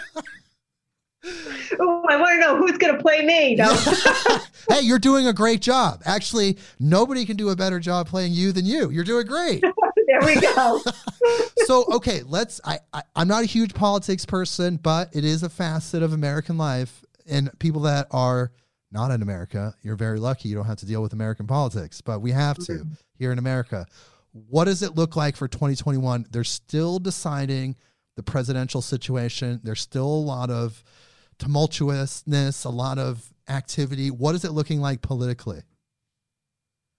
oh, 1.25 2.05
I 2.09 2.17
want 2.17 2.35
to 2.35 2.41
know 2.41 2.57
who's 2.57 2.79
going 2.79 2.97
to 2.97 3.03
play 3.03 3.25
me. 3.25 3.55
No. 3.55 3.75
hey, 4.71 4.81
you're 4.83 4.99
doing 4.99 5.27
a 5.27 5.33
great 5.33 5.61
job. 5.61 6.03
Actually, 6.05 6.59
nobody 6.79 7.25
can 7.25 7.37
do 7.37 7.51
a 7.51 7.57
better 7.57 7.81
job 7.81 8.09
playing 8.09 8.33
you 8.33 8.53
than 8.53 8.65
you. 8.65 8.91
You're 8.91 9.05
doing 9.05 9.27
great. 9.27 9.63
there 10.07 10.21
we 10.23 10.41
go. 10.41 10.81
so, 11.67 11.85
okay, 11.93 12.23
let's. 12.27 12.61
I, 12.65 12.79
I 12.93 13.03
I'm 13.15 13.29
not 13.29 13.43
a 13.43 13.47
huge 13.47 13.75
politics 13.75 14.25
person, 14.25 14.77
but 14.77 15.15
it 15.15 15.25
is 15.25 15.43
a 15.43 15.49
facet 15.49 16.03
of 16.03 16.13
American 16.13 16.59
life, 16.59 17.05
and 17.29 17.51
people 17.59 17.83
that 17.83 18.07
are 18.11 18.53
not 18.93 19.11
in 19.11 19.23
America, 19.23 19.75
you're 19.83 19.97
very 19.97 20.21
lucky. 20.21 20.49
You 20.49 20.55
don't 20.55 20.67
have 20.67 20.79
to 20.79 20.87
deal 20.87 21.03
with 21.03 21.13
American 21.13 21.47
politics, 21.47 22.01
but 22.01 22.21
we 22.21 22.31
have 22.31 22.57
to 22.59 22.73
mm-hmm. 22.73 22.93
here 23.19 23.33
in 23.33 23.39
America. 23.39 23.87
What 24.33 24.67
does 24.67 24.83
it 24.83 24.95
look 24.95 25.17
like 25.17 25.35
for 25.35 25.49
2021? 25.49 26.27
They're 26.31 26.45
still 26.45 26.99
deciding 26.99 27.77
the 28.17 28.23
presidential 28.23 28.83
situation. 28.83 29.61
There's 29.63 29.81
still 29.81 30.07
a 30.07 30.07
lot 30.07 30.51
of 30.51 30.83
tumultuousness, 31.39 32.65
a 32.65 32.69
lot 32.69 32.99
of 32.99 33.33
activity. 33.49 34.11
What 34.11 34.35
is 34.35 34.45
it 34.45 34.53
looking 34.53 34.81
like 34.81 35.03
politically? 35.03 35.63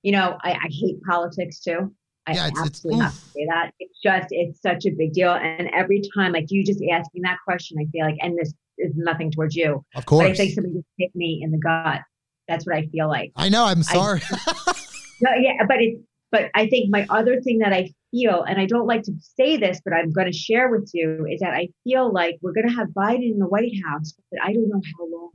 You 0.04 0.12
know, 0.14 0.38
I, 0.44 0.52
I 0.52 0.68
hate 0.70 1.02
politics 1.04 1.60
too. 1.60 1.94
I 2.28 2.34
yeah, 2.34 2.48
it's, 2.48 2.60
absolutely 2.60 3.06
it's, 3.06 3.14
have 3.14 3.24
to 3.24 3.30
say 3.30 3.48
that. 3.50 3.74
It's 3.80 4.00
just, 4.02 4.28
it's 4.32 4.62
such 4.62 4.86
a 4.86 4.92
big 4.92 5.14
deal. 5.14 5.34
And 5.34 5.70
every 5.74 6.02
time, 6.16 6.34
like 6.34 6.46
you 6.50 6.64
just 6.64 6.82
asking 6.92 7.22
that 7.24 7.38
question, 7.46 7.78
I 7.80 7.86
feel 7.92 8.06
like, 8.06 8.18
and 8.22 8.38
this 8.38 8.54
is 8.78 8.94
nothing 8.96 9.32
towards 9.32 9.56
you. 9.56 9.84
Of 9.96 10.06
course. 10.06 10.24
But 10.24 10.32
I 10.32 10.36
think 10.36 10.54
somebody 10.54 10.76
just 10.76 10.88
hit 10.98 11.16
me 11.16 11.40
in 11.42 11.52
the 11.52 11.58
gut. 11.58 12.02
That's 12.48 12.66
what 12.66 12.76
I 12.76 12.88
feel 12.88 13.08
like. 13.08 13.32
I 13.36 13.50
know. 13.50 13.66
I'm 13.66 13.84
sorry. 13.84 14.22
I, 14.32 14.74
no, 15.22 15.32
yeah, 15.36 15.66
but 15.68 15.78
it's, 15.82 16.02
but 16.32 16.50
I 16.54 16.68
think 16.68 16.90
my 16.90 17.06
other 17.10 17.42
thing 17.42 17.60
that 17.60 17.74
I 17.74 17.90
feel, 18.12 18.44
and 18.44 18.60
I 18.60 18.66
don't 18.66 18.88
like 18.88 19.04
to 19.04 19.14
say 19.20 19.58
this, 19.58 19.82
but 19.84 19.94
I'm 19.94 20.12
going 20.12 20.28
to 20.32 20.38
share 20.38 20.70
with 20.70 20.90
you, 20.94 21.26
is 21.30 21.40
that 21.42 21.54
I 21.54 21.70
feel 21.84 22.12
like 22.12 22.38
we're 22.42 22.54
going 22.54 22.68
to 22.68 22.74
have 22.74 22.88
Biden 22.90 23.32
in 23.32 23.40
the 23.40 23.48
White 23.48 23.74
House, 23.86 24.14
but 24.32 24.42
I 24.44 24.54
don't 24.54 24.70
know 24.70 24.82
how 24.98 25.06
long. 25.06 25.32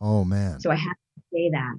Oh, 0.00 0.24
man. 0.24 0.60
So 0.60 0.70
I 0.70 0.76
have 0.76 0.96
to 0.96 1.22
say 1.32 1.50
that. 1.50 1.74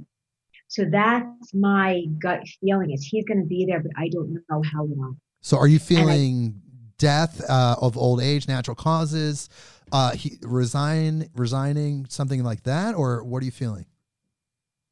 So 0.68 0.86
that's 0.92 1.54
my 1.54 2.04
gut 2.22 2.42
feeling 2.62 2.92
is 2.92 3.04
he's 3.04 3.26
going 3.26 3.40
to 3.40 3.48
be 3.48 3.66
there, 3.66 3.80
but 3.80 3.92
I 3.98 4.10
don't 4.10 4.34
know 4.50 4.62
how 4.72 4.84
long. 4.84 5.18
So 5.42 5.58
are 5.58 5.68
you 5.68 5.80
feeling 5.80 6.56
I, 6.56 6.92
death 6.98 7.42
uh, 7.50 7.76
of 7.82 7.98
old 7.98 8.22
age, 8.22 8.48
natural 8.48 8.76
causes, 8.76 9.50
uh, 9.92 10.12
he, 10.12 10.38
resign, 10.44 11.30
resigning, 11.36 12.06
something 12.10 12.44
like 12.44 12.64
that, 12.64 12.94
or 12.94 13.24
what 13.24 13.42
are 13.42 13.46
you 13.46 13.52
feeling? 13.52 13.86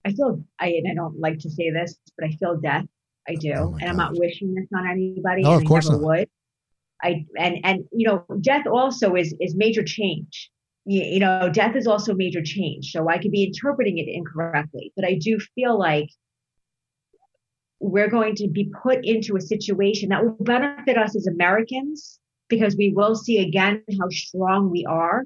I 0.05 0.13
feel 0.13 0.41
I 0.59 0.67
and 0.67 0.87
I 0.89 0.95
don't 0.95 1.19
like 1.19 1.37
to 1.39 1.49
say 1.49 1.69
this, 1.69 1.99
but 2.17 2.27
I 2.27 2.31
feel 2.31 2.59
death. 2.59 2.85
I 3.27 3.35
do, 3.35 3.53
oh 3.55 3.77
and 3.79 3.89
I'm 3.89 3.97
not 3.97 4.13
wishing 4.15 4.53
this 4.53 4.67
on 4.75 4.87
anybody. 4.87 5.43
No, 5.43 5.53
of 5.53 5.65
course 5.65 5.87
I 5.87 5.93
never 5.93 6.01
not. 6.01 6.07
would. 6.07 6.29
I 7.03 7.25
and 7.37 7.57
and 7.63 7.85
you 7.91 8.07
know, 8.07 8.25
death 8.41 8.65
also 8.67 9.15
is 9.15 9.35
is 9.39 9.55
major 9.55 9.83
change. 9.83 10.49
You, 10.85 11.03
you 11.03 11.19
know, 11.19 11.49
death 11.51 11.75
is 11.75 11.87
also 11.87 12.13
major 12.13 12.41
change. 12.41 12.91
So 12.91 13.09
I 13.09 13.17
could 13.17 13.31
be 13.31 13.43
interpreting 13.43 13.97
it 13.97 14.07
incorrectly, 14.07 14.93
but 14.95 15.05
I 15.05 15.15
do 15.15 15.37
feel 15.55 15.77
like 15.77 16.09
we're 17.79 18.09
going 18.09 18.35
to 18.35 18.47
be 18.47 18.71
put 18.81 19.05
into 19.05 19.35
a 19.35 19.41
situation 19.41 20.09
that 20.09 20.23
will 20.23 20.37
benefit 20.39 20.97
us 20.97 21.15
as 21.15 21.27
Americans 21.27 22.19
because 22.47 22.75
we 22.75 22.91
will 22.95 23.15
see 23.15 23.39
again 23.39 23.83
how 23.99 24.09
strong 24.09 24.71
we 24.71 24.85
are 24.85 25.23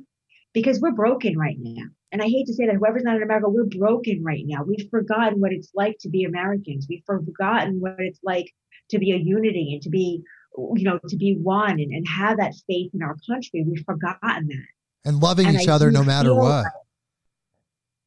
because 0.54 0.80
we're 0.80 0.91
broken 0.91 1.38
right 1.38 1.58
now. 1.60 1.84
And 2.12 2.22
I 2.22 2.26
hate 2.26 2.47
to 2.47 2.54
say 2.54 2.66
that 2.66 2.76
whoever's 2.76 3.04
not 3.04 3.16
in 3.16 3.24
America, 3.24 3.49
we're 3.49 3.66
broken 3.66 4.24
right 4.24 4.43
now. 4.45 4.64
We've 4.64 4.89
forgotten 4.89 5.39
what 5.39 5.54
it's 5.54 5.72
like 5.74 5.97
to 6.02 6.10
be 6.10 6.26
Americans. 6.26 6.88
We've 6.89 7.04
forgotten 7.06 7.80
what 7.80 7.95
it's 7.99 8.20
like 8.22 8.54
to 8.89 8.99
be 8.99 9.14
a 9.14 9.18
unity 9.18 9.72
and 9.74 9.82
to 9.84 9.89
be, 9.89 10.22
you 10.58 10.84
know, 10.84 10.99
to 11.08 11.16
be 11.16 11.38
one 11.41 11.80
and, 11.80 11.91
and 11.93 12.06
have 12.08 12.38
that 12.38 12.54
faith 12.68 12.91
in 12.93 13.02
our 13.02 13.16
country. 13.30 13.64
We've 13.66 13.86
forgotten 13.86 14.47
that. 14.47 15.10
And 15.10 15.22
loving 15.22 15.47
and 15.47 15.60
each 15.60 15.70
I 15.70 15.74
other 15.74 15.89
no 15.89 16.04
matter 16.04 16.36
what. 16.36 16.64
Like, 16.64 16.74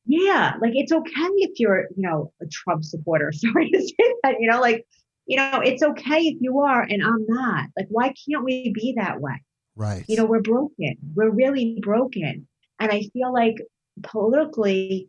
yeah, 0.07 0.53
like 0.61 0.73
it's 0.75 0.93
okay 0.93 1.11
if 1.17 1.59
you're, 1.59 1.87
you 1.97 2.03
know, 2.03 2.31
a 2.43 2.47
Trump 2.47 2.85
supporter. 2.85 3.33
Sorry 3.33 3.71
to 3.71 3.81
say 3.81 4.15
that, 4.23 4.37
you 4.39 4.51
know, 4.51 4.61
like, 4.61 4.87
you 5.27 5.39
know, 5.39 5.61
it's 5.65 5.83
okay 5.83 6.21
if 6.21 6.37
you 6.41 6.61
are 6.61 6.83
and 6.83 7.03
I'm 7.03 7.25
not. 7.27 7.69
Like, 7.77 7.87
why 7.89 8.13
can't 8.29 8.45
we 8.45 8.71
be 8.75 8.95
that 8.99 9.21
way? 9.23 9.43
Right. 9.77 10.05
You 10.09 10.17
know, 10.17 10.27
we're 10.27 10.43
broken. 10.43 10.97
We're 11.15 11.31
really 11.31 11.79
broken. 11.81 12.47
And 12.79 12.91
I 12.91 13.03
feel 13.13 13.33
like 13.33 13.57
politically, 14.03 15.09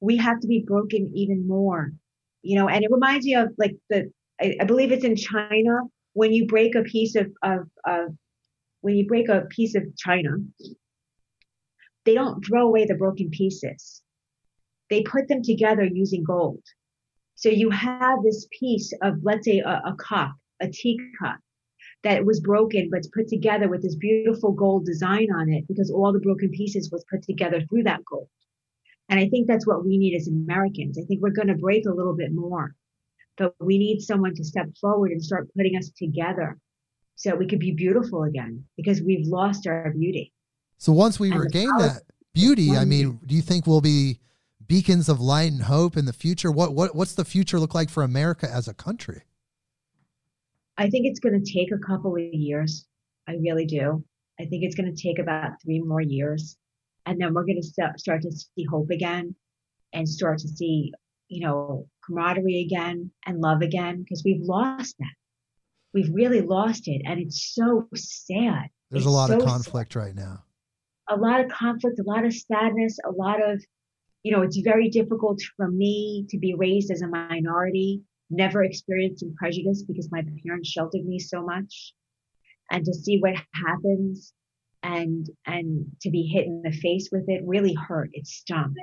we 0.00 0.16
have 0.16 0.40
to 0.40 0.46
be 0.46 0.64
broken 0.66 1.10
even 1.14 1.46
more. 1.46 1.92
You 2.42 2.58
know, 2.58 2.68
and 2.68 2.84
it 2.84 2.90
reminds 2.90 3.24
me 3.24 3.34
of 3.34 3.48
like 3.58 3.76
the, 3.90 4.10
I, 4.40 4.54
I 4.60 4.64
believe 4.64 4.92
it's 4.92 5.04
in 5.04 5.16
China 5.16 5.80
when 6.12 6.32
you 6.32 6.46
break 6.46 6.74
a 6.74 6.82
piece 6.82 7.16
of, 7.16 7.26
of, 7.42 7.60
of, 7.86 8.08
when 8.82 8.96
you 8.96 9.06
break 9.06 9.28
a 9.28 9.42
piece 9.50 9.74
of 9.74 9.82
China, 9.96 10.30
they 12.04 12.14
don't 12.14 12.44
throw 12.44 12.66
away 12.66 12.84
the 12.84 12.94
broken 12.94 13.30
pieces. 13.30 14.02
They 14.90 15.02
put 15.02 15.26
them 15.28 15.42
together 15.42 15.84
using 15.84 16.22
gold. 16.22 16.62
So 17.34 17.48
you 17.48 17.70
have 17.70 18.22
this 18.22 18.46
piece 18.58 18.92
of, 19.02 19.14
let's 19.22 19.46
say, 19.46 19.60
a, 19.60 19.82
a 19.86 19.96
cup, 19.98 20.32
a 20.60 20.68
teacup 20.68 21.38
that 22.04 22.24
was 22.24 22.40
broken, 22.40 22.88
but 22.90 22.98
it's 22.98 23.08
put 23.08 23.28
together 23.28 23.68
with 23.68 23.82
this 23.82 23.96
beautiful 23.96 24.52
gold 24.52 24.84
design 24.84 25.28
on 25.34 25.50
it 25.50 25.66
because 25.66 25.90
all 25.90 26.12
the 26.12 26.20
broken 26.20 26.50
pieces 26.50 26.90
was 26.92 27.04
put 27.10 27.22
together 27.22 27.62
through 27.68 27.82
that 27.82 28.04
gold. 28.04 28.28
And 29.08 29.18
I 29.18 29.28
think 29.28 29.46
that's 29.48 29.66
what 29.66 29.84
we 29.84 29.98
need 29.98 30.14
as 30.14 30.28
Americans. 30.28 30.98
I 30.98 31.02
think 31.02 31.20
we're 31.22 31.30
going 31.30 31.48
to 31.48 31.54
break 31.54 31.86
a 31.86 31.92
little 31.92 32.14
bit 32.14 32.32
more, 32.32 32.74
but 33.36 33.54
we 33.58 33.78
need 33.78 34.00
someone 34.00 34.34
to 34.34 34.44
step 34.44 34.66
forward 34.80 35.10
and 35.10 35.22
start 35.22 35.48
putting 35.56 35.76
us 35.76 35.90
together 35.96 36.58
so 37.16 37.34
we 37.34 37.46
could 37.46 37.58
be 37.58 37.72
beautiful 37.72 38.24
again 38.24 38.64
because 38.76 39.02
we've 39.02 39.26
lost 39.26 39.66
our 39.66 39.90
beauty. 39.90 40.32
So 40.78 40.92
once 40.92 41.18
we 41.18 41.30
and 41.30 41.40
regain 41.40 41.70
that 41.78 42.02
beauty, 42.34 42.76
I 42.76 42.84
mean, 42.84 43.20
do 43.24 43.34
you 43.34 43.42
think 43.42 43.66
we'll 43.66 43.80
be 43.80 44.20
beacons 44.66 45.08
of 45.08 45.20
light 45.20 45.52
and 45.52 45.62
hope 45.62 45.96
in 45.96 46.04
the 46.04 46.12
future? 46.12 46.50
What 46.50 46.74
what 46.74 46.94
what's 46.94 47.14
the 47.14 47.24
future 47.24 47.58
look 47.58 47.74
like 47.74 47.88
for 47.88 48.02
America 48.02 48.50
as 48.50 48.68
a 48.68 48.74
country? 48.74 49.22
I 50.76 50.90
think 50.90 51.06
it's 51.06 51.20
going 51.20 51.40
to 51.40 51.52
take 51.52 51.70
a 51.72 51.78
couple 51.78 52.14
of 52.16 52.22
years. 52.22 52.86
I 53.28 53.34
really 53.34 53.66
do. 53.66 54.04
I 54.40 54.44
think 54.46 54.64
it's 54.64 54.74
going 54.74 54.92
to 54.92 55.02
take 55.02 55.18
about 55.18 55.52
three 55.62 55.80
more 55.80 56.00
years. 56.00 56.56
And 57.06 57.20
then 57.20 57.34
we're 57.34 57.44
going 57.44 57.60
to 57.60 57.66
st- 57.66 58.00
start 58.00 58.22
to 58.22 58.32
see 58.32 58.64
hope 58.64 58.90
again 58.90 59.34
and 59.92 60.08
start 60.08 60.38
to 60.38 60.48
see, 60.48 60.92
you 61.28 61.46
know, 61.46 61.86
camaraderie 62.04 62.62
again 62.62 63.10
and 63.26 63.40
love 63.40 63.62
again 63.62 64.02
because 64.02 64.22
we've 64.24 64.42
lost 64.42 64.96
that. 64.98 65.12
We've 65.92 66.12
really 66.12 66.40
lost 66.40 66.88
it. 66.88 67.02
And 67.04 67.20
it's 67.20 67.54
so 67.54 67.88
sad. 67.94 68.68
There's 68.90 69.02
it's 69.02 69.06
a 69.06 69.10
lot 69.10 69.28
so 69.28 69.38
of 69.38 69.44
conflict 69.44 69.92
sad. 69.92 69.98
right 70.00 70.14
now. 70.14 70.42
A 71.08 71.16
lot 71.16 71.40
of 71.40 71.50
conflict, 71.50 72.00
a 72.00 72.02
lot 72.02 72.24
of 72.24 72.32
sadness, 72.34 72.98
a 73.06 73.12
lot 73.12 73.38
of, 73.46 73.62
you 74.22 74.32
know, 74.32 74.42
it's 74.42 74.58
very 74.58 74.88
difficult 74.88 75.40
for 75.56 75.70
me 75.70 76.26
to 76.30 76.38
be 76.38 76.54
raised 76.54 76.90
as 76.90 77.02
a 77.02 77.06
minority 77.06 78.02
never 78.30 78.62
experiencing 78.62 79.34
prejudice 79.36 79.82
because 79.82 80.08
my 80.10 80.22
parents 80.44 80.68
sheltered 80.68 81.04
me 81.04 81.18
so 81.18 81.44
much. 81.44 81.94
And 82.70 82.84
to 82.84 82.94
see 82.94 83.18
what 83.18 83.34
happens 83.54 84.32
and 84.82 85.26
and 85.46 85.86
to 86.02 86.10
be 86.10 86.22
hit 86.22 86.46
in 86.46 86.62
the 86.62 86.72
face 86.72 87.08
with 87.12 87.24
it 87.28 87.42
really 87.44 87.74
hurt. 87.74 88.10
It 88.12 88.26
stung. 88.26 88.74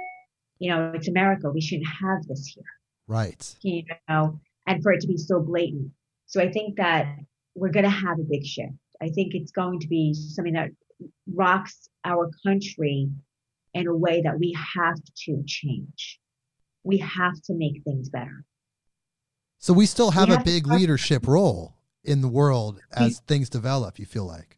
You 0.60 0.72
know 0.72 0.92
it's 0.96 1.08
america. 1.08 1.50
We 1.52 1.62
shouldn't 1.62 1.88
have 1.88 2.26
this 2.28 2.46
here. 2.48 2.64
Right. 3.08 3.56
You 3.62 3.84
know 4.08 4.39
and 4.68 4.84
for 4.84 4.92
it 4.92 5.02
to 5.02 5.08
be 5.08 5.18
so 5.18 5.39
blatant. 5.39 5.92
So 6.28 6.42
i 6.42 6.52
think 6.52 6.78
that 6.78 7.18
we're 7.56 7.70
going 7.70 7.86
to 7.86 7.89
have 7.89 8.20
a 8.20 8.30
big 8.30 8.46
shift. 8.46 8.74
I 9.02 9.10
think 9.10 9.34
it's 9.34 9.52
going 9.52 9.80
to 9.82 9.88
be 9.88 10.14
something 10.14 10.54
that 10.54 10.70
rocks 11.34 11.89
our 12.06 12.30
country 12.46 13.10
in 13.74 13.88
a 13.88 13.96
way 13.96 14.22
that 14.22 14.39
we 14.39 14.56
have 14.76 14.96
to 15.26 15.44
change. 15.46 16.20
We 16.84 16.98
have 17.00 17.42
to 17.46 17.54
make 17.54 17.84
things 17.84 18.10
better 18.10 18.46
so 19.62 19.74
we 19.74 19.86
still 19.86 20.12
have 20.12 20.28
we 20.28 20.34
a 20.34 20.38
have 20.38 20.45
big 20.45 20.68
leadership 20.68 21.28
role 21.28 21.76
in 22.03 22.22
the 22.22 22.28
world 22.28 22.82
as 22.91 23.20
things 23.28 23.47
develop, 23.47 23.99
you 23.99 24.05
feel 24.05 24.26
like? 24.26 24.57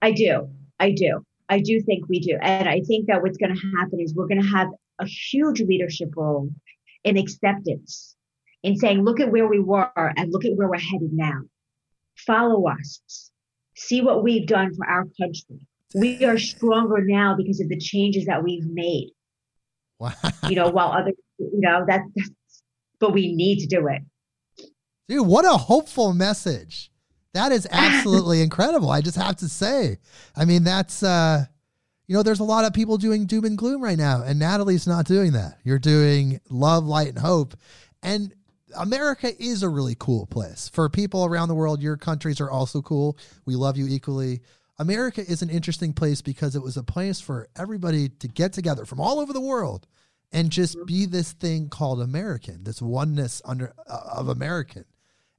I 0.00 0.12
do. 0.12 0.48
I 0.80 0.92
do. 0.92 1.24
I 1.50 1.60
do 1.60 1.82
think 1.82 2.08
we 2.08 2.18
do. 2.18 2.38
And 2.40 2.66
I 2.66 2.80
think 2.80 3.08
that 3.08 3.22
what's 3.22 3.36
going 3.36 3.54
to 3.54 3.60
happen 3.76 4.00
is 4.00 4.14
we're 4.14 4.26
going 4.26 4.40
to 4.40 4.48
have 4.48 4.68
a 4.98 5.06
huge 5.06 5.60
leadership 5.60 6.16
role 6.16 6.48
in 7.04 7.18
acceptance, 7.18 8.16
in 8.62 8.76
saying, 8.76 9.04
look 9.04 9.20
at 9.20 9.30
where 9.30 9.46
we 9.46 9.60
were 9.60 9.90
and 10.16 10.32
look 10.32 10.46
at 10.46 10.56
where 10.56 10.68
we're 10.68 10.78
headed 10.78 11.12
now. 11.12 11.42
Follow 12.16 12.66
us. 12.68 13.30
See 13.76 14.00
what 14.00 14.22
we've 14.22 14.46
done 14.46 14.74
for 14.74 14.86
our 14.86 15.04
country. 15.20 15.60
We 15.94 16.24
are 16.24 16.38
stronger 16.38 17.04
now 17.04 17.36
because 17.36 17.60
of 17.60 17.68
the 17.68 17.78
changes 17.78 18.24
that 18.24 18.42
we've 18.42 18.66
made. 18.66 19.10
Wow. 19.98 20.12
You 20.48 20.56
know, 20.56 20.70
while 20.70 20.92
other, 20.92 21.12
you 21.38 21.60
know, 21.60 21.84
that's, 21.86 22.08
but 22.98 23.12
we 23.12 23.34
need 23.34 23.58
to 23.60 23.66
do 23.66 23.88
it. 23.88 24.02
Dude, 25.08 25.26
what 25.26 25.44
a 25.44 25.56
hopeful 25.56 26.12
message. 26.14 26.90
That 27.34 27.52
is 27.52 27.66
absolutely 27.70 28.42
incredible. 28.42 28.90
I 28.90 29.00
just 29.00 29.16
have 29.16 29.36
to 29.36 29.48
say. 29.48 29.98
I 30.36 30.44
mean, 30.44 30.64
that's 30.64 31.02
uh 31.02 31.46
you 32.08 32.16
know, 32.16 32.22
there's 32.22 32.40
a 32.40 32.44
lot 32.44 32.64
of 32.64 32.74
people 32.74 32.98
doing 32.98 33.26
doom 33.26 33.44
and 33.44 33.56
gloom 33.56 33.82
right 33.82 33.96
now, 33.96 34.22
and 34.22 34.38
Natalie's 34.38 34.86
not 34.86 35.06
doing 35.06 35.32
that. 35.32 35.58
You're 35.64 35.78
doing 35.78 36.40
love, 36.50 36.84
light, 36.84 37.08
and 37.08 37.18
hope. 37.18 37.54
And 38.02 38.34
America 38.76 39.30
is 39.42 39.62
a 39.62 39.68
really 39.68 39.96
cool 39.98 40.26
place 40.26 40.68
for 40.68 40.88
people 40.88 41.24
around 41.24 41.48
the 41.48 41.54
world. 41.54 41.80
Your 41.80 41.96
countries 41.96 42.40
are 42.40 42.50
also 42.50 42.82
cool. 42.82 43.16
We 43.46 43.54
love 43.54 43.76
you 43.76 43.86
equally. 43.88 44.42
America 44.78 45.20
is 45.20 45.42
an 45.42 45.50
interesting 45.50 45.92
place 45.92 46.22
because 46.22 46.56
it 46.56 46.62
was 46.62 46.76
a 46.76 46.82
place 46.82 47.20
for 47.20 47.48
everybody 47.56 48.08
to 48.08 48.28
get 48.28 48.52
together 48.52 48.84
from 48.84 49.00
all 49.00 49.20
over 49.20 49.32
the 49.32 49.40
world 49.40 49.86
and 50.32 50.50
just 50.50 50.76
mm-hmm. 50.76 50.86
be 50.86 51.06
this 51.06 51.32
thing 51.32 51.68
called 51.68 52.00
American, 52.00 52.64
this 52.64 52.82
oneness 52.82 53.42
under 53.44 53.72
uh, 53.86 54.00
of 54.16 54.28
American, 54.28 54.84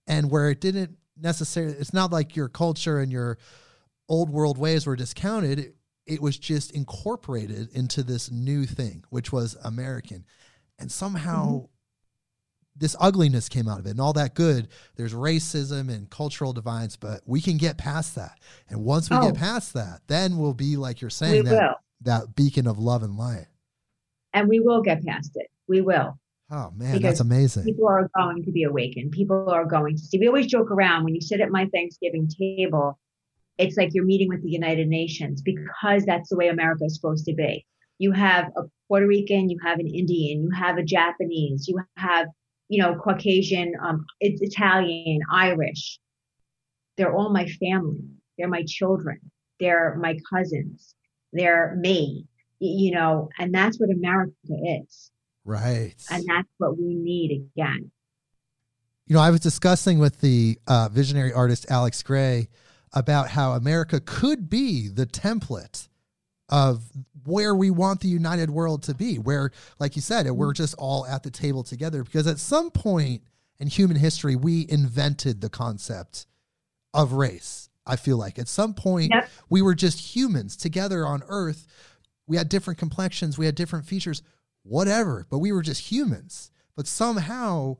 and 0.07 0.29
where 0.29 0.49
it 0.49 0.61
didn't 0.61 0.97
necessarily. 1.19 1.75
It's 1.75 1.93
not 1.93 2.11
like 2.11 2.35
your 2.35 2.49
culture 2.49 2.99
and 2.99 3.11
your 3.11 3.37
old 4.09 4.29
world 4.29 4.57
ways 4.57 4.85
were 4.85 4.95
discounted. 4.95 5.59
It, 5.59 5.75
it 6.05 6.21
was 6.21 6.37
just 6.37 6.71
incorporated 6.71 7.69
into 7.73 8.03
this 8.03 8.29
new 8.29 8.65
thing, 8.65 9.05
which 9.09 9.31
was 9.31 9.55
American, 9.63 10.25
and 10.79 10.91
somehow. 10.91 11.45
Mm-hmm. 11.45 11.65
This 12.75 12.95
ugliness 12.99 13.49
came 13.49 13.67
out 13.67 13.77
of 13.77 13.85
it, 13.85 13.91
and 13.91 14.01
all 14.01 14.13
that 14.13 14.33
good. 14.33 14.67
There's 14.95 15.13
racism 15.13 15.93
and 15.93 16.09
cultural 16.09 16.53
divides, 16.53 16.95
but 16.95 17.21
we 17.23 17.39
can 17.39 17.57
get 17.57 17.77
past 17.77 18.15
that. 18.15 18.39
And 18.67 18.83
once 18.83 19.11
we 19.11 19.15
oh. 19.15 19.27
get 19.27 19.35
past 19.35 19.75
that, 19.75 19.99
then 20.07 20.39
we'll 20.39 20.55
be 20.55 20.75
like 20.75 20.99
you're 20.99 21.11
saying 21.11 21.43
we 21.43 21.49
that 21.51 21.61
will. 21.61 21.75
that 22.01 22.35
beacon 22.35 22.65
of 22.65 22.79
love 22.79 23.03
and 23.03 23.15
light 23.15 23.45
and 24.33 24.47
we 24.49 24.59
will 24.59 24.81
get 24.81 25.05
past 25.05 25.31
it. 25.35 25.49
We 25.67 25.81
will. 25.81 26.17
Oh 26.53 26.71
man, 26.75 26.93
because 26.93 27.01
that's 27.01 27.19
amazing. 27.19 27.63
People 27.63 27.87
are 27.87 28.11
going 28.15 28.43
to 28.43 28.51
be 28.51 28.63
awakened. 28.63 29.11
People 29.11 29.49
are 29.49 29.65
going 29.65 29.95
to 29.95 30.01
see. 30.03 30.19
We 30.19 30.27
always 30.27 30.45
joke 30.45 30.69
around 30.69 31.03
when 31.03 31.15
you 31.15 31.21
sit 31.21 31.41
at 31.41 31.49
my 31.49 31.65
Thanksgiving 31.73 32.29
table, 32.29 32.99
it's 33.57 33.75
like 33.75 33.89
you're 33.93 34.05
meeting 34.05 34.29
with 34.29 34.43
the 34.43 34.51
United 34.51 34.87
Nations 34.87 35.41
because 35.41 36.05
that's 36.05 36.29
the 36.29 36.37
way 36.37 36.49
America 36.49 36.85
is 36.85 36.93
supposed 36.93 37.25
to 37.25 37.33
be. 37.33 37.65
You 37.97 38.11
have 38.11 38.51
a 38.55 38.61
Puerto 38.87 39.07
Rican, 39.07 39.49
you 39.49 39.57
have 39.63 39.79
an 39.79 39.87
Indian, 39.87 40.43
you 40.43 40.51
have 40.51 40.77
a 40.77 40.83
Japanese, 40.83 41.67
you 41.67 41.79
have, 41.97 42.27
you 42.69 42.83
know, 42.83 42.95
Caucasian, 42.95 43.73
um, 43.81 44.05
it's 44.19 44.41
Italian, 44.41 45.21
Irish. 45.31 45.99
They're 46.97 47.15
all 47.15 47.31
my 47.31 47.47
family. 47.47 48.03
They're 48.37 48.47
my 48.47 48.63
children. 48.67 49.19
They're 49.59 49.97
my 49.99 50.19
cousins. 50.29 50.93
They're 51.31 51.75
me 51.79 52.27
you 52.63 52.91
know, 52.91 53.29
and 53.37 53.53
that's 53.53 53.79
what 53.79 53.89
America 53.89 54.31
is. 54.49 55.11
Right. 55.45 55.95
And 56.09 56.23
that's 56.27 56.47
what 56.57 56.77
we 56.77 56.93
need 56.93 57.31
again. 57.31 57.91
You 59.05 59.15
know, 59.15 59.21
I 59.21 59.31
was 59.31 59.41
discussing 59.41 59.99
with 59.99 60.21
the 60.21 60.57
uh, 60.67 60.89
visionary 60.89 61.33
artist 61.33 61.65
Alex 61.69 62.01
Grey 62.01 62.49
about 62.93 63.29
how 63.29 63.53
America 63.53 63.99
could 63.99 64.49
be 64.49 64.87
the 64.87 65.05
template 65.05 65.89
of 66.49 66.83
where 67.25 67.55
we 67.55 67.71
want 67.71 67.99
the 67.99 68.07
united 68.07 68.49
world 68.49 68.83
to 68.83 68.93
be, 68.93 69.15
where, 69.17 69.51
like 69.79 69.95
you 69.95 70.01
said, 70.01 70.29
we're 70.31 70.53
just 70.53 70.75
all 70.75 71.05
at 71.05 71.23
the 71.23 71.31
table 71.31 71.63
together. 71.63 72.03
Because 72.03 72.27
at 72.27 72.39
some 72.39 72.71
point 72.71 73.23
in 73.59 73.67
human 73.67 73.97
history, 73.97 74.35
we 74.35 74.65
invented 74.69 75.41
the 75.41 75.49
concept 75.49 76.27
of 76.93 77.13
race. 77.13 77.69
I 77.85 77.97
feel 77.97 78.17
like 78.17 78.39
at 78.39 78.47
some 78.47 78.73
point 78.73 79.11
yep. 79.13 79.29
we 79.49 79.61
were 79.61 79.75
just 79.75 80.15
humans 80.15 80.55
together 80.55 81.05
on 81.05 81.23
Earth 81.27 81.67
we 82.27 82.37
had 82.37 82.49
different 82.49 82.79
complexions, 82.79 83.37
we 83.37 83.45
had 83.45 83.55
different 83.55 83.85
features, 83.85 84.21
whatever, 84.63 85.25
but 85.29 85.39
we 85.39 85.51
were 85.51 85.61
just 85.61 85.91
humans. 85.91 86.51
But 86.75 86.87
somehow 86.87 87.77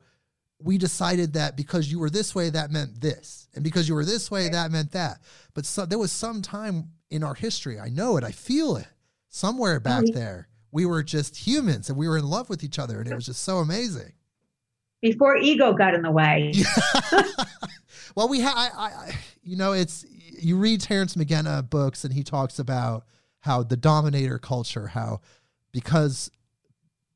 we 0.58 0.78
decided 0.78 1.32
that 1.34 1.56
because 1.56 1.90
you 1.90 1.98
were 1.98 2.10
this 2.10 2.34
way, 2.34 2.50
that 2.50 2.70
meant 2.70 3.00
this. 3.00 3.48
And 3.54 3.64
because 3.64 3.88
you 3.88 3.94
were 3.94 4.04
this 4.04 4.30
way, 4.30 4.48
that 4.48 4.70
meant 4.70 4.92
that. 4.92 5.20
But 5.52 5.66
so, 5.66 5.84
there 5.84 5.98
was 5.98 6.12
some 6.12 6.42
time 6.42 6.90
in 7.10 7.22
our 7.22 7.34
history, 7.34 7.78
I 7.78 7.88
know 7.88 8.16
it, 8.16 8.24
I 8.24 8.32
feel 8.32 8.76
it, 8.76 8.88
somewhere 9.28 9.78
back 9.80 10.04
mm-hmm. 10.04 10.14
there, 10.14 10.48
we 10.72 10.86
were 10.86 11.02
just 11.02 11.36
humans 11.36 11.88
and 11.88 11.98
we 11.98 12.08
were 12.08 12.18
in 12.18 12.24
love 12.24 12.48
with 12.48 12.64
each 12.64 12.78
other. 12.78 12.98
And 12.98 13.08
it 13.08 13.14
was 13.14 13.26
just 13.26 13.42
so 13.42 13.58
amazing. 13.58 14.12
Before 15.02 15.36
ego 15.36 15.72
got 15.74 15.94
in 15.94 16.02
the 16.02 16.10
way. 16.10 16.54
well, 18.16 18.28
we 18.28 18.40
had, 18.40 18.54
I, 18.56 18.68
I, 18.76 19.18
you 19.42 19.56
know, 19.56 19.72
it's, 19.72 20.04
you 20.40 20.56
read 20.56 20.80
Terence 20.80 21.16
McKenna 21.16 21.62
books 21.62 22.04
and 22.04 22.12
he 22.12 22.24
talks 22.24 22.58
about 22.58 23.04
how 23.40 23.62
the 23.62 23.76
dominator 23.76 24.38
culture, 24.38 24.86
how 24.88 25.20
because 25.72 26.30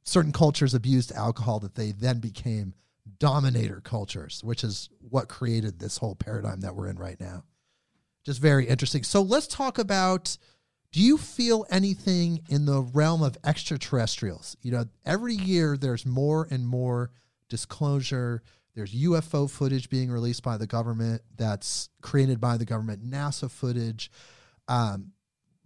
certain 0.09 0.33
cultures 0.33 0.75
abused 0.75 1.13
alcohol, 1.13 1.61
that 1.61 1.75
they 1.75 1.93
then 1.93 2.19
became 2.19 2.75
dominator 3.19 3.81
cultures, 3.81 4.43
which 4.43 4.65
is 4.65 4.89
what 5.01 5.29
created 5.29 5.79
this 5.79 5.99
whole 5.99 6.15
paradigm 6.15 6.61
that 6.61 6.75
we're 6.75 6.89
in 6.89 6.97
right 6.99 7.21
now. 7.21 7.45
Just 8.25 8.41
very 8.41 8.67
interesting. 8.67 9.03
So 9.03 9.23
let's 9.23 9.47
talk 9.47 9.79
about 9.79 10.37
do 10.91 11.03
you 11.03 11.19
feel 11.19 11.67
anything 11.71 12.41
in 12.49 12.65
the 12.65 12.81
realm 12.81 13.23
of 13.23 13.37
extraterrestrials? 13.45 14.57
You 14.63 14.73
know, 14.73 14.85
every 15.05 15.35
year 15.35 15.77
there's 15.77 16.07
more 16.07 16.49
and 16.51 16.67
more 16.67 17.11
disclosure. 17.51 18.43
There's 18.75 18.95
UFO 18.95 19.51
footage 19.51 19.91
being 19.91 20.11
released 20.11 20.43
by 20.43 20.57
the 20.57 20.67
government 20.67 21.21
that's 21.37 21.91
created 22.01 22.41
by 22.41 22.57
the 22.57 22.65
government, 22.65 23.05
NASA 23.05 23.51
footage. 23.51 24.11
Um, 24.67 25.13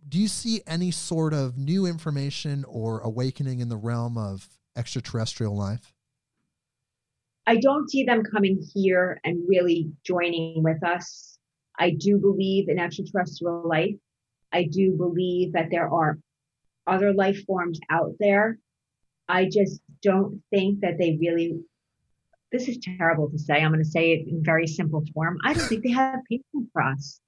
do 0.09 0.19
you 0.19 0.29
see 0.29 0.63
any 0.67 0.91
sort 0.91 1.33
of 1.33 1.57
new 1.57 1.87
information 1.87 2.65
or 2.69 3.01
awakening 3.01 3.61
in 3.61 3.69
the 3.69 3.77
realm 3.77 4.19
of 4.19 4.49
extraterrestrial 4.77 5.57
life? 5.57 5.93
I 7.47 7.57
don't 7.57 7.91
see 7.91 8.05
them 8.05 8.23
coming 8.23 8.63
here 8.75 9.21
and 9.25 9.43
really 9.49 9.91
joining 10.05 10.63
with 10.63 10.83
us. 10.85 11.39
I 11.79 11.91
do 11.91 12.19
believe 12.19 12.69
in 12.69 12.79
extraterrestrial 12.79 13.67
life. 13.67 13.95
I 14.53 14.65
do 14.65 14.93
believe 14.97 15.53
that 15.55 15.69
there 15.71 15.89
are 15.89 16.19
other 16.87 17.13
life 17.13 17.45
forms 17.45 17.81
out 17.91 18.13
there. 18.21 18.59
I 19.29 19.47
just 19.47 19.81
don't 20.03 20.43
think 20.51 20.81
that 20.81 20.99
they 20.99 21.17
really, 21.21 21.59
this 22.51 22.69
is 22.69 22.79
terrible 22.79 23.31
to 23.31 23.39
say. 23.39 23.55
I'm 23.55 23.73
going 23.73 23.83
to 23.83 23.91
say 23.91 24.13
it 24.13 24.29
in 24.29 24.45
very 24.45 24.67
simple 24.67 25.03
form. 25.15 25.39
I 25.45 25.55
don't 25.55 25.67
think 25.67 25.85
they 25.85 25.93
have 25.93 26.19
a 26.19 26.23
patience 26.29 26.69
for 26.73 26.83
us. 26.83 27.21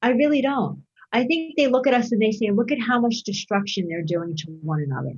I 0.00 0.10
really 0.10 0.40
don't. 0.40 0.82
I 1.12 1.24
think 1.24 1.54
they 1.56 1.66
look 1.66 1.86
at 1.86 1.94
us 1.94 2.12
and 2.12 2.20
they 2.20 2.32
say, 2.32 2.50
look 2.50 2.70
at 2.70 2.78
how 2.80 3.00
much 3.00 3.22
destruction 3.22 3.88
they're 3.88 4.02
doing 4.02 4.36
to 4.36 4.46
one 4.62 4.80
another. 4.80 5.14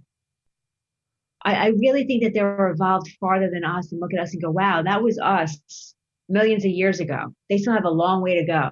I, 1.42 1.54
I 1.54 1.66
really 1.68 2.04
think 2.04 2.22
that 2.22 2.34
they're 2.34 2.68
evolved 2.68 3.10
farther 3.18 3.50
than 3.50 3.64
us 3.64 3.90
and 3.90 4.00
look 4.00 4.12
at 4.14 4.20
us 4.20 4.32
and 4.32 4.42
go, 4.42 4.50
wow, 4.50 4.82
that 4.82 5.02
was 5.02 5.18
us 5.18 5.94
millions 6.28 6.64
of 6.64 6.70
years 6.70 7.00
ago. 7.00 7.34
They 7.48 7.58
still 7.58 7.72
have 7.72 7.84
a 7.84 7.90
long 7.90 8.22
way 8.22 8.38
to 8.38 8.46
go. 8.46 8.70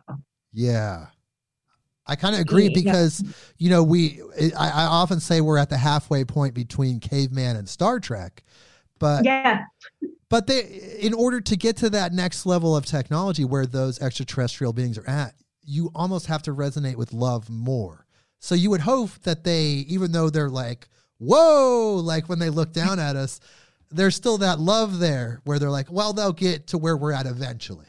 Yeah. 0.52 1.06
I 2.06 2.16
kind 2.16 2.34
of 2.34 2.40
agree 2.40 2.70
because, 2.70 3.22
you 3.58 3.68
know, 3.68 3.82
we, 3.82 4.20
I, 4.58 4.68
I 4.68 4.84
often 4.84 5.20
say 5.20 5.40
we're 5.40 5.58
at 5.58 5.70
the 5.70 5.76
halfway 5.76 6.24
point 6.24 6.54
between 6.54 7.00
caveman 7.00 7.56
and 7.56 7.68
Star 7.68 8.00
Trek. 8.00 8.44
But 8.98 9.24
yeah, 9.24 9.64
but 10.30 10.46
they, 10.46 10.60
in 11.00 11.14
order 11.14 11.40
to 11.40 11.56
get 11.56 11.76
to 11.78 11.90
that 11.90 12.12
next 12.12 12.46
level 12.46 12.76
of 12.76 12.86
technology 12.86 13.44
where 13.44 13.66
those 13.66 14.00
extraterrestrial 14.00 14.72
beings 14.72 14.98
are 14.98 15.08
at, 15.08 15.34
you 15.68 15.90
almost 15.94 16.26
have 16.26 16.42
to 16.42 16.54
resonate 16.54 16.96
with 16.96 17.12
love 17.12 17.50
more. 17.50 18.06
So 18.40 18.54
you 18.54 18.70
would 18.70 18.80
hope 18.80 19.10
that 19.24 19.44
they, 19.44 19.84
even 19.88 20.12
though 20.12 20.30
they're 20.30 20.48
like, 20.48 20.88
whoa, 21.18 22.00
like 22.02 22.28
when 22.28 22.38
they 22.38 22.48
look 22.48 22.72
down 22.72 22.98
at 22.98 23.16
us, 23.16 23.38
there's 23.90 24.16
still 24.16 24.38
that 24.38 24.58
love 24.58 24.98
there 24.98 25.40
where 25.44 25.58
they're 25.58 25.70
like, 25.70 25.92
well, 25.92 26.12
they'll 26.12 26.32
get 26.32 26.68
to 26.68 26.78
where 26.78 26.96
we're 26.96 27.12
at 27.12 27.26
eventually. 27.26 27.86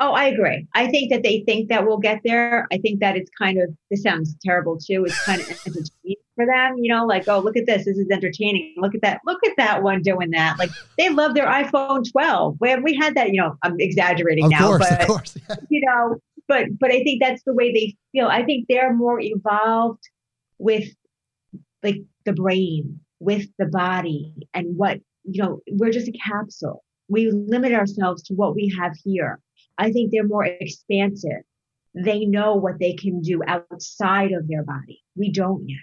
Oh, 0.00 0.12
I 0.12 0.24
agree. 0.24 0.66
I 0.74 0.88
think 0.88 1.10
that 1.12 1.22
they 1.22 1.44
think 1.46 1.68
that 1.68 1.86
we'll 1.86 1.98
get 1.98 2.20
there. 2.24 2.66
I 2.72 2.78
think 2.78 3.00
that 3.00 3.16
it's 3.16 3.30
kind 3.38 3.58
of, 3.58 3.70
this 3.90 4.02
sounds 4.02 4.36
terrible 4.44 4.76
too. 4.76 5.04
It's 5.04 5.24
kind 5.24 5.40
of 5.40 5.48
entertaining 5.48 6.16
for 6.34 6.44
them, 6.44 6.76
you 6.78 6.92
know, 6.92 7.06
like, 7.06 7.28
oh, 7.28 7.38
look 7.38 7.56
at 7.56 7.66
this. 7.66 7.84
This 7.84 7.98
is 7.98 8.10
entertaining. 8.10 8.74
Look 8.78 8.94
at 8.94 9.00
that. 9.02 9.20
Look 9.24 9.38
at 9.46 9.52
that 9.58 9.82
one 9.82 10.02
doing 10.02 10.30
that. 10.30 10.58
Like 10.58 10.70
they 10.98 11.08
love 11.08 11.34
their 11.34 11.46
iPhone 11.46 12.10
12. 12.10 12.56
We, 12.60 12.74
we 12.76 12.96
had 12.96 13.14
that, 13.14 13.30
you 13.30 13.40
know, 13.40 13.56
I'm 13.62 13.76
exaggerating 13.78 14.46
of 14.46 14.50
now, 14.50 14.66
course, 14.66 14.88
but, 14.88 15.00
of 15.02 15.06
course. 15.06 15.38
Yeah. 15.48 15.56
you 15.68 15.82
know, 15.86 16.20
but 16.52 16.78
but 16.78 16.90
I 16.90 17.02
think 17.02 17.22
that's 17.22 17.42
the 17.44 17.54
way 17.54 17.72
they 17.72 17.96
feel. 18.12 18.26
I 18.26 18.44
think 18.44 18.66
they're 18.68 18.92
more 18.92 19.18
evolved 19.20 20.02
with 20.58 20.88
like 21.82 22.02
the 22.26 22.34
brain, 22.34 23.00
with 23.20 23.46
the 23.58 23.66
body, 23.66 24.34
and 24.52 24.76
what 24.76 24.98
you 25.24 25.42
know. 25.42 25.60
We're 25.70 25.92
just 25.92 26.08
a 26.08 26.12
capsule. 26.12 26.84
We 27.08 27.30
limit 27.30 27.72
ourselves 27.72 28.22
to 28.24 28.34
what 28.34 28.54
we 28.54 28.74
have 28.78 28.92
here. 29.02 29.40
I 29.78 29.92
think 29.92 30.12
they're 30.12 30.28
more 30.28 30.44
expansive. 30.44 31.42
They 31.94 32.26
know 32.26 32.54
what 32.54 32.78
they 32.78 32.92
can 32.94 33.22
do 33.22 33.40
outside 33.46 34.32
of 34.32 34.46
their 34.46 34.62
body. 34.62 35.02
We 35.16 35.32
don't 35.32 35.66
yet. 35.66 35.78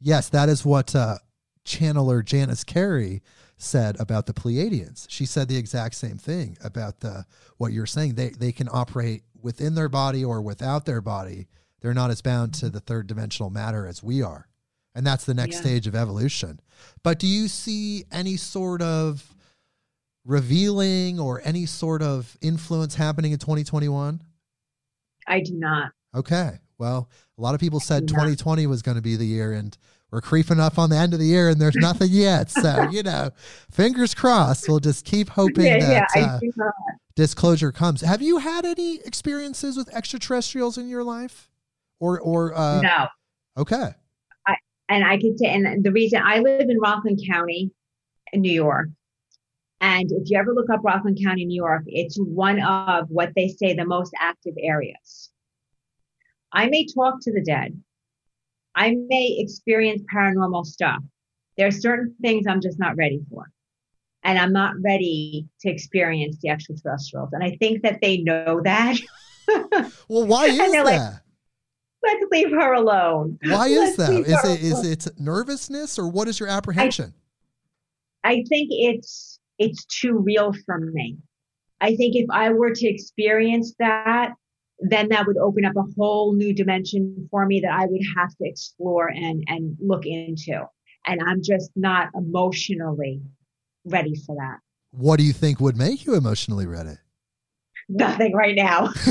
Yes, 0.00 0.28
that 0.28 0.48
is 0.50 0.64
what 0.64 0.94
uh, 0.94 1.18
channeler 1.64 2.22
Janice 2.24 2.64
Carey 2.64 3.22
said 3.58 4.00
about 4.00 4.26
the 4.26 4.32
Pleiadians. 4.32 5.06
She 5.08 5.26
said 5.26 5.48
the 5.48 5.56
exact 5.56 5.96
same 5.96 6.16
thing 6.16 6.56
about 6.62 7.00
the 7.00 7.26
what 7.58 7.72
you're 7.72 7.86
saying. 7.86 8.14
They 8.14 8.30
they 8.30 8.52
can 8.52 8.68
operate 8.72 9.24
within 9.40 9.74
their 9.74 9.88
body 9.88 10.24
or 10.24 10.40
without 10.40 10.84
their 10.84 11.00
body. 11.00 11.48
They're 11.80 11.94
not 11.94 12.10
as 12.10 12.22
bound 12.22 12.54
to 12.54 12.70
the 12.70 12.80
third 12.80 13.06
dimensional 13.06 13.50
matter 13.50 13.86
as 13.86 14.02
we 14.02 14.22
are. 14.22 14.48
And 14.94 15.06
that's 15.06 15.24
the 15.24 15.34
next 15.34 15.56
yeah. 15.56 15.60
stage 15.60 15.86
of 15.86 15.94
evolution. 15.94 16.60
But 17.02 17.18
do 17.18 17.26
you 17.26 17.46
see 17.46 18.04
any 18.10 18.36
sort 18.36 18.82
of 18.82 19.34
revealing 20.24 21.20
or 21.20 21.40
any 21.44 21.66
sort 21.66 22.02
of 22.02 22.36
influence 22.40 22.94
happening 22.96 23.32
in 23.32 23.38
2021? 23.38 24.22
I 25.26 25.40
do 25.40 25.54
not. 25.54 25.92
Okay. 26.14 26.58
Well, 26.78 27.08
a 27.36 27.40
lot 27.40 27.54
of 27.54 27.60
people 27.60 27.80
said 27.80 28.08
2020 28.08 28.66
was 28.66 28.82
going 28.82 28.96
to 28.96 29.02
be 29.02 29.16
the 29.16 29.26
year, 29.26 29.52
and 29.52 29.76
we're 30.10 30.20
creeping 30.20 30.60
up 30.60 30.78
on 30.78 30.90
the 30.90 30.96
end 30.96 31.12
of 31.12 31.18
the 31.18 31.26
year, 31.26 31.48
and 31.48 31.60
there's 31.60 31.76
nothing 31.78 32.10
yet. 32.10 32.50
So, 32.50 32.88
you 32.90 33.02
know, 33.02 33.30
fingers 33.70 34.14
crossed. 34.14 34.68
We'll 34.68 34.80
just 34.80 35.04
keep 35.04 35.28
hoping 35.30 35.66
yeah, 35.66 35.78
that 35.78 36.08
yeah, 36.14 36.38
uh, 36.64 36.70
disclosure 37.14 37.72
comes. 37.72 38.00
Have 38.00 38.22
you 38.22 38.38
had 38.38 38.64
any 38.64 38.96
experiences 39.04 39.76
with 39.76 39.94
extraterrestrials 39.94 40.78
in 40.78 40.88
your 40.88 41.04
life? 41.04 41.50
Or, 42.00 42.20
or, 42.20 42.56
uh, 42.56 42.80
no. 42.80 43.06
Okay. 43.56 43.90
I, 44.46 44.56
and 44.88 45.04
I 45.04 45.18
can 45.18 45.36
say, 45.36 45.46
and 45.46 45.84
the 45.84 45.92
reason 45.92 46.22
I 46.24 46.38
live 46.38 46.70
in 46.70 46.78
Rockland 46.78 47.20
County, 47.28 47.72
in 48.32 48.40
New 48.42 48.52
York, 48.52 48.88
and 49.80 50.10
if 50.10 50.28
you 50.30 50.38
ever 50.38 50.52
look 50.52 50.70
up 50.70 50.80
Rockland 50.82 51.18
County, 51.22 51.44
New 51.44 51.56
York, 51.56 51.84
it's 51.86 52.16
one 52.18 52.60
of 52.60 53.08
what 53.10 53.32
they 53.36 53.48
say 53.48 53.74
the 53.74 53.84
most 53.84 54.12
active 54.18 54.54
areas. 54.60 55.30
I 56.52 56.68
may 56.68 56.86
talk 56.86 57.20
to 57.22 57.32
the 57.32 57.42
dead. 57.42 57.80
I 58.78 58.94
may 59.08 59.36
experience 59.40 60.02
paranormal 60.14 60.64
stuff. 60.64 61.02
There 61.56 61.66
are 61.66 61.72
certain 61.72 62.14
things 62.22 62.46
I'm 62.46 62.60
just 62.60 62.78
not 62.78 62.96
ready 62.96 63.20
for. 63.28 63.50
And 64.22 64.38
I'm 64.38 64.52
not 64.52 64.74
ready 64.82 65.48
to 65.60 65.68
experience 65.68 66.38
the 66.40 66.50
extraterrestrials. 66.50 67.30
And 67.32 67.42
I 67.42 67.56
think 67.56 67.82
that 67.82 67.98
they 68.00 68.18
know 68.18 68.60
that. 68.62 68.98
well, 70.08 70.26
why 70.26 70.46
is 70.46 70.72
that? 70.72 70.84
Like, 70.84 71.00
Let's 72.04 72.24
leave 72.30 72.50
her 72.50 72.74
alone. 72.74 73.38
Why 73.42 73.66
is 73.66 73.96
that? 73.96 74.12
Is 74.12 74.44
it 74.44 74.62
is 74.62 75.06
it 75.08 75.18
nervousness 75.18 75.98
or 75.98 76.08
what 76.08 76.28
is 76.28 76.38
your 76.38 76.48
apprehension? 76.48 77.12
I, 78.22 78.30
I 78.30 78.34
think 78.48 78.68
it's 78.70 79.40
it's 79.58 79.84
too 79.86 80.18
real 80.18 80.52
for 80.64 80.78
me. 80.78 81.18
I 81.80 81.96
think 81.96 82.14
if 82.14 82.26
I 82.30 82.50
were 82.50 82.72
to 82.72 82.86
experience 82.86 83.74
that, 83.80 84.34
then 84.80 85.08
that 85.08 85.26
would 85.26 85.36
open 85.38 85.64
up 85.64 85.76
a 85.76 85.84
whole 85.96 86.34
new 86.34 86.54
dimension 86.54 87.28
for 87.30 87.46
me 87.46 87.60
that 87.60 87.72
I 87.72 87.86
would 87.86 88.02
have 88.16 88.30
to 88.36 88.44
explore 88.44 89.08
and, 89.08 89.42
and 89.48 89.76
look 89.80 90.06
into. 90.06 90.62
And 91.06 91.20
I'm 91.26 91.42
just 91.42 91.70
not 91.74 92.08
emotionally 92.14 93.22
ready 93.84 94.14
for 94.26 94.36
that. 94.36 94.58
What 94.90 95.18
do 95.18 95.24
you 95.24 95.32
think 95.32 95.60
would 95.60 95.76
make 95.76 96.06
you 96.06 96.14
emotionally 96.14 96.66
ready? 96.66 96.96
Nothing 97.88 98.34
right 98.34 98.54
now. 98.54 98.92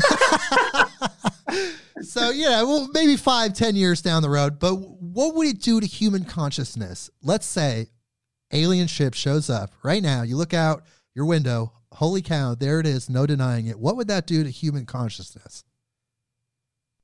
so 2.01 2.29
yeah, 2.29 2.61
well, 2.63 2.87
maybe 2.93 3.15
five, 3.15 3.53
ten 3.53 3.75
years 3.75 4.01
down 4.01 4.21
the 4.21 4.29
road. 4.29 4.59
But 4.59 4.75
what 4.75 5.35
would 5.35 5.47
it 5.47 5.61
do 5.61 5.79
to 5.79 5.85
human 5.87 6.25
consciousness? 6.25 7.09
Let's 7.23 7.45
say 7.45 7.89
alien 8.51 8.87
ship 8.87 9.13
shows 9.13 9.49
up 9.49 9.71
right 9.83 10.01
now. 10.01 10.21
You 10.21 10.37
look 10.37 10.53
out 10.53 10.83
your 11.15 11.25
window. 11.25 11.73
Holy 11.97 12.21
cow! 12.21 12.53
There 12.53 12.79
it 12.79 12.85
is. 12.85 13.09
No 13.09 13.25
denying 13.25 13.65
it. 13.65 13.79
What 13.79 13.97
would 13.97 14.07
that 14.07 14.27
do 14.27 14.43
to 14.43 14.51
human 14.51 14.85
consciousness? 14.85 15.63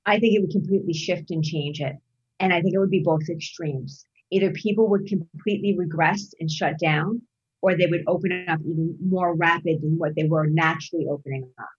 I 0.05 0.19
think 0.19 0.35
it 0.35 0.41
would 0.41 0.51
completely 0.51 0.93
shift 0.93 1.31
and 1.31 1.43
change 1.43 1.81
it, 1.81 1.95
and 2.39 2.53
I 2.53 2.61
think 2.61 2.75
it 2.75 2.77
would 2.77 2.91
be 2.91 3.01
both 3.03 3.27
extremes. 3.27 4.05
Either 4.29 4.51
people 4.51 4.87
would 4.89 5.07
completely 5.07 5.75
regress 5.75 6.35
and 6.39 6.49
shut 6.49 6.77
down, 6.77 7.23
or 7.63 7.75
they 7.75 7.87
would 7.87 8.03
open 8.05 8.45
up 8.47 8.59
even 8.59 8.95
more 9.03 9.35
rapid 9.35 9.81
than 9.81 9.97
what 9.97 10.13
they 10.15 10.25
were 10.25 10.45
naturally 10.45 11.07
opening 11.09 11.49
up. 11.57 11.69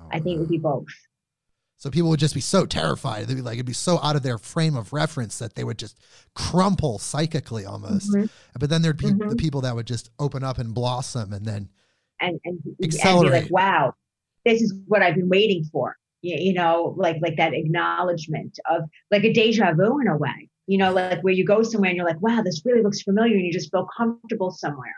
Oh, 0.00 0.08
I 0.12 0.20
think 0.20 0.36
it 0.36 0.38
would 0.38 0.48
be 0.48 0.58
both. 0.58 0.86
So 1.78 1.90
people 1.90 2.10
would 2.10 2.20
just 2.20 2.34
be 2.34 2.40
so 2.40 2.64
terrified. 2.64 3.26
They'd 3.26 3.34
be 3.34 3.42
like, 3.42 3.54
it'd 3.54 3.66
be 3.66 3.72
so 3.72 3.98
out 4.04 4.14
of 4.14 4.22
their 4.22 4.38
frame 4.38 4.76
of 4.76 4.92
reference 4.92 5.36
that 5.40 5.56
they 5.56 5.64
would 5.64 5.80
just 5.80 5.98
crumple 6.36 7.00
psychically 7.00 7.64
almost. 7.64 8.12
Mm-hmm. 8.12 8.26
But 8.56 8.70
then 8.70 8.82
there'd 8.82 8.98
be 8.98 9.06
mm-hmm. 9.06 9.30
the 9.30 9.34
people 9.34 9.62
that 9.62 9.74
would 9.74 9.88
just 9.88 10.10
open 10.20 10.44
up 10.44 10.58
and 10.58 10.72
blossom 10.72 11.32
and 11.32 11.44
then 11.44 11.68
and, 12.22 12.40
and. 12.44 12.58
And 13.30 13.30
like, 13.30 13.50
wow, 13.50 13.94
this 14.44 14.62
is 14.62 14.74
what 14.86 15.02
I've 15.02 15.14
been 15.14 15.28
waiting 15.28 15.64
for. 15.64 15.96
You, 16.22 16.36
you 16.38 16.54
know, 16.54 16.94
like 16.96 17.16
like 17.20 17.36
that 17.36 17.52
acknowledgement 17.52 18.58
of 18.70 18.82
like 19.10 19.24
a 19.24 19.32
deja 19.32 19.74
vu 19.74 20.00
in 20.00 20.08
a 20.08 20.16
way. 20.16 20.48
You 20.66 20.78
know, 20.78 20.92
like 20.92 21.20
where 21.22 21.34
you 21.34 21.44
go 21.44 21.62
somewhere 21.62 21.90
and 21.90 21.96
you're 21.96 22.06
like, 22.06 22.22
wow, 22.22 22.40
this 22.42 22.62
really 22.64 22.82
looks 22.82 23.02
familiar, 23.02 23.34
and 23.34 23.44
you 23.44 23.52
just 23.52 23.70
feel 23.70 23.88
comfortable 23.96 24.50
somewhere. 24.50 24.94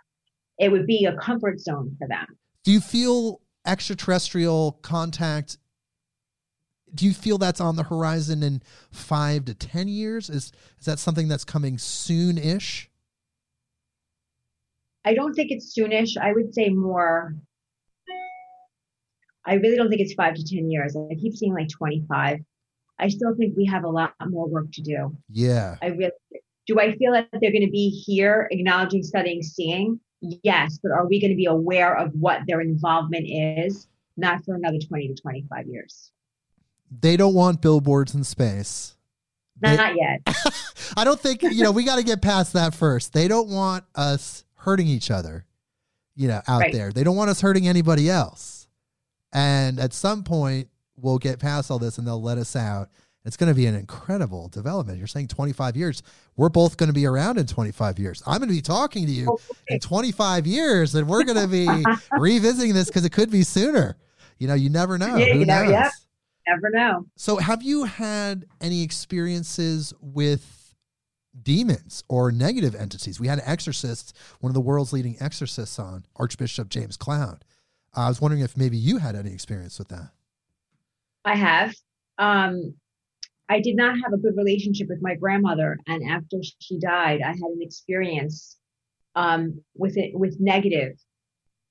It 0.58 0.70
would 0.70 0.86
be 0.86 1.06
a 1.06 1.16
comfort 1.16 1.60
zone 1.60 1.96
for 1.98 2.06
them. 2.06 2.26
Do 2.62 2.70
you 2.70 2.80
feel 2.80 3.40
extraterrestrial 3.66 4.78
contact 4.82 5.58
do 6.94 7.06
you 7.06 7.12
feel 7.12 7.38
that's 7.38 7.60
on 7.60 7.76
the 7.76 7.82
horizon 7.82 8.42
in 8.42 8.62
five 8.90 9.44
to 9.46 9.54
ten 9.54 9.88
years? 9.88 10.30
Is 10.30 10.52
is 10.78 10.86
that 10.86 10.98
something 10.98 11.28
that's 11.28 11.44
coming 11.44 11.78
soon 11.78 12.38
ish? 12.38 12.88
I 15.04 15.14
don't 15.14 15.34
think 15.34 15.50
it's 15.50 15.76
soonish. 15.76 16.16
I 16.16 16.32
would 16.32 16.54
say 16.54 16.70
more. 16.70 17.34
I 19.46 19.54
really 19.54 19.76
don't 19.76 19.90
think 19.90 20.00
it's 20.00 20.14
five 20.14 20.34
to 20.34 20.44
ten 20.44 20.70
years. 20.70 20.96
I 20.96 21.14
keep 21.14 21.34
seeing 21.34 21.54
like 21.54 21.68
twenty 21.68 22.04
five. 22.08 22.40
I 22.98 23.08
still 23.08 23.34
think 23.36 23.56
we 23.56 23.66
have 23.66 23.84
a 23.84 23.88
lot 23.88 24.14
more 24.26 24.48
work 24.48 24.66
to 24.72 24.82
do. 24.82 25.16
Yeah. 25.28 25.76
I 25.82 25.86
really 25.86 26.12
do. 26.66 26.78
I 26.78 26.96
feel 26.96 27.12
that 27.12 27.28
they're 27.32 27.50
going 27.50 27.66
to 27.66 27.70
be 27.70 27.90
here, 27.90 28.48
acknowledging, 28.50 29.02
studying, 29.02 29.42
seeing. 29.42 30.00
Yes, 30.20 30.78
but 30.82 30.92
are 30.92 31.06
we 31.06 31.20
going 31.20 31.32
to 31.32 31.36
be 31.36 31.46
aware 31.46 31.94
of 31.96 32.12
what 32.14 32.42
their 32.46 32.60
involvement 32.60 33.26
is? 33.28 33.88
Not 34.16 34.44
for 34.44 34.54
another 34.54 34.78
twenty 34.78 35.08
to 35.08 35.14
twenty 35.14 35.44
five 35.50 35.66
years 35.66 36.12
they 37.00 37.16
don't 37.16 37.34
want 37.34 37.60
billboards 37.60 38.14
in 38.14 38.24
space. 38.24 38.96
they, 39.60 39.76
not 39.76 39.94
yet. 39.96 40.20
I 40.96 41.04
don't 41.04 41.18
think, 41.18 41.42
you 41.42 41.62
know, 41.62 41.72
we 41.72 41.84
got 41.84 41.96
to 41.96 42.04
get 42.04 42.22
past 42.22 42.52
that 42.52 42.74
first. 42.74 43.12
They 43.12 43.28
don't 43.28 43.48
want 43.48 43.84
us 43.94 44.44
hurting 44.64 44.86
each 44.86 45.10
other, 45.10 45.44
you 46.14 46.28
know, 46.28 46.40
out 46.48 46.60
right. 46.60 46.72
there. 46.72 46.92
They 46.92 47.04
don't 47.04 47.16
want 47.16 47.30
us 47.30 47.40
hurting 47.40 47.68
anybody 47.68 48.10
else. 48.10 48.68
And 49.32 49.80
at 49.80 49.92
some 49.92 50.22
point, 50.22 50.68
we'll 50.96 51.18
get 51.18 51.38
past 51.38 51.70
all 51.70 51.78
this 51.78 51.98
and 51.98 52.06
they'll 52.06 52.22
let 52.22 52.38
us 52.38 52.54
out. 52.54 52.88
It's 53.24 53.38
going 53.38 53.48
to 53.48 53.54
be 53.54 53.66
an 53.66 53.74
incredible 53.74 54.48
development. 54.48 54.98
You're 54.98 55.06
saying 55.06 55.28
25 55.28 55.76
years. 55.76 56.02
We're 56.36 56.50
both 56.50 56.76
going 56.76 56.88
to 56.88 56.94
be 56.94 57.06
around 57.06 57.38
in 57.38 57.46
25 57.46 57.98
years. 57.98 58.22
I'm 58.26 58.38
going 58.38 58.50
to 58.50 58.54
be 58.54 58.60
talking 58.60 59.06
to 59.06 59.12
you 59.12 59.28
oh, 59.30 59.34
okay. 59.34 59.74
in 59.74 59.80
25 59.80 60.46
years, 60.46 60.94
and 60.94 61.08
we're 61.08 61.24
going 61.24 61.40
to 61.40 61.48
be 61.48 61.66
revisiting 62.18 62.74
this 62.74 62.88
because 62.88 63.04
it 63.04 63.12
could 63.12 63.30
be 63.30 63.42
sooner. 63.42 63.96
You 64.38 64.46
know, 64.46 64.54
you 64.54 64.68
never 64.68 64.98
know. 64.98 65.16
Yeah, 65.16 65.32
Who 65.32 65.38
you 65.40 65.46
know, 65.46 65.62
knows? 65.62 65.70
Yeah 65.70 65.90
never 66.46 66.70
know. 66.70 67.06
So, 67.16 67.36
have 67.36 67.62
you 67.62 67.84
had 67.84 68.46
any 68.60 68.82
experiences 68.82 69.92
with 70.00 70.63
demons 71.42 72.04
or 72.08 72.30
negative 72.32 72.74
entities? 72.74 73.20
We 73.20 73.28
had 73.28 73.40
exorcists, 73.44 74.12
one 74.40 74.50
of 74.50 74.54
the 74.54 74.60
world's 74.60 74.92
leading 74.92 75.16
exorcists 75.20 75.78
on, 75.78 76.04
Archbishop 76.16 76.68
James 76.68 76.96
Cloud. 76.96 77.44
I 77.94 78.08
was 78.08 78.20
wondering 78.20 78.42
if 78.42 78.56
maybe 78.56 78.76
you 78.76 78.98
had 78.98 79.14
any 79.14 79.32
experience 79.32 79.78
with 79.78 79.88
that. 79.88 80.10
I 81.24 81.36
have. 81.36 81.74
Um, 82.18 82.74
I 83.48 83.60
did 83.60 83.76
not 83.76 83.96
have 84.02 84.12
a 84.12 84.18
good 84.18 84.36
relationship 84.36 84.88
with 84.88 85.02
my 85.02 85.14
grandmother, 85.14 85.78
and 85.86 86.10
after 86.10 86.38
she 86.58 86.78
died, 86.78 87.20
I 87.22 87.28
had 87.28 87.36
an 87.36 87.60
experience 87.60 88.56
um, 89.14 89.62
with 89.76 89.96
it 89.96 90.14
with 90.14 90.40
negative 90.40 90.96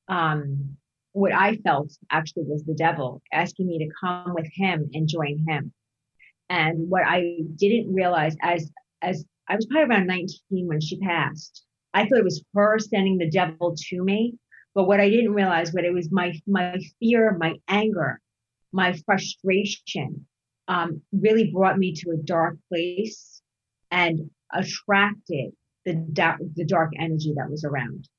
um, 0.07 0.78
what 1.11 1.32
I 1.32 1.57
felt 1.57 1.91
actually 2.09 2.43
was 2.43 2.64
the 2.64 2.74
devil 2.74 3.22
asking 3.32 3.68
me 3.68 3.80
to 3.80 3.89
come 3.99 4.34
with 4.34 4.47
him 4.51 4.89
and 4.93 5.07
join 5.07 5.45
him. 5.47 5.72
And 6.49 6.89
what 6.89 7.03
I 7.05 7.39
didn't 7.55 7.93
realize 7.93 8.36
as, 8.41 8.70
as 9.01 9.24
I 9.50 9.56
was 9.56 9.66
probably 9.66 9.89
around 9.89 10.08
19 10.08 10.68
when 10.68 10.82
she 10.82 10.98
passed, 11.00 11.66
I 11.94 12.06
thought 12.06 12.20
it 12.20 12.24
was 12.24 12.44
her 12.56 12.80
sending 12.80 13.18
the 13.18 13.30
devil 13.30 13.76
to 13.89 14.04
me. 14.04 14.36
But 14.74 14.88
what 14.88 15.00
I 15.00 15.10
didn't 15.10 15.34
realize, 15.34 15.72
what 15.72 15.86
it 15.86 15.94
was 15.94 16.12
my, 16.12 16.34
my 16.48 16.80
fear, 17.00 17.38
my 17.39 17.56
anger, 17.68 18.20
my 18.72 18.94
frustration, 19.06 20.26
um, 20.68 21.02
really 21.12 21.52
brought 21.52 21.78
me 21.78 21.94
to 21.94 22.12
a 22.12 22.24
dark 22.24 22.58
place 22.70 23.41
and 23.91 24.32
attracted 24.52 25.52
the, 25.86 25.94
da- 25.94 26.38
the 26.56 26.66
dark 26.66 26.91
energy 26.98 27.34
that 27.38 27.50
was 27.50 27.64
around. 27.64 28.10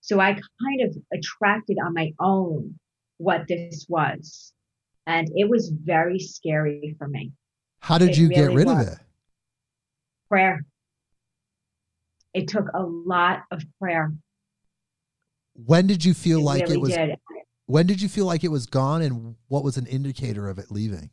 So 0.00 0.18
I 0.18 0.32
kind 0.32 0.80
of 0.80 0.96
attracted 1.12 1.76
on 1.84 1.94
my 1.94 2.12
own 2.18 2.78
what 3.18 3.46
this 3.46 3.86
was. 3.88 4.52
And 5.06 5.28
it 5.34 5.48
was 5.48 5.68
very 5.68 6.18
scary 6.18 6.96
for 6.98 7.06
me. 7.06 7.32
How 7.80 7.98
did 7.98 8.10
it 8.10 8.18
you 8.18 8.28
really 8.28 8.46
get 8.48 8.54
rid 8.54 8.66
was. 8.66 8.86
of 8.86 8.92
it? 8.94 8.98
Prayer. 10.28 10.64
It 12.34 12.48
took 12.48 12.66
a 12.74 12.82
lot 12.82 13.44
of 13.50 13.62
prayer. 13.80 14.12
When 15.54 15.86
did 15.86 16.04
you 16.04 16.14
feel 16.14 16.40
it 16.40 16.44
like 16.44 16.62
really 16.62 16.74
it 16.74 16.80
was 16.80 16.94
did. 16.94 17.16
When 17.66 17.86
did 17.86 18.02
you 18.02 18.08
feel 18.08 18.26
like 18.26 18.44
it 18.44 18.50
was 18.50 18.66
gone 18.66 19.02
and 19.02 19.36
what 19.48 19.62
was 19.62 19.76
an 19.76 19.86
indicator 19.86 20.48
of 20.48 20.58
it 20.58 20.70
leaving? 20.70 21.10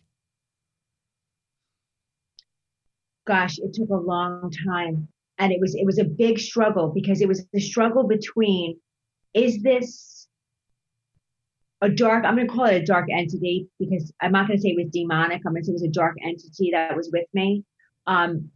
Gosh, 3.28 3.60
it 3.60 3.74
took 3.74 3.90
a 3.90 3.96
long 3.96 4.52
time 4.66 5.08
and 5.38 5.52
it 5.52 5.60
was 5.60 5.76
it 5.76 5.86
was 5.86 6.00
a 6.00 6.04
big 6.04 6.40
struggle 6.40 6.92
because 6.94 7.22
it 7.22 7.28
was 7.28 7.46
the 7.54 7.60
struggle 7.60 8.08
between 8.08 8.80
is 9.34 9.62
this 9.62 10.28
a 11.82 11.90
dark 11.90 12.26
i'm 12.26 12.36
going 12.36 12.48
to 12.48 12.54
call 12.54 12.66
it 12.66 12.82
a 12.82 12.86
dark 12.86 13.08
entity 13.12 13.68
because 13.80 14.12
i'm 14.22 14.32
not 14.32 14.48
going 14.48 14.58
to 14.58 14.62
say 14.62 14.70
it 14.70 14.84
was 14.84 14.92
demonic 14.92 15.42
i'm 15.46 15.54
going 15.54 15.62
to 15.62 15.66
say 15.66 15.72
it 15.72 15.74
was 15.74 15.84
a 15.84 15.90
dark 15.90 16.16
entity 16.24 16.72
that 16.72 16.96
was 16.96 17.10
with 17.12 17.28
me 17.34 17.64
um, 18.08 18.50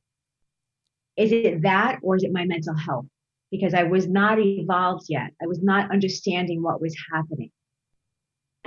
is 1.22 1.32
it 1.32 1.62
that 1.62 2.00
or 2.02 2.16
is 2.16 2.24
it 2.24 2.34
my 2.40 2.46
mental 2.46 2.76
health 2.76 3.06
because 3.52 3.74
i 3.74 3.84
was 3.84 4.08
not 4.08 4.40
evolved 4.40 5.06
yet 5.10 5.30
i 5.44 5.48
was 5.48 5.62
not 5.62 5.92
understanding 5.92 6.62
what 6.62 6.82
was 6.86 6.96
happening 7.14 7.52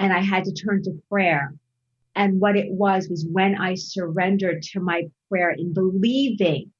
and 0.02 0.12
i 0.12 0.20
had 0.20 0.44
to 0.44 0.52
turn 0.52 0.82
to 0.82 0.92
prayer 1.10 1.44
And 2.16 2.40
what 2.40 2.56
it 2.56 2.70
was 2.70 3.08
was 3.08 3.26
when 3.30 3.52
I 3.56 3.74
surrendered 3.74 4.62
to 4.70 4.80
my 4.80 5.00
prayer 5.28 5.50
in 5.50 5.72
believing 5.72 6.70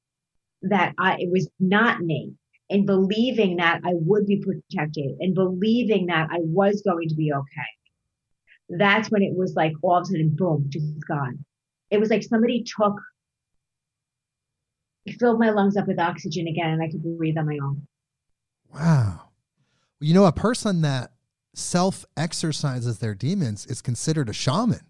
that 0.61 0.93
I, 0.97 1.17
it 1.19 1.29
was 1.29 1.49
not 1.59 2.01
me, 2.01 2.33
in 2.69 2.85
believing 2.85 3.57
that 3.57 3.81
I 3.83 3.93
would 3.93 4.25
be 4.25 4.39
protected, 4.47 5.17
and 5.19 5.35
believing 5.35 6.07
that 6.07 6.29
I 6.31 6.39
was 6.39 6.81
going 6.81 7.09
to 7.09 7.15
be 7.15 7.33
okay. 7.33 7.71
That's 8.69 9.11
when 9.11 9.23
it 9.23 9.35
was 9.35 9.53
like 9.55 9.73
all 9.83 9.97
of 9.97 10.03
a 10.03 10.05
sudden, 10.05 10.35
boom, 10.35 10.65
just 10.69 10.85
gone. 11.07 11.43
It 11.91 11.99
was 11.99 12.09
like 12.09 12.23
somebody 12.23 12.63
took, 12.63 12.95
filled 15.13 15.39
my 15.39 15.49
lungs 15.49 15.77
up 15.77 15.87
with 15.87 15.99
oxygen 15.99 16.47
again, 16.47 16.71
and 16.71 16.81
I 16.81 16.89
could 16.89 17.03
breathe 17.17 17.37
on 17.37 17.45
my 17.45 17.57
own. 17.61 17.87
Wow. 18.73 19.29
You 19.99 20.13
know, 20.13 20.25
a 20.25 20.31
person 20.31 20.81
that 20.81 21.11
self 21.53 22.05
exorcises 22.17 22.99
their 22.99 23.15
demons 23.15 23.65
is 23.65 23.81
considered 23.81 24.29
a 24.29 24.33
shaman. 24.33 24.81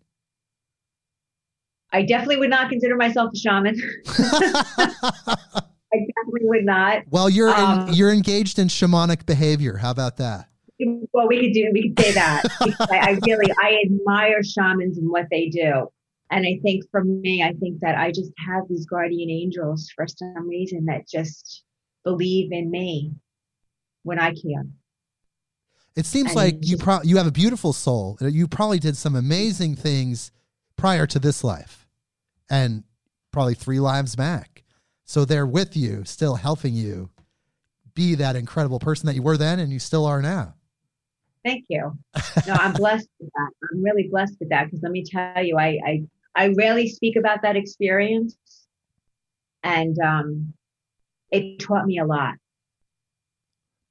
I 1.92 2.02
definitely 2.02 2.38
would 2.38 2.50
not 2.50 2.70
consider 2.70 2.96
myself 2.96 3.32
a 3.34 3.38
shaman. 3.38 3.76
I 5.96 6.00
definitely 6.18 6.42
would 6.44 6.66
not. 6.66 7.04
Well, 7.10 7.30
you're 7.30 7.54
um, 7.54 7.88
in, 7.88 7.94
you're 7.94 8.12
engaged 8.12 8.60
in 8.60 8.68
shamanic 8.68 9.26
behavior. 9.26 9.78
How 9.78 9.92
about 9.92 10.18
that? 10.18 10.50
Well, 11.14 11.28
we 11.28 11.40
could 11.40 11.54
do 11.54 11.70
we 11.72 11.90
could 11.90 12.00
say 12.04 12.12
that. 12.14 12.44
I, 12.92 13.12
I 13.12 13.20
really 13.26 13.52
I 13.62 13.80
admire 13.86 14.44
shamans 14.44 14.98
and 14.98 15.10
what 15.10 15.28
they 15.32 15.48
do. 15.48 15.90
And 16.32 16.46
I 16.46 16.60
think 16.64 16.84
for 16.90 17.04
me, 17.04 17.44
I 17.44 17.54
think 17.54 17.80
that 17.82 17.96
I 17.98 18.12
just 18.12 18.32
have 18.48 18.64
these 18.68 18.86
guardian 18.86 19.30
angels 19.30 19.90
for 19.96 20.08
some 20.08 20.48
reason 20.48 20.86
that 20.86 21.08
just 21.08 21.64
believe 22.04 22.52
in 22.52 22.72
me 22.72 23.14
when 24.04 24.20
I 24.20 24.34
can. 24.34 24.74
It 25.96 26.06
seems 26.06 26.28
and 26.28 26.36
like 26.36 26.56
you 26.62 26.78
pro- 26.78 27.04
you 27.04 27.18
have 27.18 27.28
a 27.28 27.32
beautiful 27.32 27.74
soul. 27.74 28.18
You 28.20 28.48
probably 28.48 28.80
did 28.80 28.98
some 28.98 29.16
amazing 29.16 29.76
things 29.76 30.32
prior 30.76 31.08
to 31.08 31.20
this 31.20 31.44
life, 31.44 31.88
and 32.50 32.84
probably 33.32 33.54
three 33.54 33.80
lives 33.80 34.16
back. 34.16 34.64
So 35.06 35.24
they're 35.24 35.46
with 35.46 35.78
you, 35.78 36.04
still 36.04 36.36
helping 36.36 36.74
you 36.74 37.10
be 37.94 38.16
that 38.16 38.36
incredible 38.36 38.80
person 38.80 39.08
that 39.08 39.16
you 39.16 39.22
were 39.22 39.38
then 39.38 39.60
and 39.60 39.72
you 39.72 39.80
still 39.80 40.06
are 40.06 40.22
now. 40.22 40.56
Thank 41.44 41.66
you. 41.70 41.98
No, 42.48 42.54
I'm 42.54 42.74
blessed 42.74 43.08
with 43.20 43.30
that. 43.34 43.50
I'm 43.72 43.84
really 43.84 44.08
blessed 44.12 44.36
with 44.40 44.50
that 44.50 44.66
because 44.66 44.82
let 44.84 44.92
me 44.92 45.04
tell 45.04 45.44
you, 45.44 45.58
I, 45.58 45.80
I 45.84 46.04
I 46.36 46.54
rarely 46.58 46.90
speak 46.90 47.16
about 47.16 47.42
that 47.44 47.56
experience, 47.56 48.36
and 49.64 49.98
um, 50.00 50.54
it 51.32 51.60
taught 51.60 51.86
me 51.86 52.00
a 52.00 52.06
lot. 52.06 52.36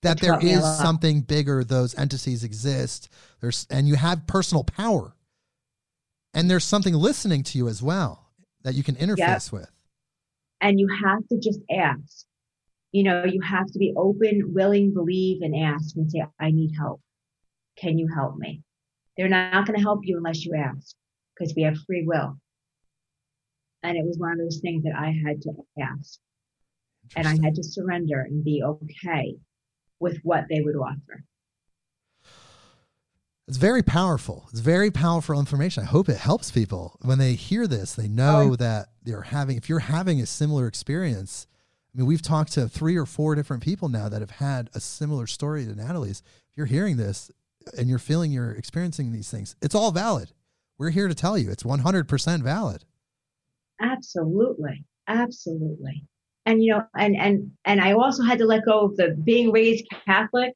That 0.03 0.21
there 0.21 0.39
is 0.41 0.63
something 0.79 1.23
bigger; 1.23 1.65
those 1.65 1.95
entities 1.99 2.45
exist. 2.45 3.09
There's 3.41 3.67
and 3.71 3.89
you 3.89 3.95
have 3.95 4.27
personal 4.27 4.65
power, 4.65 5.15
and 6.35 6.51
there's 6.51 6.65
something 6.65 6.95
listening 6.95 7.43
to 7.45 7.59
you 7.59 7.69
as 7.69 7.83
well 7.83 8.29
that 8.63 8.75
you 8.75 8.83
can 8.83 8.95
interface 8.97 9.53
yep. 9.53 9.53
with 9.53 9.71
and 10.65 10.81
you 10.81 10.89
have 11.05 11.27
to 11.29 11.39
just 11.39 11.61
ask. 11.71 12.27
You 12.91 13.03
know, 13.03 13.25
you 13.25 13.41
have 13.43 13.67
to 13.67 13.79
be 13.79 13.93
open, 13.97 14.53
willing, 14.55 14.95
believe, 14.95 15.43
and 15.43 15.55
ask 15.55 15.95
and 15.97 16.11
say, 16.11 16.25
I 16.41 16.53
need 16.53 16.73
help. 16.77 17.01
Can 17.77 17.99
you 17.99 18.09
help 18.09 18.37
me? 18.37 18.63
They're 19.17 19.29
not 19.29 19.67
going 19.67 19.77
to 19.77 19.83
help 19.83 20.01
you 20.05 20.17
unless 20.17 20.45
you 20.45 20.55
ask 20.55 20.97
because 21.37 21.55
we 21.57 21.63
have 21.63 21.77
free 21.87 22.05
will. 22.07 22.39
And 23.83 23.97
it 23.97 24.05
was 24.05 24.19
one 24.19 24.33
of 24.33 24.39
those 24.39 24.61
things 24.61 24.85
that 24.85 24.95
I 24.97 25.15
had 25.27 25.43
to 25.43 25.53
ask. 25.81 26.19
And 27.17 27.29
I 27.29 27.37
had 27.45 27.55
to 27.57 27.63
surrender 27.63 28.21
and 28.21 28.43
be 28.43 28.63
okay 28.63 29.37
with 30.01 30.19
what 30.23 30.45
they 30.49 30.61
would 30.63 30.77
offer. 30.77 31.25
It's 33.47 33.59
very 33.59 33.83
powerful. 33.83 34.47
It's 34.51 34.61
very 34.61 34.91
powerful 34.91 35.39
information. 35.39 35.83
I 35.83 35.87
hope 35.87 36.09
it 36.09 36.17
helps 36.17 36.51
people 36.51 36.99
when 37.03 37.19
they 37.19 37.35
hear 37.35 37.67
this. 37.67 37.93
They 37.95 38.09
know 38.09 38.53
oh. 38.53 38.57
that 38.57 38.89
they're 39.03 39.21
having. 39.21 39.59
If 39.59 39.69
you're 39.69 39.81
having 39.81 40.21
a 40.21 40.27
similar 40.27 40.67
experience, 40.67 41.47
I 41.95 41.99
mean, 41.99 42.07
we've 42.07 42.23
talked 42.23 42.53
to 42.53 42.69
three 42.69 42.97
or 42.97 43.05
four 43.05 43.35
different 43.35 43.63
people 43.63 43.91
now 43.91 44.09
that 44.09 44.23
have 44.23 44.31
had 44.31 44.71
a 44.75 44.81
similar 44.81 45.27
story 45.27 45.67
to 45.67 45.75
Natalie's. 45.75 46.23
If 46.51 46.57
you're 46.57 46.67
hearing 46.67 46.97
this 46.97 47.31
and 47.77 47.89
you're 47.89 47.99
feeling 47.99 48.33
you're 48.33 48.53
experiencing 48.53 49.13
these 49.13 49.31
things, 49.31 49.57
it's 49.61 49.75
all 49.75 49.93
valid. 49.93 50.33
We're 50.79 50.91
here 50.91 51.09
to 51.09 51.15
tell 51.15 51.39
you 51.39 51.51
it's 51.51 51.63
100% 51.63 52.43
valid. 52.43 52.85
Absolutely, 53.81 54.85
absolutely. 55.09 56.05
And 56.47 56.63
you 56.63 56.73
know, 56.73 56.85
and 56.97 57.17
and 57.17 57.53
and 57.65 57.81
I 57.81 57.93
also 57.93 58.23
had 58.23 58.39
to 58.39 58.45
let 58.45 58.67
go 58.67 58.81
of 58.81 58.97
the 58.97 59.17
being 59.25 59.51
raised 59.51 59.87
Catholic. 60.05 60.53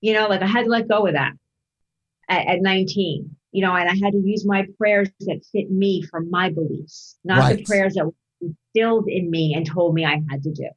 You 0.00 0.12
know, 0.12 0.28
like 0.28 0.42
I 0.42 0.46
had 0.46 0.64
to 0.64 0.70
let 0.70 0.88
go 0.88 1.06
of 1.06 1.14
that 1.14 1.32
at, 2.28 2.46
at 2.46 2.62
19, 2.62 3.34
you 3.52 3.62
know, 3.62 3.74
and 3.74 3.88
I 3.88 3.94
had 3.94 4.12
to 4.12 4.22
use 4.22 4.46
my 4.46 4.66
prayers 4.78 5.08
that 5.20 5.44
fit 5.50 5.70
me 5.70 6.02
for 6.02 6.20
my 6.20 6.50
beliefs, 6.50 7.16
not 7.24 7.38
right. 7.38 7.56
the 7.56 7.64
prayers 7.64 7.94
that 7.94 8.06
were 8.06 8.12
instilled 8.40 9.08
in 9.08 9.30
me 9.30 9.54
and 9.54 9.66
told 9.66 9.94
me 9.94 10.04
I 10.04 10.20
had 10.30 10.42
to 10.42 10.52
do. 10.52 10.68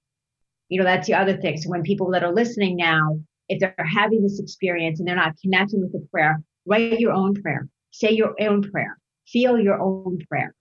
You 0.70 0.80
know, 0.80 0.86
that's 0.86 1.08
the 1.08 1.14
other 1.14 1.38
thing. 1.38 1.58
So 1.58 1.70
when 1.70 1.84
people 1.84 2.10
that 2.12 2.24
are 2.24 2.34
listening 2.34 2.78
now, 2.78 3.20
if 3.50 3.60
they're 3.60 3.76
having 3.78 4.24
this 4.24 4.40
experience 4.40 5.00
and 5.00 5.08
they're 5.08 5.16
not 5.16 5.38
connecting 5.42 5.82
with 5.82 5.94
the 5.94 6.06
prayer, 6.12 6.42
write 6.66 7.00
your 7.00 7.14
own 7.14 7.42
prayer, 7.42 7.68
say 7.98 8.12
your 8.12 8.36
own 8.40 8.62
prayer, 8.62 8.98
feel 9.28 9.60
your 9.60 9.82
own 9.82 10.20
prayer, 10.30 10.54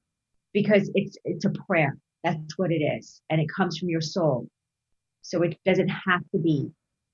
because 0.53 0.91
it's 0.95 1.17
it's 1.25 1.45
a 1.45 1.51
prayer. 1.51 1.97
That's 2.25 2.59
what 2.59 2.73
it 2.73 2.83
is, 2.83 3.21
and 3.31 3.41
it 3.41 3.49
comes 3.55 3.79
from 3.79 3.89
your 3.89 4.01
soul. 4.01 4.49
So 5.23 5.43
it 5.43 5.59
doesn't 5.65 5.89
have 5.89 6.23
to 6.33 6.39
be 6.39 6.71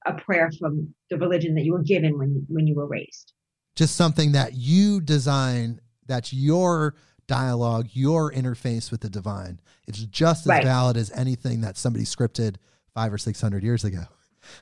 a 0.07 0.15
prayer 0.15 0.51
from 0.59 0.95
the 1.11 1.19
religion 1.19 1.55
that 1.55 1.65
you 1.65 1.73
were 1.73 1.83
given 1.83 2.19
when 2.19 2.47
when 2.49 2.67
you 2.67 2.75
were 2.75 2.87
raised. 2.87 3.33
Just 3.75 3.97
something 3.97 4.33
that 4.33 4.55
you 4.55 5.01
design 5.01 5.81
that's 6.07 6.33
your 6.33 6.95
dialogue 7.27 7.89
your 7.93 8.33
interface 8.33 8.91
with 8.91 9.01
the 9.01 9.09
divine. 9.09 9.61
It's 9.87 10.01
just 10.01 10.43
as 10.43 10.49
right. 10.49 10.65
valid 10.65 10.97
as 10.97 11.11
anything 11.13 11.63
that 11.63 11.77
somebody 11.77 12.05
scripted 12.05 12.57
five 12.95 13.13
or 13.13 13.19
six 13.19 13.41
hundred 13.41 13.63
years 13.63 13.85
ago 13.85 14.05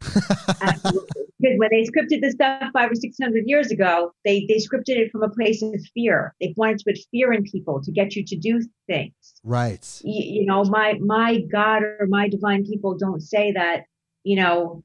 because 1.41 1.59
when 1.59 1.71
they 1.71 1.83
scripted 1.83 2.21
the 2.21 2.31
stuff 2.31 2.63
five 2.73 2.91
or 2.91 2.95
six 2.95 3.17
hundred 3.21 3.45
years 3.47 3.71
ago 3.71 4.13
they 4.25 4.45
they 4.49 4.57
scripted 4.57 4.97
it 4.97 5.11
from 5.11 5.23
a 5.23 5.31
place 5.31 5.63
of 5.63 5.81
fear 5.95 6.35
they 6.41 6.53
wanted 6.57 6.79
to 6.79 6.85
put 6.87 6.99
fear 7.11 7.33
in 7.33 7.43
people 7.45 7.81
to 7.83 7.91
get 7.93 8.15
you 8.15 8.25
to 8.25 8.37
do 8.37 8.61
things 8.87 9.13
right 9.45 10.01
you, 10.05 10.41
you 10.41 10.47
know 10.47 10.65
my 10.65 10.95
my 11.01 11.41
god 11.53 11.83
or 11.83 12.07
my 12.09 12.29
divine 12.29 12.65
people 12.65 12.97
don't 12.97 13.21
say 13.21 13.53
that 13.53 13.85
you 14.25 14.37
know 14.37 14.83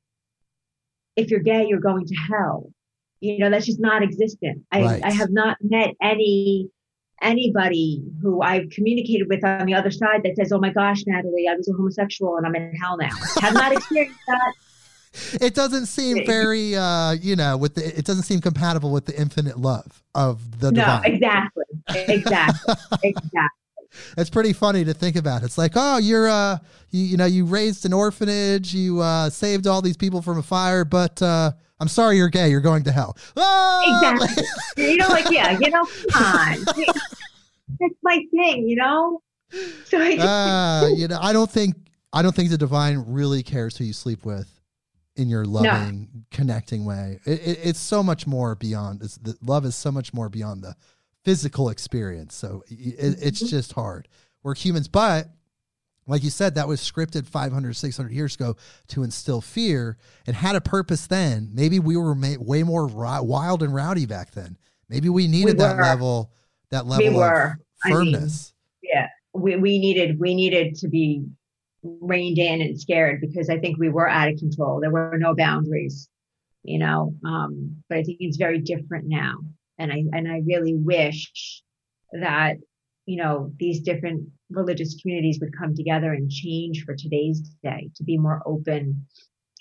if 1.15 1.29
you're 1.29 1.39
gay 1.39 1.65
you're 1.67 1.79
going 1.79 2.05
to 2.05 2.15
hell 2.15 2.69
you 3.25 3.39
know, 3.39 3.49
that's 3.49 3.65
just 3.65 3.79
not 3.79 4.03
existent. 4.03 4.63
I, 4.71 4.83
right. 4.83 5.03
I 5.03 5.11
have 5.11 5.31
not 5.31 5.57
met 5.61 5.95
any 6.01 6.69
anybody 7.21 8.03
who 8.21 8.41
I've 8.41 8.69
communicated 8.69 9.27
with 9.29 9.43
on 9.43 9.65
the 9.65 9.73
other 9.73 9.91
side 9.91 10.21
that 10.23 10.35
says, 10.35 10.51
"Oh 10.51 10.59
my 10.59 10.69
gosh, 10.69 11.03
Natalie, 11.07 11.47
I 11.49 11.55
was 11.55 11.67
a 11.67 11.73
homosexual 11.73 12.37
and 12.37 12.45
I'm 12.45 12.55
in 12.55 12.75
hell 12.75 12.97
now." 12.97 13.09
have 13.41 13.53
not 13.53 13.71
experienced 13.71 14.19
that. 14.27 14.53
It 15.41 15.55
doesn't 15.55 15.87
seem 15.87 16.25
very, 16.25 16.75
uh, 16.75 17.13
you 17.13 17.35
know, 17.35 17.57
with 17.57 17.75
the. 17.75 17.97
It 17.97 18.05
doesn't 18.05 18.23
seem 18.23 18.41
compatible 18.41 18.91
with 18.91 19.05
the 19.05 19.19
infinite 19.19 19.57
love 19.57 20.03
of 20.13 20.59
the 20.59 20.71
divine. 20.71 21.01
No, 21.01 21.13
exactly, 21.13 21.63
exactly, 21.89 22.75
exactly. 23.03 23.61
It's 24.17 24.29
pretty 24.29 24.53
funny 24.53 24.83
to 24.85 24.93
think 24.93 25.15
about. 25.15 25.43
It's 25.43 25.57
like, 25.57 25.73
oh, 25.75 25.97
you're, 25.97 26.27
uh, 26.27 26.57
you, 26.91 27.03
you 27.03 27.17
know, 27.17 27.25
you 27.25 27.45
raised 27.45 27.85
an 27.85 27.93
orphanage, 27.93 28.73
you 28.73 28.99
uh, 28.99 29.29
saved 29.29 29.67
all 29.67 29.81
these 29.81 29.97
people 29.97 30.21
from 30.21 30.37
a 30.37 30.43
fire, 30.43 30.83
but 30.83 31.21
uh, 31.21 31.51
I'm 31.79 31.87
sorry 31.87 32.17
you're 32.17 32.29
gay. 32.29 32.49
You're 32.49 32.61
going 32.61 32.83
to 32.83 32.91
hell. 32.91 33.17
Ah! 33.37 34.17
Exactly. 34.17 34.43
you 34.91 34.97
know, 34.97 35.07
like, 35.07 35.29
yeah, 35.29 35.57
you 35.59 35.69
know, 35.69 35.85
come 36.11 36.23
on. 36.23 36.65
That's 37.79 37.95
my 38.03 38.21
thing, 38.31 38.67
you 38.67 38.75
know? 38.75 39.21
So 39.85 39.99
I, 39.99 40.17
uh, 40.17 40.87
you 40.95 41.07
know, 41.07 41.19
I 41.21 41.31
don't 41.31 41.49
think 41.49 41.75
I 42.11 42.21
don't 42.21 42.35
think 42.35 42.49
the 42.49 42.57
divine 42.57 43.03
really 43.07 43.43
cares 43.43 43.77
who 43.77 43.83
you 43.83 43.93
sleep 43.93 44.25
with 44.25 44.54
in 45.15 45.29
your 45.29 45.45
loving, 45.45 46.09
no. 46.13 46.21
connecting 46.31 46.85
way. 46.85 47.19
It, 47.25 47.39
it, 47.39 47.59
it's 47.63 47.79
so 47.79 48.03
much 48.03 48.27
more 48.27 48.55
beyond. 48.55 49.01
The 49.01 49.37
love 49.41 49.65
is 49.65 49.75
so 49.75 49.91
much 49.91 50.13
more 50.13 50.29
beyond 50.29 50.63
the 50.63 50.75
physical 51.23 51.69
experience. 51.69 52.35
So 52.35 52.63
it, 52.67 53.17
it's 53.21 53.39
mm-hmm. 53.39 53.49
just 53.49 53.73
hard. 53.73 54.07
We're 54.43 54.55
humans, 54.55 54.87
but 54.87 55.29
like 56.07 56.23
you 56.23 56.29
said, 56.29 56.55
that 56.55 56.67
was 56.67 56.81
scripted 56.81 57.25
500, 57.25 57.75
600 57.75 58.11
years 58.11 58.35
ago 58.35 58.55
to 58.89 59.03
instill 59.03 59.41
fear 59.41 59.97
It 60.27 60.35
had 60.35 60.55
a 60.55 60.61
purpose 60.61 61.07
then. 61.07 61.49
Maybe 61.53 61.79
we 61.79 61.97
were 61.97 62.15
way 62.39 62.63
more 62.63 62.85
wild 62.85 63.63
and 63.63 63.73
rowdy 63.73 64.05
back 64.05 64.31
then. 64.31 64.57
Maybe 64.87 65.09
we 65.09 65.27
needed 65.27 65.57
we 65.57 65.63
that 65.63 65.77
level, 65.77 66.31
that 66.69 66.85
level 66.85 67.07
we 67.07 67.15
were. 67.15 67.59
of 67.83 67.91
firmness. 67.91 68.53
I 68.53 68.85
mean, 68.85 68.91
yeah, 68.93 69.07
we, 69.33 69.55
we 69.55 69.79
needed, 69.79 70.19
we 70.19 70.35
needed 70.35 70.75
to 70.75 70.87
be 70.87 71.25
reined 72.01 72.37
in 72.37 72.61
and 72.61 72.79
scared 72.79 73.21
because 73.21 73.49
I 73.49 73.59
think 73.59 73.77
we 73.77 73.89
were 73.89 74.09
out 74.09 74.29
of 74.29 74.37
control. 74.37 74.79
There 74.79 74.91
were 74.91 75.17
no 75.17 75.35
boundaries, 75.35 76.09
you 76.63 76.79
know. 76.79 77.15
Um, 77.25 77.83
but 77.89 77.99
I 77.99 78.03
think 78.03 78.17
it's 78.19 78.37
very 78.37 78.59
different 78.59 79.05
now, 79.07 79.35
and 79.77 79.91
I 79.91 80.03
and 80.11 80.27
I 80.27 80.41
really 80.45 80.75
wish 80.75 81.61
that 82.11 82.57
you 83.05 83.17
know 83.17 83.51
these 83.59 83.81
different 83.81 84.29
religious 84.49 84.99
communities 85.01 85.39
would 85.41 85.57
come 85.57 85.75
together 85.75 86.13
and 86.13 86.29
change 86.29 86.83
for 86.85 86.95
today's 86.95 87.41
day 87.63 87.89
to 87.95 88.03
be 88.03 88.17
more 88.17 88.41
open 88.45 89.05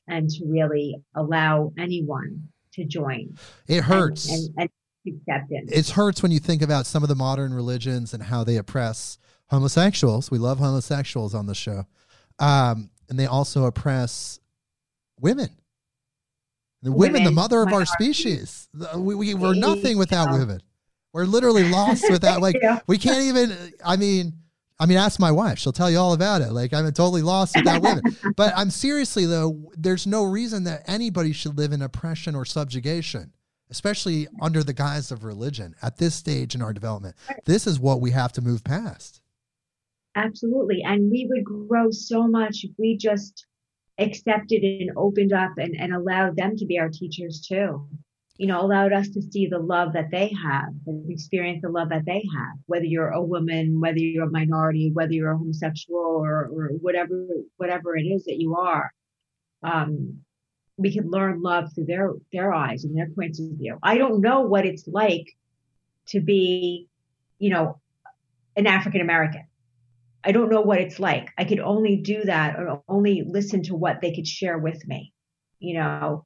and 0.09 0.29
to 0.29 0.45
really 0.47 0.97
allow 1.17 1.73
anyone 1.79 2.49
to 2.75 2.85
join. 2.85 3.35
It 3.67 3.83
hurts. 3.83 4.31
And, 4.31 4.49
and, 4.59 4.71
and 5.07 5.21
acceptance. 5.21 5.71
It 5.73 5.91
hurts 5.91 6.23
when 6.23 6.33
you 6.33 6.39
think 6.39 6.63
about 6.63 6.87
some 6.87 7.03
of 7.03 7.09
the 7.09 7.15
modern 7.15 7.55
religions 7.55 8.13
and 8.13 8.25
how 8.25 8.45
they 8.45 8.57
oppress 8.57 9.19
homosexuals. 9.49 10.31
We 10.31 10.39
love 10.39 10.59
homosexuals 10.59 11.35
on 11.35 11.47
the 11.47 11.55
show. 11.55 11.87
Um, 12.39 12.91
and 13.09 13.19
they 13.19 13.27
also 13.27 13.65
oppress 13.65 14.41
women. 15.21 15.51
The 16.83 16.93
women, 16.93 17.13
women 17.15 17.25
the 17.25 17.31
mother 17.31 17.63
of 17.63 17.73
our 17.73 17.87
species. 17.87 18.69
We, 18.95 19.15
we, 19.15 19.35
we're 19.35 19.55
nothing 19.55 19.97
without 19.97 20.33
women. 20.33 20.61
We're 21.13 21.25
literally 21.25 21.69
lost 21.69 22.05
without, 22.11 22.43
like, 22.43 22.57
yeah. 22.63 22.81
we 22.87 22.99
can't 22.99 23.23
even, 23.23 23.57
I 23.85 23.97
mean, 23.97 24.35
I 24.79 24.87
mean, 24.87 24.99
ask 24.99 25.21
my 25.21 25.31
wife. 25.31 25.59
She'll 25.59 25.73
tell 25.73 25.91
you 25.91 25.99
all 25.99 26.13
about 26.13 26.43
it. 26.43 26.53
Like, 26.53 26.75
I'm 26.75 26.85
totally 26.87 27.23
lost 27.23 27.57
without 27.57 27.81
women. 27.81 28.03
but 28.37 28.53
I'm 28.57 28.71
seriously, 28.71 29.25
though, 29.25 29.71
there's 29.77 30.07
no 30.07 30.25
reason 30.25 30.65
that 30.65 30.83
anybody 30.87 31.33
should 31.33 31.57
live 31.57 31.73
in 31.73 31.81
oppression 31.81 32.35
or 32.35 32.45
subjugation, 32.45 33.33
especially 33.71 34.27
under 34.43 34.63
the 34.65 34.73
guise 34.73 35.13
of 35.13 35.25
religion 35.25 35.75
at 35.81 35.97
this 35.99 36.15
stage 36.15 36.55
in 36.55 36.63
our 36.63 36.73
development. 36.73 37.15
This 37.45 37.67
is 37.67 37.79
what 37.79 38.01
we 38.01 38.11
have 38.11 38.33
to 38.33 38.43
move 38.43 38.65
past. 38.65 39.21
Absolutely. 40.15 40.83
And 40.83 41.11
we 41.11 41.27
would 41.29 41.45
grow 41.45 41.91
so 41.91 42.27
much 42.29 42.65
if 42.65 42.71
we 42.79 42.97
just 42.97 43.47
accepted 43.99 44.63
and 44.63 44.91
opened 44.97 45.33
up 45.33 45.53
and, 45.59 45.75
and 45.79 45.95
allowed 45.95 46.37
them 46.37 46.57
to 46.57 46.67
be 46.67 46.79
our 46.79 46.89
teachers 46.89 47.45
too. 47.47 47.87
You 48.37 48.49
know, 48.49 48.61
allowed 48.61 48.93
us 48.93 49.09
to 49.11 49.23
see 49.23 49.47
the 49.47 49.61
love 49.61 49.93
that 49.93 50.11
they 50.11 50.29
have 50.43 50.71
and 50.87 51.09
experience 51.09 51.63
the 51.63 51.69
love 51.69 51.91
that 51.91 52.05
they 52.05 52.25
have, 52.35 52.57
whether 52.67 52.85
you're 52.85 53.11
a 53.11 53.23
woman, 53.23 53.81
whether 53.81 53.99
you're 53.99 54.27
a 54.27 54.31
minority, 54.31 54.91
whether 54.93 55.13
you're 55.13 55.31
a 55.31 55.39
homosexual 55.39 56.01
or, 56.01 56.47
or 56.53 56.69
whatever, 56.81 57.29
whatever 57.59 57.97
it 57.97 58.03
is 58.03 58.25
that 58.25 58.41
you 58.41 58.57
are. 58.57 58.93
Um, 59.63 60.19
we 60.77 60.93
can 60.93 61.11
learn 61.11 61.43
love 61.43 61.73
through 61.73 61.85
their, 61.85 62.13
their 62.33 62.53
eyes 62.53 62.83
and 62.83 62.97
their 62.97 63.09
points 63.09 63.39
of 63.39 63.51
view. 63.53 63.79
I 63.83 63.99
don't 63.99 64.21
know 64.21 64.41
what 64.41 64.67
it's 64.67 64.89
like 64.89 65.27
to 66.09 66.21
be, 66.21 66.89
you 67.39 67.51
know, 67.51 67.81
an 68.57 68.67
African 68.67 69.01
American. 69.01 69.45
I 70.25 70.33
don't 70.33 70.51
know 70.51 70.63
what 70.63 70.81
it's 70.81 70.99
like. 70.99 71.31
I 71.37 71.45
could 71.45 71.61
only 71.61 71.97
do 71.97 72.23
that 72.25 72.57
or 72.57 72.83
only 72.89 73.25
listen 73.27 73.63
to 73.65 73.75
what 73.75 74.01
they 74.01 74.15
could 74.15 74.27
share 74.27 74.59
with 74.59 74.87
me. 74.87 75.13
You 75.59 75.75
know, 75.75 76.25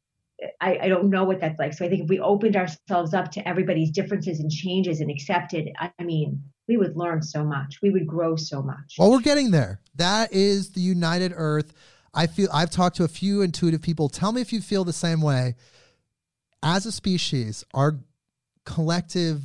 I, 0.60 0.78
I 0.82 0.88
don't 0.88 1.10
know 1.10 1.24
what 1.24 1.40
that's 1.40 1.58
like. 1.58 1.74
So 1.74 1.84
I 1.84 1.88
think 1.88 2.04
if 2.04 2.08
we 2.08 2.20
opened 2.20 2.56
ourselves 2.56 3.12
up 3.12 3.32
to 3.32 3.48
everybody's 3.48 3.90
differences 3.90 4.38
and 4.40 4.50
changes 4.50 5.00
and 5.00 5.10
accepted, 5.10 5.70
I 5.78 5.90
mean, 6.02 6.42
we 6.68 6.76
would 6.76 6.96
learn 6.96 7.22
so 7.22 7.44
much. 7.44 7.78
We 7.82 7.90
would 7.90 8.06
grow 8.06 8.36
so 8.36 8.62
much. 8.62 8.96
Well, 8.98 9.10
we're 9.10 9.20
getting 9.20 9.50
there. 9.50 9.80
That 9.96 10.32
is 10.32 10.70
the 10.70 10.80
united 10.80 11.32
earth. 11.34 11.72
I 12.14 12.26
feel 12.26 12.48
I've 12.52 12.70
talked 12.70 12.96
to 12.96 13.04
a 13.04 13.08
few 13.08 13.42
intuitive 13.42 13.82
people. 13.82 14.08
Tell 14.08 14.32
me 14.32 14.40
if 14.40 14.52
you 14.52 14.60
feel 14.60 14.84
the 14.84 14.92
same 14.92 15.20
way. 15.20 15.56
As 16.62 16.86
a 16.86 16.92
species, 16.92 17.64
our 17.74 17.98
collective 18.64 19.42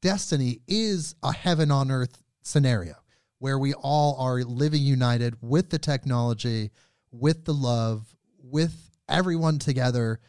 destiny 0.00 0.60
is 0.66 1.14
a 1.22 1.32
heaven 1.32 1.70
on 1.70 1.90
earth 1.90 2.22
scenario 2.42 2.99
where 3.40 3.58
we 3.58 3.74
all 3.74 4.16
are 4.20 4.44
living 4.44 4.82
united 4.82 5.34
with 5.40 5.70
the 5.70 5.78
technology, 5.78 6.70
with 7.10 7.44
the 7.46 7.54
love, 7.54 8.14
with 8.38 8.90
everyone 9.08 9.58
together 9.58 10.20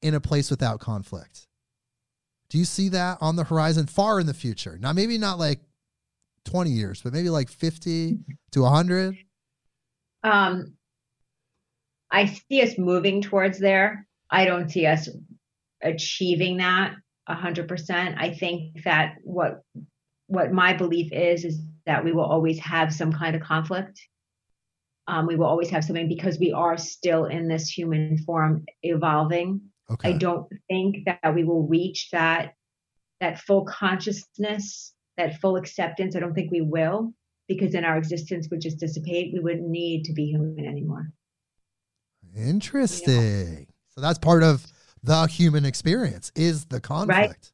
in 0.00 0.14
a 0.14 0.20
place 0.20 0.50
without 0.50 0.80
conflict. 0.80 1.48
Do 2.48 2.58
you 2.58 2.64
see 2.64 2.88
that 2.90 3.18
on 3.20 3.36
the 3.36 3.44
horizon 3.44 3.86
far 3.86 4.20
in 4.20 4.26
the 4.26 4.34
future? 4.34 4.78
Now, 4.80 4.92
maybe 4.92 5.18
not 5.18 5.38
like 5.38 5.60
20 6.44 6.70
years, 6.70 7.02
but 7.02 7.12
maybe 7.12 7.28
like 7.28 7.50
50 7.50 8.18
to 8.52 8.62
100? 8.62 9.16
Um, 10.22 10.74
I 12.10 12.26
see 12.26 12.62
us 12.62 12.78
moving 12.78 13.22
towards 13.22 13.58
there. 13.58 14.06
I 14.30 14.44
don't 14.44 14.70
see 14.70 14.86
us 14.86 15.08
achieving 15.82 16.58
that 16.58 16.94
100%. 17.28 18.14
I 18.16 18.32
think 18.32 18.84
that 18.84 19.16
what 19.22 19.62
what 20.28 20.50
my 20.50 20.72
belief 20.72 21.12
is 21.12 21.44
is 21.44 21.60
that 21.86 22.04
we 22.04 22.12
will 22.12 22.24
always 22.24 22.58
have 22.58 22.92
some 22.92 23.12
kind 23.12 23.34
of 23.34 23.42
conflict. 23.42 24.00
Um, 25.08 25.26
we 25.26 25.36
will 25.36 25.46
always 25.46 25.70
have 25.70 25.84
something 25.84 26.08
because 26.08 26.38
we 26.38 26.52
are 26.52 26.76
still 26.76 27.26
in 27.26 27.48
this 27.48 27.68
human 27.68 28.18
form 28.18 28.64
evolving. 28.82 29.60
Okay. 29.90 30.10
I 30.10 30.12
don't 30.14 30.48
think 30.68 31.06
that 31.06 31.34
we 31.34 31.44
will 31.44 31.66
reach 31.66 32.08
that 32.10 32.54
that 33.20 33.38
full 33.40 33.64
consciousness, 33.64 34.92
that 35.16 35.40
full 35.40 35.56
acceptance. 35.56 36.16
I 36.16 36.20
don't 36.20 36.34
think 36.34 36.50
we 36.50 36.60
will 36.60 37.14
because 37.48 37.72
then 37.72 37.84
our 37.84 37.96
existence 37.96 38.48
would 38.50 38.60
just 38.60 38.78
dissipate. 38.78 39.32
We 39.32 39.38
wouldn't 39.38 39.68
need 39.68 40.04
to 40.06 40.12
be 40.12 40.26
human 40.26 40.66
anymore. 40.66 41.12
Interesting. 42.36 43.68
So 43.94 44.00
that's 44.00 44.18
part 44.18 44.42
of 44.42 44.66
the 45.02 45.26
human 45.26 45.64
experience 45.64 46.32
is 46.34 46.66
the 46.66 46.80
conflict. 46.80 47.18
Right 47.18 47.52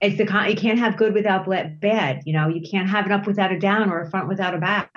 it's 0.00 0.18
the 0.18 0.26
con- 0.26 0.50
you 0.50 0.56
can't 0.56 0.78
have 0.78 0.96
good 0.96 1.14
without 1.14 1.46
bad. 1.80 2.22
You 2.24 2.32
know, 2.32 2.48
you 2.48 2.62
can't 2.68 2.88
have 2.88 3.06
an 3.06 3.12
up 3.12 3.26
without 3.26 3.52
a 3.52 3.58
down 3.58 3.90
or 3.90 4.02
a 4.02 4.10
front 4.10 4.28
without 4.28 4.54
a 4.54 4.58
back. 4.58 4.90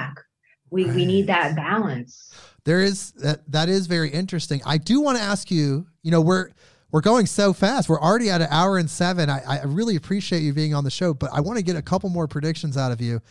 We 0.69 0.85
right. 0.85 0.95
we 0.95 1.05
need 1.05 1.27
that 1.27 1.55
balance. 1.55 2.33
There 2.65 2.81
is 2.81 3.11
that 3.13 3.49
that 3.51 3.69
is 3.69 3.87
very 3.87 4.09
interesting. 4.09 4.61
I 4.65 4.77
do 4.77 5.01
want 5.01 5.17
to 5.17 5.23
ask 5.23 5.49
you. 5.49 5.87
You 6.03 6.11
know, 6.11 6.21
we're 6.21 6.49
we're 6.91 7.01
going 7.01 7.25
so 7.25 7.53
fast. 7.53 7.89
We're 7.89 8.01
already 8.01 8.29
at 8.29 8.41
an 8.41 8.47
hour 8.49 8.77
and 8.77 8.89
seven. 8.89 9.29
I, 9.29 9.41
I 9.45 9.63
really 9.63 9.95
appreciate 9.95 10.41
you 10.41 10.53
being 10.53 10.73
on 10.73 10.83
the 10.83 10.91
show, 10.91 11.13
but 11.13 11.29
I 11.33 11.41
want 11.41 11.57
to 11.57 11.63
get 11.63 11.75
a 11.75 11.81
couple 11.81 12.09
more 12.09 12.27
predictions 12.27 12.77
out 12.77 12.91
of 12.91 13.01
you. 13.01 13.21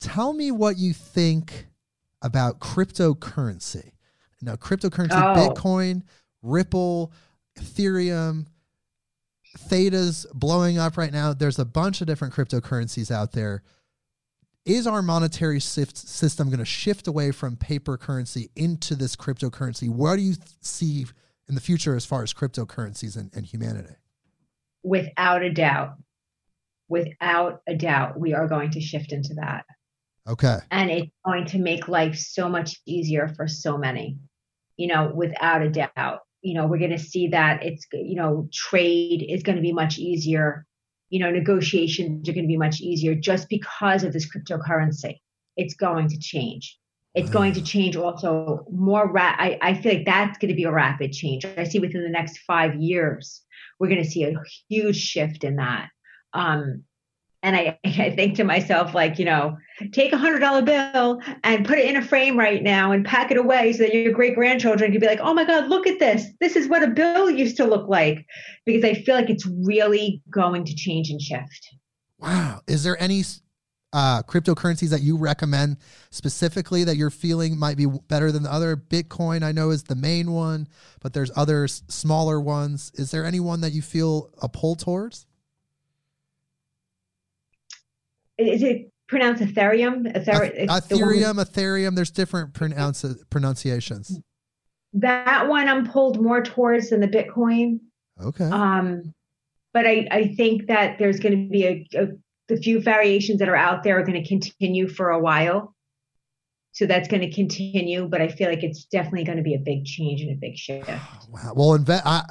Tell 0.00 0.32
me 0.32 0.50
what 0.50 0.78
you 0.78 0.92
think 0.92 1.66
about 2.22 2.60
cryptocurrency. 2.60 3.92
Now, 4.42 4.56
cryptocurrency, 4.56 5.12
oh. 5.12 5.54
Bitcoin, 5.54 6.02
Ripple, 6.42 7.12
Ethereum 7.58 8.46
Theta's 9.58 10.26
blowing 10.34 10.78
up 10.78 10.96
right 10.96 11.12
now. 11.12 11.32
There's 11.32 11.58
a 11.58 11.64
bunch 11.64 12.00
of 12.00 12.06
different 12.06 12.34
cryptocurrencies 12.34 13.10
out 13.10 13.32
there. 13.32 13.62
Is 14.64 14.86
our 14.86 15.00
monetary 15.00 15.60
system 15.60 16.48
going 16.48 16.58
to 16.58 16.64
shift 16.64 17.06
away 17.06 17.30
from 17.30 17.56
paper 17.56 17.96
currency 17.96 18.50
into 18.56 18.96
this 18.96 19.14
cryptocurrency? 19.14 19.88
What 19.88 20.16
do 20.16 20.22
you 20.22 20.34
see 20.60 21.06
in 21.48 21.54
the 21.54 21.60
future 21.60 21.94
as 21.94 22.04
far 22.04 22.22
as 22.24 22.34
cryptocurrencies 22.34 23.16
and, 23.16 23.30
and 23.34 23.46
humanity? 23.46 23.94
Without 24.82 25.42
a 25.42 25.52
doubt. 25.52 25.94
Without 26.88 27.62
a 27.66 27.74
doubt, 27.74 28.18
we 28.18 28.34
are 28.34 28.48
going 28.48 28.70
to 28.70 28.80
shift 28.80 29.12
into 29.12 29.34
that. 29.34 29.64
Okay. 30.28 30.58
And 30.70 30.90
it's 30.90 31.12
going 31.24 31.46
to 31.46 31.58
make 31.58 31.86
life 31.86 32.16
so 32.16 32.48
much 32.48 32.80
easier 32.86 33.28
for 33.28 33.46
so 33.46 33.78
many, 33.78 34.18
you 34.76 34.88
know, 34.88 35.12
without 35.14 35.62
a 35.62 35.70
doubt 35.70 36.20
you 36.46 36.54
know 36.54 36.66
we're 36.66 36.78
going 36.78 36.90
to 36.92 36.98
see 36.98 37.28
that 37.28 37.64
it's 37.64 37.86
you 37.92 38.14
know 38.14 38.48
trade 38.52 39.26
is 39.28 39.42
going 39.42 39.56
to 39.56 39.62
be 39.62 39.72
much 39.72 39.98
easier. 39.98 40.64
You 41.10 41.20
know 41.20 41.30
negotiations 41.30 42.28
are 42.28 42.32
going 42.32 42.44
to 42.44 42.48
be 42.48 42.56
much 42.56 42.80
easier 42.80 43.14
just 43.14 43.48
because 43.48 44.04
of 44.04 44.12
this 44.12 44.28
cryptocurrency. 44.30 45.16
It's 45.56 45.74
going 45.74 46.08
to 46.08 46.18
change. 46.18 46.78
It's 47.14 47.30
going 47.30 47.54
to 47.54 47.62
change 47.62 47.96
also 47.96 48.66
more 48.70 49.10
ra- 49.10 49.36
I, 49.38 49.58
I 49.62 49.74
feel 49.74 49.94
like 49.94 50.04
that's 50.04 50.36
going 50.38 50.50
to 50.50 50.54
be 50.54 50.64
a 50.64 50.72
rapid 50.72 51.12
change. 51.12 51.46
I 51.46 51.64
see 51.64 51.78
within 51.78 52.02
the 52.02 52.10
next 52.10 52.38
five 52.46 52.74
years 52.74 53.42
we're 53.78 53.88
going 53.88 54.02
to 54.02 54.08
see 54.08 54.24
a 54.24 54.34
huge 54.68 54.96
shift 54.96 55.42
in 55.42 55.56
that. 55.56 55.88
Um, 56.32 56.84
and 57.46 57.54
I, 57.56 57.78
I 57.84 58.10
think 58.10 58.34
to 58.36 58.44
myself, 58.44 58.92
like, 58.92 59.18
you 59.18 59.24
know, 59.24 59.56
take 59.92 60.12
a 60.12 60.18
hundred 60.18 60.40
dollar 60.40 60.62
bill 60.62 61.22
and 61.44 61.64
put 61.64 61.78
it 61.78 61.88
in 61.88 61.96
a 61.96 62.02
frame 62.02 62.36
right 62.36 62.62
now 62.62 62.90
and 62.90 63.04
pack 63.04 63.30
it 63.30 63.36
away 63.36 63.72
so 63.72 63.84
that 63.84 63.94
your 63.94 64.12
great 64.12 64.34
grandchildren 64.34 64.90
can 64.90 65.00
be 65.00 65.06
like, 65.06 65.20
oh 65.20 65.32
my 65.32 65.44
God, 65.44 65.68
look 65.68 65.86
at 65.86 65.98
this. 65.98 66.26
This 66.40 66.56
is 66.56 66.68
what 66.68 66.82
a 66.82 66.88
bill 66.88 67.30
used 67.30 67.56
to 67.58 67.64
look 67.64 67.88
like. 67.88 68.26
Because 68.66 68.84
I 68.84 68.94
feel 68.94 69.14
like 69.14 69.30
it's 69.30 69.46
really 69.46 70.20
going 70.28 70.64
to 70.64 70.74
change 70.74 71.08
and 71.08 71.22
shift. 71.22 71.68
Wow. 72.18 72.62
Is 72.66 72.82
there 72.82 73.00
any 73.00 73.22
uh, 73.92 74.22
cryptocurrencies 74.24 74.88
that 74.88 75.02
you 75.02 75.16
recommend 75.16 75.76
specifically 76.10 76.82
that 76.82 76.96
you're 76.96 77.10
feeling 77.10 77.56
might 77.56 77.76
be 77.76 77.86
better 77.86 78.32
than 78.32 78.42
the 78.42 78.52
other? 78.52 78.76
Bitcoin, 78.76 79.44
I 79.44 79.52
know, 79.52 79.70
is 79.70 79.84
the 79.84 79.94
main 79.94 80.32
one, 80.32 80.66
but 81.00 81.12
there's 81.12 81.30
other 81.36 81.68
smaller 81.68 82.40
ones. 82.40 82.90
Is 82.96 83.12
there 83.12 83.24
any 83.24 83.38
one 83.38 83.60
that 83.60 83.72
you 83.72 83.82
feel 83.82 84.30
a 84.42 84.48
pull 84.48 84.74
towards? 84.74 85.26
Is 88.38 88.62
it 88.62 88.90
pronounced 89.08 89.42
Ethereum? 89.42 90.08
Ether- 90.08 90.52
Ethereum, 90.66 91.34
Ethereum. 91.34 91.94
There's 91.94 92.10
different 92.10 92.54
pronounce- 92.54 93.24
pronunciations. 93.30 94.20
That 94.92 95.48
one 95.48 95.68
I'm 95.68 95.86
pulled 95.86 96.22
more 96.22 96.42
towards 96.42 96.90
than 96.90 97.00
the 97.00 97.08
Bitcoin. 97.08 97.80
Okay. 98.22 98.44
Um, 98.44 99.12
but 99.72 99.86
I, 99.86 100.08
I 100.10 100.34
think 100.36 100.68
that 100.68 100.98
there's 100.98 101.20
going 101.20 101.44
to 101.44 101.50
be 101.50 101.64
a, 101.66 101.86
a 101.98 102.06
the 102.48 102.56
few 102.56 102.80
variations 102.80 103.40
that 103.40 103.48
are 103.48 103.56
out 103.56 103.82
there 103.82 103.98
are 103.98 104.04
going 104.04 104.22
to 104.22 104.26
continue 104.26 104.88
for 104.88 105.10
a 105.10 105.18
while. 105.18 105.74
So 106.72 106.86
that's 106.86 107.08
going 107.08 107.22
to 107.22 107.32
continue, 107.32 108.06
but 108.06 108.20
I 108.20 108.28
feel 108.28 108.48
like 108.48 108.62
it's 108.62 108.84
definitely 108.84 109.24
going 109.24 109.38
to 109.38 109.42
be 109.42 109.54
a 109.54 109.58
big 109.58 109.84
change 109.84 110.20
and 110.20 110.30
a 110.30 110.34
big 110.34 110.56
shift. 110.56 110.88
Wow. 111.30 111.52
Well, 111.56 111.78
inve- 111.78 112.02
I, 112.04 112.22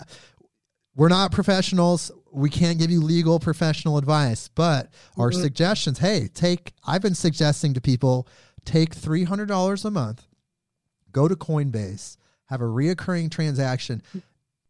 we're 0.96 1.10
not 1.10 1.32
professionals. 1.32 2.12
We 2.32 2.50
can't 2.50 2.80
give 2.80 2.90
you 2.90 3.02
legal 3.02 3.40
professional 3.40 3.98
advice, 3.98 4.48
but 4.48 4.90
our 5.18 5.30
mm-hmm. 5.30 5.42
suggestions, 5.42 6.00
hey, 6.00 6.30
take 6.34 6.74
I've 6.86 7.02
been 7.02 7.16
suggesting 7.16 7.74
to 7.74 7.82
people 7.82 8.28
take 8.64 8.96
$300 8.96 9.86
a 9.86 9.92
month, 9.92 10.26
go 11.12 11.28
to 11.28 11.36
Coinbase, 11.36 12.18
have 12.46 12.62
a 12.62 12.66
reoccurring 12.66 13.30
transaction. 13.30 14.02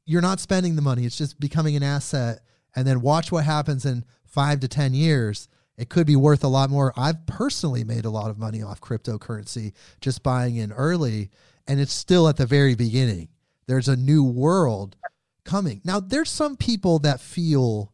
You're 0.05 0.21
not 0.21 0.39
spending 0.39 0.75
the 0.75 0.81
money, 0.81 1.05
it's 1.05 1.17
just 1.17 1.39
becoming 1.39 1.75
an 1.75 1.83
asset 1.83 2.41
and 2.75 2.85
then 2.85 3.01
watch 3.01 3.31
what 3.31 3.45
happens 3.45 3.85
in 3.85 4.03
five 4.25 4.59
to 4.59 4.67
10 4.67 4.93
years. 4.93 5.47
It 5.77 5.89
could 5.89 6.07
be 6.07 6.15
worth 6.15 6.43
a 6.43 6.47
lot 6.47 6.69
more. 6.69 6.93
I've 6.95 7.25
personally 7.25 7.83
made 7.83 8.05
a 8.05 8.09
lot 8.09 8.29
of 8.29 8.37
money 8.37 8.61
off 8.61 8.81
cryptocurrency 8.81 9.73
just 10.01 10.23
buying 10.23 10.55
in 10.55 10.71
early, 10.71 11.31
and 11.67 11.79
it's 11.79 11.93
still 11.93 12.27
at 12.27 12.37
the 12.37 12.45
very 12.45 12.75
beginning. 12.75 13.29
There's 13.67 13.87
a 13.87 13.95
new 13.95 14.23
world 14.23 14.95
coming. 15.45 15.81
Now, 15.83 15.99
there's 15.99 16.29
some 16.29 16.57
people 16.57 16.99
that 16.99 17.21
feel 17.21 17.93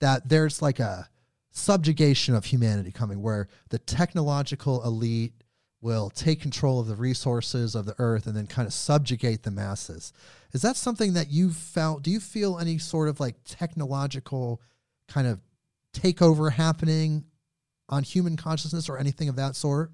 that 0.00 0.28
there's 0.28 0.62
like 0.62 0.78
a 0.78 1.08
subjugation 1.50 2.34
of 2.34 2.44
humanity 2.44 2.92
coming 2.92 3.22
where 3.22 3.48
the 3.70 3.78
technological 3.78 4.84
elite 4.84 5.32
will 5.80 6.10
take 6.10 6.40
control 6.40 6.80
of 6.80 6.86
the 6.86 6.96
resources 6.96 7.74
of 7.74 7.84
the 7.84 7.94
earth 7.98 8.26
and 8.26 8.34
then 8.34 8.46
kind 8.46 8.66
of 8.66 8.72
subjugate 8.72 9.42
the 9.42 9.50
masses. 9.50 10.12
Is 10.52 10.62
that 10.62 10.76
something 10.76 11.12
that 11.12 11.30
you've 11.30 11.56
felt? 11.56 12.02
Do 12.02 12.10
you 12.10 12.20
feel 12.20 12.58
any 12.58 12.78
sort 12.78 13.08
of 13.08 13.20
like 13.20 13.36
technological 13.44 14.62
kind 15.08 15.26
of 15.26 15.40
takeover 15.92 16.52
happening 16.52 17.24
on 17.88 18.02
human 18.02 18.36
consciousness 18.36 18.88
or 18.88 18.98
anything 18.98 19.28
of 19.28 19.36
that 19.36 19.56
sort? 19.56 19.90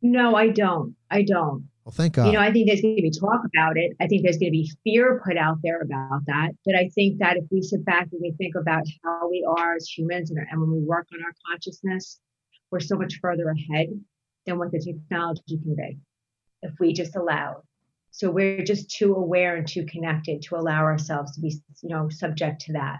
No, 0.00 0.34
I 0.34 0.48
don't. 0.48 0.94
I 1.10 1.22
don't. 1.22 1.68
Well, 1.84 1.92
thank 1.92 2.14
God. 2.14 2.26
You 2.26 2.32
know, 2.32 2.40
I 2.40 2.52
think 2.52 2.68
there's 2.68 2.82
going 2.82 2.96
to 2.96 3.02
be 3.02 3.10
talk 3.10 3.40
about 3.54 3.76
it. 3.76 3.96
I 4.00 4.06
think 4.06 4.22
there's 4.22 4.36
going 4.36 4.52
to 4.52 4.58
be 4.58 4.70
fear 4.84 5.22
put 5.24 5.36
out 5.36 5.58
there 5.62 5.80
about 5.80 6.20
that. 6.26 6.50
But 6.64 6.74
I 6.74 6.88
think 6.94 7.18
that 7.18 7.36
if 7.36 7.44
we 7.50 7.62
sit 7.62 7.84
back 7.84 8.08
and 8.12 8.20
we 8.20 8.32
think 8.32 8.54
about 8.54 8.84
how 9.02 9.30
we 9.30 9.46
are 9.48 9.76
as 9.76 9.88
humans 9.88 10.30
and, 10.30 10.38
and 10.50 10.60
when 10.60 10.70
we 10.70 10.80
work 10.80 11.08
on 11.12 11.24
our 11.24 11.32
consciousness, 11.48 12.20
we're 12.70 12.80
so 12.80 12.96
much 12.96 13.18
further 13.20 13.48
ahead 13.48 13.88
than 14.46 14.58
what 14.58 14.72
the 14.72 14.78
technology 14.78 15.42
can 15.48 15.74
be 15.74 15.98
if 16.62 16.72
we 16.78 16.92
just 16.92 17.16
allow. 17.16 17.62
So 18.10 18.30
we're 18.30 18.64
just 18.64 18.90
too 18.90 19.14
aware 19.14 19.56
and 19.56 19.66
too 19.66 19.86
connected 19.86 20.42
to 20.42 20.56
allow 20.56 20.82
ourselves 20.82 21.34
to 21.34 21.40
be, 21.40 21.56
you 21.82 21.88
know, 21.88 22.08
subject 22.08 22.62
to 22.62 22.72
that. 22.74 22.98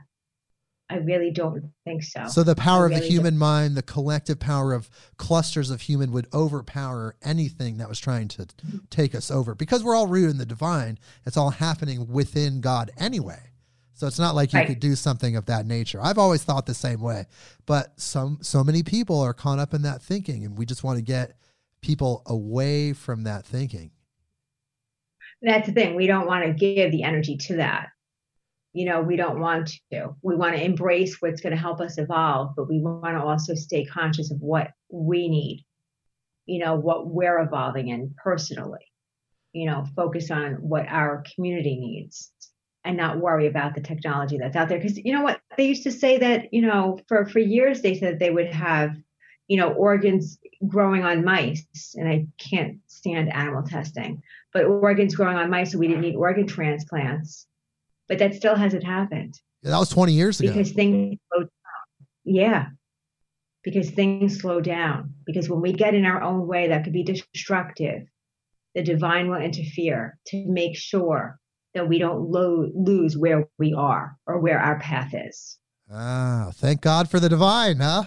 I 0.90 0.96
really 0.96 1.30
don't 1.30 1.70
think 1.84 2.02
so. 2.02 2.26
So 2.26 2.42
the 2.42 2.56
power 2.56 2.84
really 2.84 2.96
of 2.96 3.00
the 3.02 3.08
human 3.08 3.34
don't. 3.34 3.38
mind, 3.38 3.76
the 3.76 3.82
collective 3.82 4.40
power 4.40 4.72
of 4.72 4.90
clusters 5.16 5.70
of 5.70 5.82
human 5.82 6.10
would 6.12 6.26
overpower 6.34 7.14
anything 7.22 7.78
that 7.78 7.88
was 7.88 8.00
trying 8.00 8.28
to 8.28 8.46
take 8.90 9.14
us 9.14 9.30
over. 9.30 9.54
Because 9.54 9.84
we're 9.84 9.94
all 9.94 10.08
rooted 10.08 10.32
in 10.32 10.38
the 10.38 10.46
divine, 10.46 10.98
it's 11.24 11.36
all 11.36 11.50
happening 11.50 12.08
within 12.08 12.60
God 12.60 12.90
anyway. 12.98 13.50
So 13.94 14.06
it's 14.06 14.18
not 14.18 14.34
like 14.34 14.52
you 14.52 14.58
right. 14.58 14.66
could 14.66 14.80
do 14.80 14.96
something 14.96 15.36
of 15.36 15.46
that 15.46 15.66
nature. 15.66 16.00
I've 16.02 16.18
always 16.18 16.42
thought 16.42 16.66
the 16.66 16.74
same 16.74 17.00
way. 17.00 17.26
But 17.66 18.00
some 18.00 18.38
so 18.40 18.64
many 18.64 18.82
people 18.82 19.20
are 19.20 19.34
caught 19.34 19.58
up 19.58 19.74
in 19.74 19.82
that 19.82 20.02
thinking 20.02 20.44
and 20.44 20.56
we 20.56 20.64
just 20.64 20.82
want 20.82 20.96
to 20.96 21.02
get 21.02 21.36
people 21.82 22.22
away 22.26 22.94
from 22.94 23.24
that 23.24 23.44
thinking. 23.44 23.90
That's 25.42 25.66
the 25.66 25.72
thing. 25.72 25.94
We 25.94 26.06
don't 26.06 26.26
want 26.26 26.44
to 26.46 26.52
give 26.52 26.92
the 26.92 27.02
energy 27.02 27.36
to 27.36 27.56
that. 27.56 27.88
You 28.72 28.84
know, 28.84 29.02
we 29.02 29.16
don't 29.16 29.40
want 29.40 29.72
to. 29.92 30.14
We 30.22 30.36
want 30.36 30.54
to 30.54 30.64
embrace 30.64 31.16
what's 31.20 31.40
going 31.40 31.54
to 31.54 31.60
help 31.60 31.80
us 31.80 31.98
evolve, 31.98 32.54
but 32.56 32.68
we 32.68 32.80
want 32.80 33.16
to 33.16 33.22
also 33.22 33.54
stay 33.54 33.84
conscious 33.84 34.30
of 34.30 34.40
what 34.40 34.70
we 34.88 35.28
need, 35.28 35.64
you 36.46 36.64
know, 36.64 36.76
what 36.76 37.08
we're 37.08 37.40
evolving 37.40 37.88
in 37.88 38.14
personally, 38.22 38.86
you 39.52 39.66
know, 39.66 39.84
focus 39.96 40.30
on 40.30 40.54
what 40.54 40.86
our 40.88 41.24
community 41.34 41.76
needs 41.76 42.32
and 42.84 42.96
not 42.96 43.18
worry 43.18 43.46
about 43.46 43.74
the 43.74 43.80
technology 43.80 44.38
that's 44.38 44.56
out 44.56 44.68
there. 44.68 44.78
Because 44.78 44.96
you 44.96 45.12
know 45.12 45.22
what 45.22 45.40
they 45.56 45.66
used 45.66 45.82
to 45.84 45.92
say 45.92 46.18
that 46.18 46.52
you 46.52 46.62
know 46.62 46.98
for 47.08 47.26
for 47.26 47.38
years 47.38 47.82
they 47.82 47.98
said 47.98 48.18
they 48.18 48.30
would 48.30 48.52
have 48.52 48.96
you 49.48 49.56
know 49.56 49.72
organs 49.72 50.38
growing 50.66 51.04
on 51.04 51.24
mice, 51.24 51.94
and 51.94 52.08
I 52.08 52.26
can't 52.38 52.78
stand 52.86 53.32
animal 53.32 53.62
testing, 53.62 54.22
but 54.52 54.64
organs 54.64 55.14
growing 55.14 55.36
on 55.36 55.50
mice, 55.50 55.72
so 55.72 55.78
we 55.78 55.88
didn't 55.88 56.02
need 56.02 56.16
organ 56.16 56.46
transplants. 56.46 57.46
But 58.10 58.18
that 58.18 58.34
still 58.34 58.56
hasn't 58.56 58.82
happened. 58.82 59.40
Yeah, 59.62 59.70
that 59.70 59.78
was 59.78 59.88
20 59.88 60.12
years 60.12 60.40
ago. 60.40 60.52
Because 60.52 60.72
things 60.72 61.16
slow 61.32 61.42
down. 61.42 61.48
Yeah. 62.24 62.66
Because 63.62 63.90
things 63.90 64.40
slow 64.40 64.60
down. 64.60 65.14
Because 65.24 65.48
when 65.48 65.60
we 65.60 65.72
get 65.72 65.94
in 65.94 66.04
our 66.04 66.20
own 66.20 66.48
way, 66.48 66.66
that 66.68 66.82
could 66.82 66.92
be 66.92 67.04
destructive. 67.04 68.02
The 68.74 68.82
divine 68.82 69.30
will 69.30 69.40
interfere 69.40 70.18
to 70.26 70.44
make 70.48 70.76
sure 70.76 71.38
that 71.74 71.88
we 71.88 72.00
don't 72.00 72.28
lo- 72.28 72.68
lose 72.74 73.16
where 73.16 73.48
we 73.60 73.74
are 73.74 74.16
or 74.26 74.40
where 74.40 74.58
our 74.58 74.80
path 74.80 75.14
is. 75.14 75.58
Ah, 75.92 76.50
thank 76.54 76.80
God 76.80 77.08
for 77.08 77.20
the 77.20 77.28
divine, 77.28 77.78
huh? 77.78 78.04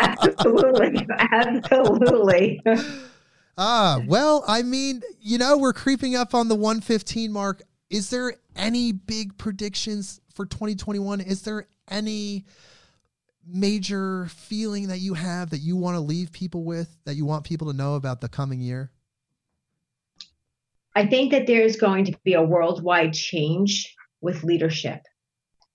absolutely. 0.00 1.06
Absolutely. 1.18 2.62
ah, 3.58 4.00
well, 4.06 4.44
I 4.46 4.62
mean, 4.62 5.02
you 5.20 5.36
know, 5.36 5.58
we're 5.58 5.72
creeping 5.74 6.16
up 6.16 6.34
on 6.34 6.48
the 6.48 6.54
115 6.54 7.32
mark. 7.32 7.62
Is 7.90 8.10
there 8.10 8.34
any 8.56 8.92
big 8.92 9.36
predictions 9.38 10.20
for 10.34 10.46
2021? 10.46 11.20
Is 11.20 11.42
there 11.42 11.66
any 11.88 12.44
major 13.46 14.26
feeling 14.26 14.88
that 14.88 15.00
you 15.00 15.14
have 15.14 15.50
that 15.50 15.58
you 15.58 15.76
want 15.76 15.96
to 15.96 16.00
leave 16.00 16.32
people 16.32 16.64
with 16.64 16.96
that 17.04 17.14
you 17.14 17.24
want 17.24 17.44
people 17.44 17.70
to 17.70 17.76
know 17.76 17.94
about 17.94 18.20
the 18.20 18.28
coming 18.28 18.60
year? 18.60 18.90
I 20.94 21.06
think 21.06 21.32
that 21.32 21.46
there's 21.46 21.76
going 21.76 22.04
to 22.06 22.18
be 22.24 22.34
a 22.34 22.42
worldwide 22.42 23.14
change 23.14 23.94
with 24.20 24.44
leadership. 24.44 25.00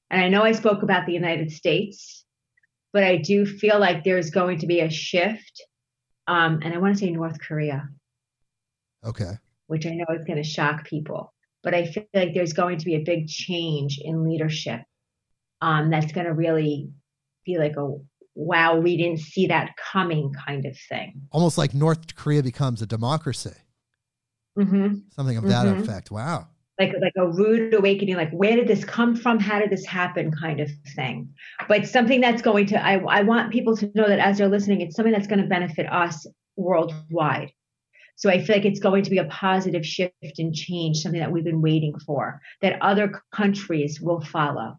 And 0.09 0.21
I 0.21 0.29
know 0.29 0.43
I 0.43 0.51
spoke 0.51 0.83
about 0.83 1.05
the 1.05 1.13
United 1.13 1.51
States, 1.51 2.23
but 2.93 3.03
I 3.03 3.17
do 3.17 3.45
feel 3.45 3.79
like 3.79 4.03
there's 4.03 4.29
going 4.29 4.59
to 4.59 4.67
be 4.67 4.79
a 4.79 4.89
shift. 4.89 5.63
Um, 6.27 6.61
and 6.63 6.73
I 6.73 6.77
want 6.77 6.95
to 6.95 6.99
say 6.99 7.11
North 7.11 7.39
Korea. 7.39 7.89
Okay. 9.03 9.31
Which 9.67 9.85
I 9.85 9.91
know 9.91 10.05
is 10.15 10.23
going 10.23 10.37
to 10.37 10.43
shock 10.43 10.85
people. 10.85 11.33
But 11.63 11.73
I 11.73 11.85
feel 11.85 12.05
like 12.13 12.33
there's 12.33 12.53
going 12.53 12.77
to 12.79 12.85
be 12.85 12.95
a 12.95 13.03
big 13.03 13.27
change 13.27 13.99
in 14.01 14.23
leadership 14.23 14.81
um, 15.61 15.89
that's 15.89 16.11
going 16.11 16.27
to 16.27 16.33
really 16.33 16.89
be 17.45 17.57
like 17.57 17.75
a 17.77 17.95
wow, 18.35 18.77
we 18.79 18.97
didn't 18.97 19.19
see 19.19 19.47
that 19.47 19.71
coming 19.77 20.31
kind 20.31 20.65
of 20.65 20.77
thing. 20.87 21.21
Almost 21.31 21.57
like 21.57 21.73
North 21.73 22.15
Korea 22.15 22.43
becomes 22.43 22.83
a 22.83 22.85
democracy. 22.85 23.55
Mm-hmm. 24.57 24.97
Something 25.09 25.37
of 25.37 25.45
that 25.45 25.65
mm-hmm. 25.65 25.81
effect. 25.81 26.11
Wow 26.11 26.47
like 26.79 26.93
like 27.01 27.13
a 27.17 27.27
rude 27.27 27.73
awakening 27.73 28.15
like 28.15 28.31
where 28.31 28.55
did 28.55 28.67
this 28.67 28.85
come 28.85 29.15
from 29.15 29.39
how 29.39 29.59
did 29.59 29.69
this 29.69 29.85
happen 29.85 30.31
kind 30.31 30.59
of 30.59 30.69
thing 30.95 31.29
but 31.67 31.87
something 31.87 32.21
that's 32.21 32.41
going 32.41 32.65
to 32.65 32.83
i, 32.83 32.97
I 32.97 33.23
want 33.23 33.51
people 33.51 33.75
to 33.77 33.91
know 33.95 34.07
that 34.07 34.19
as 34.19 34.37
they're 34.37 34.49
listening 34.49 34.81
it's 34.81 34.95
something 34.95 35.13
that's 35.13 35.27
going 35.27 35.41
to 35.41 35.47
benefit 35.47 35.91
us 35.91 36.25
worldwide 36.55 37.51
so 38.17 38.29
i 38.29 38.43
feel 38.43 38.57
like 38.57 38.65
it's 38.65 38.81
going 38.81 39.03
to 39.03 39.09
be 39.09 39.19
a 39.19 39.25
positive 39.25 39.85
shift 39.85 40.13
and 40.37 40.53
change 40.53 40.97
something 40.97 41.21
that 41.21 41.31
we've 41.31 41.45
been 41.45 41.61
waiting 41.61 41.97
for 42.05 42.41
that 42.61 42.81
other 42.81 43.23
countries 43.31 44.01
will 44.01 44.21
follow 44.21 44.77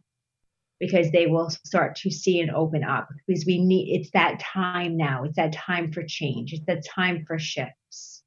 because 0.78 1.10
they 1.10 1.27
will 1.27 1.48
start 1.51 1.97
to 1.97 2.10
see 2.10 2.40
and 2.40 2.51
open 2.51 2.85
up 2.85 3.09
because 3.27 3.47
we 3.47 3.59
need 3.59 3.98
it's 3.98 4.10
that 4.10 4.39
time 4.39 4.97
now 4.97 5.24
it's 5.24 5.36
that 5.36 5.52
time 5.52 5.90
for 5.90 6.02
change 6.06 6.52
it's 6.52 6.66
that 6.66 6.85
time 6.85 7.24
for 7.27 7.39
shifts 7.39 8.23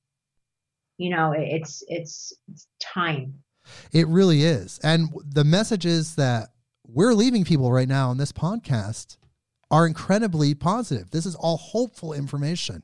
you 0.97 1.11
know 1.11 1.33
it's 1.37 1.83
it's, 1.87 2.33
it's 2.47 2.67
time 2.79 3.35
it 3.91 4.07
really 4.07 4.43
is. 4.43 4.79
And 4.83 5.09
the 5.25 5.43
messages 5.43 6.15
that 6.15 6.49
we're 6.87 7.13
leaving 7.13 7.43
people 7.43 7.71
right 7.71 7.87
now 7.87 8.09
on 8.09 8.17
this 8.17 8.31
podcast 8.31 9.17
are 9.69 9.87
incredibly 9.87 10.53
positive. 10.53 11.11
This 11.11 11.25
is 11.25 11.35
all 11.35 11.57
hopeful 11.57 12.13
information. 12.13 12.83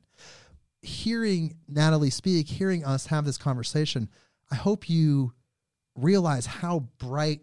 Hearing 0.81 1.57
Natalie 1.67 2.09
speak, 2.09 2.47
hearing 2.47 2.85
us 2.85 3.07
have 3.07 3.25
this 3.25 3.37
conversation, 3.37 4.09
I 4.51 4.55
hope 4.55 4.89
you 4.89 5.33
realize 5.95 6.45
how 6.45 6.87
bright 6.99 7.41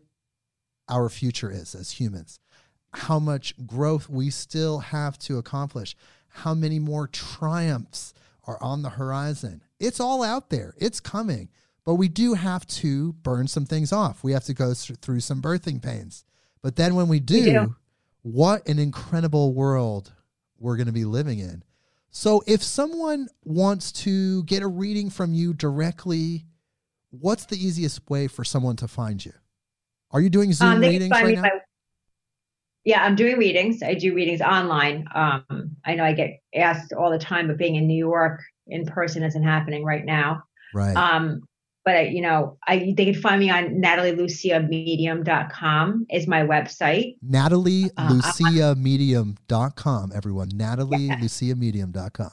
our 0.89 1.09
future 1.09 1.51
is 1.51 1.75
as 1.75 1.93
humans, 1.93 2.39
how 2.93 3.19
much 3.19 3.55
growth 3.67 4.09
we 4.09 4.31
still 4.31 4.79
have 4.79 5.19
to 5.21 5.39
accomplish, 5.39 5.97
how 6.29 6.55
many 6.55 6.79
more 6.79 7.07
triumphs 7.09 8.15
are 8.47 8.63
on 8.63 8.83
the 8.83 8.91
horizon. 8.91 9.63
It's 9.81 10.01
all 10.01 10.23
out 10.23 10.51
there, 10.51 10.75
it's 10.79 11.01
coming. 11.01 11.49
But 11.85 11.97
we 11.97 12.09
do 12.09 12.35
have 12.35 12.67
to 12.67 13.13
burn 13.13 13.47
some 13.47 13.67
things 13.67 13.93
off. 13.93 14.25
We 14.25 14.33
have 14.33 14.45
to 14.45 14.55
go 14.55 14.73
through 14.73 15.21
some 15.21 15.43
birthing 15.43 15.83
pains. 15.83 16.25
But 16.63 16.77
then 16.77 16.95
when 16.95 17.09
we 17.09 17.21
do, 17.21 17.35
we 17.35 17.51
do. 17.51 17.77
what 18.23 18.67
an 18.67 18.79
incredible 18.79 19.53
world 19.53 20.13
we're 20.59 20.77
going 20.77 20.87
to 20.87 20.93
be 20.93 21.05
living 21.05 21.41
in. 21.41 21.63
So 22.17 22.45
if 22.47 22.63
someone 22.63 23.27
wants 23.43 23.91
to 23.91 24.45
get 24.45 24.63
a 24.63 24.69
reading 24.69 25.11
from 25.11 25.35
you 25.35 25.53
directly, 25.53 26.47
what's 27.11 27.45
the 27.45 27.57
easiest 27.57 28.09
way 28.09 28.29
for 28.29 28.45
someone 28.45 28.77
to 28.77 28.87
find 28.87 29.23
you? 29.23 29.33
Are 30.13 30.21
you 30.21 30.31
doing 30.31 30.53
Zoom 30.53 30.75
um, 30.75 30.81
readings 30.81 31.11
right 31.11 31.35
now? 31.35 31.43
By, 31.43 31.51
yeah, 32.85 33.03
I'm 33.03 33.17
doing 33.17 33.37
readings. 33.37 33.83
I 33.83 33.95
do 33.95 34.15
readings 34.15 34.41
online. 34.41 35.09
Um, 35.13 35.77
I 35.85 35.97
know 35.97 36.05
I 36.05 36.13
get 36.13 36.39
asked 36.55 36.93
all 36.93 37.11
the 37.11 37.19
time, 37.19 37.49
but 37.49 37.59
being 37.59 37.75
in 37.75 37.89
New 37.89 37.99
York 37.99 38.41
in 38.69 38.87
person 38.87 39.25
isn't 39.25 39.43
happening 39.43 39.83
right 39.83 40.05
now. 40.05 40.45
Right. 40.73 40.97
Um, 40.97 41.41
but 41.85 41.97
I, 41.97 42.03
you 42.03 42.23
know, 42.23 42.57
I 42.67 42.95
they 42.97 43.13
can 43.13 43.15
find 43.15 43.41
me 43.41 43.51
on 43.51 43.83
natalieluciamedium.com 43.83 46.07
is 46.11 46.27
my 46.27 46.41
website. 46.43 47.17
natalieluciamedium.com, 47.29 50.13
everyone. 50.15 50.49
natalieluciamedium.com. 50.51 52.31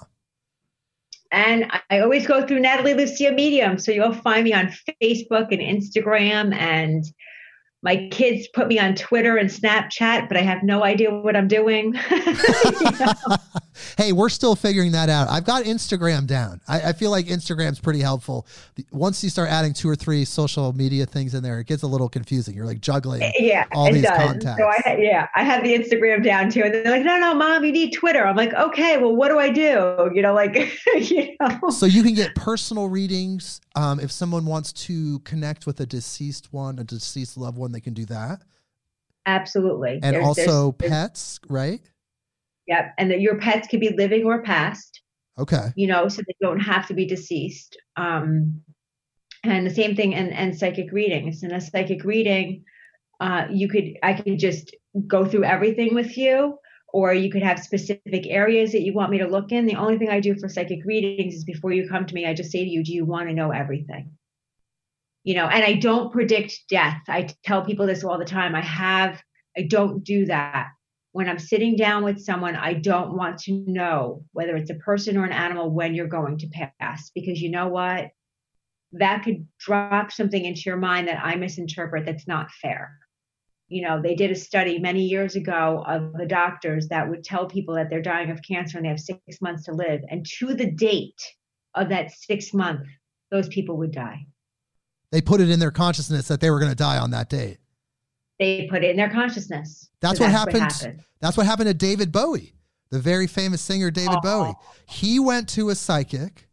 And 1.33 1.71
I 1.89 2.01
always 2.01 2.27
go 2.27 2.45
through 2.45 2.59
Natalie 2.59 2.93
Lucia 2.93 3.31
Medium. 3.31 3.79
So 3.79 3.93
you'll 3.93 4.11
find 4.13 4.43
me 4.43 4.51
on 4.53 4.73
Facebook 5.01 5.47
and 5.51 5.61
Instagram 5.61 6.53
and 6.53 7.05
my 7.83 8.07
kids 8.11 8.47
put 8.53 8.67
me 8.67 8.77
on 8.77 8.93
Twitter 8.95 9.37
and 9.37 9.49
Snapchat, 9.49 10.27
but 10.27 10.37
I 10.37 10.41
have 10.41 10.61
no 10.61 10.83
idea 10.83 11.11
what 11.11 11.35
I'm 11.35 11.47
doing. 11.47 11.95
hey, 13.98 14.11
we're 14.11 14.30
still 14.30 14.56
figuring 14.56 14.91
that 14.91 15.10
out. 15.10 15.30
I've 15.30 15.45
got 15.45 15.64
Instagram 15.64 16.27
down. 16.27 16.61
I, 16.68 16.89
I, 16.89 16.93
feel 16.93 17.11
like 17.11 17.27
Instagram's 17.27 17.80
pretty 17.80 17.99
helpful. 17.99 18.48
Once 18.91 19.23
you 19.23 19.30
start 19.30 19.49
adding 19.49 19.73
two 19.73 19.89
or 19.89 19.95
three 19.95 20.26
social 20.26 20.73
media 20.73 21.06
things 21.06 21.34
in 21.34 21.43
there, 21.43 21.60
it 21.60 21.68
gets 21.68 21.84
a 21.84 21.88
little 21.88 22.10
confusing. 22.10 22.56
You're 22.56 22.65
like 22.65 22.81
juggling 22.81 23.22
eh, 23.22 23.31
yeah, 23.39 23.65
all 23.72 23.91
these 23.91 24.03
does. 24.03 24.18
contacts. 24.18 24.60
So 24.60 24.68
I, 24.68 24.98
yeah, 24.99 25.27
I 25.35 25.43
have 25.43 25.64
the 25.64 25.73
Instagram 25.73 26.23
down 26.23 26.49
too. 26.49 26.64
And 26.64 26.73
they're 26.73 26.84
like, 26.85 27.03
no, 27.03 27.18
no, 27.18 27.34
mom, 27.34 27.64
you 27.64 27.72
need 27.72 27.91
Twitter. 27.91 28.26
I'm 28.26 28.35
like, 28.35 28.53
okay, 28.53 28.98
well, 28.98 29.15
what 29.15 29.30
do 29.30 29.39
I 29.39 29.49
do? 29.49 30.10
You 30.14 30.22
know, 30.22 30.34
like, 30.34 30.56
you 30.95 31.35
know. 31.39 31.69
So 31.69 31.85
you 31.85 32.03
can 32.03 32.14
get 32.14 32.35
personal 32.35 32.89
readings. 32.89 33.61
Um, 33.76 33.99
if 33.99 34.11
someone 34.11 34.45
wants 34.45 34.73
to 34.73 35.19
connect 35.19 35.65
with 35.65 35.80
a 35.80 35.85
deceased 35.85 36.52
one, 36.52 36.80
a 36.80 36.84
deceased 36.84 37.38
loved 37.38 37.57
one, 37.57 37.72
they 37.72 37.80
can 37.80 37.93
do 37.93 38.06
that. 38.06 38.41
Absolutely. 39.26 39.99
And 40.02 40.15
there's, 40.15 40.26
also 40.26 40.76
there's, 40.77 40.89
pets, 40.91 41.39
right? 41.48 41.81
Yep. 42.67 42.93
And 42.97 43.11
that 43.11 43.21
your 43.21 43.38
pets 43.38 43.67
could 43.67 43.79
be 43.79 43.95
living 43.95 44.25
or 44.25 44.43
past. 44.43 45.01
Okay. 45.39 45.71
You 45.75 45.88
know, 45.88 46.07
so 46.07 46.21
they 46.21 46.35
don't 46.41 46.59
have 46.59 46.88
to 46.88 46.93
be 46.93 47.05
deceased. 47.05 47.77
Um, 47.95 48.61
and 49.43 49.65
the 49.65 49.73
same 49.73 49.95
thing 49.95 50.13
and, 50.13 50.31
and 50.33 50.57
psychic 50.57 50.91
readings. 50.91 51.43
In 51.43 51.51
a 51.51 51.61
psychic 51.61 52.03
reading, 52.03 52.63
uh, 53.19 53.47
you 53.49 53.67
could 53.67 53.97
I 54.03 54.13
could 54.13 54.38
just 54.38 54.75
go 55.07 55.25
through 55.25 55.45
everything 55.45 55.95
with 55.95 56.17
you, 56.17 56.59
or 56.93 57.13
you 57.13 57.31
could 57.31 57.41
have 57.41 57.59
specific 57.59 58.27
areas 58.27 58.71
that 58.73 58.81
you 58.81 58.93
want 58.93 59.11
me 59.11 59.17
to 59.17 59.27
look 59.27 59.51
in. 59.51 59.65
The 59.65 59.75
only 59.75 59.97
thing 59.97 60.09
I 60.09 60.19
do 60.19 60.35
for 60.35 60.47
psychic 60.47 60.85
readings 60.85 61.33
is 61.33 61.43
before 61.43 61.71
you 61.71 61.89
come 61.89 62.05
to 62.05 62.13
me, 62.13 62.27
I 62.27 62.35
just 62.35 62.51
say 62.51 62.63
to 62.63 62.69
you, 62.69 62.83
Do 62.83 62.93
you 62.93 63.05
want 63.05 63.29
to 63.29 63.35
know 63.35 63.51
everything? 63.51 64.11
you 65.23 65.35
know 65.35 65.47
and 65.47 65.63
i 65.63 65.73
don't 65.73 66.11
predict 66.11 66.61
death 66.69 67.01
i 67.07 67.27
tell 67.43 67.63
people 67.63 67.85
this 67.85 68.03
all 68.03 68.17
the 68.17 68.25
time 68.25 68.55
i 68.55 68.61
have 68.61 69.21
i 69.57 69.61
don't 69.61 70.03
do 70.03 70.25
that 70.25 70.69
when 71.11 71.27
i'm 71.27 71.39
sitting 71.39 71.75
down 71.75 72.03
with 72.03 72.19
someone 72.19 72.55
i 72.55 72.73
don't 72.73 73.15
want 73.15 73.38
to 73.38 73.63
know 73.67 74.23
whether 74.31 74.55
it's 74.55 74.69
a 74.69 74.75
person 74.75 75.17
or 75.17 75.25
an 75.25 75.31
animal 75.31 75.69
when 75.71 75.93
you're 75.93 76.07
going 76.07 76.38
to 76.38 76.47
pass 76.47 77.11
because 77.13 77.41
you 77.41 77.49
know 77.49 77.67
what? 77.67 78.09
That 78.93 79.23
could 79.23 79.47
drop 79.57 80.11
something 80.11 80.43
into 80.43 80.63
your 80.65 80.77
mind 80.77 81.07
that 81.07 81.23
i 81.23 81.35
misinterpret 81.35 82.05
that's 82.05 82.27
not 82.27 82.51
fair. 82.51 82.97
You 83.67 83.83
know 83.83 84.01
they 84.01 84.15
did 84.15 84.31
a 84.31 84.35
study 84.35 84.79
many 84.79 85.03
years 85.03 85.35
ago 85.35 85.83
of 85.88 86.13
the 86.13 86.25
doctors 86.25 86.89
that 86.89 87.09
would 87.09 87.23
tell 87.23 87.45
people 87.45 87.75
that 87.75 87.89
they're 87.89 88.01
dying 88.01 88.31
of 88.31 88.41
cancer 88.45 88.77
and 88.77 88.85
they 88.85 88.89
have 88.89 88.99
six 88.99 89.41
months 89.41 89.63
to 89.65 89.71
live 89.71 90.01
and 90.09 90.25
to 90.39 90.53
the 90.53 90.69
date 90.69 91.21
of 91.73 91.89
that 91.89 92.11
six 92.11 92.53
month 92.53 92.85
those 93.31 93.47
people 93.47 93.77
would 93.77 93.91
die. 93.91 94.25
They 95.11 95.21
put 95.21 95.41
it 95.41 95.49
in 95.49 95.59
their 95.59 95.71
consciousness 95.71 96.27
that 96.27 96.41
they 96.41 96.51
were 96.51 96.59
going 96.59 96.71
to 96.71 96.75
die 96.75 96.97
on 96.97 97.11
that 97.11 97.29
date. 97.29 97.60
They 98.41 98.68
put 98.68 98.84
it 98.84 98.89
in 98.89 98.97
their 98.97 99.09
consciousness. 99.09 99.89
That's, 100.01 100.19
what, 100.19 100.26
that's 100.26 100.38
happened. 100.38 100.63
what 100.63 100.73
happened. 100.73 101.03
That's 101.22 101.38
what 101.38 101.45
happened 101.45 101.68
to 101.68 101.76
David 101.76 102.11
Bowie, 102.11 102.53
the 102.89 102.99
very 102.99 103.27
famous 103.27 103.61
singer 103.61 103.91
David 103.91 104.18
oh. 104.18 104.22
Bowie. 104.22 104.53
He 104.89 105.19
went 105.19 105.47
to 105.49 105.69
a 105.69 105.76
psychic 105.76 106.49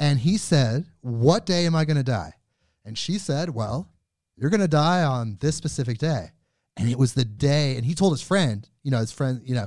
and 0.00 0.18
he 0.18 0.36
said, 0.36 0.86
What 1.00 1.46
day 1.46 1.64
am 1.64 1.76
I 1.76 1.84
going 1.84 1.96
to 1.96 2.02
die? 2.02 2.32
And 2.84 2.98
she 2.98 3.18
said, 3.18 3.50
Well, 3.50 3.88
you're 4.36 4.50
going 4.50 4.62
to 4.62 4.68
die 4.68 5.04
on 5.04 5.38
this 5.40 5.54
specific 5.54 5.98
day. 5.98 6.32
And 6.76 6.88
it 6.88 6.98
was 6.98 7.14
the 7.14 7.24
day, 7.24 7.76
and 7.76 7.84
he 7.84 7.94
told 7.94 8.12
his 8.12 8.22
friend, 8.22 8.68
you 8.82 8.90
know, 8.90 8.98
his 8.98 9.10
friend, 9.10 9.40
you 9.44 9.54
know, 9.54 9.66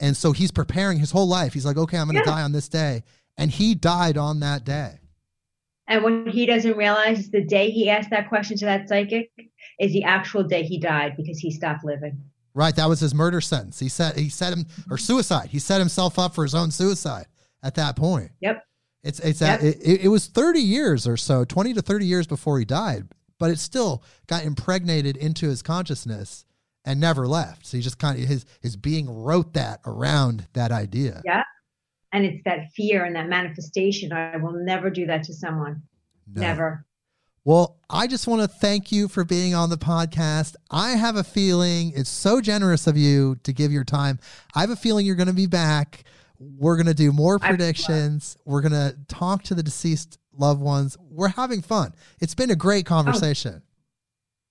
and 0.00 0.16
so 0.16 0.32
he's 0.32 0.50
preparing 0.50 0.98
his 0.98 1.10
whole 1.10 1.28
life. 1.28 1.54
He's 1.54 1.66
like, 1.66 1.76
okay, 1.76 1.96
I'm 1.96 2.06
going 2.06 2.22
to 2.22 2.28
yeah. 2.28 2.36
die 2.36 2.42
on 2.42 2.52
this 2.52 2.68
day. 2.68 3.02
And 3.36 3.50
he 3.50 3.74
died 3.74 4.16
on 4.16 4.40
that 4.40 4.64
day. 4.64 4.98
And 5.86 6.02
what 6.02 6.28
he 6.28 6.44
doesn't 6.44 6.76
realize 6.76 7.18
is 7.18 7.30
the 7.30 7.44
day 7.44 7.70
he 7.70 7.88
asked 7.88 8.10
that 8.10 8.28
question 8.28 8.58
to 8.58 8.66
that 8.66 8.88
psychic 8.88 9.30
is 9.78 9.92
the 9.92 10.04
actual 10.04 10.42
day 10.42 10.62
he 10.62 10.78
died 10.78 11.14
because 11.16 11.38
he 11.38 11.50
stopped 11.50 11.84
living. 11.84 12.20
Right, 12.54 12.74
that 12.76 12.88
was 12.88 13.00
his 13.00 13.14
murder 13.14 13.40
sentence. 13.40 13.78
He 13.78 13.88
said 13.88 14.16
he 14.16 14.28
set 14.28 14.52
him 14.52 14.66
or 14.90 14.98
suicide. 14.98 15.48
He 15.50 15.58
set 15.58 15.78
himself 15.78 16.18
up 16.18 16.34
for 16.34 16.42
his 16.42 16.54
own 16.54 16.70
suicide 16.70 17.26
at 17.62 17.74
that 17.76 17.96
point. 17.96 18.30
Yep. 18.40 18.64
It's 19.04 19.20
it's 19.20 19.40
yep. 19.40 19.62
it, 19.62 20.04
it 20.04 20.08
was 20.08 20.26
30 20.26 20.60
years 20.60 21.06
or 21.06 21.16
so, 21.16 21.44
20 21.44 21.74
to 21.74 21.82
30 21.82 22.06
years 22.06 22.26
before 22.26 22.58
he 22.58 22.64
died, 22.64 23.08
but 23.38 23.50
it 23.50 23.58
still 23.58 24.02
got 24.26 24.44
impregnated 24.44 25.16
into 25.16 25.46
his 25.46 25.62
consciousness 25.62 26.44
and 26.84 26.98
never 26.98 27.28
left. 27.28 27.66
So 27.66 27.76
he 27.76 27.82
just 27.82 27.98
kind 27.98 28.20
of 28.20 28.28
his 28.28 28.44
his 28.60 28.76
being 28.76 29.08
wrote 29.08 29.52
that 29.52 29.80
around 29.86 30.48
that 30.54 30.72
idea. 30.72 31.22
Yeah 31.24 31.44
and 32.12 32.24
it's 32.24 32.42
that 32.44 32.70
fear 32.74 33.04
and 33.04 33.14
that 33.16 33.28
manifestation 33.28 34.12
i 34.12 34.36
will 34.36 34.52
never 34.52 34.90
do 34.90 35.06
that 35.06 35.22
to 35.22 35.34
someone 35.34 35.82
no. 36.34 36.40
never 36.40 36.84
well 37.48 37.78
i 37.88 38.06
just 38.06 38.26
want 38.26 38.42
to 38.42 38.46
thank 38.46 38.92
you 38.92 39.08
for 39.08 39.24
being 39.24 39.54
on 39.54 39.70
the 39.70 39.78
podcast 39.78 40.54
i 40.70 40.90
have 40.90 41.16
a 41.16 41.24
feeling 41.24 41.90
it's 41.96 42.10
so 42.10 42.42
generous 42.42 42.86
of 42.86 42.94
you 42.94 43.36
to 43.42 43.54
give 43.54 43.72
your 43.72 43.84
time 43.84 44.18
i 44.54 44.60
have 44.60 44.68
a 44.68 44.76
feeling 44.76 45.06
you're 45.06 45.14
going 45.14 45.28
to 45.28 45.32
be 45.32 45.46
back 45.46 46.04
we're 46.38 46.76
going 46.76 46.84
to 46.84 46.92
do 46.92 47.10
more 47.10 47.38
predictions 47.38 48.36
we're 48.44 48.60
going 48.60 48.72
to 48.72 48.94
talk 49.08 49.42
to 49.42 49.54
the 49.54 49.62
deceased 49.62 50.18
loved 50.36 50.60
ones 50.60 50.98
we're 51.08 51.28
having 51.28 51.62
fun 51.62 51.94
it's 52.20 52.34
been 52.34 52.50
a 52.50 52.56
great 52.56 52.86
oh. 52.86 52.88
conversation 52.88 53.54
oh. 53.56 53.62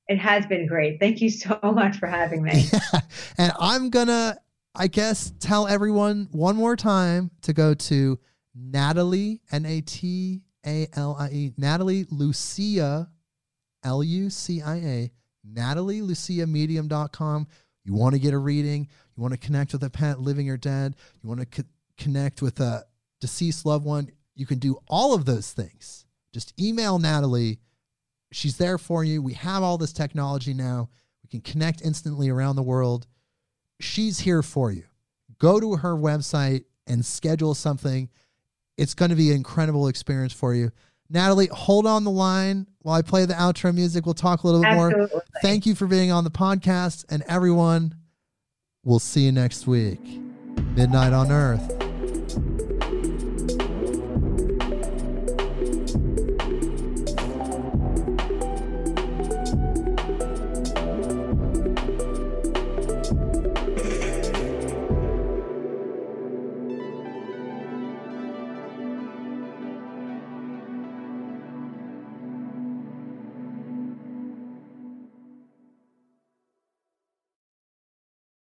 It 0.10 0.20
has 0.20 0.46
been 0.46 0.68
great. 0.68 1.02
Thank 1.02 1.20
you 1.20 1.30
so 1.30 1.60
much 1.64 1.98
for 1.98 2.08
having 2.08 2.42
me. 2.42 2.64
Yeah. 2.74 3.02
And 3.38 3.52
I'm 3.60 3.90
going 3.90 4.08
to 4.08 4.38
I 4.74 4.88
guess 4.88 5.34
tell 5.42 5.68
everyone 5.68 6.30
one 6.32 6.56
more 6.56 6.78
time 6.78 7.30
to 7.42 7.52
go 7.52 7.74
to 7.74 8.18
Natalie, 8.56 9.42
N 9.52 9.66
A 9.66 9.82
T 9.82 10.44
A 10.68 10.88
L 10.94 11.16
I 11.18 11.30
E, 11.30 11.54
Natalie 11.58 12.06
Lucia, 12.10 13.10
L 13.84 14.04
U 14.04 14.30
C 14.30 14.62
I 14.62 14.76
A, 14.76 15.12
Natalie 15.44 16.02
Lucia 16.02 16.46
Medium.com. 16.46 17.48
You 17.86 17.94
want 17.94 18.14
to 18.14 18.20
get 18.20 18.34
a 18.34 18.38
reading, 18.38 18.88
you 19.16 19.22
want 19.24 19.34
to 19.34 19.40
connect 19.40 19.72
with 19.72 19.84
a 19.84 19.90
pet, 19.90 20.20
living 20.20 20.50
or 20.50 20.58
dead, 20.58 20.96
you 21.22 21.30
want 21.30 21.40
to 21.40 21.46
co- 21.46 21.70
connect 21.98 22.42
with 22.42 22.60
a 22.60 22.84
deceased 23.22 23.66
loved 23.66 23.86
one, 23.86 24.12
you 24.36 24.46
can 24.46 24.60
do 24.60 24.78
all 24.88 25.14
of 25.16 25.26
those 25.26 25.52
things. 25.52 26.06
Just 26.34 26.54
email 26.60 27.00
Natalie. 27.00 27.60
She's 28.34 28.58
there 28.58 28.78
for 28.78 29.06
you. 29.06 29.22
We 29.22 29.34
have 29.36 29.64
all 29.64 29.78
this 29.78 29.94
technology 29.94 30.54
now. 30.54 30.90
We 31.24 31.30
can 31.30 31.40
connect 31.40 31.82
instantly 31.82 32.28
around 32.28 32.58
the 32.58 32.64
world 32.64 33.08
she's 33.80 34.20
here 34.20 34.42
for 34.42 34.72
you. 34.72 34.84
Go 35.40 35.60
to 35.60 35.76
her 35.78 35.96
website 35.96 36.66
and 36.86 37.06
schedule 37.06 37.54
something. 37.54 38.10
It's 38.78 38.94
going 38.94 39.10
to 39.10 39.16
be 39.16 39.30
an 39.32 39.38
incredible 39.38 39.88
experience 39.88 40.34
for 40.34 40.54
you. 40.54 40.72
Natalie, 41.10 41.48
hold 41.48 41.88
on 41.88 42.04
the 42.04 42.12
line 42.12 42.68
while 42.82 42.96
I 42.96 43.02
play 43.02 43.26
the 43.26 43.34
outro 43.34 43.74
music. 43.74 44.06
We'll 44.06 44.14
talk 44.14 44.44
a 44.44 44.48
little 44.48 44.62
bit 44.62 44.72
Absolutely. 44.72 45.08
more. 45.14 45.24
Thank 45.42 45.66
you 45.66 45.74
for 45.74 45.88
being 45.88 46.12
on 46.12 46.24
the 46.24 46.32
podcast. 46.32 47.06
And 47.10 47.24
everyone, 47.28 47.96
we'll 48.84 49.00
see 49.00 49.22
you 49.22 49.32
next 49.32 49.68
week. 49.68 50.02
Midnight 50.76 51.14
on 51.14 51.32
Earth. 51.32 51.87